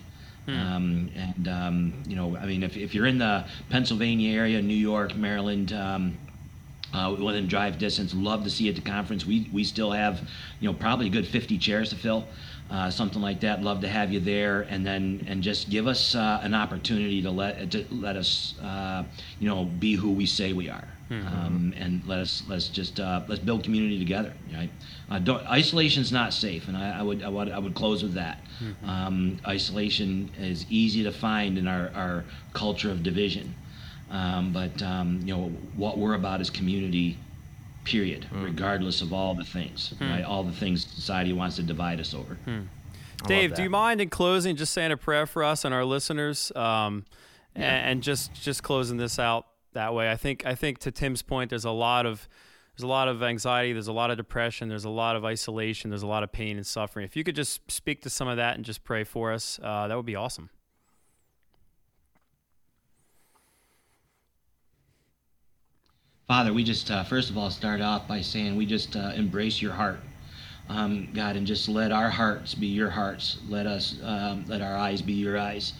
Hmm. 0.49 0.57
Um, 0.57 1.11
and 1.15 1.49
um, 1.49 2.03
you 2.07 2.17
know, 2.17 2.35
I 2.39 2.47
mean, 2.47 2.63
if, 2.63 2.75
if 2.75 2.95
you're 2.95 3.05
in 3.05 3.19
the 3.19 3.45
Pennsylvania 3.69 4.35
area, 4.35 4.63
New 4.63 4.73
York, 4.73 5.15
Maryland, 5.15 5.75
um, 5.75 6.17
uh, 6.95 7.15
within 7.21 7.47
drive 7.47 7.77
distance, 7.77 8.15
love 8.15 8.45
to 8.45 8.51
see 8.51 8.65
you 8.65 8.71
at 8.71 8.77
the 8.77 8.81
conference. 8.81 9.27
We 9.27 9.51
we 9.53 9.63
still 9.63 9.91
have, 9.91 10.27
you 10.61 10.71
know, 10.71 10.73
probably 10.73 11.09
a 11.09 11.11
good 11.11 11.27
50 11.27 11.59
chairs 11.59 11.91
to 11.91 11.97
fill, 11.97 12.27
uh, 12.71 12.89
something 12.89 13.21
like 13.21 13.41
that. 13.41 13.61
Love 13.61 13.83
to 13.83 13.89
have 13.89 14.11
you 14.11 14.21
there, 14.21 14.63
and 14.63 14.87
then 14.87 15.27
and 15.29 15.43
just 15.43 15.69
give 15.69 15.87
us 15.87 16.15
uh, 16.15 16.41
an 16.43 16.55
opportunity 16.55 17.21
to 17.21 17.31
let 17.31 17.71
to 17.73 17.85
let 17.91 18.17
us, 18.17 18.59
uh, 18.63 19.05
you 19.39 19.51
know, 19.51 19.67
be 19.67 19.97
who 19.97 20.13
we 20.13 20.25
say 20.25 20.55
we 20.55 20.71
are. 20.71 20.89
Mm-hmm. 21.11 21.27
Um, 21.27 21.75
and 21.77 22.03
let 22.07 22.19
us 22.19 22.43
let's 22.49 22.69
just 22.69 23.01
uh, 23.01 23.23
let's 23.29 23.41
build 23.41 23.65
community 23.65 23.99
together. 23.99 24.35
Right? 24.53 24.71
Uh, 25.11 25.41
isolation's 25.47 26.13
not 26.13 26.35
safe, 26.35 26.69
and 26.69 26.77
I, 26.77 26.99
I, 26.99 27.03
would 27.03 27.23
I 27.23 27.29
would 27.29 27.51
I 27.51 27.59
would 27.59 27.75
close 27.75 28.03
with 28.03 28.15
that. 28.15 28.41
Mm-hmm. 28.63 28.89
Um, 28.89 29.39
isolation 29.47 30.31
is 30.39 30.67
easy 30.69 31.03
to 31.05 31.13
find 31.13 31.57
in 31.57 31.67
our, 31.67 31.91
our 31.95 32.25
culture 32.53 32.91
of 32.91 33.03
division, 33.03 33.55
um, 34.11 34.53
but 34.53 34.83
um, 34.83 35.21
you 35.25 35.35
know 35.35 35.49
what 35.77 35.99
we're 35.99 36.15
about 36.15 36.41
is 36.41 36.51
community. 36.51 37.19
Period. 37.85 38.25
Mm-hmm. 38.25 38.45
Regardless 38.45 39.01
of 39.01 39.15
all 39.15 39.35
the 39.35 39.45
things, 39.45 39.95
hmm. 39.99 40.11
right? 40.11 40.23
All 40.23 40.45
the 40.45 40.53
things 40.53 40.85
society 40.85 41.33
wants 41.33 41.57
to 41.57 41.63
divide 41.63 42.01
us 42.01 42.13
over. 42.13 42.35
Hmm. 42.45 42.65
Dave, 43.27 43.55
do 43.55 43.63
you 43.63 43.71
mind 43.71 44.03
in 44.03 44.11
closing 44.11 44.57
just 44.57 44.75
saying 44.75 44.93
a 44.93 44.97
prayer 44.99 45.27
for 45.27 45.43
us 45.43 45.65
and 45.65 45.73
our 45.73 45.87
listeners, 45.87 46.53
um, 46.55 47.07
yeah. 47.57 47.63
and, 47.63 47.91
and 47.91 48.03
just 48.03 48.35
just 48.35 48.63
closing 48.63 48.99
this 48.99 49.19
out 49.19 49.47
that 49.73 49.95
way. 49.95 50.11
I 50.11 50.17
think 50.17 50.47
I 50.47 50.55
think 50.55 50.79
to 50.81 50.91
Tim's 50.91 51.23
point, 51.23 51.51
there's 51.51 51.65
a 51.65 51.71
lot 51.71 52.07
of 52.07 52.29
there's 52.77 52.85
a 52.85 52.89
lot 52.89 53.09
of 53.09 53.23
anxiety, 53.23 53.73
there's 53.73 53.89
a 53.89 53.93
lot 53.93 54.13
of 54.13 54.17
depression, 54.17 54.69
there's 54.69 54.85
a 54.85 54.91
lot 54.91 55.17
of 55.17 55.25
isolation, 55.25 55.91
there's 55.91 56.05
a 56.05 56.07
lot 56.07 56.23
of 56.23 56.31
pain 56.31 56.57
and 56.57 56.67
suffering. 56.67 57.05
If 57.05 57.17
you 57.17 57.25
could 57.25 57.35
just 57.35 57.69
speak 57.71 58.03
to 58.03 58.11
some 58.11 58.29
of 58.29 58.37
that 58.37 58.55
and 58.55 58.65
just 58.65 58.85
pray 58.85 59.03
for 59.03 59.33
us, 59.33 59.59
uh, 59.63 59.89
that 59.89 59.97
would 59.97 60.07
be 60.07 60.15
awesome. 60.15 60.51
Father, 66.29 66.53
we 66.53 66.63
just 66.63 66.91
uh, 66.91 67.03
first 67.03 67.31
of 67.31 67.39
all 67.39 67.51
start 67.51 67.81
off 67.81 68.07
by 68.07 68.21
saying 68.21 68.55
we 68.55 68.67
just 68.67 68.95
uh, 68.95 69.13
embrace 69.17 69.61
your 69.61 69.73
heart, 69.73 69.99
um, 70.69 71.09
God, 71.13 71.37
and 71.37 71.47
just 71.47 71.69
let 71.69 71.91
our 71.91 72.11
hearts 72.11 72.55
be 72.55 72.67
your 72.67 72.91
hearts. 72.91 73.39
Let 73.49 73.67
us 73.67 73.97
um, 74.05 74.45
let 74.47 74.61
our 74.61 74.77
eyes 74.77 75.03
be 75.03 75.15
your 75.15 75.39
eyes. 75.39 75.73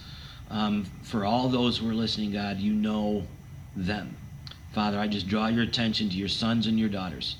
Um, 0.51 0.85
for 1.03 1.25
all 1.27 1.49
those 1.49 1.79
who 1.79 1.89
are 1.91 1.95
listening, 1.95 2.33
God, 2.33 2.59
you 2.59 2.73
know 2.73 3.25
them. 3.87 4.17
Father, 4.73 4.99
I 4.99 5.09
just 5.09 5.29
draw 5.29 5.49
your 5.49 5.63
attention 5.63 6.09
to 6.11 6.17
your 6.17 6.29
sons 6.29 6.67
and 6.67 6.79
your 6.79 6.89
daughters. 6.89 7.37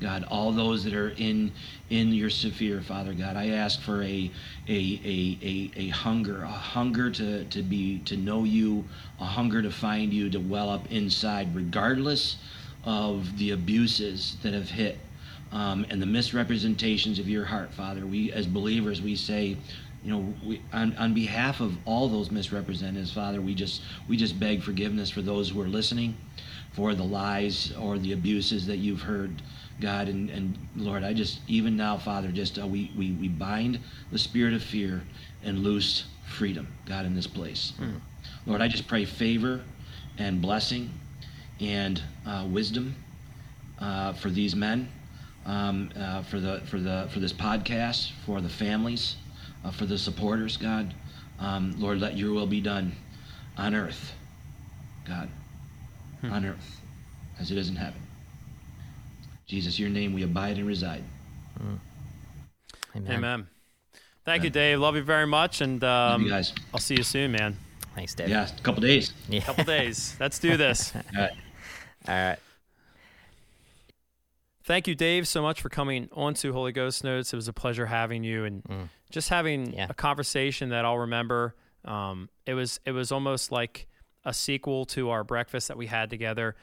God, 0.00 0.24
all 0.30 0.52
those 0.52 0.84
that 0.84 0.94
are 0.94 1.10
in 1.10 1.50
in 1.90 2.12
your 2.12 2.30
sphere, 2.30 2.80
Father 2.82 3.14
God, 3.14 3.36
I 3.36 3.48
ask 3.48 3.80
for 3.80 4.02
a 4.02 4.30
a, 4.68 5.00
a, 5.04 5.38
a, 5.42 5.70
a 5.76 5.88
hunger, 5.88 6.42
a 6.44 6.48
hunger 6.48 7.10
to, 7.10 7.44
to 7.44 7.62
be 7.62 7.98
to 8.00 8.16
know 8.16 8.44
you, 8.44 8.84
a 9.18 9.24
hunger 9.24 9.60
to 9.60 9.70
find 9.70 10.12
you, 10.12 10.30
to 10.30 10.38
well 10.38 10.70
up 10.70 10.90
inside, 10.92 11.54
regardless 11.54 12.36
of 12.84 13.38
the 13.38 13.50
abuses 13.50 14.36
that 14.42 14.54
have 14.54 14.70
hit 14.70 14.98
um, 15.50 15.84
and 15.90 16.00
the 16.00 16.06
misrepresentations 16.06 17.18
of 17.18 17.28
your 17.28 17.44
heart, 17.44 17.72
Father. 17.72 18.06
We 18.06 18.30
as 18.32 18.46
believers 18.46 19.02
we 19.02 19.16
say, 19.16 19.56
you 20.02 20.12
know, 20.12 20.34
we, 20.44 20.62
on, 20.72 20.94
on 20.96 21.12
behalf 21.12 21.60
of 21.60 21.76
all 21.84 22.08
those 22.08 22.30
misrepresentatives, 22.30 23.12
Father, 23.12 23.40
we 23.40 23.54
just 23.54 23.82
we 24.08 24.16
just 24.16 24.38
beg 24.38 24.62
forgiveness 24.62 25.10
for 25.10 25.22
those 25.22 25.50
who 25.50 25.60
are 25.60 25.68
listening, 25.68 26.16
for 26.72 26.94
the 26.94 27.04
lies 27.04 27.72
or 27.78 27.98
the 27.98 28.12
abuses 28.12 28.66
that 28.66 28.76
you've 28.76 29.02
heard, 29.02 29.42
God, 29.80 30.08
and, 30.08 30.30
and 30.30 30.56
Lord, 30.76 31.02
I 31.02 31.12
just 31.14 31.40
even 31.48 31.76
now, 31.76 31.98
Father, 31.98 32.28
just 32.28 32.58
uh, 32.58 32.66
we, 32.66 32.92
we 32.96 33.12
we 33.12 33.28
bind 33.28 33.80
the 34.12 34.18
spirit 34.18 34.54
of 34.54 34.62
fear 34.62 35.02
and 35.42 35.60
loose 35.60 36.04
freedom, 36.26 36.68
God, 36.86 37.04
in 37.04 37.14
this 37.14 37.26
place. 37.26 37.72
Mm. 37.80 38.00
Lord, 38.46 38.60
I 38.60 38.68
just 38.68 38.86
pray 38.86 39.04
favor 39.04 39.62
and 40.18 40.40
blessing 40.40 40.90
and 41.60 42.00
uh, 42.24 42.46
wisdom 42.48 42.94
uh, 43.80 44.12
for 44.12 44.30
these 44.30 44.54
men, 44.54 44.88
um, 45.44 45.90
uh, 45.98 46.22
for 46.22 46.38
the 46.38 46.60
for 46.66 46.78
the 46.78 47.08
for 47.12 47.18
this 47.18 47.32
podcast, 47.32 48.12
for 48.24 48.40
the 48.40 48.48
families 48.48 49.16
uh, 49.64 49.70
for 49.70 49.86
the 49.86 49.98
supporters, 49.98 50.56
God. 50.56 50.94
Um, 51.38 51.74
Lord, 51.78 52.00
let 52.00 52.16
your 52.16 52.32
will 52.32 52.46
be 52.46 52.60
done 52.60 52.92
on 53.56 53.74
earth, 53.74 54.12
God, 55.06 55.28
hmm. 56.20 56.32
on 56.32 56.44
earth 56.44 56.80
as 57.38 57.50
it 57.50 57.58
is 57.58 57.68
in 57.68 57.76
heaven. 57.76 58.00
Jesus, 59.46 59.78
your 59.78 59.88
name 59.88 60.12
we 60.12 60.24
abide 60.24 60.58
and 60.58 60.66
reside. 60.66 61.02
Mm. 61.58 61.78
Amen. 62.96 63.12
Amen. 63.12 63.46
Thank 64.24 64.44
you, 64.44 64.50
Dave. 64.50 64.78
Love 64.78 64.94
you 64.94 65.02
very 65.02 65.26
much, 65.26 65.62
and 65.62 65.82
um, 65.82 66.22
you 66.22 66.28
guys. 66.28 66.52
I'll 66.74 66.80
see 66.80 66.96
you 66.96 67.02
soon, 67.02 67.32
man. 67.32 67.56
Thanks, 67.94 68.14
Dave. 68.14 68.28
Yeah, 68.28 68.46
a 68.46 68.60
couple 68.60 68.82
days. 68.82 69.14
Yeah. 69.28 69.40
A 69.40 69.44
couple 69.44 69.64
days. 69.64 70.14
Let's 70.20 70.38
do 70.38 70.58
this. 70.58 70.94
All 70.94 71.02
right. 71.16 71.32
All 72.06 72.14
right. 72.14 72.38
Thank 74.68 74.86
you, 74.86 74.94
Dave, 74.94 75.26
so 75.26 75.40
much 75.40 75.62
for 75.62 75.70
coming 75.70 76.10
on 76.12 76.34
to 76.34 76.52
Holy 76.52 76.72
Ghost 76.72 77.02
Notes. 77.02 77.32
It 77.32 77.36
was 77.36 77.48
a 77.48 77.54
pleasure 77.54 77.86
having 77.86 78.22
you 78.22 78.44
and 78.44 78.62
mm. 78.64 78.88
just 79.10 79.30
having 79.30 79.72
yeah. 79.72 79.86
a 79.88 79.94
conversation 79.94 80.68
that 80.68 80.84
I'll 80.84 80.98
remember. 80.98 81.54
Um, 81.86 82.28
it 82.44 82.52
was 82.52 82.78
it 82.84 82.92
was 82.92 83.10
almost 83.10 83.50
like 83.50 83.86
a 84.26 84.34
sequel 84.34 84.84
to 84.84 85.08
our 85.08 85.24
breakfast 85.24 85.68
that 85.68 85.78
we 85.78 85.86
had 85.86 86.10
together. 86.10 86.54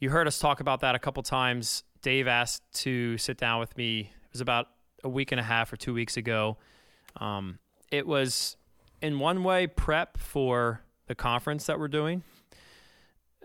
You 0.00 0.10
heard 0.10 0.26
us 0.26 0.40
talk 0.40 0.58
about 0.58 0.80
that 0.80 0.96
a 0.96 0.98
couple 0.98 1.22
times. 1.22 1.84
Dave 2.02 2.26
asked 2.26 2.64
to 2.80 3.16
sit 3.16 3.38
down 3.38 3.60
with 3.60 3.76
me. 3.76 4.00
It 4.00 4.32
was 4.32 4.40
about 4.40 4.66
a 5.04 5.08
week 5.08 5.30
and 5.30 5.38
a 5.38 5.44
half 5.44 5.72
or 5.72 5.76
two 5.76 5.94
weeks 5.94 6.16
ago. 6.16 6.56
Um, 7.20 7.60
it 7.92 8.08
was 8.08 8.56
in 9.00 9.20
one 9.20 9.44
way 9.44 9.68
prep 9.68 10.18
for 10.18 10.80
the 11.06 11.14
conference 11.14 11.66
that 11.66 11.78
we're 11.78 11.86
doing, 11.86 12.24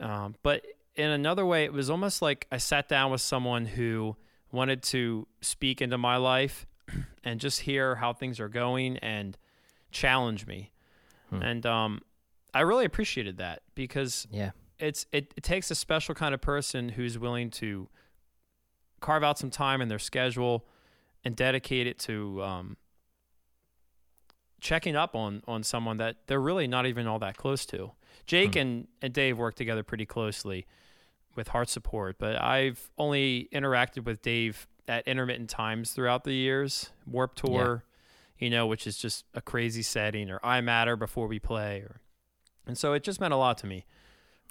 um, 0.02 0.34
but 0.42 0.66
in 0.98 1.12
another 1.12 1.46
way, 1.46 1.64
it 1.64 1.72
was 1.72 1.90
almost 1.90 2.22
like 2.22 2.48
I 2.52 2.58
sat 2.58 2.90
down 2.90 3.12
with 3.12 3.22
someone 3.22 3.66
who 3.66 4.18
wanted 4.52 4.82
to 4.82 5.28
speak 5.42 5.82
into 5.82 5.98
my 5.98 6.18
life 6.18 6.66
and 7.24 7.40
just 7.40 7.62
hear 7.62 7.96
how 7.96 8.14
things 8.14 8.40
are 8.40 8.50
going 8.50 8.98
and 8.98 9.38
challenge 9.92 10.48
me. 10.48 10.72
Hmm. 11.30 11.42
And 11.42 11.66
um, 11.66 12.02
I 12.54 12.62
really 12.62 12.86
appreciated 12.86 13.38
that 13.38 13.62
because 13.76 14.28
yeah, 14.32 14.52
it's 14.80 15.06
it, 15.12 15.34
it 15.38 15.44
takes 15.44 15.70
a 15.70 15.76
special 15.76 16.16
kind 16.16 16.34
of 16.34 16.42
person 16.42 16.90
who's 16.90 17.20
willing 17.20 17.52
to 17.52 17.88
carve 19.00 19.24
out 19.24 19.38
some 19.38 19.52
time 19.52 19.82
in 19.82 19.90
their 19.90 20.00
schedule 20.00 20.66
and 21.24 21.36
dedicate 21.36 21.86
it 21.86 22.00
to 22.00 22.42
um, 22.42 22.78
checking 24.60 24.96
up 24.96 25.16
on 25.16 25.44
on 25.48 25.62
someone 25.62 25.98
that 25.98 26.16
they're 26.26 26.42
really 26.42 26.66
not 26.68 26.88
even 26.88 27.06
all 27.06 27.20
that 27.20 27.38
close 27.38 27.68
to. 27.68 27.92
Jake 28.26 28.54
hmm. 28.54 28.60
and, 28.60 28.88
and 29.04 29.14
Dave 29.14 29.38
work 29.38 29.54
together 29.56 29.84
pretty 29.84 30.06
closely 30.08 30.66
with 31.38 31.50
HeartSupport, 31.50 32.16
but 32.18 32.42
I've 32.42 32.90
only 32.98 33.48
interacted 33.54 34.06
with 34.06 34.22
Dave 34.22 34.68
at 34.88 35.08
intermittent 35.08 35.50
times 35.50 35.92
throughout 35.92 36.24
the 36.24 36.34
years. 36.34 36.92
Warped 37.06 37.38
Tour, 37.38 37.84
yeah. 38.40 38.46
you 38.46 38.50
know, 38.50 38.68
which 38.68 38.88
is 38.88 38.98
just 38.98 39.26
a 39.34 39.42
crazy 39.42 39.84
setting, 39.84 40.30
or 40.30 40.40
iMatter 40.40 40.98
before 40.98 41.28
we 41.28 41.40
play, 41.40 41.80
or 41.80 42.02
and 42.66 42.78
so 42.78 42.94
it 42.94 43.04
just 43.04 43.22
meant 43.22 43.34
a 43.34 43.38
lot 43.38 43.58
to 43.60 43.68
me. 43.68 43.86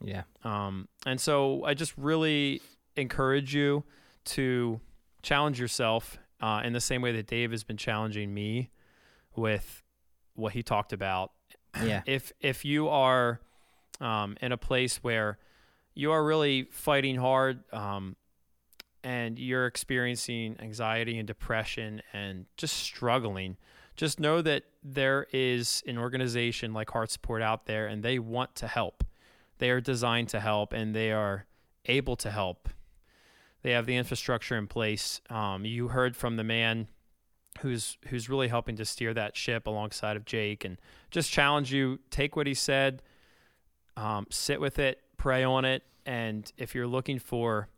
Yeah. 0.02 0.22
Um, 0.44 0.88
and 1.04 1.20
so 1.20 1.64
I 1.64 1.74
just 1.74 1.94
really 1.96 2.62
encourage 2.96 3.54
you 3.54 3.84
to 4.26 4.80
challenge 5.22 5.60
yourself 5.60 6.18
uh, 6.40 6.62
in 6.64 6.72
the 6.72 6.80
same 6.80 7.02
way 7.02 7.12
that 7.12 7.26
Dave 7.26 7.50
has 7.50 7.64
been 7.64 7.76
challenging 7.76 8.32
me 8.32 8.70
with 9.34 9.82
what 10.34 10.52
he 10.52 10.62
talked 10.62 10.92
about. 10.92 11.32
Yeah. 11.82 12.02
If 12.06 12.32
if 12.40 12.64
you 12.64 12.88
are 12.88 13.40
um, 14.00 14.36
in 14.40 14.52
a 14.52 14.56
place 14.56 14.98
where 15.02 15.38
you 15.96 16.12
are 16.12 16.22
really 16.22 16.68
fighting 16.70 17.16
hard 17.16 17.64
um, 17.72 18.16
and 19.02 19.38
you're 19.38 19.66
experiencing 19.66 20.56
anxiety 20.60 21.18
and 21.18 21.26
depression 21.26 22.02
and 22.12 22.44
just 22.56 22.76
struggling, 22.76 23.56
just 23.96 24.20
know 24.20 24.42
that 24.42 24.64
there 24.84 25.26
is 25.32 25.82
an 25.86 25.96
organization 25.96 26.74
like 26.74 26.88
HeartSupport 26.88 27.42
out 27.42 27.64
there 27.64 27.86
and 27.86 28.02
they 28.02 28.18
want 28.18 28.54
to 28.56 28.68
help. 28.68 29.04
They 29.58 29.70
are 29.70 29.80
designed 29.80 30.28
to 30.28 30.40
help 30.40 30.74
and 30.74 30.94
they 30.94 31.12
are 31.12 31.46
able 31.86 32.16
to 32.16 32.30
help. 32.30 32.68
They 33.62 33.70
have 33.72 33.86
the 33.86 33.96
infrastructure 33.96 34.56
in 34.56 34.66
place. 34.66 35.22
Um, 35.30 35.64
you 35.64 35.88
heard 35.88 36.14
from 36.14 36.36
the 36.36 36.44
man 36.44 36.88
who's 37.60 37.96
who's 38.08 38.28
really 38.28 38.48
helping 38.48 38.76
to 38.76 38.84
steer 38.84 39.14
that 39.14 39.34
ship 39.34 39.66
alongside 39.66 40.16
of 40.16 40.26
Jake 40.26 40.62
and 40.62 40.78
just 41.10 41.32
challenge 41.32 41.72
you. 41.72 42.00
Take 42.10 42.36
what 42.36 42.46
he 42.46 42.52
said, 42.52 43.02
um, 43.96 44.26
sit 44.30 44.60
with 44.60 44.78
it, 44.78 45.00
pray 45.26 45.42
on 45.42 45.64
it. 45.64 45.82
And 46.06 46.52
if 46.56 46.72
you're 46.72 46.86
looking 46.86 47.18
for 47.18 47.68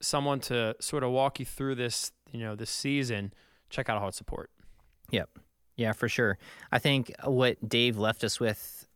someone 0.00 0.40
to 0.40 0.74
sort 0.80 1.02
of 1.02 1.10
walk 1.10 1.38
you 1.38 1.44
through 1.44 1.74
this, 1.74 2.12
you 2.32 2.40
know, 2.40 2.56
this 2.56 2.70
season, 2.70 3.34
check 3.68 3.90
out 3.90 4.00
HeartSupport. 4.00 4.46
Yep. 5.10 5.28
Yeah, 5.76 5.92
for 5.92 6.08
sure. 6.08 6.38
I 6.72 6.78
think 6.78 7.12
what 7.24 7.68
Dave 7.68 7.98
left 7.98 8.24
us 8.24 8.40
with 8.40 8.86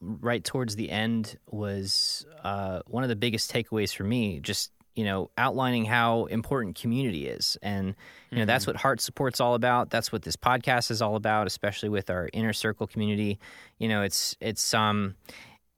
right 0.00 0.42
towards 0.42 0.76
the 0.76 0.90
end 0.90 1.36
was 1.50 2.24
uh, 2.42 2.80
one 2.86 3.02
of 3.02 3.10
the 3.10 3.16
biggest 3.16 3.52
takeaways 3.52 3.94
for 3.94 4.04
me. 4.04 4.40
Just 4.40 4.70
you 4.94 5.04
know, 5.04 5.28
outlining 5.36 5.84
how 5.84 6.26
important 6.26 6.76
community 6.76 7.26
is, 7.26 7.58
and 7.62 7.88
you 7.88 8.36
know 8.36 8.42
mm-hmm. 8.42 8.46
that's 8.46 8.64
what 8.64 8.76
HeartSupport's 8.76 9.40
all 9.40 9.56
about. 9.56 9.90
That's 9.90 10.12
what 10.12 10.22
this 10.22 10.36
podcast 10.36 10.92
is 10.92 11.02
all 11.02 11.16
about, 11.16 11.48
especially 11.48 11.88
with 11.88 12.10
our 12.10 12.30
inner 12.32 12.52
circle 12.52 12.86
community. 12.86 13.40
You 13.78 13.88
know, 13.88 14.02
it's 14.02 14.36
it's 14.40 14.72
um 14.72 15.16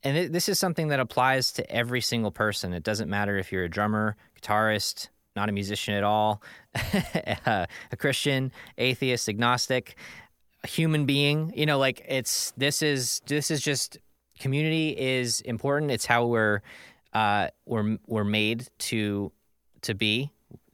and 0.07 0.17
it, 0.17 0.33
this 0.33 0.49
is 0.49 0.57
something 0.57 0.87
that 0.89 1.01
applies 1.01 1.51
to 1.55 1.69
every 1.69 2.01
single 2.01 2.31
person. 2.31 2.73
It 2.73 2.85
doesn't 2.85 3.11
matter 3.11 3.39
if 3.39 3.51
you're 3.51 3.65
a 3.65 3.69
drummer, 3.69 4.17
guitarist, 4.41 5.09
not 5.35 5.49
a 5.49 5.53
musician 5.53 5.95
at 5.95 6.05
all, 6.05 6.43
a 6.77 7.67
Christian, 7.99 8.53
atheist, 8.79 9.29
agnostic, 9.29 9.97
a 10.63 10.69
human 10.69 11.07
being. 11.07 11.53
You 11.57 11.67
know, 11.67 11.79
like 11.79 12.05
it's 12.09 12.53
this 12.57 12.83
is 12.83 13.21
this 13.27 13.51
is 13.51 13.61
just 13.61 13.99
community 14.39 14.91
is 14.97 15.41
important. 15.41 15.91
It's 15.91 16.07
how 16.07 16.27
we're 16.27 16.63
uh, 17.13 17.49
we're 17.67 17.99
we're 18.07 18.23
made 18.23 18.69
to 18.79 19.33
to 19.83 19.95
be. 19.97 20.31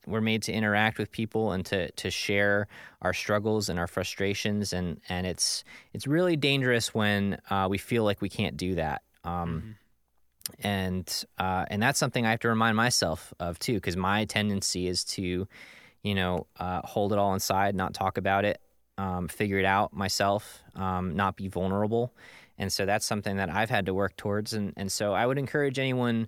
We're 0.07 0.21
made 0.21 0.43
to 0.43 0.53
interact 0.53 0.99
with 0.99 1.11
people 1.11 1.53
and 1.53 1.65
to 1.67 1.91
to 1.91 2.11
share 2.11 2.69
our 3.01 3.15
struggles 3.15 3.71
and 3.71 3.79
our 3.79 3.87
frustrations 3.87 4.75
and 4.75 5.01
and 5.09 5.27
it's 5.27 5.65
it's 5.95 6.07
really 6.07 6.37
dangerous 6.37 6.93
when 6.93 7.41
uh, 7.49 7.67
we 7.71 7.79
feel 7.79 8.05
like 8.05 8.21
we 8.21 8.29
can't 8.29 8.59
do 8.59 8.75
that 8.75 9.01
um, 9.25 9.49
mm-hmm. 9.49 9.71
And 10.59 11.25
uh, 11.39 11.65
and 11.69 11.81
that's 11.81 11.99
something 11.99 12.27
I 12.27 12.31
have 12.31 12.41
to 12.41 12.49
remind 12.49 12.77
myself 12.77 13.33
of 13.39 13.59
too, 13.61 13.75
because 13.75 13.97
my 13.97 14.25
tendency 14.25 14.89
is 14.89 15.05
to, 15.05 15.47
you 16.03 16.15
know, 16.15 16.47
uh, 16.59 16.81
hold 16.85 17.13
it 17.13 17.19
all 17.19 17.33
inside, 17.33 17.77
not 17.77 17.95
talk 17.95 18.19
about 18.19 18.45
it, 18.45 18.61
um, 18.99 19.29
figure 19.29 19.59
it 19.59 19.65
out 19.65 19.93
myself, 19.93 20.63
um, 20.75 21.15
not 21.15 21.37
be 21.37 21.47
vulnerable, 21.47 22.13
and 22.59 22.73
so 22.73 22.85
that's 22.85 23.07
something 23.07 23.37
that 23.37 23.51
I've 23.51 23.71
had 23.71 23.87
to 23.87 23.95
work 23.95 24.17
towards. 24.17 24.53
And 24.53 24.73
and 24.77 24.91
so 24.91 25.13
I 25.13 25.27
would 25.27 25.39
encourage 25.39 25.79
anyone 25.79 26.27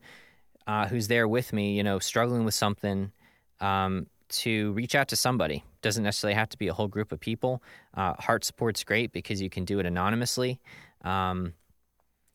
uh, 0.66 0.86
who's 0.86 1.08
there 1.08 1.26
with 1.26 1.52
me, 1.52 1.76
you 1.76 1.82
know, 1.82 1.98
struggling 1.98 2.44
with 2.44 2.54
something, 2.54 3.10
um, 3.60 4.06
to 4.28 4.72
reach 4.72 4.94
out 4.94 5.08
to 5.08 5.16
somebody. 5.16 5.64
Doesn't 5.82 6.04
necessarily 6.04 6.36
have 6.36 6.48
to 6.50 6.56
be 6.56 6.68
a 6.68 6.72
whole 6.72 6.88
group 6.88 7.10
of 7.10 7.18
people. 7.18 7.62
Uh, 7.94 8.14
HeartSupport's 8.14 8.84
great 8.84 9.12
because 9.12 9.42
you 9.42 9.50
can 9.50 9.64
do 9.64 9.80
it 9.80 9.86
anonymously. 9.86 10.60
Um, 11.02 11.54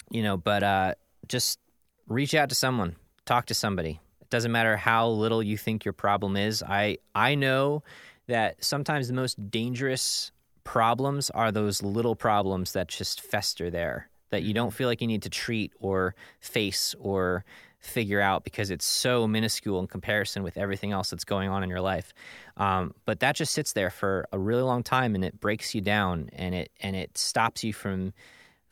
you 0.10 0.24
know, 0.24 0.38
but 0.38 0.64
uh, 0.64 0.96
just 1.28 1.60
reach 2.08 2.34
out 2.34 2.50
to 2.50 2.56
someone, 2.56 2.96
talk 3.26 3.46
to 3.48 3.54
somebody. 3.54 4.00
It 4.22 4.30
doesn't 4.30 4.52
matter 4.52 4.78
how 4.78 5.10
little 5.10 5.42
you 5.42 5.58
think 5.58 5.86
your 5.86 5.94
problem 5.94 6.36
is. 6.36 6.64
I 6.64 6.98
I 7.16 7.36
know 7.36 7.84
that 8.28 8.64
sometimes 8.64 9.08
the 9.08 9.14
most 9.14 9.50
dangerous 9.50 10.32
problems 10.64 11.30
are 11.32 11.52
those 11.52 11.82
little 11.82 12.16
problems 12.16 12.74
that 12.74 12.88
just 12.88 13.22
fester 13.22 13.70
there 13.70 14.10
that 14.30 14.44
you 14.44 14.54
don't 14.54 14.72
feel 14.72 14.88
like 14.88 15.02
you 15.02 15.08
need 15.08 15.24
to 15.24 15.30
treat 15.30 15.74
or 15.80 16.16
face 16.40 16.96
or 17.00 17.44
figure 17.80 18.20
out 18.20 18.44
because 18.44 18.70
it's 18.70 18.86
so 18.86 19.28
minuscule 19.28 19.80
in 19.80 19.88
comparison 19.88 20.44
with 20.44 20.58
everything 20.58 20.92
else 20.92 21.10
that's 21.10 21.24
going 21.24 21.50
on 21.50 21.64
in 21.64 21.70
your 21.70 21.82
life. 21.82 22.14
Um, 22.58 22.94
but 23.06 23.22
that 23.22 23.36
just 23.36 23.54
sits 23.54 23.74
there 23.74 23.90
for 23.90 24.28
a 24.32 24.38
really 24.38 24.62
long 24.62 24.84
time 24.84 25.16
and 25.16 25.24
it 25.24 25.40
breaks 25.40 25.74
you 25.74 25.82
down 25.82 26.30
and 26.34 26.54
it 26.54 26.72
and 26.82 26.96
it 26.96 27.18
stops 27.18 27.64
you 27.64 27.74
from 27.74 28.14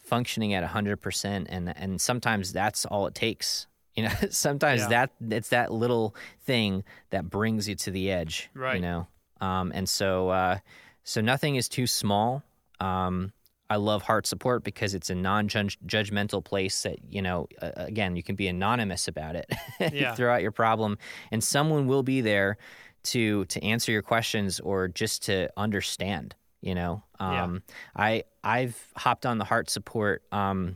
functioning 0.08 0.54
at 0.54 0.68
100% 0.68 1.46
and 1.50 1.74
and 1.78 2.02
sometimes 2.02 2.54
that's 2.54 2.86
all 2.86 3.08
it 3.08 3.14
takes 3.14 3.68
you 3.96 4.04
know 4.04 4.12
sometimes 4.30 4.82
yeah. 4.82 4.88
that 4.88 5.12
it's 5.36 5.50
that 5.50 5.72
little 5.72 6.16
thing 6.46 6.84
that 7.10 7.30
brings 7.30 7.68
you 7.68 7.76
to 7.76 7.92
the 7.92 8.10
edge 8.10 8.50
right 8.54 8.76
you 8.76 8.82
know 8.82 9.08
um, 9.42 9.72
and 9.76 9.88
so 9.88 10.30
uh, 10.30 10.58
so 11.04 11.22
nothing 11.22 11.58
is 11.58 11.68
too 11.68 11.86
small 11.86 12.42
um, 12.80 13.34
I 13.70 13.76
love 13.76 14.04
HeartSupport 14.04 14.64
because 14.64 14.94
it's 14.94 15.10
a 15.10 15.16
non-judgmental 15.16 16.44
place 16.44 16.84
that 16.84 17.00
you 17.10 17.22
know. 17.22 17.48
Uh, 17.62 17.72
again, 17.76 18.16
you 18.16 18.24
can 18.24 18.36
be 18.36 18.48
anonymous 18.48 19.08
about 19.08 19.36
it. 19.36 19.52
yeah. 19.94 20.16
throw 20.16 20.34
out 20.34 20.42
your 20.42 20.52
problem, 20.52 20.98
and 21.32 21.44
someone 21.44 21.88
will 21.88 22.04
be 22.04 22.22
there 22.22 22.58
to 23.04 23.46
to 23.46 23.64
answer 23.64 23.92
your 23.92 24.02
questions 24.02 24.60
or 24.62 24.88
just 24.88 25.24
to 25.24 25.50
understand. 25.58 26.36
You 26.68 26.76
know, 26.76 27.04
um, 27.18 27.32
yeah. 27.34 27.76
I 27.96 28.24
I've 28.44 28.78
hopped 28.98 29.26
on 29.26 29.38
the 29.38 29.46
HeartSupport 29.46 30.18
um, 30.34 30.76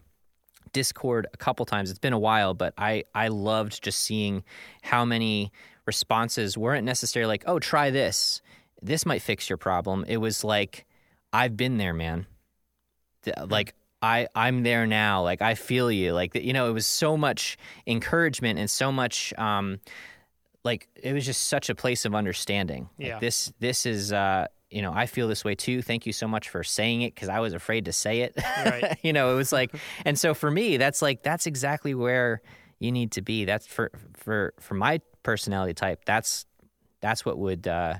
Discord 0.71 1.27
a 1.33 1.37
couple 1.37 1.65
times. 1.65 1.89
It's 1.89 1.99
been 1.99 2.13
a 2.13 2.19
while, 2.19 2.53
but 2.53 2.73
I 2.77 3.03
I 3.13 3.27
loved 3.27 3.83
just 3.83 3.99
seeing 3.99 4.45
how 4.83 5.03
many 5.03 5.51
responses 5.85 6.57
weren't 6.57 6.85
necessarily 6.85 7.27
like, 7.27 7.43
"Oh, 7.45 7.59
try 7.59 7.89
this. 7.89 8.41
This 8.81 9.05
might 9.05 9.21
fix 9.21 9.49
your 9.49 9.57
problem." 9.57 10.05
It 10.07 10.17
was 10.17 10.45
like, 10.45 10.85
I've 11.33 11.57
been 11.57 11.75
there, 11.77 11.93
man. 11.93 12.25
Like 13.49 13.75
I 14.01 14.29
I'm 14.33 14.63
there 14.63 14.87
now. 14.87 15.23
Like 15.23 15.41
I 15.41 15.55
feel 15.55 15.91
you. 15.91 16.13
Like 16.13 16.35
you 16.35 16.53
know, 16.53 16.69
it 16.69 16.73
was 16.73 16.87
so 16.87 17.17
much 17.17 17.57
encouragement 17.85 18.59
and 18.59 18.69
so 18.69 18.93
much 18.93 19.33
um 19.37 19.81
like 20.63 20.87
it 20.95 21.11
was 21.11 21.25
just 21.25 21.49
such 21.49 21.69
a 21.69 21.75
place 21.75 22.05
of 22.05 22.15
understanding. 22.15 22.89
Like, 22.97 23.07
Yeah. 23.07 23.19
this 23.19 23.51
this 23.59 23.85
is 23.85 24.13
uh 24.13 24.47
you 24.71 24.81
know, 24.81 24.91
I 24.93 25.05
feel 25.05 25.27
this 25.27 25.43
way 25.43 25.53
too. 25.55 25.81
Thank 25.81 26.05
you 26.05 26.13
so 26.13 26.27
much 26.27 26.49
for 26.49 26.63
saying 26.63 27.01
it 27.01 27.13
because 27.13 27.29
I 27.29 27.39
was 27.39 27.53
afraid 27.53 27.85
to 27.85 27.91
say 27.93 28.21
it. 28.21 28.33
Right. 28.65 28.97
you 29.03 29.13
know, 29.13 29.33
it 29.33 29.35
was 29.35 29.51
like, 29.51 29.75
and 30.05 30.17
so 30.17 30.33
for 30.33 30.49
me, 30.49 30.77
that's 30.77 31.01
like 31.01 31.23
that's 31.23 31.45
exactly 31.45 31.93
where 31.93 32.41
you 32.79 32.91
need 32.91 33.11
to 33.13 33.21
be. 33.21 33.45
That's 33.45 33.67
for 33.67 33.91
for 34.13 34.53
for 34.59 34.73
my 34.75 35.01
personality 35.23 35.73
type. 35.73 36.05
That's 36.05 36.45
that's 37.01 37.25
what 37.25 37.37
would 37.37 37.67
uh, 37.67 37.95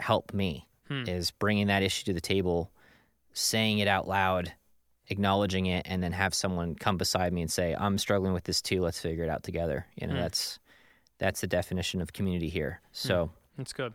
help 0.00 0.32
me 0.34 0.66
Hmm. 0.88 1.04
is 1.08 1.30
bringing 1.30 1.68
that 1.68 1.82
issue 1.82 2.04
to 2.04 2.12
the 2.12 2.20
table, 2.20 2.70
saying 3.32 3.78
it 3.78 3.88
out 3.88 4.06
loud, 4.06 4.52
acknowledging 5.08 5.64
it, 5.64 5.86
and 5.88 6.02
then 6.02 6.12
have 6.12 6.34
someone 6.34 6.74
come 6.74 6.98
beside 6.98 7.32
me 7.32 7.40
and 7.40 7.50
say, 7.50 7.74
"I'm 7.78 7.96
struggling 7.96 8.34
with 8.34 8.44
this 8.44 8.60
too. 8.60 8.82
Let's 8.82 9.00
figure 9.00 9.24
it 9.24 9.30
out 9.30 9.44
together." 9.44 9.86
You 9.96 10.08
know, 10.08 10.14
Hmm. 10.14 10.20
that's 10.20 10.58
that's 11.18 11.40
the 11.40 11.46
definition 11.46 12.02
of 12.02 12.12
community 12.12 12.48
here. 12.50 12.80
So. 12.92 13.30
That's 13.56 13.72
good. 13.72 13.94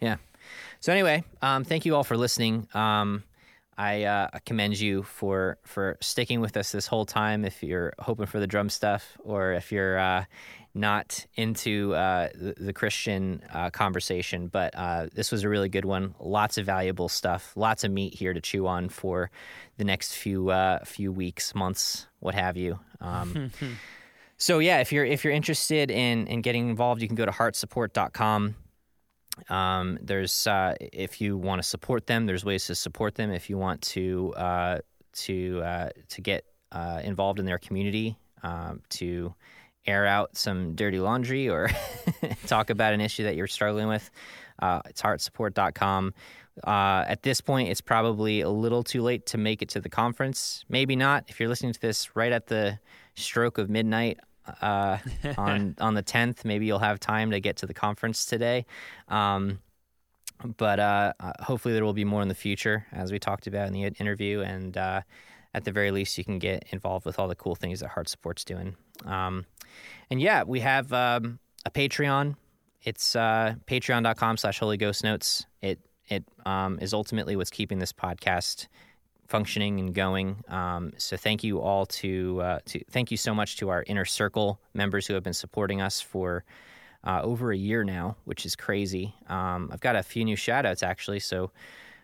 Yeah. 0.00 0.16
So 0.80 0.92
anyway, 0.92 1.24
um, 1.42 1.64
thank 1.64 1.86
you 1.86 1.94
all 1.94 2.04
for 2.04 2.16
listening. 2.16 2.68
Um, 2.74 3.24
I 3.78 4.04
uh, 4.04 4.28
commend 4.46 4.80
you 4.80 5.02
for 5.02 5.58
for 5.64 5.98
sticking 6.00 6.40
with 6.40 6.56
us 6.56 6.72
this 6.72 6.86
whole 6.86 7.04
time. 7.04 7.44
If 7.44 7.62
you're 7.62 7.92
hoping 7.98 8.26
for 8.26 8.40
the 8.40 8.46
drum 8.46 8.70
stuff, 8.70 9.18
or 9.22 9.52
if 9.52 9.70
you're 9.70 9.98
uh, 9.98 10.24
not 10.72 11.26
into 11.34 11.94
uh, 11.94 12.28
the, 12.34 12.54
the 12.56 12.72
Christian 12.72 13.42
uh, 13.52 13.70
conversation, 13.70 14.48
but 14.48 14.74
uh, 14.74 15.08
this 15.12 15.30
was 15.30 15.44
a 15.44 15.48
really 15.48 15.68
good 15.68 15.84
one. 15.84 16.14
Lots 16.20 16.56
of 16.56 16.64
valuable 16.64 17.08
stuff. 17.08 17.52
Lots 17.54 17.84
of 17.84 17.90
meat 17.90 18.14
here 18.14 18.32
to 18.32 18.40
chew 18.40 18.66
on 18.66 18.88
for 18.88 19.30
the 19.76 19.84
next 19.84 20.14
few 20.14 20.50
uh, 20.50 20.84
few 20.84 21.12
weeks, 21.12 21.54
months, 21.54 22.06
what 22.20 22.34
have 22.34 22.56
you. 22.56 22.78
Um, 23.02 23.50
so 24.38 24.58
yeah, 24.58 24.80
if 24.80 24.90
you're 24.90 25.04
if 25.04 25.22
you're 25.22 25.34
interested 25.34 25.90
in 25.90 26.26
in 26.28 26.40
getting 26.40 26.70
involved, 26.70 27.02
you 27.02 27.08
can 27.08 27.16
go 27.16 27.26
to 27.26 27.32
heartsupport.com. 27.32 28.56
Um, 29.48 29.98
there's 30.00 30.46
uh, 30.46 30.74
if 30.80 31.20
you 31.20 31.36
want 31.36 31.62
to 31.62 31.68
support 31.68 32.06
them, 32.06 32.26
there's 32.26 32.44
ways 32.44 32.66
to 32.66 32.74
support 32.74 33.14
them. 33.14 33.30
If 33.30 33.50
you 33.50 33.58
want 33.58 33.82
to 33.82 34.32
uh, 34.36 34.78
to 35.14 35.62
uh, 35.62 35.88
to 36.08 36.20
get 36.20 36.44
uh, 36.72 37.00
involved 37.04 37.38
in 37.38 37.46
their 37.46 37.58
community, 37.58 38.16
um, 38.42 38.80
to 38.90 39.34
air 39.86 40.06
out 40.06 40.36
some 40.36 40.74
dirty 40.74 40.98
laundry 40.98 41.48
or 41.48 41.70
talk 42.46 42.70
about 42.70 42.92
an 42.92 43.00
issue 43.00 43.24
that 43.24 43.36
you're 43.36 43.46
struggling 43.46 43.88
with, 43.88 44.10
uh, 44.60 44.80
it's 44.86 45.00
heartsupport.com. 45.02 46.12
Uh, 46.64 47.04
at 47.06 47.22
this 47.22 47.40
point, 47.40 47.68
it's 47.68 47.82
probably 47.82 48.40
a 48.40 48.48
little 48.48 48.82
too 48.82 49.02
late 49.02 49.26
to 49.26 49.38
make 49.38 49.62
it 49.62 49.68
to 49.68 49.80
the 49.80 49.90
conference. 49.90 50.64
Maybe 50.68 50.96
not. 50.96 51.24
If 51.28 51.38
you're 51.38 51.48
listening 51.48 51.74
to 51.74 51.80
this 51.80 52.16
right 52.16 52.32
at 52.32 52.46
the 52.46 52.78
stroke 53.14 53.58
of 53.58 53.68
midnight 53.68 54.18
uh, 54.60 54.98
on 55.38 55.74
on 55.80 55.94
the 55.94 56.02
10th, 56.02 56.44
maybe 56.44 56.66
you'll 56.66 56.78
have 56.78 57.00
time 57.00 57.30
to 57.30 57.40
get 57.40 57.56
to 57.58 57.66
the 57.66 57.74
conference 57.74 58.26
today. 58.26 58.66
Um, 59.08 59.60
but 60.44 60.78
uh, 60.78 61.12
uh, 61.18 61.32
hopefully, 61.40 61.74
there 61.74 61.84
will 61.84 61.92
be 61.92 62.04
more 62.04 62.22
in 62.22 62.28
the 62.28 62.34
future, 62.34 62.86
as 62.92 63.10
we 63.10 63.18
talked 63.18 63.46
about 63.46 63.68
in 63.68 63.72
the 63.72 63.84
interview. 63.84 64.40
And 64.40 64.76
uh, 64.76 65.02
at 65.54 65.64
the 65.64 65.72
very 65.72 65.90
least, 65.90 66.18
you 66.18 66.24
can 66.24 66.38
get 66.38 66.66
involved 66.70 67.06
with 67.06 67.18
all 67.18 67.28
the 67.28 67.34
cool 67.34 67.54
things 67.54 67.80
that 67.80 67.90
HeartSupport's 67.90 68.44
doing. 68.44 68.76
Um, 69.04 69.46
and 70.10 70.20
yeah, 70.20 70.42
we 70.42 70.60
have 70.60 70.92
um, 70.92 71.38
a 71.64 71.70
Patreon. 71.70 72.36
It's 72.82 73.16
uh, 73.16 73.54
patreon.com 73.66 74.36
slash 74.36 74.58
Holy 74.58 74.76
Ghost 74.76 75.02
Notes. 75.02 75.46
It 75.62 75.80
it 76.08 76.24
um, 76.44 76.78
is 76.80 76.94
ultimately 76.94 77.34
what's 77.34 77.50
keeping 77.50 77.78
this 77.78 77.92
podcast 77.92 78.68
functioning 79.26 79.80
and 79.80 79.94
going. 79.94 80.42
Um, 80.48 80.92
so 80.96 81.16
thank 81.16 81.44
you 81.44 81.60
all 81.60 81.86
to 81.86 82.40
uh, 82.40 82.58
to 82.66 82.84
thank 82.90 83.10
you 83.10 83.16
so 83.16 83.34
much 83.34 83.56
to 83.58 83.68
our 83.68 83.84
inner 83.86 84.04
circle 84.04 84.60
members 84.74 85.06
who 85.06 85.14
have 85.14 85.22
been 85.22 85.32
supporting 85.32 85.80
us 85.80 86.00
for 86.00 86.44
uh, 87.04 87.20
over 87.22 87.52
a 87.52 87.56
year 87.56 87.84
now, 87.84 88.16
which 88.24 88.44
is 88.44 88.56
crazy. 88.56 89.14
Um, 89.28 89.70
I've 89.72 89.80
got 89.80 89.96
a 89.96 90.02
few 90.02 90.24
new 90.24 90.36
shout 90.36 90.66
outs 90.66 90.82
actually. 90.82 91.20
So 91.20 91.50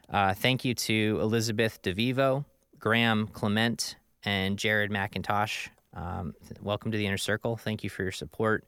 uh, 0.09 0.35
thank 0.35 0.65
you 0.65 0.75
to 0.75 1.19
Elizabeth 1.21 1.81
DeVivo, 1.83 2.45
Graham 2.79 3.27
Clement, 3.29 3.97
and 4.25 4.59
Jared 4.59 4.91
McIntosh. 4.91 5.69
Um, 5.95 6.35
welcome 6.61 6.91
to 6.93 6.99
the 6.99 7.07
inner 7.07 7.19
circle. 7.19 7.57
Thank 7.57 7.85
you 7.85 7.91
for 7.91 8.03
your 8.03 8.13
support. 8.13 8.65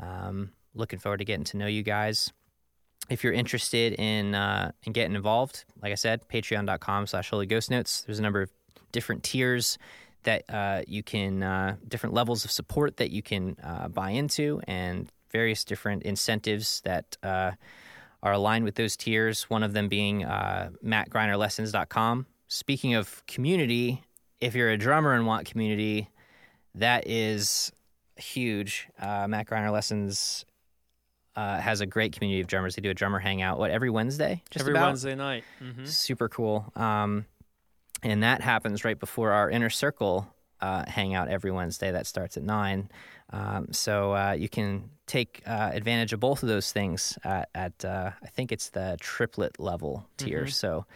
Um, 0.00 0.52
looking 0.74 0.98
forward 0.98 1.18
to 1.18 1.24
getting 1.24 1.44
to 1.44 1.56
know 1.56 1.66
you 1.66 1.82
guys 1.82 2.32
if 3.08 3.22
you're 3.22 3.32
interested 3.32 3.94
in 3.94 4.34
uh, 4.34 4.72
in 4.84 4.92
getting 4.92 5.14
involved, 5.14 5.64
like 5.82 5.92
I 5.92 5.96
said, 5.96 6.28
patreon.com 6.28 7.06
slash 7.06 7.30
holy 7.30 7.46
ghost 7.46 7.70
notes. 7.70 8.02
There's 8.02 8.18
a 8.18 8.22
number 8.22 8.42
of 8.42 8.50
different 8.92 9.22
tiers 9.22 9.78
that 10.24 10.42
uh, 10.48 10.82
you 10.86 11.02
can, 11.02 11.42
uh, 11.42 11.76
different 11.86 12.14
levels 12.14 12.44
of 12.44 12.50
support 12.50 12.96
that 12.96 13.10
you 13.10 13.22
can 13.22 13.56
uh, 13.62 13.88
buy 13.88 14.10
into, 14.10 14.60
and 14.66 15.10
various 15.30 15.64
different 15.64 16.02
incentives 16.02 16.80
that 16.84 17.16
uh, 17.22 17.52
are 18.22 18.32
aligned 18.32 18.64
with 18.64 18.74
those 18.74 18.96
tiers. 18.96 19.44
One 19.44 19.62
of 19.62 19.72
them 19.72 19.88
being 19.88 20.24
uh, 20.24 20.70
mattgreinerlessons.com. 20.84 22.26
Speaking 22.48 22.94
of 22.94 23.24
community, 23.26 24.02
if 24.40 24.54
you're 24.54 24.70
a 24.70 24.76
drummer 24.76 25.14
and 25.14 25.26
want 25.26 25.46
community, 25.46 26.10
that 26.74 27.06
is 27.06 27.72
huge. 28.16 28.88
Uh, 29.00 29.26
Matt 29.28 29.46
Greiner 29.46 29.72
Lessons 29.72 30.44
uh, 31.36 31.60
has 31.60 31.80
a 31.80 31.86
great 31.86 32.12
community 32.12 32.40
of 32.40 32.46
drummers. 32.46 32.74
They 32.74 32.82
do 32.82 32.90
a 32.90 32.94
drummer 32.94 33.18
hangout 33.18 33.58
what 33.58 33.70
every 33.70 33.90
Wednesday, 33.90 34.42
just 34.50 34.62
Every 34.62 34.72
about? 34.72 34.88
Wednesday 34.88 35.14
night. 35.14 35.44
hmm 35.58 35.84
Super 35.84 36.28
cool. 36.28 36.72
Um, 36.74 37.26
and 38.02 38.22
that 38.22 38.40
happens 38.40 38.84
right 38.84 38.98
before 38.98 39.32
our 39.32 39.50
inner 39.50 39.70
circle 39.70 40.32
uh, 40.60 40.84
hangout 40.88 41.28
every 41.28 41.50
Wednesday. 41.50 41.90
That 41.90 42.06
starts 42.06 42.36
at 42.36 42.42
nine. 42.42 42.90
Um, 43.30 43.72
so 43.72 44.14
uh, 44.14 44.32
you 44.32 44.48
can 44.48 44.90
take 45.06 45.42
uh, 45.46 45.70
advantage 45.72 46.12
of 46.12 46.20
both 46.20 46.42
of 46.42 46.48
those 46.48 46.72
things 46.72 47.18
at, 47.24 47.48
at 47.54 47.84
uh, 47.84 48.10
I 48.22 48.26
think 48.28 48.52
it's 48.52 48.70
the 48.70 48.96
triplet 49.00 49.58
level 49.60 50.06
tier. 50.16 50.46
So 50.46 50.86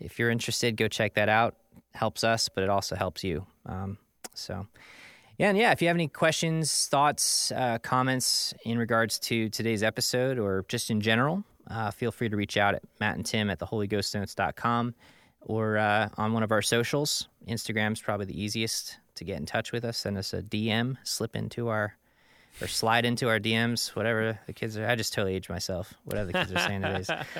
if 0.00 0.18
you're 0.18 0.30
interested, 0.30 0.76
go 0.76 0.88
check 0.88 1.14
that 1.14 1.28
out. 1.28 1.56
Helps 1.94 2.24
us, 2.24 2.48
but 2.48 2.64
it 2.64 2.70
also 2.70 2.96
helps 2.96 3.22
you. 3.22 3.46
Um, 3.66 3.98
so. 4.34 4.66
Yeah, 5.38 5.48
and 5.48 5.58
yeah, 5.58 5.72
if 5.72 5.82
you 5.82 5.88
have 5.88 5.96
any 5.96 6.06
questions, 6.06 6.86
thoughts, 6.86 7.50
uh, 7.52 7.78
comments 7.78 8.54
in 8.64 8.78
regards 8.78 9.18
to 9.20 9.48
today's 9.48 9.82
episode 9.82 10.38
or 10.38 10.64
just 10.68 10.90
in 10.90 11.00
general, 11.00 11.42
uh, 11.68 11.90
feel 11.90 12.12
free 12.12 12.28
to 12.28 12.36
reach 12.36 12.56
out 12.56 12.74
at 12.74 12.82
Matt 13.00 13.16
and 13.16 13.26
Tim 13.26 13.50
at 13.50 13.58
theholyghostnotes.com 13.58 14.94
or 15.40 15.76
uh, 15.78 16.08
on 16.16 16.32
one 16.32 16.44
of 16.44 16.52
our 16.52 16.62
socials. 16.62 17.28
Instagram's 17.48 18.00
probably 18.00 18.26
the 18.26 18.40
easiest 18.40 18.98
to 19.16 19.24
get 19.24 19.38
in 19.38 19.46
touch 19.46 19.72
with 19.72 19.84
us. 19.84 19.98
Send 19.98 20.16
us 20.18 20.32
a 20.32 20.42
DM, 20.42 20.96
slip 21.02 21.34
into 21.34 21.68
our, 21.68 21.96
or 22.60 22.68
slide 22.68 23.04
into 23.04 23.28
our 23.28 23.40
DMs, 23.40 23.88
whatever 23.96 24.38
the 24.46 24.52
kids 24.52 24.78
are. 24.78 24.86
I 24.86 24.94
just 24.94 25.12
totally 25.12 25.34
aged 25.34 25.50
myself, 25.50 25.94
whatever 26.04 26.26
the 26.26 26.32
kids 26.32 26.52
are 26.52 26.60
saying 26.60 26.82
today. 26.82 27.22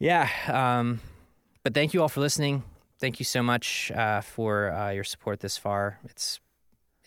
Yeah. 0.00 0.28
Um, 0.46 1.00
but 1.64 1.74
thank 1.74 1.92
you 1.92 2.02
all 2.02 2.08
for 2.08 2.20
listening. 2.20 2.62
Thank 3.00 3.18
you 3.18 3.24
so 3.24 3.42
much 3.42 3.90
uh, 3.90 4.20
for 4.20 4.72
uh, 4.72 4.90
your 4.90 5.02
support 5.02 5.40
this 5.40 5.58
far. 5.58 5.98
It's 6.04 6.38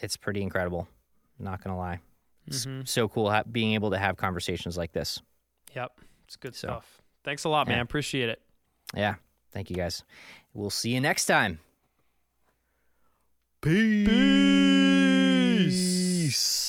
it's 0.02 0.18
pretty 0.18 0.42
incredible. 0.42 0.88
Not 1.40 1.64
gonna 1.64 1.78
lie, 1.78 2.00
it's 2.48 2.66
mm-hmm. 2.66 2.82
so 2.86 3.08
cool 3.08 3.32
ha- 3.32 3.44
being 3.50 3.74
able 3.74 3.92
to 3.92 3.98
have 3.98 4.18
conversations 4.18 4.78
like 4.78 4.92
this. 4.92 5.22
Yep, 5.76 6.00
it's 6.26 6.36
good 6.36 6.56
so, 6.56 6.68
stuff. 6.68 7.02
Thanks 7.24 7.44
a 7.44 7.50
lot, 7.50 7.68
yeah. 7.68 7.76
man. 7.76 7.82
Appreciate 7.84 8.30
it. 8.30 8.42
Yeah, 8.96 9.16
thank 9.52 9.70
you 9.70 9.76
guys. 9.76 10.04
We'll 10.54 10.70
see 10.70 10.92
you 10.92 11.00
next 11.00 11.26
time. 11.26 11.60
Peace. 13.62 14.08
Peace. 15.68 16.61